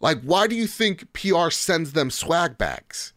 Like, 0.00 0.20
why 0.22 0.48
do 0.48 0.56
you 0.56 0.66
think 0.66 1.12
PR 1.12 1.50
sends 1.50 1.92
them 1.92 2.10
swag 2.10 2.58
bags? 2.58 3.12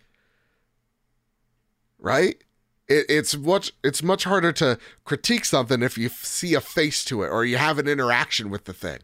Right? 1.97 2.43
It, 2.87 3.07
it's 3.09 3.35
much 3.35 3.71
it's 3.83 4.03
much 4.03 4.25
harder 4.25 4.51
to 4.53 4.77
critique 5.03 5.45
something 5.45 5.81
if 5.81 5.97
you 5.97 6.09
see 6.09 6.53
a 6.53 6.61
face 6.61 7.03
to 7.05 7.23
it 7.23 7.29
or 7.29 7.43
you 7.43 7.57
have 7.57 7.79
an 7.79 7.87
interaction 7.87 8.51
with 8.51 8.65
the 8.65 8.73
thing. 8.73 8.99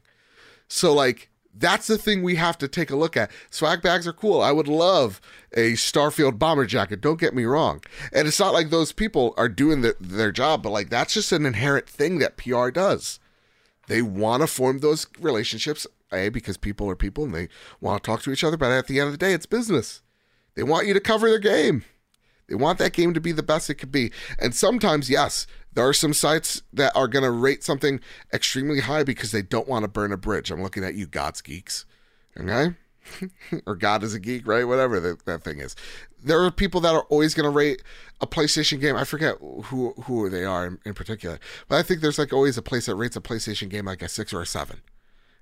So 0.67 0.93
like 0.93 1.30
that's 1.53 1.87
the 1.87 1.97
thing 1.97 2.23
we 2.23 2.35
have 2.35 2.57
to 2.59 2.67
take 2.67 2.89
a 2.89 2.95
look 2.95 3.17
at. 3.17 3.31
Swag 3.49 3.81
bags 3.81 4.07
are 4.07 4.13
cool. 4.13 4.41
I 4.41 4.51
would 4.51 4.67
love 4.67 5.19
a 5.53 5.73
Starfield 5.73 6.39
bomber 6.39 6.65
jacket. 6.65 7.01
Don't 7.01 7.19
get 7.19 7.35
me 7.35 7.43
wrong. 7.43 7.81
And 8.13 8.27
it's 8.27 8.39
not 8.39 8.53
like 8.53 8.69
those 8.69 8.91
people 8.91 9.33
are 9.37 9.49
doing 9.49 9.81
the, 9.81 9.95
their 9.99 10.31
job, 10.31 10.63
but 10.63 10.71
like 10.71 10.89
that's 10.89 11.13
just 11.13 11.31
an 11.31 11.45
inherent 11.45 11.87
thing 11.87 12.19
that 12.19 12.37
PR 12.37 12.69
does. 12.69 13.19
They 13.87 14.01
want 14.01 14.41
to 14.41 14.47
form 14.47 14.79
those 14.79 15.07
relationships, 15.19 15.85
a 16.11 16.29
because 16.29 16.57
people 16.57 16.89
are 16.89 16.95
people 16.95 17.25
and 17.25 17.35
they 17.35 17.49
want 17.81 18.03
to 18.03 18.07
talk 18.07 18.21
to 18.23 18.31
each 18.31 18.43
other. 18.43 18.57
But 18.57 18.71
at 18.71 18.87
the 18.87 18.99
end 18.99 19.07
of 19.07 19.13
the 19.13 19.17
day, 19.17 19.33
it's 19.33 19.45
business. 19.45 20.01
They 20.55 20.63
want 20.63 20.87
you 20.87 20.93
to 20.93 20.99
cover 20.99 21.29
their 21.29 21.39
game. 21.39 21.83
They 22.51 22.55
want 22.55 22.79
that 22.79 22.91
game 22.91 23.13
to 23.13 23.21
be 23.21 23.31
the 23.31 23.43
best 23.43 23.69
it 23.69 23.75
could 23.75 23.93
be. 23.93 24.11
And 24.37 24.53
sometimes, 24.53 25.09
yes, 25.09 25.47
there 25.71 25.87
are 25.87 25.93
some 25.93 26.13
sites 26.13 26.61
that 26.73 26.93
are 26.97 27.07
going 27.07 27.23
to 27.23 27.31
rate 27.31 27.63
something 27.63 28.01
extremely 28.33 28.81
high 28.81 29.05
because 29.05 29.31
they 29.31 29.41
don't 29.41 29.69
want 29.69 29.83
to 29.83 29.87
burn 29.87 30.11
a 30.11 30.17
bridge. 30.17 30.51
I'm 30.51 30.61
looking 30.61 30.83
at 30.83 30.95
you, 30.95 31.07
God's 31.07 31.39
Geeks. 31.39 31.85
Okay? 32.37 32.75
or 33.65 33.75
God 33.75 34.03
is 34.03 34.13
a 34.13 34.19
geek, 34.19 34.45
right? 34.45 34.65
Whatever 34.65 34.99
that, 34.99 35.23
that 35.23 35.43
thing 35.43 35.59
is. 35.59 35.77
There 36.21 36.43
are 36.43 36.51
people 36.51 36.81
that 36.81 36.93
are 36.93 37.03
always 37.03 37.33
going 37.33 37.45
to 37.45 37.49
rate 37.49 37.81
a 38.19 38.27
PlayStation 38.27 38.81
game. 38.81 38.97
I 38.97 39.05
forget 39.05 39.37
who 39.39 39.93
who 40.03 40.29
they 40.29 40.43
are 40.43 40.67
in, 40.67 40.79
in 40.85 40.93
particular, 40.93 41.39
but 41.69 41.77
I 41.77 41.83
think 41.83 42.01
there's 42.01 42.19
like 42.19 42.31
always 42.31 42.57
a 42.57 42.61
place 42.61 42.85
that 42.87 42.95
rates 42.95 43.15
a 43.15 43.21
PlayStation 43.21 43.69
game 43.69 43.85
like 43.85 44.01
a 44.01 44.09
six 44.09 44.33
or 44.33 44.41
a 44.41 44.45
seven. 44.45 44.81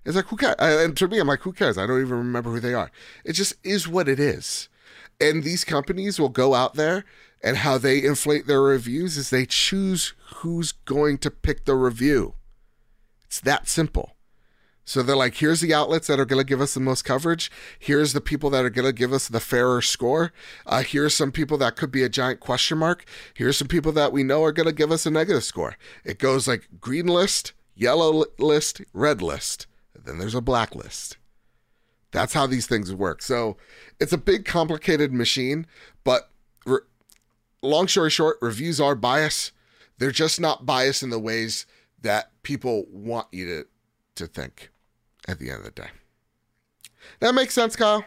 It's 0.05 0.15
like 0.15 0.27
who 0.27 0.37
cares? 0.37 0.55
And 0.59 0.95
to 0.95 1.07
me, 1.07 1.19
I'm 1.19 1.27
like, 1.27 1.41
who 1.41 1.51
cares? 1.51 1.77
I 1.77 1.85
don't 1.85 2.01
even 2.01 2.17
remember 2.17 2.51
who 2.51 2.59
they 2.59 2.73
are. 2.73 2.91
It 3.25 3.33
just 3.33 3.55
is 3.63 3.87
what 3.87 4.07
it 4.07 4.19
is. 4.19 4.69
And 5.19 5.43
these 5.43 5.65
companies 5.65 6.19
will 6.19 6.29
go 6.29 6.53
out 6.53 6.75
there 6.75 7.03
and 7.41 7.57
how 7.57 7.77
they 7.77 8.03
inflate 8.03 8.47
their 8.47 8.61
reviews 8.61 9.17
is 9.17 9.29
they 9.29 9.45
choose 9.45 10.13
who's 10.35 10.71
going 10.71 11.17
to 11.19 11.31
pick 11.31 11.65
the 11.65 11.75
review. 11.75 12.35
It's 13.25 13.41
that 13.41 13.67
simple. 13.67 14.15
So 14.89 15.03
they're 15.03 15.15
like, 15.15 15.35
here's 15.35 15.61
the 15.61 15.71
outlets 15.71 16.07
that 16.07 16.19
are 16.19 16.25
going 16.25 16.39
to 16.39 16.49
give 16.49 16.61
us 16.61 16.73
the 16.73 16.79
most 16.79 17.05
coverage. 17.05 17.51
Here's 17.77 18.13
the 18.13 18.21
people 18.21 18.49
that 18.49 18.65
are 18.65 18.71
going 18.71 18.87
to 18.87 18.91
give 18.91 19.13
us 19.13 19.27
the 19.27 19.39
fairer 19.39 19.83
score. 19.83 20.33
Uh, 20.65 20.81
here's 20.81 21.13
some 21.13 21.31
people 21.31 21.59
that 21.59 21.75
could 21.75 21.91
be 21.91 22.01
a 22.01 22.09
giant 22.09 22.39
question 22.39 22.79
mark. 22.79 23.05
Here's 23.35 23.55
some 23.55 23.67
people 23.67 23.91
that 23.91 24.11
we 24.11 24.23
know 24.23 24.43
are 24.43 24.51
going 24.51 24.65
to 24.65 24.73
give 24.73 24.91
us 24.91 25.05
a 25.05 25.11
negative 25.11 25.43
score. 25.43 25.77
It 26.03 26.17
goes 26.17 26.47
like 26.47 26.67
green 26.79 27.05
list, 27.05 27.53
yellow 27.75 28.25
list, 28.39 28.81
red 28.91 29.21
list. 29.21 29.67
And 29.93 30.05
then 30.05 30.17
there's 30.17 30.33
a 30.33 30.41
black 30.41 30.73
list. 30.73 31.18
That's 32.11 32.33
how 32.33 32.47
these 32.47 32.67
things 32.67 32.93
work. 32.93 33.21
So 33.21 33.57
it's 33.99 34.13
a 34.13 34.17
big, 34.17 34.45
complicated 34.45 35.13
machine, 35.13 35.67
but 36.03 36.29
re- 36.65 36.79
long 37.61 37.87
story 37.87 38.09
short, 38.09 38.37
reviews 38.41 38.81
are 38.81 38.95
biased. 38.95 39.51
They're 39.97 40.11
just 40.11 40.39
not 40.39 40.65
biased 40.65 41.03
in 41.03 41.09
the 41.09 41.19
ways 41.19 41.65
that 42.01 42.31
people 42.43 42.85
want 42.89 43.27
you 43.31 43.45
to, 43.45 43.65
to 44.15 44.27
think 44.27 44.71
at 45.27 45.39
the 45.39 45.49
end 45.49 45.59
of 45.59 45.65
the 45.65 45.71
day. 45.71 45.89
That 47.19 47.35
makes 47.35 47.53
sense, 47.53 47.75
Kyle? 47.75 48.03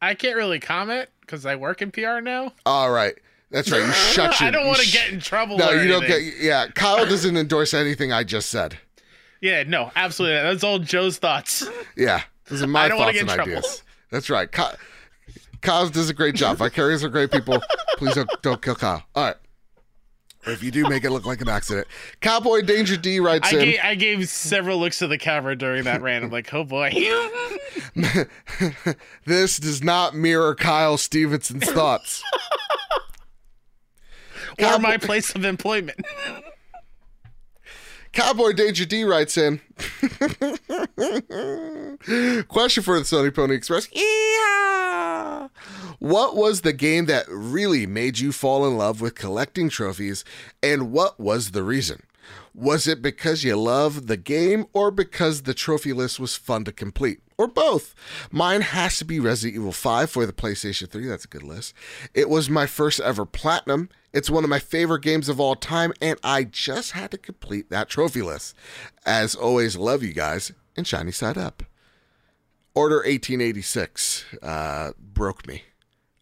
I 0.00 0.14
can't 0.14 0.36
really 0.36 0.60
comment 0.60 1.08
because 1.20 1.44
I 1.44 1.56
work 1.56 1.82
in 1.82 1.90
PR 1.90 2.20
now. 2.20 2.52
All 2.64 2.90
right. 2.90 3.14
That's 3.50 3.70
right. 3.70 3.84
You 3.84 3.92
shut 4.12 4.40
your 4.40 4.48
I 4.48 4.50
don't 4.52 4.66
want 4.66 4.78
to 4.78 4.84
sh- 4.84 4.92
get 4.92 5.12
in 5.12 5.20
trouble. 5.20 5.58
No, 5.58 5.70
you 5.70 5.88
don't 5.88 6.06
get. 6.06 6.22
Yeah, 6.40 6.68
Kyle 6.68 7.04
doesn't 7.04 7.36
endorse 7.36 7.74
anything 7.74 8.12
I 8.12 8.22
just 8.24 8.50
said. 8.50 8.78
Yeah, 9.40 9.62
no, 9.64 9.90
absolutely. 9.94 10.36
not. 10.36 10.42
That's 10.50 10.64
all 10.64 10.78
Joe's 10.78 11.18
thoughts. 11.18 11.66
Yeah, 11.96 12.22
those 12.46 12.62
are 12.62 12.66
my 12.66 12.88
thoughts 12.88 13.18
and 13.18 13.28
trouble. 13.28 13.52
ideas. 13.52 13.82
That's 14.10 14.30
right. 14.30 14.50
Kyle, 14.50 14.76
Kyle 15.60 15.88
does 15.88 16.08
a 16.10 16.14
great 16.14 16.34
job. 16.34 16.56
Vicarious 16.58 17.04
are 17.04 17.08
great 17.08 17.30
people. 17.30 17.60
Please 17.96 18.14
don't 18.14 18.30
don't 18.42 18.62
kill 18.62 18.74
Kyle. 18.74 19.04
All 19.14 19.24
right. 19.24 19.36
Or 20.46 20.52
if 20.52 20.62
you 20.62 20.70
do, 20.70 20.88
make 20.88 21.04
it 21.04 21.10
look 21.10 21.26
like 21.26 21.40
an 21.40 21.48
accident. 21.48 21.86
Cowboy 22.20 22.62
Danger 22.62 22.96
D 22.96 23.20
writes 23.20 23.52
I 23.52 23.56
in. 23.56 23.64
gave, 23.64 23.80
I 23.82 23.94
gave 23.96 24.28
several 24.28 24.78
looks 24.78 25.00
to 25.00 25.06
the 25.06 25.18
camera 25.18 25.56
during 25.56 25.84
that 25.84 26.00
rant. 26.00 26.24
I'm 26.24 26.30
like, 26.30 26.54
oh 26.54 26.64
boy. 26.64 26.90
this 29.26 29.58
does 29.58 29.82
not 29.82 30.14
mirror 30.14 30.54
Kyle 30.54 30.96
Stevenson's 30.96 31.68
thoughts. 31.70 32.22
or 34.58 34.78
my 34.78 34.96
place 34.96 35.34
of 35.34 35.44
employment. 35.44 36.00
Cowboy 38.18 38.52
Danger 38.52 38.84
D 38.84 39.04
writes 39.04 39.38
in. 39.38 39.60
Question 42.48 42.82
for 42.82 42.98
the 42.98 43.04
Sony 43.04 43.32
Pony 43.32 43.54
Express. 43.54 43.86
Yeah. 43.92 45.46
What 46.00 46.34
was 46.34 46.62
the 46.62 46.72
game 46.72 47.06
that 47.06 47.26
really 47.28 47.86
made 47.86 48.18
you 48.18 48.32
fall 48.32 48.66
in 48.66 48.76
love 48.76 49.00
with 49.00 49.14
collecting 49.14 49.68
trophies, 49.68 50.24
and 50.60 50.90
what 50.90 51.20
was 51.20 51.52
the 51.52 51.62
reason? 51.62 52.02
Was 52.54 52.86
it 52.86 53.02
because 53.02 53.44
you 53.44 53.56
love 53.56 54.06
the 54.06 54.16
game 54.16 54.66
or 54.72 54.90
because 54.90 55.42
the 55.42 55.54
trophy 55.54 55.92
list 55.92 56.18
was 56.18 56.36
fun 56.36 56.64
to 56.64 56.72
complete? 56.72 57.20
Or 57.36 57.46
both. 57.46 57.94
Mine 58.32 58.62
has 58.62 58.98
to 58.98 59.04
be 59.04 59.20
Resident 59.20 59.60
Evil 59.60 59.70
5 59.70 60.10
for 60.10 60.26
the 60.26 60.32
PlayStation 60.32 60.90
3. 60.90 61.06
That's 61.06 61.24
a 61.24 61.28
good 61.28 61.44
list. 61.44 61.72
It 62.12 62.28
was 62.28 62.50
my 62.50 62.66
first 62.66 62.98
ever 62.98 63.24
platinum. 63.24 63.90
It's 64.12 64.28
one 64.28 64.42
of 64.42 64.50
my 64.50 64.58
favorite 64.58 65.02
games 65.02 65.28
of 65.28 65.38
all 65.38 65.54
time, 65.54 65.92
and 66.00 66.18
I 66.24 66.42
just 66.42 66.92
had 66.92 67.12
to 67.12 67.18
complete 67.18 67.70
that 67.70 67.88
trophy 67.88 68.22
list. 68.22 68.56
As 69.06 69.36
always, 69.36 69.76
love 69.76 70.02
you 70.02 70.12
guys, 70.12 70.50
and 70.76 70.84
shiny 70.84 71.12
side 71.12 71.38
up. 71.38 71.62
Order 72.74 72.96
1886 72.96 74.24
uh, 74.42 74.92
broke 74.98 75.46
me. 75.46 75.62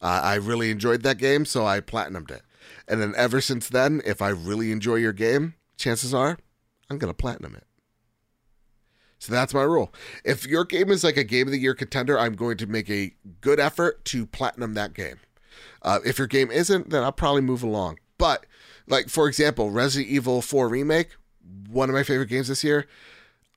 Uh, 0.03 0.21
I 0.23 0.35
really 0.35 0.71
enjoyed 0.71 1.03
that 1.03 1.19
game, 1.19 1.45
so 1.45 1.67
I 1.67 1.81
platinumed 1.81 2.31
it. 2.31 2.43
And 2.89 3.01
then 3.01 3.15
ever 3.17 3.41
since 3.41 3.69
then, 3.69 4.03
if 4.05 4.21
I 4.21 4.29
really 4.29 4.71
enjoy 4.71 4.97
your 4.97 5.13
game, 5.13 5.55
chances 5.77 6.15
are 6.15 6.39
I'm 6.91 6.99
going 6.99 7.13
to 7.13 7.17
platinum 7.17 7.55
it. 7.55 7.65
So 9.19 9.33
that's 9.33 9.55
my 9.55 9.63
rule. 9.63 9.93
If 10.25 10.47
your 10.47 10.65
game 10.65 10.91
is 10.91 11.03
like 11.03 11.17
a 11.17 11.25
game 11.25 11.49
of 11.49 11.53
the 11.53 11.59
year 11.59 11.75
contender, 11.75 12.19
I'm 12.19 12.35
going 12.35 12.59
to 12.59 12.67
make 12.67 12.91
a 12.91 13.15
good 13.41 13.59
effort 13.59 14.05
to 14.07 14.27
platinum 14.27 14.75
that 14.75 14.93
game. 14.95 15.21
Uh, 15.83 16.01
if 16.05 16.19
your 16.19 16.27
game 16.27 16.51
isn't, 16.51 16.91
then 16.91 17.03
I'll 17.03 17.13
probably 17.13 17.41
move 17.41 17.63
along. 17.63 17.99
But 18.19 18.47
like 18.87 19.09
for 19.09 19.27
example, 19.27 19.71
Resident 19.71 20.11
Evil 20.11 20.43
4 20.43 20.69
remake, 20.69 21.17
one 21.69 21.89
of 21.89 21.95
my 21.95 22.03
favorite 22.03 22.29
games 22.29 22.49
this 22.49 22.65
year. 22.65 22.87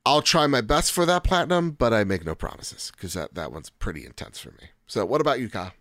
I'll 0.05 0.21
try 0.21 0.47
my 0.47 0.61
best 0.61 0.91
for 0.91 1.05
that 1.05 1.23
platinum, 1.23 1.71
but 1.71 1.93
I 1.93 2.03
make 2.03 2.25
no 2.25 2.33
promises 2.33 2.91
because 2.95 3.13
that, 3.13 3.35
that 3.35 3.51
one's 3.51 3.69
pretty 3.69 4.05
intense 4.05 4.39
for 4.39 4.51
me. 4.51 4.69
So, 4.87 5.05
what 5.05 5.21
about 5.21 5.39
you, 5.39 5.49
Kyle? 5.49 5.73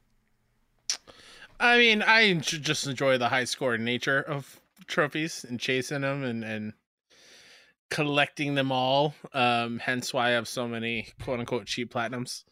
I 1.60 1.78
mean, 1.78 2.02
I 2.02 2.34
just 2.34 2.86
enjoy 2.86 3.16
the 3.16 3.28
high 3.28 3.44
score 3.44 3.78
nature 3.78 4.20
of 4.20 4.57
trophies 4.86 5.44
and 5.48 5.58
chasing 5.60 6.02
them 6.02 6.22
and, 6.24 6.44
and 6.44 6.72
collecting 7.90 8.54
them 8.54 8.70
all. 8.72 9.14
Um, 9.32 9.78
hence 9.78 10.12
why 10.12 10.28
I 10.28 10.30
have 10.30 10.48
so 10.48 10.68
many 10.68 11.08
quote 11.22 11.40
unquote 11.40 11.66
cheap 11.66 11.92
platinums. 11.92 12.44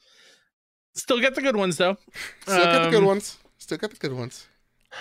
Still 0.94 1.20
get 1.20 1.34
the 1.34 1.42
good 1.42 1.56
ones 1.56 1.76
though. 1.76 1.96
Still 2.42 2.64
get 2.64 2.82
the 2.84 2.90
good 2.90 2.98
Um, 3.02 3.06
ones. 3.06 3.38
Still 3.58 3.78
get 3.78 3.90
the 3.90 3.96
good 3.96 4.12
ones. 4.12 4.46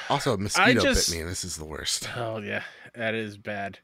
Also, 0.09 0.33
a 0.33 0.37
mosquito 0.37 0.81
just- 0.81 1.09
bit 1.09 1.15
me, 1.15 1.21
and 1.21 1.29
this 1.29 1.43
is 1.45 1.55
the 1.55 1.65
worst. 1.65 2.09
Oh 2.17 2.39
yeah, 2.39 2.63
that 2.95 3.13
is 3.15 3.37
bad. 3.37 3.79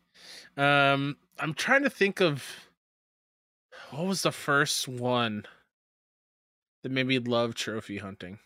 Um, 0.57 1.17
I'm 1.39 1.53
trying 1.53 1.83
to 1.83 1.89
think 1.89 2.19
of 2.21 2.43
what 3.91 4.05
was 4.05 4.21
the 4.23 4.31
first 4.31 4.87
one 4.87 5.45
that 6.83 6.91
made 6.91 7.07
me 7.07 7.19
love 7.19 7.55
trophy 7.55 7.97
hunting. 7.99 8.39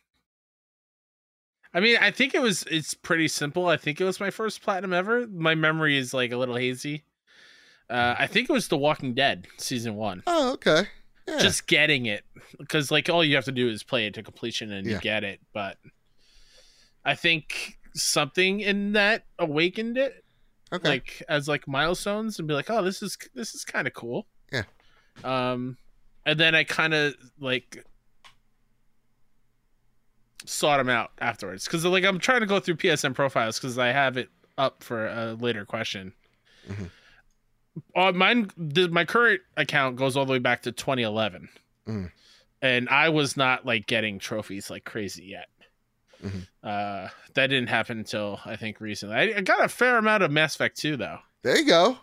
I 1.75 1.81
mean, 1.81 1.97
I 1.99 2.09
think 2.09 2.33
it 2.33 2.41
was 2.41 2.63
it's 2.71 2.93
pretty 2.93 3.27
simple. 3.27 3.67
I 3.67 3.75
think 3.75 3.99
it 3.99 4.05
was 4.05 4.21
my 4.21 4.31
first 4.31 4.61
platinum 4.63 4.93
ever. 4.93 5.27
My 5.27 5.55
memory 5.55 5.97
is 5.97 6.13
like 6.13 6.31
a 6.31 6.37
little 6.37 6.55
hazy. 6.55 7.03
Uh, 7.89 8.15
I 8.17 8.27
think 8.27 8.49
it 8.49 8.53
was 8.53 8.69
The 8.69 8.77
Walking 8.77 9.13
Dead 9.13 9.45
season 9.57 9.95
one. 9.95 10.23
Oh, 10.25 10.53
okay. 10.53 10.87
Yeah. 11.27 11.39
Just 11.39 11.67
getting 11.67 12.05
it 12.05 12.23
because 12.57 12.91
like 12.91 13.09
all 13.09 13.23
you 13.25 13.35
have 13.35 13.45
to 13.45 13.51
do 13.51 13.67
is 13.67 13.83
play 13.83 14.05
it 14.07 14.13
to 14.13 14.23
completion 14.23 14.71
and 14.71 14.87
Yeah. 14.87 14.93
you 14.93 14.99
get 15.01 15.23
it. 15.25 15.41
But 15.53 15.77
I 17.03 17.13
think 17.15 17.77
something 17.93 18.61
in 18.61 18.93
that 18.93 19.25
awakened 19.37 19.97
it 19.97 20.23
okay. 20.71 20.87
like 20.87 21.23
as 21.27 21.47
like 21.47 21.67
milestones 21.67 22.39
and 22.39 22.47
be 22.47 22.53
like, 22.53 22.69
oh, 22.69 22.83
this 22.83 23.03
is 23.03 23.17
this 23.33 23.53
is 23.53 23.65
kind 23.65 23.85
of 23.85 23.93
cool. 23.93 24.27
Yeah. 24.51 24.63
Um, 25.25 25.77
and 26.25 26.39
then 26.39 26.55
I 26.55 26.63
kind 26.63 26.93
of 26.93 27.15
like 27.39 27.83
sought 30.45 30.77
them 30.77 30.89
out 30.89 31.11
afterwards 31.19 31.65
because 31.65 31.85
like 31.85 32.03
I'm 32.05 32.19
trying 32.19 32.41
to 32.41 32.45
go 32.45 32.59
through 32.59 32.75
PSN 32.75 33.13
profiles 33.15 33.59
because 33.59 33.77
I 33.77 33.87
have 33.87 34.17
it 34.17 34.29
up 34.57 34.83
for 34.83 35.07
a 35.07 35.33
later 35.39 35.65
question. 35.65 36.13
Mhm. 36.69 36.89
Uh, 37.95 38.11
mine, 38.13 38.49
my 38.91 39.03
current 39.03 39.41
account 39.57 39.97
goes 39.97 40.15
all 40.15 40.25
the 40.25 40.31
way 40.31 40.39
back 40.39 40.61
to 40.63 40.71
2011, 40.71 41.49
Mm. 41.87 42.11
and 42.61 42.87
I 42.89 43.09
was 43.09 43.35
not 43.35 43.65
like 43.65 43.85
getting 43.85 44.17
trophies 44.17 44.69
like 44.69 44.85
crazy 44.85 45.25
yet. 45.25 45.49
Mhm. 46.23 46.47
Uh, 46.63 47.09
that 47.33 47.47
didn't 47.47 47.67
happen 47.67 47.97
until 47.99 48.39
I 48.45 48.55
think 48.55 48.79
recently. 48.79 49.15
I, 49.15 49.21
I 49.37 49.41
got 49.41 49.63
a 49.63 49.67
fair 49.67 49.97
amount 49.97 50.23
of 50.23 50.31
Mass 50.31 50.55
Effect 50.55 50.77
2 50.77 50.95
though. 50.95 51.19
there 51.43 51.57
you 51.57 51.65
go. 51.65 51.97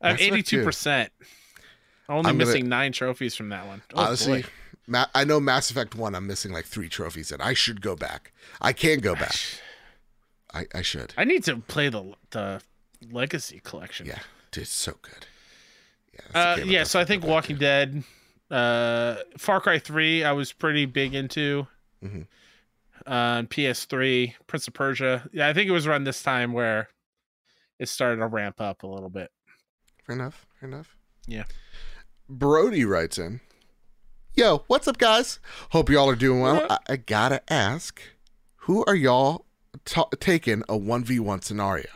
I 0.00 0.10
have 0.10 0.14
Mass 0.14 0.20
Effect 0.20 0.32
eighty-two 0.32 0.64
percent. 0.64 1.12
Only 2.08 2.18
I'm 2.30 2.38
gonna- 2.38 2.46
missing 2.46 2.68
nine 2.68 2.92
trophies 2.92 3.34
from 3.34 3.48
that 3.50 3.66
one. 3.66 3.82
Oh, 3.94 4.04
Honestly, 4.04 4.42
boy. 4.42 4.48
Ma- 4.88 5.06
I 5.14 5.24
know 5.24 5.38
Mass 5.38 5.70
Effect 5.70 5.94
1, 5.94 6.14
I'm 6.14 6.26
missing 6.26 6.50
like 6.52 6.64
three 6.64 6.88
trophies, 6.88 7.30
and 7.30 7.40
I 7.42 7.52
should 7.54 7.80
go 7.82 7.94
back. 7.94 8.32
I 8.60 8.72
can 8.72 8.98
go 9.00 9.14
back. 9.14 9.36
I, 10.54 10.66
I 10.74 10.82
should. 10.82 11.12
I 11.16 11.24
need 11.24 11.44
to 11.44 11.58
play 11.58 11.88
the 11.90 12.14
the 12.30 12.62
Legacy 13.12 13.60
collection. 13.62 14.06
Yeah. 14.06 14.18
It's 14.56 14.70
so 14.70 14.94
good. 15.02 15.26
Yeah, 16.14 16.40
Uh, 16.40 16.56
yeah. 16.64 16.80
I'll 16.80 16.86
So 16.86 16.98
I 16.98 17.04
think 17.04 17.22
Walking 17.24 17.56
to. 17.56 17.60
Dead, 17.60 18.02
uh, 18.50 19.16
Far 19.36 19.60
Cry 19.60 19.78
Three, 19.78 20.24
I 20.24 20.32
was 20.32 20.52
pretty 20.52 20.86
big 20.86 21.14
into. 21.14 21.66
Mhm. 22.02 22.26
Uh, 23.06 23.42
PS3, 23.42 24.34
Prince 24.46 24.66
of 24.68 24.74
Persia. 24.74 25.28
Yeah, 25.32 25.48
I 25.48 25.52
think 25.52 25.68
it 25.68 25.72
was 25.72 25.86
around 25.86 26.04
this 26.04 26.22
time 26.22 26.52
where 26.52 26.88
it 27.78 27.88
started 27.88 28.16
to 28.16 28.26
ramp 28.26 28.60
up 28.60 28.82
a 28.82 28.86
little 28.86 29.10
bit. 29.10 29.30
Fair 30.06 30.16
enough. 30.16 30.46
Fair 30.58 30.68
enough. 30.68 30.96
Yeah. 31.26 31.44
Brody 32.28 32.84
writes 32.84 33.18
in 33.18 33.40
Yo, 34.38 34.62
what's 34.68 34.86
up, 34.86 34.98
guys? 34.98 35.40
Hope 35.70 35.90
y'all 35.90 36.08
are 36.08 36.14
doing 36.14 36.40
well. 36.40 36.64
I, 36.70 36.78
I 36.90 36.94
gotta 36.94 37.42
ask 37.52 38.00
who 38.58 38.84
are 38.86 38.94
y'all 38.94 39.46
ta 39.84 40.04
taking 40.20 40.62
a 40.68 40.78
1v1 40.78 41.42
scenario? 41.42 41.88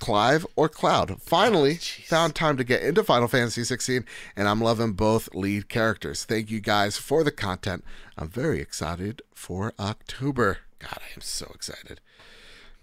Clive 0.00 0.44
or 0.56 0.68
Cloud? 0.68 1.22
Finally, 1.22 1.76
jeez. 1.76 2.06
found 2.06 2.34
time 2.34 2.56
to 2.56 2.64
get 2.64 2.82
into 2.82 3.04
Final 3.04 3.28
Fantasy 3.28 3.62
16, 3.62 4.04
and 4.34 4.48
I'm 4.48 4.60
loving 4.60 4.94
both 4.94 5.32
lead 5.32 5.68
characters. 5.68 6.24
Thank 6.24 6.50
you 6.50 6.58
guys 6.58 6.96
for 6.96 7.22
the 7.22 7.30
content. 7.30 7.84
I'm 8.18 8.28
very 8.28 8.60
excited 8.60 9.22
for 9.32 9.74
October. 9.78 10.58
God, 10.80 10.98
I 10.98 11.14
am 11.14 11.20
so 11.20 11.52
excited. 11.54 12.00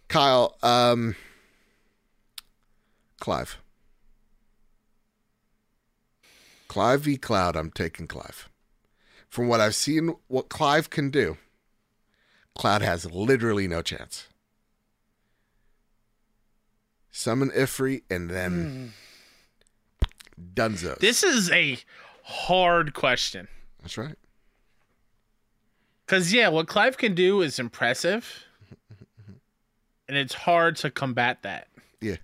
Kyle, 0.08 0.56
um, 0.64 1.18
Clive. 3.20 3.58
Clive 6.70 7.02
v. 7.02 7.18
Cloud, 7.18 7.58
I'm 7.58 7.70
taking 7.70 8.08
Clive. 8.08 8.48
From 9.32 9.48
what 9.48 9.62
I've 9.62 9.76
seen, 9.76 10.14
what 10.28 10.50
Clive 10.50 10.90
can 10.90 11.10
do, 11.10 11.38
Cloud 12.54 12.82
has 12.82 13.10
literally 13.10 13.66
no 13.66 13.82
chance. 13.82 14.28
Summon 17.12 17.50
Ifrit 17.52 18.04
and 18.10 18.30
then 18.30 18.92
Dunzo. 20.54 21.00
This 21.00 21.24
is 21.24 21.50
a 21.50 21.78
hard 22.24 22.94
question 22.94 23.48
That's 23.82 23.98
right. 23.98 24.16
because 26.06 26.34
yeah, 26.34 26.50
what 26.50 26.68
Clive 26.68 26.98
can 26.98 27.16
do 27.16 27.42
is 27.42 27.58
impressive, 27.58 28.44
and 30.10 30.18
it's 30.18 30.34
hard 30.34 30.76
to 30.78 30.92
combat 30.92 31.42
that. 31.44 31.70
Yeah. 32.02 32.18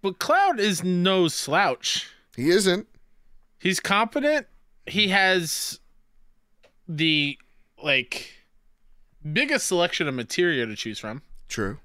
But 0.00 0.18
Cloud 0.18 0.58
is 0.60 0.82
no 0.82 1.28
slouch. 1.28 2.08
He 2.34 2.48
isn't. 2.48 2.86
He's 3.58 3.80
competent. 3.80 4.46
He 4.88 5.08
has 5.08 5.80
the 6.88 7.38
like 7.82 8.32
biggest 9.32 9.66
selection 9.66 10.08
of 10.08 10.14
material 10.14 10.66
to 10.66 10.74
choose 10.76 10.98
from, 10.98 11.22
True. 11.48 11.78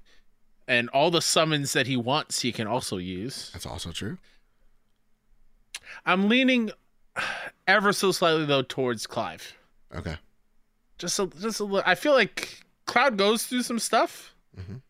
and 0.66 0.88
all 0.90 1.10
the 1.10 1.20
summons 1.22 1.72
that 1.74 1.86
he 1.86 1.96
wants 1.96 2.40
he 2.40 2.52
can 2.52 2.66
also 2.66 2.96
use. 2.96 3.50
That's 3.52 3.66
also 3.66 3.92
true. 3.92 4.18
I'm 6.06 6.28
leaning 6.28 6.70
ever 7.66 7.92
so 7.92 8.12
slightly 8.12 8.44
though 8.44 8.62
towards 8.62 9.06
Clive. 9.06 9.54
Okay. 9.94 10.16
Just 10.98 11.18
a, 11.18 11.26
just 11.40 11.60
a 11.60 11.64
little. 11.64 11.82
I 11.86 11.94
feel 11.94 12.12
like 12.12 12.60
Cloud 12.86 13.16
goes 13.16 13.44
through 13.44 13.62
some 13.62 13.78
stuff. 13.78 14.34
Mhm. 14.58 14.80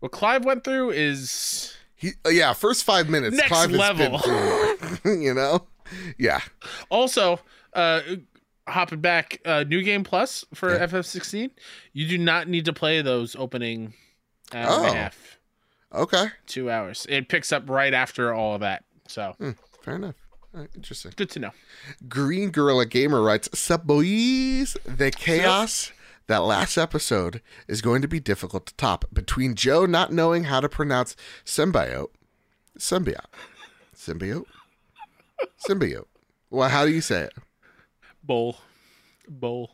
What 0.00 0.12
Clive 0.12 0.44
went 0.44 0.64
through 0.64 0.90
is 0.90 1.74
He, 1.96 2.12
uh, 2.26 2.28
yeah, 2.30 2.52
first 2.52 2.84
five 2.84 3.08
minutes. 3.08 3.36
Next 3.36 3.48
Clive 3.48 3.70
level. 3.70 4.10
been 4.10 4.98
through 4.98 5.20
you 5.22 5.34
know? 5.34 5.66
Yeah. 6.18 6.40
also 6.90 7.40
uh 7.74 8.00
hopping 8.66 9.00
back 9.00 9.40
uh 9.44 9.64
new 9.68 9.82
game 9.82 10.04
plus 10.04 10.44
for 10.54 10.72
Yeah. 10.74 10.86
FF16. 10.86 11.50
You 11.92 12.08
do 12.08 12.18
not 12.18 12.48
need 12.48 12.64
to 12.66 12.72
play 12.72 13.02
those 13.02 13.36
opening 13.36 13.94
hour 14.52 14.62
and 14.62 14.86
Oh. 14.86 14.86
a 14.86 14.94
half, 14.94 15.38
Okay. 15.92 16.26
two 16.46 16.70
hours. 16.70 17.06
It 17.08 17.28
picks 17.28 17.52
up 17.52 17.68
right 17.68 17.92
after 17.94 18.32
all 18.32 18.54
of 18.54 18.60
that. 18.60 18.84
So 19.08 19.36
Fair 19.82 19.96
enough. 19.96 20.14
Right, 20.52 20.68
interesting. 20.76 21.12
good 21.16 21.30
to 21.30 21.40
know. 21.40 21.50
Green 22.08 22.50
Gorilla 22.50 22.86
Gamer 22.86 23.20
writes, 23.20 23.48
Sup 23.58 23.84
boys? 23.84 24.76
The 24.86 25.10
chaos 25.10 25.90
that 26.28 26.38
last 26.44 26.78
episode 26.78 27.42
is 27.68 27.82
going 27.82 28.00
to 28.02 28.08
be 28.08 28.20
difficult 28.20 28.64
to 28.66 28.74
top. 28.76 29.04
Between 29.12 29.56
Joe 29.56 29.84
not 29.84 30.12
knowing 30.12 30.44
how 30.44 30.60
to 30.60 30.68
pronounce 30.68 31.16
symbiote, 31.44 32.06
symbiote, 32.78 33.26
symbiote, 33.96 34.46
symbiote. 35.68 36.06
Well, 36.50 36.68
how 36.68 36.84
do 36.84 36.92
you 36.92 37.00
say 37.00 37.22
it? 37.24 37.32
Bowl, 38.22 38.56
bowl. 39.28 39.72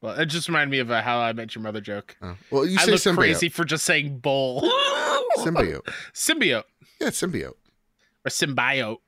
Well, 0.00 0.18
it 0.18 0.26
just 0.26 0.46
reminded 0.48 0.70
me 0.70 0.78
of 0.78 0.90
a 0.90 1.02
How 1.02 1.18
I 1.18 1.32
Met 1.32 1.54
Your 1.54 1.62
Mother 1.62 1.80
joke. 1.80 2.16
Oh. 2.22 2.36
Well, 2.50 2.66
you 2.66 2.78
I 2.78 2.84
say 2.84 2.90
look 2.92 3.00
symbiote. 3.00 3.16
crazy 3.16 3.48
for 3.48 3.64
just 3.64 3.84
saying 3.84 4.18
bowl. 4.18 4.60
Symbiote. 5.38 5.82
Symbiote 6.14 6.64
Yeah, 7.00 7.08
symbiote. 7.08 7.54
or 8.24 8.28
symbiote. 8.30 8.98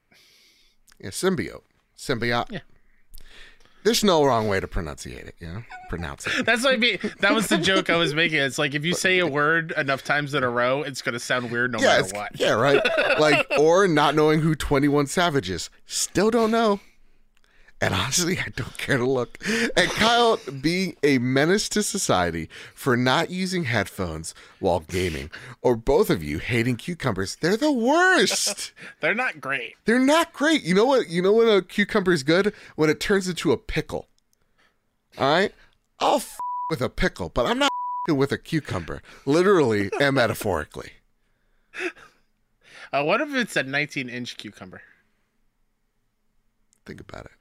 Yeah, 1.01 1.11
symbiote. 1.11 1.63
Symbiote. 1.97 2.51
Yeah. 2.53 2.61
There's 3.83 4.05
no 4.05 4.25
wrong 4.25 4.49
way 4.49 4.61
to 4.61 4.67
pronunciate 4.67 5.27
it, 5.27 5.35
you 5.39 5.47
know? 5.49 5.63
Pronounce 5.89 6.27
it. 6.27 6.45
That's 6.45 6.65
what 6.65 6.75
I 6.75 6.77
mean. 6.77 6.99
That 7.21 7.35
was 7.35 7.49
the 7.49 7.59
joke 7.71 7.89
I 7.89 7.97
was 7.97 8.15
making. 8.15 8.39
It's 8.39 8.59
like 8.59 8.75
if 8.75 8.85
you 8.85 8.95
say 8.95 9.19
a 9.19 9.27
word 9.27 9.73
enough 9.77 10.05
times 10.05 10.35
in 10.35 10.43
a 10.43 10.51
row, 10.51 10.83
it's 10.83 11.03
gonna 11.03 11.19
sound 11.19 11.51
weird 11.51 11.73
no 11.73 11.79
yeah, 11.79 12.01
matter 12.01 12.17
what. 12.17 12.39
yeah, 12.39 12.53
right. 12.53 12.83
like, 13.21 13.47
or 13.59 13.89
not 13.89 14.15
knowing 14.15 14.41
who 14.41 14.55
21 14.55 15.07
Savage 15.07 15.51
is. 15.51 15.71
Still 15.87 16.31
don't 16.31 16.51
know. 16.51 16.81
And 17.81 17.95
honestly, 17.95 18.39
I 18.39 18.49
don't 18.55 18.77
care 18.77 18.99
to 18.99 19.07
look. 19.07 19.39
And 19.77 19.91
Kyle 19.91 20.39
being 20.61 20.97
a 21.03 21.19
menace 21.19 21.69
to 21.71 21.83
society 21.83 22.49
for 22.75 22.97
not 22.97 23.31
using 23.31 23.65
headphones 23.65 24.35
while 24.59 24.81
gaming, 24.81 25.31
or 25.63 25.77
both 25.77 26.11
of 26.11 26.23
you 26.23 26.39
hating 26.39 26.77
cucumbers. 26.77 27.37
They're 27.37 27.57
the 27.57 27.73
worst. 27.73 28.73
They're 29.01 29.15
not 29.15 29.41
great. 29.41 29.75
They're 29.87 29.99
not 29.99 30.33
great. 30.33 30.63
You 30.63 30.75
know 30.75 30.85
what? 30.85 31.09
You 31.09 31.23
know 31.23 31.33
when 31.33 31.49
a 31.49 31.63
cucumber 31.63 32.13
is 32.13 32.23
good 32.23 32.53
when 32.77 32.91
it 32.91 33.01
turns 33.01 33.29
into 33.29 33.53
a 33.53 33.57
pickle. 33.57 34.09
All 35.19 35.33
right, 35.33 35.53
I'll 35.99 36.17
f- 36.17 36.39
with 36.71 36.81
a 36.81 36.89
pickle, 36.89 37.31
but 37.31 37.47
I'm 37.47 37.59
not 37.59 37.71
f- 38.09 38.15
with 38.17 38.31
a 38.31 38.39
cucumber, 38.39 39.03
literally 39.27 39.91
and 40.01 40.15
metaphorically. 40.15 40.93
Uh, 42.93 43.03
what 43.05 43.21
if 43.21 43.35
it's 43.35 43.57
a 43.57 43.63
19 43.63 44.09
inch 44.09 44.37
cucumber? 44.37 44.83
Think 46.85 47.01
about 47.01 47.27
it. 47.27 47.33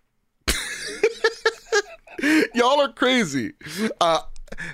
Y'all 2.54 2.82
are 2.82 2.92
crazy. 2.92 3.54
Uh, 4.02 4.22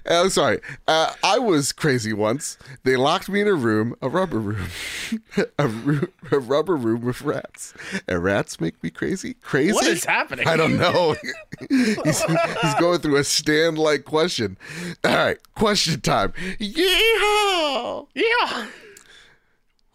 I'm 0.09 0.29
sorry. 0.29 0.59
Uh, 0.87 1.13
I 1.23 1.39
was 1.39 1.71
crazy 1.71 2.13
once. 2.13 2.57
They 2.83 2.95
locked 2.95 3.29
me 3.29 3.41
in 3.41 3.47
a 3.47 3.53
room, 3.53 3.95
a 4.01 4.09
rubber 4.09 4.39
room, 4.39 4.69
a, 5.59 5.67
room, 5.67 6.07
a 6.31 6.39
rubber 6.39 6.75
room 6.75 7.01
with 7.01 7.21
rats. 7.21 7.73
And 8.07 8.23
rats 8.23 8.59
make 8.59 8.81
me 8.83 8.89
crazy. 8.89 9.35
Crazy. 9.35 9.73
What 9.73 9.85
is 9.85 10.05
happening? 10.05 10.47
I 10.47 10.57
don't 10.57 10.77
know. 10.77 11.15
he's, 11.69 12.23
he's 12.23 12.75
going 12.79 12.99
through 12.99 13.17
a 13.17 13.23
stand 13.23 13.77
like 13.77 14.05
question. 14.05 14.57
All 15.03 15.15
right, 15.15 15.37
question 15.55 16.01
time. 16.01 16.33
Yeehaw! 16.59 18.07
Yeah. 18.13 18.67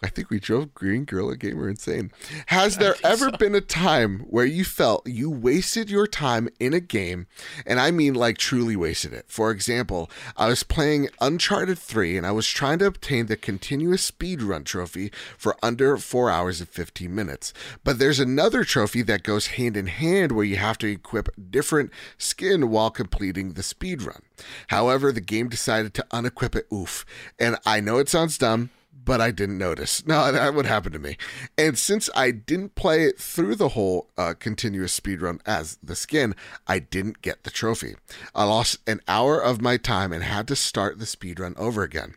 I 0.03 0.09
think 0.09 0.31
we 0.31 0.41
drove 0.41 0.73
Green 0.73 1.05
Gorilla 1.05 1.37
Gamer 1.37 1.69
insane. 1.69 2.11
Has 2.47 2.79
there 2.79 2.95
ever 3.05 3.31
been 3.33 3.55
a 3.55 3.61
time 3.61 4.21
where 4.21 4.47
you 4.47 4.65
felt 4.65 5.07
you 5.07 5.29
wasted 5.29 5.91
your 5.91 6.07
time 6.07 6.49
in 6.59 6.73
a 6.73 6.81
game, 6.81 7.27
and 7.67 7.79
I 7.79 7.91
mean 7.91 8.15
like 8.15 8.39
truly 8.39 8.77
wasted 8.77 9.13
it? 9.13 9.27
For 9.29 9.51
example, 9.51 10.11
I 10.39 10.49
was 10.49 10.63
playing 10.63 11.09
Uncharted 11.21 11.79
3 11.79 12.17
and 12.17 12.27
I 12.27 12.33
was 12.33 12.49
trying 12.49 12.79
to 12.79 12.87
obtain 12.87 13.27
the 13.27 13.37
continuous 13.37 14.11
speedrun 14.11 14.65
trophy 14.65 15.13
for 15.37 15.57
under 15.63 15.99
4 15.99 16.31
hours 16.31 16.61
and 16.61 16.69
15 16.69 17.15
minutes. 17.15 17.53
But 17.85 17.99
there's 17.99 18.21
another 18.21 18.65
trophy 18.65 19.03
that 19.03 19.23
goes 19.23 19.49
hand 19.49 19.77
in 19.77 19.87
hand 19.87 20.33
where 20.33 20.47
you 20.47 20.57
have 20.57 20.79
to 20.79 20.91
equip 20.91 21.29
different 21.51 21.91
skin 22.17 22.71
while 22.71 22.91
completing 22.91 23.53
the 23.53 23.63
speedrun. 23.63 24.21
However, 24.69 25.13
the 25.13 25.21
game 25.21 25.49
decided 25.49 25.93
to 25.95 26.07
unequip 26.11 26.57
it, 26.57 26.67
oof. 26.73 27.05
And 27.39 27.59
I 27.67 27.81
know 27.81 27.99
it 27.99 28.09
sounds 28.09 28.39
dumb, 28.39 28.71
but 29.05 29.21
I 29.21 29.31
didn't 29.31 29.59
notice. 29.59 30.07
No, 30.11 30.33
that 30.33 30.55
would 30.55 30.67
happen 30.67 30.93
to 30.93 30.99
me. 30.99 31.17
And 31.57 31.79
since 31.79 32.11
I 32.17 32.33
didn't 32.33 32.75
play 32.75 33.05
it 33.05 33.19
through 33.19 33.55
the 33.55 33.71
whole 33.71 34.09
uh, 34.19 34.35
continuous 34.39 34.99
speedrun 34.99 35.41
as 35.47 35.79
the 35.83 35.95
skin, 35.95 36.35
I 36.67 36.81
didn't 36.81 37.23
get 37.23 37.45
the 37.45 37.51
trophy. 37.51 37.95
I 38.35 38.45
lost 38.45 38.79
an 38.89 39.01
hour 39.07 39.41
of 39.41 39.61
my 39.61 39.77
time 39.77 40.13
and 40.13 40.25
had 40.25 40.49
to 40.49 40.57
start 40.57 40.99
the 40.99 41.05
speedrun 41.05 41.57
over 41.57 41.85
again. 41.85 42.15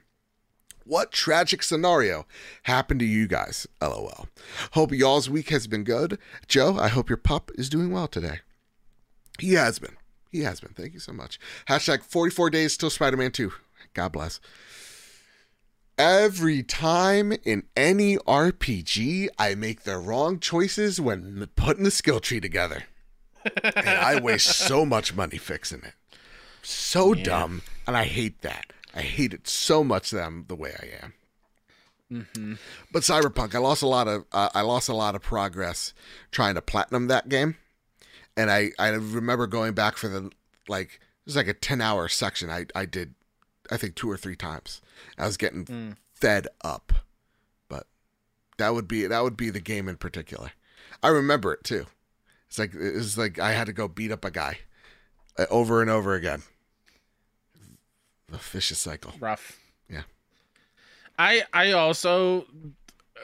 What 0.85 1.11
tragic 1.11 1.61
scenario 1.61 2.26
happened 2.64 2.99
to 3.01 3.05
you 3.05 3.27
guys? 3.27 3.68
LOL. 3.81 4.27
Hope 4.72 4.91
y'all's 4.91 5.30
week 5.30 5.49
has 5.49 5.68
been 5.68 5.84
good. 5.84 6.18
Joe, 6.47 6.77
I 6.77 6.89
hope 6.89 7.10
your 7.10 7.18
pup 7.18 7.51
is 7.55 7.69
doing 7.69 7.91
well 7.91 8.07
today. 8.07 8.39
He 9.39 9.53
has 9.53 9.80
been. 9.80 9.97
He 10.31 10.41
has 10.41 10.60
been. 10.60 10.73
Thank 10.73 10.93
you 10.93 10.99
so 10.99 11.14
much. 11.14 11.39
Hashtag 11.69 12.03
44 12.03 12.49
days 12.49 12.76
till 12.76 12.89
Spider 12.89 13.18
Man 13.18 13.31
2. 13.31 13.51
God 13.93 14.11
bless. 14.11 14.39
Every 15.97 16.63
time 16.63 17.33
in 17.43 17.63
any 17.77 18.17
RPG, 18.17 19.27
I 19.37 19.55
make 19.55 19.83
the 19.83 19.97
wrong 19.97 20.39
choices 20.39 20.99
when 20.99 21.47
putting 21.55 21.83
the 21.83 21.91
skill 21.91 22.19
tree 22.19 22.39
together. 22.39 22.83
and 23.63 23.87
I 23.89 24.19
waste 24.19 24.47
so 24.57 24.85
much 24.85 25.15
money 25.15 25.37
fixing 25.37 25.79
it. 25.83 25.93
So 26.63 27.13
Yeah. 27.13 27.23
dumb. 27.23 27.61
And 27.85 27.95
I 27.95 28.05
hate 28.05 28.41
that. 28.41 28.73
I 28.95 29.01
hate 29.01 29.33
it 29.33 29.47
so 29.47 29.83
much 29.83 30.11
that 30.11 30.23
I'm 30.25 30.45
the 30.47 30.55
way 30.55 30.73
I 30.81 31.03
am. 31.05 31.13
Mm-hmm. 32.11 32.53
But 32.91 33.03
Cyberpunk, 33.03 33.55
I 33.55 33.57
lost 33.59 33.81
a 33.81 33.87
lot 33.87 34.07
of 34.07 34.25
uh, 34.31 34.49
I 34.53 34.61
lost 34.61 34.87
a 34.87 34.93
lot 34.95 35.15
of 35.15 35.21
progress 35.21 35.93
trying 36.31 36.53
to 36.55 36.61
platinum 36.61 37.07
that 37.07 37.27
game, 37.27 37.55
and 38.37 38.51
I 38.51 38.71
I 38.77 38.89
remember 38.89 39.47
going 39.47 39.73
back 39.73 39.97
for 39.97 40.07
the 40.09 40.29
like 40.67 40.95
it 40.95 41.25
was 41.25 41.35
like 41.35 41.47
a 41.47 41.53
ten 41.55 41.81
hour 41.81 42.07
section. 42.07 42.51
I 42.51 42.67
I 42.75 42.85
did 42.85 43.15
I 43.72 43.77
think 43.77 43.95
two 43.95 44.10
or 44.11 44.18
three 44.18 44.35
times. 44.35 44.81
I 45.18 45.26
was 45.26 45.38
getting 45.38 45.65
Mm. 45.65 45.98
fed 46.14 46.48
up, 46.64 46.91
but 47.69 47.88
that 48.57 48.73
would 48.73 48.88
be 48.88 49.06
that 49.07 49.23
would 49.23 49.38
be 49.38 49.49
the 49.49 49.60
game 49.61 49.88
in 49.88 49.98
particular. 49.98 50.52
I 51.02 51.10
remember 51.10 51.53
it 51.53 51.64
too. 51.64 51.85
It's 52.48 52.60
like 52.60 52.73
it 52.76 52.94
was 52.94 53.18
like 53.18 53.40
I 53.40 53.52
had 53.53 53.68
to 53.68 53.73
go 53.73 53.88
beat 53.88 54.11
up 54.11 54.23
a 54.26 54.31
guy 54.31 54.60
uh, 55.38 55.45
over 55.49 55.81
and 55.81 55.90
over 55.90 56.14
again. 56.14 56.44
The 58.30 58.38
vicious 58.38 58.80
cycle. 58.80 59.14
Rough. 59.19 59.60
Yeah. 59.90 60.03
I 61.19 61.44
I 61.53 61.72
also, 61.73 62.45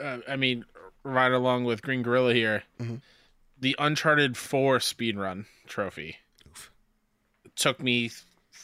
uh, 0.00 0.18
I 0.28 0.36
mean, 0.36 0.64
right 1.02 1.32
along 1.32 1.64
with 1.64 1.82
Green 1.82 2.02
Gorilla 2.02 2.32
here, 2.34 2.62
Mhm. 2.80 3.00
the 3.58 3.74
Uncharted 3.78 4.36
Four 4.36 4.78
speedrun 4.78 5.46
trophy 5.66 6.18
Oof. 6.48 6.70
took 7.56 7.80
me 7.80 8.10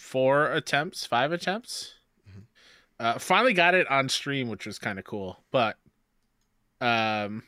four 0.06 0.52
attempts, 0.52 1.04
five 1.04 1.32
attempts. 1.32 1.94
Mhm. 2.28 2.42
Uh, 3.00 3.18
finally 3.18 3.52
got 3.52 3.74
it 3.74 3.86
on 3.90 4.08
stream, 4.08 4.48
which 4.48 4.64
was 4.66 4.78
kind 4.78 4.98
of 4.98 5.04
cool. 5.04 5.42
But 5.50 5.76
um, 6.80 7.42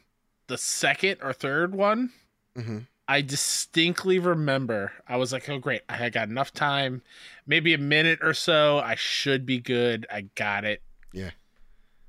the 0.49 0.59
second 0.59 1.19
or 1.23 1.33
third 1.33 1.75
one, 1.75 2.13
hmm 2.57 2.79
I 3.11 3.23
distinctly 3.23 4.19
remember 4.19 4.93
I 5.07 5.17
was 5.17 5.33
like, 5.33 5.49
oh, 5.49 5.59
great. 5.59 5.81
I 5.89 6.11
got 6.11 6.29
enough 6.29 6.53
time, 6.53 7.01
maybe 7.47 7.73
a 7.73 7.79
minute 7.79 8.19
or 8.21 8.35
so. 8.35 8.81
I 8.81 8.97
should 8.97 9.47
be 9.47 9.59
good. 9.61 10.07
I 10.13 10.23
got 10.35 10.67
it. 10.67 10.83
Yeah. 11.15 11.31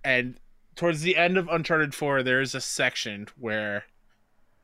And 0.03 0.37
towards 0.75 1.01
the 1.01 1.15
end 1.15 1.37
of 1.37 1.47
Uncharted 1.47 1.95
4, 1.95 2.21
there's 2.23 2.53
a 2.53 2.59
section 2.59 3.27
where 3.37 3.85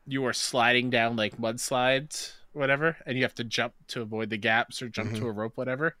you 0.06 0.26
are 0.26 0.34
sliding 0.34 0.90
down 0.90 1.16
like 1.16 1.38
mudslides, 1.38 2.32
whatever, 2.56 2.96
and 3.06 3.16
you 3.16 3.22
have 3.24 3.34
to 3.36 3.44
jump 3.44 3.74
to 3.88 4.02
avoid 4.02 4.30
the 4.30 4.36
gaps 4.36 4.82
or 4.82 4.88
jump 4.88 5.14
to 5.14 5.26
a 5.26 5.32
rope, 5.32 5.52
whatever. 5.56 5.96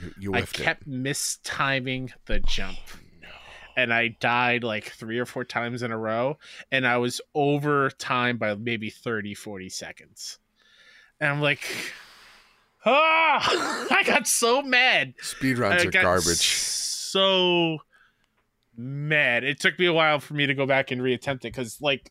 You, 0.00 0.12
you 0.18 0.34
I 0.34 0.40
whiffed 0.40 0.60
it. 0.60 0.62
kept 0.64 0.88
mistiming 0.88 2.10
the 2.26 2.40
jump 2.40 2.78
No. 3.20 3.28
and 3.76 3.92
I 3.92 4.08
died 4.08 4.64
like 4.64 4.84
three 4.92 5.18
or 5.18 5.26
four 5.26 5.44
times 5.44 5.82
in 5.82 5.90
a 5.92 5.98
row, 5.98 6.38
and 6.70 6.86
I 6.86 6.96
was 6.98 7.20
over 7.34 7.90
time 7.90 8.38
by 8.38 8.54
maybe 8.54 8.90
30, 8.90 9.34
40 9.34 9.68
seconds. 9.68 10.38
And 11.20 11.30
I'm 11.30 11.40
like, 11.40 11.60
ah, 12.84 13.86
I 13.90 14.02
got 14.04 14.26
so 14.26 14.62
mad. 14.62 15.14
Speedruns 15.22 15.84
are 15.86 15.90
got 15.90 16.02
garbage. 16.02 16.56
So 16.56 17.78
mad. 18.76 19.44
It 19.44 19.60
took 19.60 19.78
me 19.78 19.86
a 19.86 19.92
while 19.92 20.18
for 20.20 20.34
me 20.34 20.46
to 20.46 20.54
go 20.54 20.66
back 20.66 20.90
and 20.90 21.00
reattempt 21.00 21.36
it 21.40 21.52
because, 21.52 21.80
like, 21.80 22.10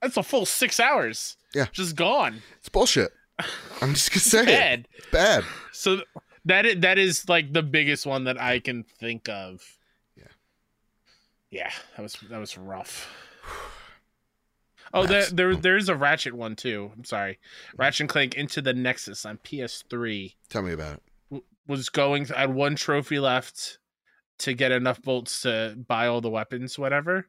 that's 0.00 0.16
a 0.16 0.22
full 0.22 0.44
six 0.46 0.80
hours. 0.80 1.36
Yeah. 1.54 1.66
Just 1.72 1.94
gone. 1.96 2.42
It's 2.58 2.68
bullshit. 2.68 3.12
I'm 3.80 3.94
just 3.94 4.10
gonna 4.10 4.20
say 4.20 4.42
it. 4.42 4.46
Bad. 4.46 4.88
Bad. 5.10 5.44
So 5.72 6.02
that 6.44 6.66
is, 6.66 6.80
that 6.80 6.98
is 6.98 7.28
like 7.28 7.52
the 7.52 7.62
biggest 7.62 8.06
one 8.06 8.24
that 8.24 8.40
I 8.40 8.58
can 8.60 8.84
think 8.84 9.28
of. 9.28 9.62
Yeah. 10.16 10.24
Yeah, 11.50 11.70
that 11.96 12.02
was 12.02 12.16
that 12.30 12.38
was 12.38 12.56
rough. 12.58 13.08
Oh, 14.94 15.06
there, 15.06 15.24
there 15.32 15.56
there's 15.56 15.88
a 15.88 15.96
Ratchet 15.96 16.34
one 16.34 16.54
too. 16.54 16.92
I'm 16.94 17.04
sorry, 17.04 17.38
Ratchet 17.78 18.00
and 18.00 18.08
Clank 18.10 18.34
Into 18.34 18.60
the 18.60 18.74
Nexus 18.74 19.24
on 19.24 19.38
PS3 19.38 20.34
Tell 20.50 20.60
me 20.60 20.72
about 20.74 20.96
it. 20.96 21.02
w- 21.30 21.44
was 21.66 21.88
going. 21.88 22.30
I 22.36 22.40
had 22.40 22.52
one 22.52 22.76
trophy 22.76 23.18
left 23.18 23.78
to 24.40 24.52
get 24.52 24.70
enough 24.70 25.00
bolts 25.00 25.40
to 25.42 25.78
buy 25.88 26.08
all 26.08 26.20
the 26.20 26.28
weapons, 26.28 26.78
whatever. 26.78 27.26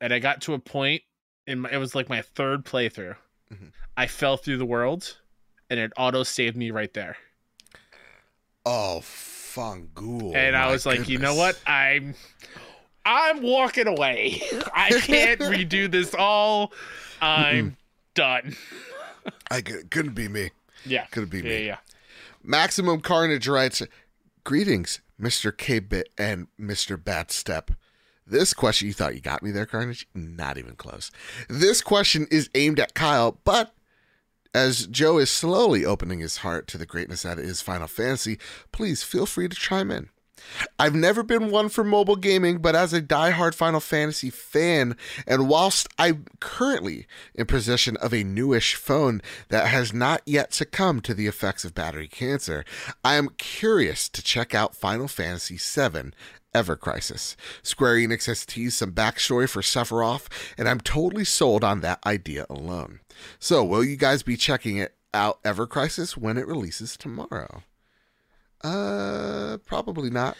And 0.00 0.12
I 0.12 0.18
got 0.18 0.40
to 0.42 0.54
a 0.54 0.58
point 0.58 1.02
in 1.46 1.60
my, 1.60 1.70
it 1.70 1.76
was 1.76 1.94
like 1.94 2.08
my 2.08 2.22
third 2.22 2.64
playthrough. 2.64 3.14
Mhm. 3.52 3.72
I 3.96 4.06
fell 4.06 4.36
through 4.36 4.56
the 4.58 4.64
world, 4.66 5.18
and 5.70 5.78
it 5.78 5.92
auto 5.96 6.22
saved 6.22 6.56
me 6.56 6.70
right 6.70 6.92
there. 6.94 7.16
Oh, 8.64 9.00
fungool. 9.02 10.34
and 10.34 10.56
I 10.56 10.70
was 10.70 10.86
like, 10.86 11.08
you 11.08 11.18
know 11.18 11.34
what? 11.34 11.58
I'm 11.66 12.14
I'm 13.04 13.42
walking 13.42 13.86
away. 13.88 14.40
I 14.74 14.90
can't 14.90 15.40
redo 15.40 15.90
this 15.90 16.14
all. 16.14 16.72
I'm 17.20 17.76
done. 18.14 18.56
I 19.50 19.60
could, 19.60 19.90
couldn't 19.90 20.14
be 20.14 20.28
me. 20.28 20.50
Yeah. 20.84 21.06
Could 21.06 21.28
be 21.30 21.38
Yeah, 21.38 21.42
me. 21.44 21.66
yeah. 21.66 21.76
Maximum 22.42 23.00
Carnage 23.00 23.46
writes, 23.48 23.82
"Greetings, 24.44 25.00
Mr. 25.20 25.56
K 25.56 25.78
Bit 25.80 26.08
and 26.18 26.46
Mr. 26.60 27.02
Bat 27.02 27.30
Step." 27.32 27.70
This 28.26 28.54
question, 28.54 28.88
you 28.88 28.94
thought 28.94 29.14
you 29.14 29.20
got 29.20 29.42
me 29.42 29.50
there, 29.50 29.66
Carnage? 29.66 30.06
Not 30.14 30.58
even 30.58 30.76
close. 30.76 31.10
This 31.48 31.80
question 31.80 32.26
is 32.30 32.50
aimed 32.54 32.78
at 32.78 32.94
Kyle, 32.94 33.38
but 33.44 33.74
as 34.54 34.86
Joe 34.86 35.18
is 35.18 35.30
slowly 35.30 35.84
opening 35.84 36.20
his 36.20 36.38
heart 36.38 36.66
to 36.68 36.78
the 36.78 36.86
greatness 36.86 37.22
that 37.22 37.38
is 37.38 37.60
Final 37.60 37.88
Fantasy, 37.88 38.38
please 38.70 39.02
feel 39.02 39.26
free 39.26 39.48
to 39.48 39.56
chime 39.56 39.90
in. 39.90 40.08
I've 40.78 40.94
never 40.94 41.22
been 41.22 41.50
one 41.50 41.68
for 41.68 41.84
mobile 41.84 42.16
gaming, 42.16 42.58
but 42.58 42.74
as 42.74 42.92
a 42.92 43.00
die-hard 43.00 43.54
Final 43.54 43.80
Fantasy 43.80 44.30
fan, 44.30 44.96
and 45.26 45.48
whilst 45.48 45.88
I'm 45.98 46.26
currently 46.40 47.06
in 47.34 47.46
possession 47.46 47.96
of 47.98 48.12
a 48.12 48.24
newish 48.24 48.74
phone 48.74 49.22
that 49.48 49.68
has 49.68 49.92
not 49.92 50.22
yet 50.26 50.52
succumbed 50.52 51.04
to 51.04 51.14
the 51.14 51.26
effects 51.26 51.64
of 51.64 51.74
battery 51.74 52.08
cancer, 52.08 52.64
I 53.04 53.14
am 53.14 53.30
curious 53.38 54.08
to 54.10 54.22
check 54.22 54.54
out 54.54 54.76
Final 54.76 55.08
Fantasy 55.08 55.58
VII 55.58 56.12
Ever 56.54 56.76
Crisis. 56.76 57.36
Square 57.62 57.96
Enix 57.96 58.26
has 58.26 58.44
teased 58.44 58.76
some 58.76 58.92
backstory 58.92 59.48
for 59.48 59.62
Sephiroth, 59.62 60.26
and 60.58 60.68
I'm 60.68 60.80
totally 60.80 61.24
sold 61.24 61.64
on 61.64 61.80
that 61.80 62.04
idea 62.04 62.46
alone. 62.50 63.00
So, 63.38 63.64
will 63.64 63.84
you 63.84 63.96
guys 63.96 64.22
be 64.22 64.36
checking 64.36 64.76
it 64.76 64.94
out 65.14 65.38
Ever 65.44 65.66
Crisis 65.66 66.16
when 66.16 66.38
it 66.38 66.46
releases 66.46 66.96
tomorrow? 66.96 67.62
Uh, 68.62 69.58
probably 69.66 70.10
not. 70.10 70.36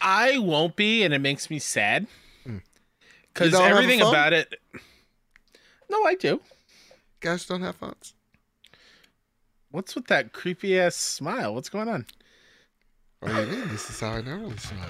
I 0.00 0.38
won't 0.38 0.76
be, 0.76 1.02
and 1.02 1.12
it 1.12 1.18
makes 1.18 1.50
me 1.50 1.58
sad 1.58 2.06
Hmm. 2.44 2.58
Because 3.32 3.52
don't 3.52 3.62
have 3.62 3.72
a 3.72 3.74
everything 3.82 4.00
about 4.00 4.32
it. 4.32 4.54
No, 5.88 6.04
I 6.04 6.14
do. 6.14 6.40
Guys 7.20 7.46
don't 7.46 7.62
have 7.62 7.76
phones. 7.76 8.14
What's 9.70 9.94
with 9.94 10.06
that 10.06 10.32
creepy 10.32 10.78
ass 10.78 10.96
smile? 10.96 11.54
What's 11.54 11.68
going 11.68 11.88
on? 11.88 12.06
What 13.20 13.34
do 13.34 13.40
you 13.42 13.46
mean? 13.46 13.68
This 13.68 13.88
is 13.90 14.00
how 14.00 14.12
I 14.12 14.20
normally 14.22 14.56
smile. 14.56 14.88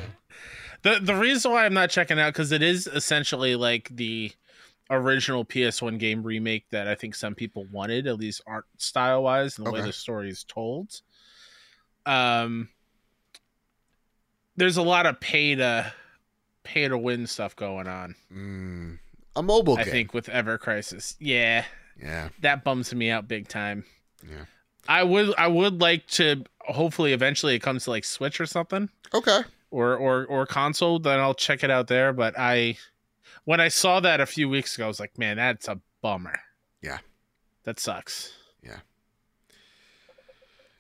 The 0.82 0.98
the 1.02 1.15
reason 1.15 1.52
why 1.52 1.66
I'm 1.66 1.74
not 1.74 1.90
checking 1.90 2.19
out 2.19 2.32
because 2.32 2.52
it 2.52 2.62
is 2.62 2.86
essentially 2.86 3.55
like 3.57 3.89
the 3.94 4.32
original 4.89 5.44
PS1 5.44 5.98
game 5.98 6.23
remake 6.23 6.65
that 6.70 6.89
I 6.89 6.94
think 6.94 7.15
some 7.15 7.35
people 7.35 7.66
wanted, 7.70 8.07
at 8.07 8.19
least 8.19 8.40
art 8.47 8.65
style 8.78 9.23
wise, 9.24 9.59
and 9.59 9.66
the 9.66 9.70
way 9.70 9.82
the 9.82 9.93
story 9.93 10.31
is 10.31 10.43
told. 10.44 11.01
Um, 12.07 12.69
there's 14.57 14.77
a 14.78 14.82
lot 14.82 15.07
of 15.07 15.20
pay 15.20 15.55
to 15.55 15.93
pay 16.65 16.89
to 16.89 16.97
win 16.98 17.27
stuff 17.27 17.55
going 17.57 17.86
on. 17.89 18.15
Mm, 18.32 18.98
a 19.36 19.43
mobile 19.43 19.77
I 19.78 19.85
game. 19.85 19.93
think 19.93 20.15
with 20.15 20.28
Ever 20.28 20.57
Crisis, 20.59 21.16
yeah, 21.20 21.65
Yeah. 22.01 22.28
that 22.40 22.65
bums 22.65 22.93
me 22.94 23.11
out 23.11 23.28
big 23.28 23.48
time. 23.48 23.85
Yeah. 24.28 24.44
I 24.89 25.02
would 25.02 25.35
I 25.39 25.47
would 25.47 25.81
like 25.81 26.07
to 26.09 26.44
hopefully 26.61 27.12
eventually 27.12 27.55
it 27.55 27.61
comes 27.61 27.85
to 27.85 27.90
like 27.90 28.05
Switch 28.05 28.40
or 28.40 28.47
something 28.47 28.89
Okay. 29.15 29.40
or 29.70 29.97
or 29.97 30.24
or 30.27 30.47
console, 30.47 30.98
then 30.98 31.20
I'll 31.20 31.35
check 31.35 31.62
it 31.65 31.70
out 31.70 31.86
there. 31.89 32.12
But 32.12 32.39
I, 32.39 32.77
when 33.44 33.61
I 33.61 33.69
saw 33.69 34.01
that 34.01 34.20
a 34.20 34.27
few 34.27 34.48
weeks 34.48 34.74
ago, 34.74 34.85
I 34.85 34.89
was 34.89 35.01
like, 35.01 35.16
man, 35.19 35.36
that's 35.36 35.69
a 35.69 35.81
bummer. 36.02 36.39
Yeah. 36.82 36.98
that 37.65 37.78
sucks. 37.81 38.32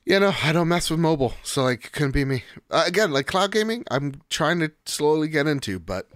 Yeah, 0.06 0.18
no, 0.18 0.32
I 0.42 0.52
don't 0.52 0.66
mess 0.66 0.90
with 0.90 0.98
mobile, 0.98 1.34
so 1.44 1.62
like, 1.62 1.84
it 1.84 1.92
couldn't 1.92 2.12
be 2.12 2.24
me. 2.24 2.42
Uh, 2.70 2.84
again, 2.86 3.12
like 3.12 3.26
cloud 3.26 3.52
gaming, 3.52 3.84
I'm 3.90 4.22
trying 4.28 4.58
to 4.60 4.72
slowly 4.86 5.28
get 5.28 5.46
into, 5.46 5.78
but 5.78 6.08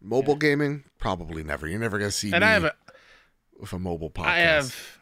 mobile 0.00 0.34
gaming, 0.34 0.84
probably 0.98 1.44
never. 1.44 1.68
You're 1.68 1.78
never 1.78 1.98
gonna 1.98 2.10
see 2.10 2.32
And 2.32 2.40
me 2.40 2.46
I 2.48 2.52
have 2.52 2.64
a, 2.64 2.74
with 3.60 3.72
a 3.74 3.78
mobile 3.78 4.10
podcast. 4.10 4.24
I 4.26 4.38
have 4.38 4.98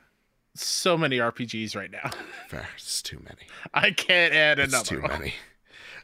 so 0.65 0.97
many 0.97 1.19
RPGs 1.19 1.74
right 1.77 1.91
now. 1.91 2.11
Fair. 2.49 2.69
It's 2.77 3.03
too 3.03 3.19
many. 3.23 3.47
I 3.74 3.91
can't 3.91 4.35
add 4.35 4.59
It's 4.59 4.73
another. 4.73 4.87
too 4.97 5.01
one. 5.03 5.11
many. 5.11 5.35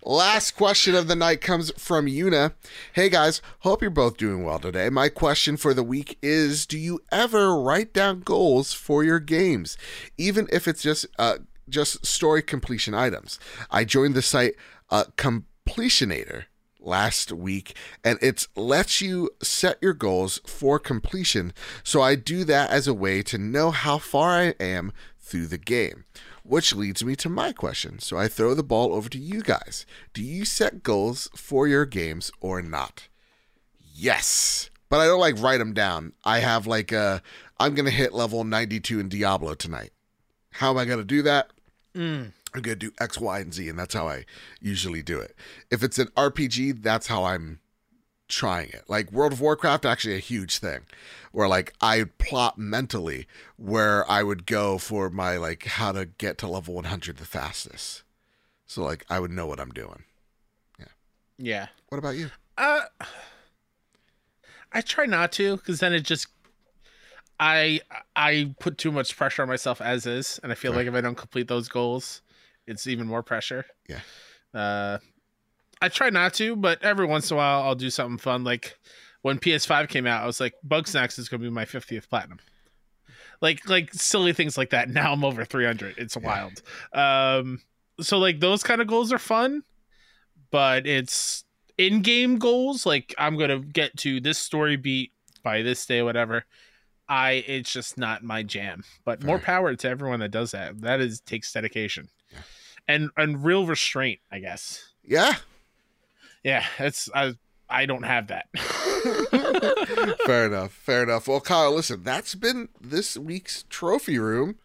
Last 0.03 0.53
question 0.53 0.95
of 0.95 1.09
the 1.09 1.17
night 1.17 1.41
comes 1.41 1.73
from 1.77 2.07
Yuna. 2.07 2.55
Hey 2.93 3.09
guys, 3.09 3.43
hope 3.61 3.83
you're 3.83 3.91
both 3.91 4.17
doing 4.17 4.45
well 4.45 4.61
today. 4.61 4.89
My 4.89 5.09
question 5.09 5.57
for 5.57 5.75
the 5.75 5.83
week 5.83 6.17
is 6.23 6.65
Do 6.65 6.79
you 6.79 7.01
ever 7.11 7.61
write 7.61 7.93
down 7.93 8.21
goals 8.21 8.73
for 8.73 9.03
your 9.03 9.19
games, 9.19 9.77
even 10.17 10.47
if 10.53 10.69
it's 10.69 10.83
just 10.83 11.07
uh, 11.19 11.39
just 11.69 12.07
story 12.07 12.41
completion 12.43 12.95
items? 12.95 13.41
I 13.69 13.85
joined 13.85 14.15
the 14.15 14.23
site 14.23 14.55
uh, 14.91 15.05
Completionator 15.17 16.45
last 16.87 17.33
week 17.33 17.75
and 18.05 18.19
it 18.23 18.47
lets 18.57 19.01
you 19.01 19.31
set 19.43 19.77
your 19.83 19.95
goals 19.95 20.41
for 20.47 20.79
completion 20.79 21.53
so 21.83 22.01
i 22.01 22.15
do 22.15 22.45
that 22.45 22.71
as 22.71 22.87
a 22.87 22.95
way 22.95 23.23
to 23.23 23.37
know 23.37 23.71
how 23.71 23.99
far 23.99 24.31
i 24.31 24.55
am 24.61 24.93
through 25.19 25.47
the 25.47 25.59
game 25.59 26.05
which 26.49 26.75
leads 26.75 27.05
me 27.05 27.17
to 27.17 27.29
my 27.29 27.53
question. 27.53 27.99
So 27.99 28.17
I 28.17 28.29
throw 28.29 28.55
the 28.55 28.63
ball 28.63 28.95
over 28.95 29.09
to 29.09 29.19
you 29.19 29.43
guys. 29.43 29.85
Do 30.13 30.23
you 30.23 30.45
set 30.45 30.83
goals 30.83 31.29
for 31.35 31.67
your 31.67 31.85
games 31.85 32.31
or 32.41 32.63
not? 32.63 33.09
Yes. 33.95 34.71
But 34.89 35.01
I 35.01 35.07
don't 35.07 35.21
like 35.21 35.41
write 35.41 35.59
them 35.59 35.75
down. 35.75 36.13
I 36.25 36.39
have 36.39 36.67
like 36.67 36.93
a 36.93 37.23
I'm 37.59 37.75
going 37.75 37.87
to 37.87 37.91
hit 37.91 38.13
level 38.13 38.45
92 38.45 39.01
in 39.01 39.09
Diablo 39.09 39.55
tonight. 39.55 39.91
How 40.53 40.71
am 40.71 40.79
I 40.79 40.85
going 40.85 40.99
to 40.99 41.05
do 41.05 41.23
that? 41.23 41.51
Mm. 41.95 42.33
I'm 42.57 42.63
going 42.63 42.79
to 42.79 42.87
do 42.87 42.95
X, 42.99 43.19
Y, 43.19 43.41
and 43.41 43.53
Z, 43.53 43.69
and 43.69 43.79
that's 43.79 43.95
how 43.95 44.09
I 44.09 44.25
usually 44.61 45.03
do 45.03 45.19
it. 45.19 45.35
If 45.71 45.83
it's 45.83 45.99
an 45.99 46.09
RPG, 46.17 46.83
that's 46.83 47.07
how 47.07 47.25
I'm 47.25 47.61
trying 48.29 48.71
it. 48.71 48.85
Like 48.89 49.13
World 49.13 49.33
of 49.33 49.41
Warcraft, 49.41 49.85
actually 49.85 50.15
a 50.15 50.21
huge 50.21 50.59
thing, 50.59 50.81
where 51.33 51.49
like 51.49 51.75
I 51.81 52.05
plot 52.19 52.59
mentally 52.59 53.27
where 53.57 54.09
I 54.11 54.23
would 54.23 54.47
go 54.47 54.79
for 54.79 55.11
my 55.11 55.37
like 55.37 55.65
how 55.65 55.93
to 55.93 56.07
get 56.07 56.39
to 56.39 56.49
level 56.49 56.75
100 56.75 57.17
the 57.17 57.25
fastest. 57.25 58.03
So 58.67 58.83
like 58.83 59.05
I 59.09 59.21
would 59.21 59.31
know 59.31 59.47
what 59.47 59.61
I'm 59.61 59.71
doing. 59.71 60.05
Yeah. 60.79 60.87
Yeah. 61.39 61.67
What 61.89 61.99
about 61.99 62.17
you? 62.17 62.31
Uh, 62.59 62.83
I 64.73 64.81
try 64.81 65.07
not 65.07 65.33
to 65.33 65.57
because 65.57 65.81
then 65.81 65.93
it 65.93 66.01
just 66.01 66.29
I 67.39 67.81
I 68.15 68.55
put 68.59 68.79
too 68.79 68.91
much 68.91 69.17
pressure 69.17 69.43
on 69.43 69.49
myself 69.49 69.81
as 69.81 70.07
is, 70.07 70.41
and 70.43 70.51
I 70.51 70.55
feel 70.55 70.73
Fair. 70.73 70.81
like 70.81 70.89
if 70.89 70.95
I 70.95 71.01
don't 71.01 71.17
complete 71.17 71.49
those 71.49 71.69
goals, 71.69 72.23
it's 72.67 72.87
even 72.87 73.07
more 73.07 73.23
pressure. 73.23 73.67
Yeah. 73.89 74.01
Uh, 74.55 74.99
I 75.83 75.89
try 75.89 76.11
not 76.11 76.35
to, 76.35 76.57
but 76.57 76.83
every 76.83 77.07
once 77.07 77.31
in 77.31 77.35
a 77.35 77.39
while 77.39 77.63
I'll 77.63 77.75
do 77.75 77.91
something 77.91 78.19
fun. 78.19 78.45
Like 78.45 78.79
when 79.23 79.39
PS5 79.39 79.89
came 79.89 80.07
out, 80.07 80.23
I 80.23 80.27
was 80.27 80.41
like, 80.41 80.55
Bugsnax 80.67 81.19
is 81.19 81.29
going 81.29 81.41
to 81.43 81.47
be 81.49 81.53
my 81.55 81.65
50th 81.65 82.09
platinum. 82.09 82.39
Like 83.43 83.69
like 83.69 83.93
silly 83.93 84.33
things 84.33 84.57
like 84.57 84.71
that. 84.71 84.89
Now 84.89 85.13
I'm 85.13 85.23
over 85.25 85.45
300. 85.45 85.97
It's 85.99 86.17
Yeah. 86.17 86.23
wild. 86.23 86.63
Um, 86.93 87.61
so 88.01 88.17
like 88.19 88.41
those 88.41 88.63
kind 88.63 88.81
of 88.81 88.87
goals 88.87 89.13
are 89.13 89.19
fun, 89.19 89.63
but 90.51 90.87
it's 90.87 91.45
in-game 91.77 92.39
goals. 92.39 92.87
Like 92.87 93.15
I'm 93.19 93.37
gonna 93.37 93.59
get 93.61 93.95
to 93.99 94.21
this 94.21 94.39
story 94.39 94.77
beat 94.77 95.13
by 95.43 95.61
this 95.61 95.85
day, 95.85 96.03
whatever. 96.03 96.45
I 97.09 97.45
it's 97.47 97.71
just 97.73 97.99
not 97.99 98.25
my 98.25 98.43
jam. 98.43 98.85
But 99.05 99.23
more 99.23 99.39
power 99.39 99.75
to 99.77 99.89
everyone 99.89 100.21
that 100.21 100.31
does 100.31 100.53
that. 100.53 100.81
That 100.81 101.01
is 101.01 101.21
takes 101.21 101.53
dedication. 101.53 102.09
And 102.89 103.11
and 103.17 103.45
real 103.45 103.67
restraint, 103.67 104.21
I 104.31 104.39
guess. 104.39 104.93
Yeah. 105.05 105.37
Yeah, 106.43 106.65
it's 106.79 107.11
I 107.15 107.35
I 107.69 107.87
don't 107.87 108.05
have 108.05 108.29
that. 108.29 108.47
fair 110.27 110.47
enough. 110.47 110.73
Fair 110.73 111.03
enough. 111.03 111.27
Well, 111.27 111.41
Kyle, 111.41 111.75
listen, 111.75 112.03
that's 112.05 112.35
been 112.35 112.69
this 112.81 113.17
week's 113.17 113.65
trophy 113.69 114.19
room. 114.19 114.57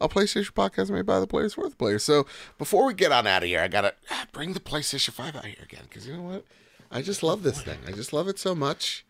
A 0.00 0.08
PlayStation 0.08 0.52
podcast 0.52 0.90
made 0.90 1.06
by 1.06 1.18
the 1.18 1.26
players 1.26 1.54
for 1.54 1.68
the 1.68 1.74
players. 1.74 2.04
So 2.04 2.24
before 2.56 2.86
we 2.86 2.94
get 2.94 3.10
on 3.10 3.26
out 3.26 3.42
of 3.42 3.48
here, 3.48 3.60
I 3.60 3.68
gotta 3.68 3.94
ah, 4.10 4.26
bring 4.32 4.52
the 4.52 4.60
PlayStation 4.60 5.10
5 5.10 5.36
out 5.36 5.44
here 5.44 5.56
again. 5.62 5.82
Because 5.88 6.06
you 6.06 6.16
know 6.16 6.22
what? 6.22 6.44
I 6.90 7.02
just 7.02 7.22
love 7.22 7.42
this 7.42 7.60
thing. 7.60 7.78
I 7.86 7.92
just 7.92 8.12
love 8.12 8.28
it 8.28 8.38
so 8.38 8.54
much. 8.54 9.04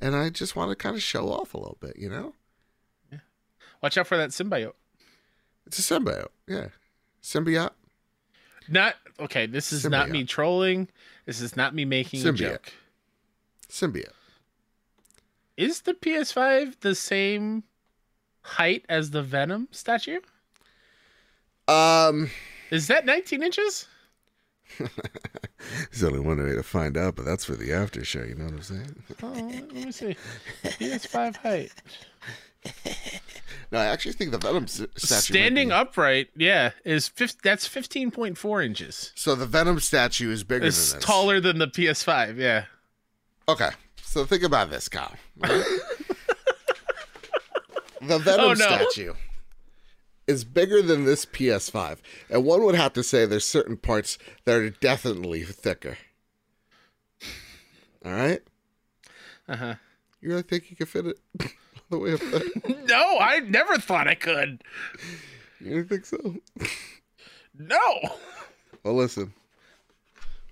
And 0.00 0.16
I 0.16 0.30
just 0.30 0.56
want 0.56 0.70
to 0.70 0.74
kind 0.74 0.96
of 0.96 1.02
show 1.02 1.28
off 1.28 1.54
a 1.54 1.58
little 1.58 1.76
bit, 1.80 1.96
you 1.96 2.08
know? 2.08 2.34
Yeah. 3.12 3.18
Watch 3.82 3.96
out 3.96 4.06
for 4.06 4.16
that 4.16 4.30
symbiote. 4.30 4.72
It's 5.66 5.78
a 5.78 5.82
symbiote. 5.82 6.28
Yeah. 6.48 6.68
Symbiote. 7.22 7.70
Not 8.68 8.94
okay, 9.20 9.46
this 9.46 9.72
is 9.72 9.84
not 9.84 10.10
me 10.10 10.24
trolling. 10.24 10.88
This 11.26 11.40
is 11.40 11.56
not 11.56 11.74
me 11.74 11.84
making 11.84 12.20
a 12.26 12.32
Symbiote. 12.32 12.38
joke. 12.38 12.72
Symbiote. 13.68 14.12
Is 15.56 15.82
the 15.82 15.94
PS5 15.94 16.80
the 16.80 16.94
same 16.94 17.64
height 18.42 18.84
as 18.88 19.10
the 19.10 19.22
Venom 19.22 19.68
statue? 19.70 20.20
Um, 21.68 22.30
Is 22.70 22.88
that 22.88 23.06
19 23.06 23.42
inches? 23.42 23.86
there's 24.78 26.02
only 26.02 26.18
one 26.20 26.42
way 26.42 26.54
to 26.54 26.62
find 26.62 26.96
out, 26.96 27.14
but 27.14 27.24
that's 27.24 27.44
for 27.44 27.54
the 27.54 27.72
after 27.72 28.04
show. 28.04 28.22
You 28.22 28.34
know 28.34 28.44
what 28.44 28.54
I'm 28.54 28.62
saying? 28.62 29.02
Oh, 29.22 29.28
let 29.32 29.72
me 29.72 29.92
see. 29.92 30.16
PS5 30.64 31.36
height. 31.36 31.72
No, 33.72 33.78
I 33.78 33.86
actually 33.86 34.12
think 34.12 34.30
the 34.32 34.38
Venom 34.38 34.64
s- 34.64 34.82
statue. 34.96 35.32
Standing 35.34 35.72
upright, 35.72 36.28
yeah, 36.36 36.72
is 36.84 37.08
fif- 37.08 37.40
that's 37.42 37.66
15.4 37.66 38.64
inches. 38.64 39.12
So 39.14 39.34
the 39.34 39.46
Venom 39.46 39.80
statue 39.80 40.30
is 40.30 40.44
bigger 40.44 40.66
It's 40.66 40.90
than 40.92 40.98
this. 41.00 41.06
taller 41.06 41.40
than 41.40 41.58
the 41.58 41.66
PS5, 41.68 42.36
yeah. 42.38 42.66
Okay, 43.48 43.70
so 44.02 44.24
think 44.26 44.42
about 44.42 44.68
this, 44.70 44.88
Kyle. 44.90 45.14
right? 45.38 45.50
the 48.02 48.18
Venom 48.18 48.44
Oh, 48.44 48.48
no. 48.48 48.54
statue 48.54 49.14
is 50.26 50.44
bigger 50.44 50.82
than 50.82 51.04
this 51.04 51.24
PS5, 51.24 51.98
and 52.30 52.44
one 52.44 52.62
would 52.64 52.74
have 52.74 52.92
to 52.92 53.02
say 53.02 53.24
there's 53.26 53.44
certain 53.44 53.76
parts 53.78 54.18
that 54.44 54.54
are 54.56 54.70
definitely 54.70 55.42
thicker. 55.44 55.96
All 58.04 58.12
right, 58.12 58.42
Uh-huh. 59.48 59.74
you 60.20 60.28
really 60.30 60.42
think 60.42 60.70
you 60.70 60.76
can 60.76 60.86
fit 60.86 61.06
it 61.06 61.18
the 61.92 61.98
way 61.98 62.14
up 62.14 62.20
there? 62.20 62.42
No, 62.86 63.18
I 63.20 63.38
never 63.40 63.78
thought 63.78 64.08
I 64.08 64.14
could. 64.14 64.62
You 65.60 65.76
don't 65.76 65.88
think 65.88 66.04
so? 66.04 66.36
No. 67.56 68.00
Well, 68.82 68.94
listen. 68.94 69.32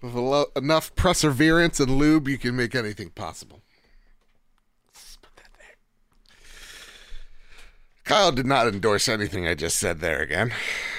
With 0.01 0.15
a 0.15 0.21
lo- 0.21 0.47
enough 0.57 0.95
perseverance 0.95 1.81
and 1.81 1.91
lube, 1.99 2.29
you 2.29 2.39
can 2.39 2.55
make 2.57 2.75
anything 2.75 3.11
possible. 3.11 3.61
Kyle 8.05 8.33
did 8.33 8.47
not 8.47 8.67
endorse 8.67 9.09
anything 9.09 9.47
I 9.47 9.55
just 9.55 9.77
said 9.79 10.01
there 10.01 10.21
again. 10.21 10.53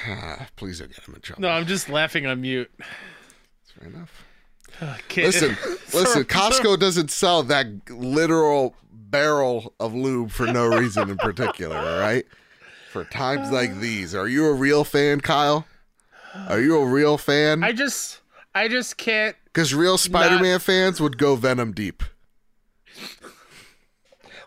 Uh, 0.09 0.45
please 0.55 0.79
don't 0.79 0.93
get 0.93 1.03
him 1.07 1.15
in 1.15 1.21
trouble. 1.21 1.41
No, 1.41 1.49
I'm 1.49 1.65
just 1.65 1.89
laughing 1.89 2.25
on 2.25 2.41
mute. 2.41 2.71
It's 3.63 3.71
fair 3.71 3.87
enough. 3.89 4.23
Kid- 5.09 5.25
Listen, 5.25 5.57
listen. 5.93 6.23
Costco 6.23 6.79
doesn't 6.79 7.11
sell 7.11 7.43
that 7.43 7.67
literal 7.89 8.75
barrel 9.11 9.73
of 9.79 9.93
lube 9.93 10.31
for 10.31 10.47
no 10.47 10.67
reason 10.67 11.09
in 11.09 11.17
particular. 11.17 11.75
All 11.77 11.99
right, 11.99 12.25
for 12.91 13.03
times 13.03 13.51
like 13.51 13.79
these. 13.79 14.15
Are 14.15 14.27
you 14.27 14.47
a 14.47 14.53
real 14.53 14.83
fan, 14.83 15.21
Kyle? 15.21 15.67
Are 16.47 16.61
you 16.61 16.77
a 16.77 16.85
real 16.85 17.17
fan? 17.17 17.63
I 17.63 17.73
just, 17.73 18.21
I 18.55 18.67
just 18.67 18.97
can't. 18.97 19.35
Because 19.45 19.73
real 19.73 19.97
Spider-Man 19.97 20.59
fans 20.59 21.01
would 21.01 21.17
go 21.17 21.35
Venom 21.35 21.73
deep. 21.73 22.03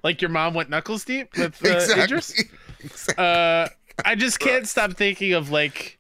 Like 0.02 0.20
your 0.20 0.30
mom 0.30 0.54
went 0.54 0.70
knuckles 0.70 1.04
deep 1.04 1.36
with 1.36 1.64
uh, 1.64 2.02
Idris. 2.02 2.44
exactly. 2.80 3.24
Uh, 3.24 3.68
I 4.04 4.14
just 4.14 4.38
can't 4.38 4.68
stop 4.68 4.92
thinking 4.92 5.32
of 5.32 5.50
like, 5.50 5.98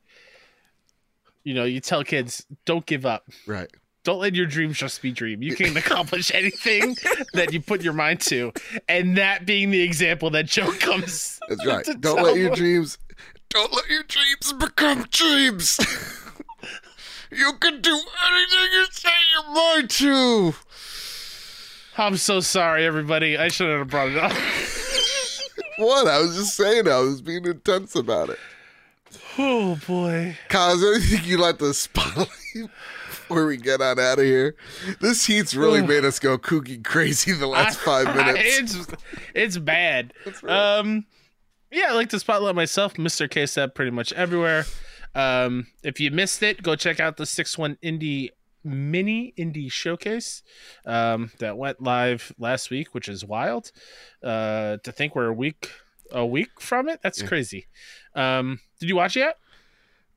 you 1.42 1.54
know, 1.54 1.64
you 1.64 1.80
tell 1.80 2.04
kids 2.04 2.46
don't 2.66 2.84
give 2.84 3.06
up. 3.06 3.24
Right. 3.46 3.70
Don't 4.04 4.20
let 4.20 4.34
your 4.34 4.44
dreams 4.44 4.76
just 4.76 5.00
be 5.00 5.10
dream. 5.10 5.42
You 5.42 5.56
can 5.56 5.76
accomplish 5.78 6.32
anything 6.34 6.96
that 7.32 7.52
you 7.52 7.60
put 7.60 7.82
your 7.82 7.94
mind 7.94 8.20
to, 8.22 8.52
and 8.88 9.16
that 9.16 9.46
being 9.46 9.70
the 9.70 9.80
example 9.80 10.30
that 10.30 10.46
Joe 10.46 10.70
comes. 10.78 11.40
That's 11.48 11.66
right. 11.66 11.86
Don't 12.00 12.22
let 12.22 12.36
your 12.36 12.54
dreams. 12.54 12.98
Don't 13.48 13.72
let 13.72 13.88
your 13.88 14.02
dreams 14.02 14.52
become 14.52 15.06
dreams. 15.10 15.78
you 17.30 17.52
can 17.60 17.80
do 17.80 17.92
anything 17.92 18.68
you 18.72 18.86
set 18.90 19.12
your 19.32 19.54
mind 19.54 19.90
to. 19.90 20.54
I'm 21.96 22.16
so 22.16 22.40
sorry, 22.40 22.84
everybody. 22.84 23.38
I 23.38 23.48
shouldn't 23.48 23.78
have 23.78 23.88
brought 23.88 24.08
it 24.08 24.18
up. 24.18 24.32
What? 25.78 26.08
I 26.08 26.18
was 26.18 26.36
just 26.36 26.56
saying. 26.56 26.88
I 26.88 26.98
was 26.98 27.20
being 27.22 27.44
intense 27.44 27.94
about 27.94 28.30
it. 28.30 28.38
oh 29.38 29.78
boy. 29.86 30.36
Kyle, 30.48 30.74
is 30.74 30.80
there 30.80 30.94
anything 30.94 31.20
you'd 31.24 31.40
like 31.40 31.58
to 31.58 31.72
spotlight 31.72 32.28
before 33.28 33.46
we 33.46 33.56
get 33.56 33.80
on 33.80 33.98
out 33.98 34.18
of 34.18 34.24
here? 34.24 34.56
This 35.00 35.26
heat's 35.26 35.54
really 35.54 35.82
made 35.82 36.04
us 36.04 36.18
go 36.18 36.38
kooky 36.38 36.82
crazy 36.82 37.32
the 37.32 37.46
last 37.46 37.78
five 37.80 38.14
minutes. 38.14 38.40
it's 38.76 38.86
it's 39.34 39.58
bad. 39.58 40.12
Um, 40.44 41.06
yeah, 41.70 41.86
I 41.88 41.92
like 41.94 42.10
to 42.10 42.20
spotlight 42.20 42.54
myself, 42.54 42.94
Mr. 42.94 43.28
KSEP, 43.28 43.74
pretty 43.74 43.90
much 43.90 44.12
everywhere. 44.12 44.64
Um, 45.14 45.66
if 45.82 45.98
you 45.98 46.10
missed 46.10 46.42
it, 46.42 46.62
go 46.62 46.76
check 46.76 47.00
out 47.00 47.16
the 47.16 47.26
six 47.26 47.56
one 47.58 47.76
indie 47.82 48.30
mini 48.62 49.34
indie 49.38 49.70
showcase 49.70 50.42
um, 50.86 51.30
that 51.38 51.56
went 51.56 51.82
live 51.82 52.32
last 52.38 52.70
week, 52.70 52.94
which 52.94 53.08
is 53.08 53.24
wild. 53.24 53.72
Uh, 54.22 54.76
to 54.78 54.92
think 54.92 55.14
we're 55.14 55.26
a 55.26 55.32
week 55.32 55.70
a 56.10 56.24
week 56.24 56.60
from 56.60 56.88
it, 56.88 57.00
that's 57.02 57.22
crazy. 57.22 57.66
Um, 58.14 58.60
did 58.78 58.88
you 58.88 58.96
watch 58.96 59.16
it 59.16 59.20
yet? 59.20 59.38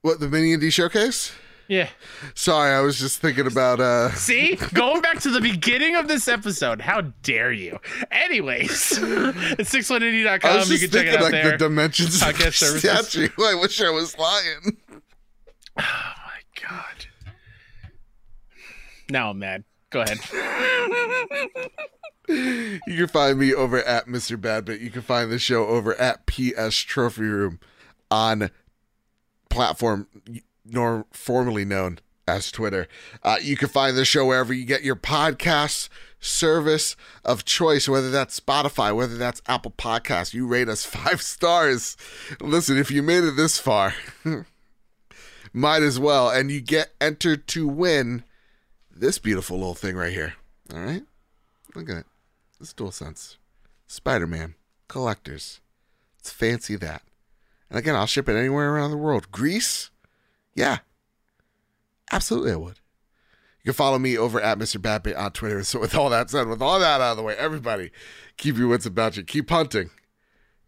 What 0.02 0.19
the 0.19 0.27
mini 0.27 0.56
indie 0.56 0.72
showcase? 0.72 1.32
Yeah. 1.70 1.90
Sorry, 2.34 2.72
I 2.74 2.80
was 2.80 2.98
just 2.98 3.20
thinking 3.20 3.46
about. 3.48 3.80
uh 3.82 4.12
See, 4.16 4.56
going 4.74 5.02
back 5.02 5.20
to 5.22 5.30
the 5.30 5.42
beginning 5.42 5.96
of 5.96 6.08
this 6.08 6.28
episode, 6.28 6.80
how 6.82 7.02
dare 7.24 7.52
you? 7.52 7.80
Anyways, 8.12 8.70
it's 9.02 9.74
61indie.com. 9.74 10.50
I 10.52 10.56
was 10.58 10.70
You 10.70 10.78
just 10.78 10.92
can 10.94 11.02
check 11.04 11.08
thinking 11.08 11.14
it 11.14 11.18
out 11.18 11.24
like 11.24 11.32
there. 11.32 11.52
the 11.52 11.58
dimensions 11.58 12.22
of 12.22 12.28
Podcast 12.30 12.60
the 12.60 12.82
services. 12.82 13.08
statue. 13.10 13.30
I 13.44 13.56
wish 13.62 13.82
I 13.82 13.90
was 13.90 14.18
lying. 14.18 14.78
oh 14.92 14.94
my 15.78 16.62
god. 16.70 17.06
Now 19.10 19.30
I'm 19.32 19.40
mad. 19.40 19.64
Go 19.90 20.02
ahead. 20.02 20.20
You 22.30 22.80
can 22.98 23.08
find 23.08 23.40
me 23.40 23.54
over 23.54 23.82
at 23.84 24.08
Mr. 24.08 24.36
Badbit. 24.38 24.82
You 24.82 24.90
can 24.90 25.02
find 25.02 25.32
the 25.32 25.40
show 25.40 25.66
over 25.68 25.96
at 25.96 26.26
PS 26.26 26.76
Trophy 26.76 27.22
Room 27.24 27.60
on 28.12 28.52
platform 29.50 30.08
nor 30.70 31.06
formerly 31.12 31.66
known 31.66 32.00
as 32.28 32.52
Twitter. 32.52 32.88
Uh, 33.24 33.38
you 33.42 33.56
can 33.56 33.70
find 33.70 33.96
the 33.96 34.06
show 34.06 34.26
wherever 34.26 34.54
you 34.54 34.66
get 34.66 34.84
your 34.84 34.96
podcast 34.96 35.90
service 36.20 36.96
of 37.24 37.46
choice, 37.46 37.88
whether 37.88 38.12
that's 38.12 38.40
Spotify, 38.40 38.96
whether 38.96 39.18
that's 39.18 39.42
Apple 39.48 39.72
Podcasts. 39.72 40.34
You 40.34 40.46
rate 40.48 40.68
us 40.68 40.86
five 40.86 41.22
stars. 41.22 41.96
Listen, 42.42 42.78
if 42.78 42.92
you 42.92 43.02
made 43.02 43.24
it 43.24 43.36
this 43.36 43.58
far, 43.58 43.94
might 45.54 45.84
as 45.84 46.00
well. 46.00 46.30
And 46.30 46.52
you 46.52 46.62
get 46.62 46.94
entered 47.00 47.48
to 47.50 47.68
win 47.68 48.24
this 48.92 49.20
beautiful 49.20 49.58
little 49.58 49.76
thing 49.76 49.96
right 49.96 50.14
here. 50.14 50.34
All 50.74 50.80
right? 50.80 51.04
Look 51.76 51.90
at 51.90 51.98
it. 51.98 52.06
This 52.60 52.74
DualSense. 52.74 53.38
Spider 53.88 54.28
Man. 54.28 54.56
Collectors. 54.88 55.62
It's 56.20 56.32
fancy 56.32 56.76
that. 56.78 57.04
And 57.70 57.78
again, 57.78 57.96
I'll 57.96 58.06
ship 58.06 58.28
it 58.30 58.38
anywhere 58.38 58.74
around 58.74 58.92
the 58.92 58.98
world. 58.98 59.32
Greece? 59.32 59.92
Yeah. 60.58 60.80
Absolutely, 62.11 62.52
I 62.52 62.56
would. 62.56 62.80
You 63.64 63.72
can 63.72 63.74
follow 63.74 64.00
me 64.00 64.18
over 64.18 64.42
at 64.42 64.58
Mr. 64.58 64.82
Badbit 64.82 65.18
on 65.18 65.32
Twitter. 65.32 65.64
So, 65.64 65.80
with 65.80 65.94
all 65.94 66.10
that 66.10 66.30
said, 66.30 66.48
with 66.48 66.61
all 66.61 66.80
that 66.80 67.00
out 67.00 67.11
of 67.11 67.18
the 67.18 67.24
way, 67.24 67.36
everybody, 67.36 67.92
keep 68.38 68.58
your 68.58 68.68
wits 68.68 68.86
about 68.86 69.18
you. 69.18 69.24
Keep 69.24 69.50
hunting 69.50 69.92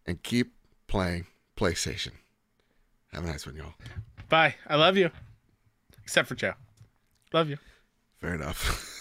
and 0.06 0.22
keep 0.22 0.52
playing 0.86 1.26
PlayStation. 1.56 2.12
Have 3.12 3.24
a 3.24 3.26
nice 3.26 3.46
one, 3.46 3.56
y'all. 3.56 3.74
Bye. 4.28 4.54
I 4.66 4.76
love 4.76 4.96
you. 4.96 5.10
Except 6.04 6.28
for 6.28 6.36
Joe. 6.36 6.54
Love 7.32 7.50
you. 7.50 7.56
Fair 8.20 8.34
enough. 8.34 8.96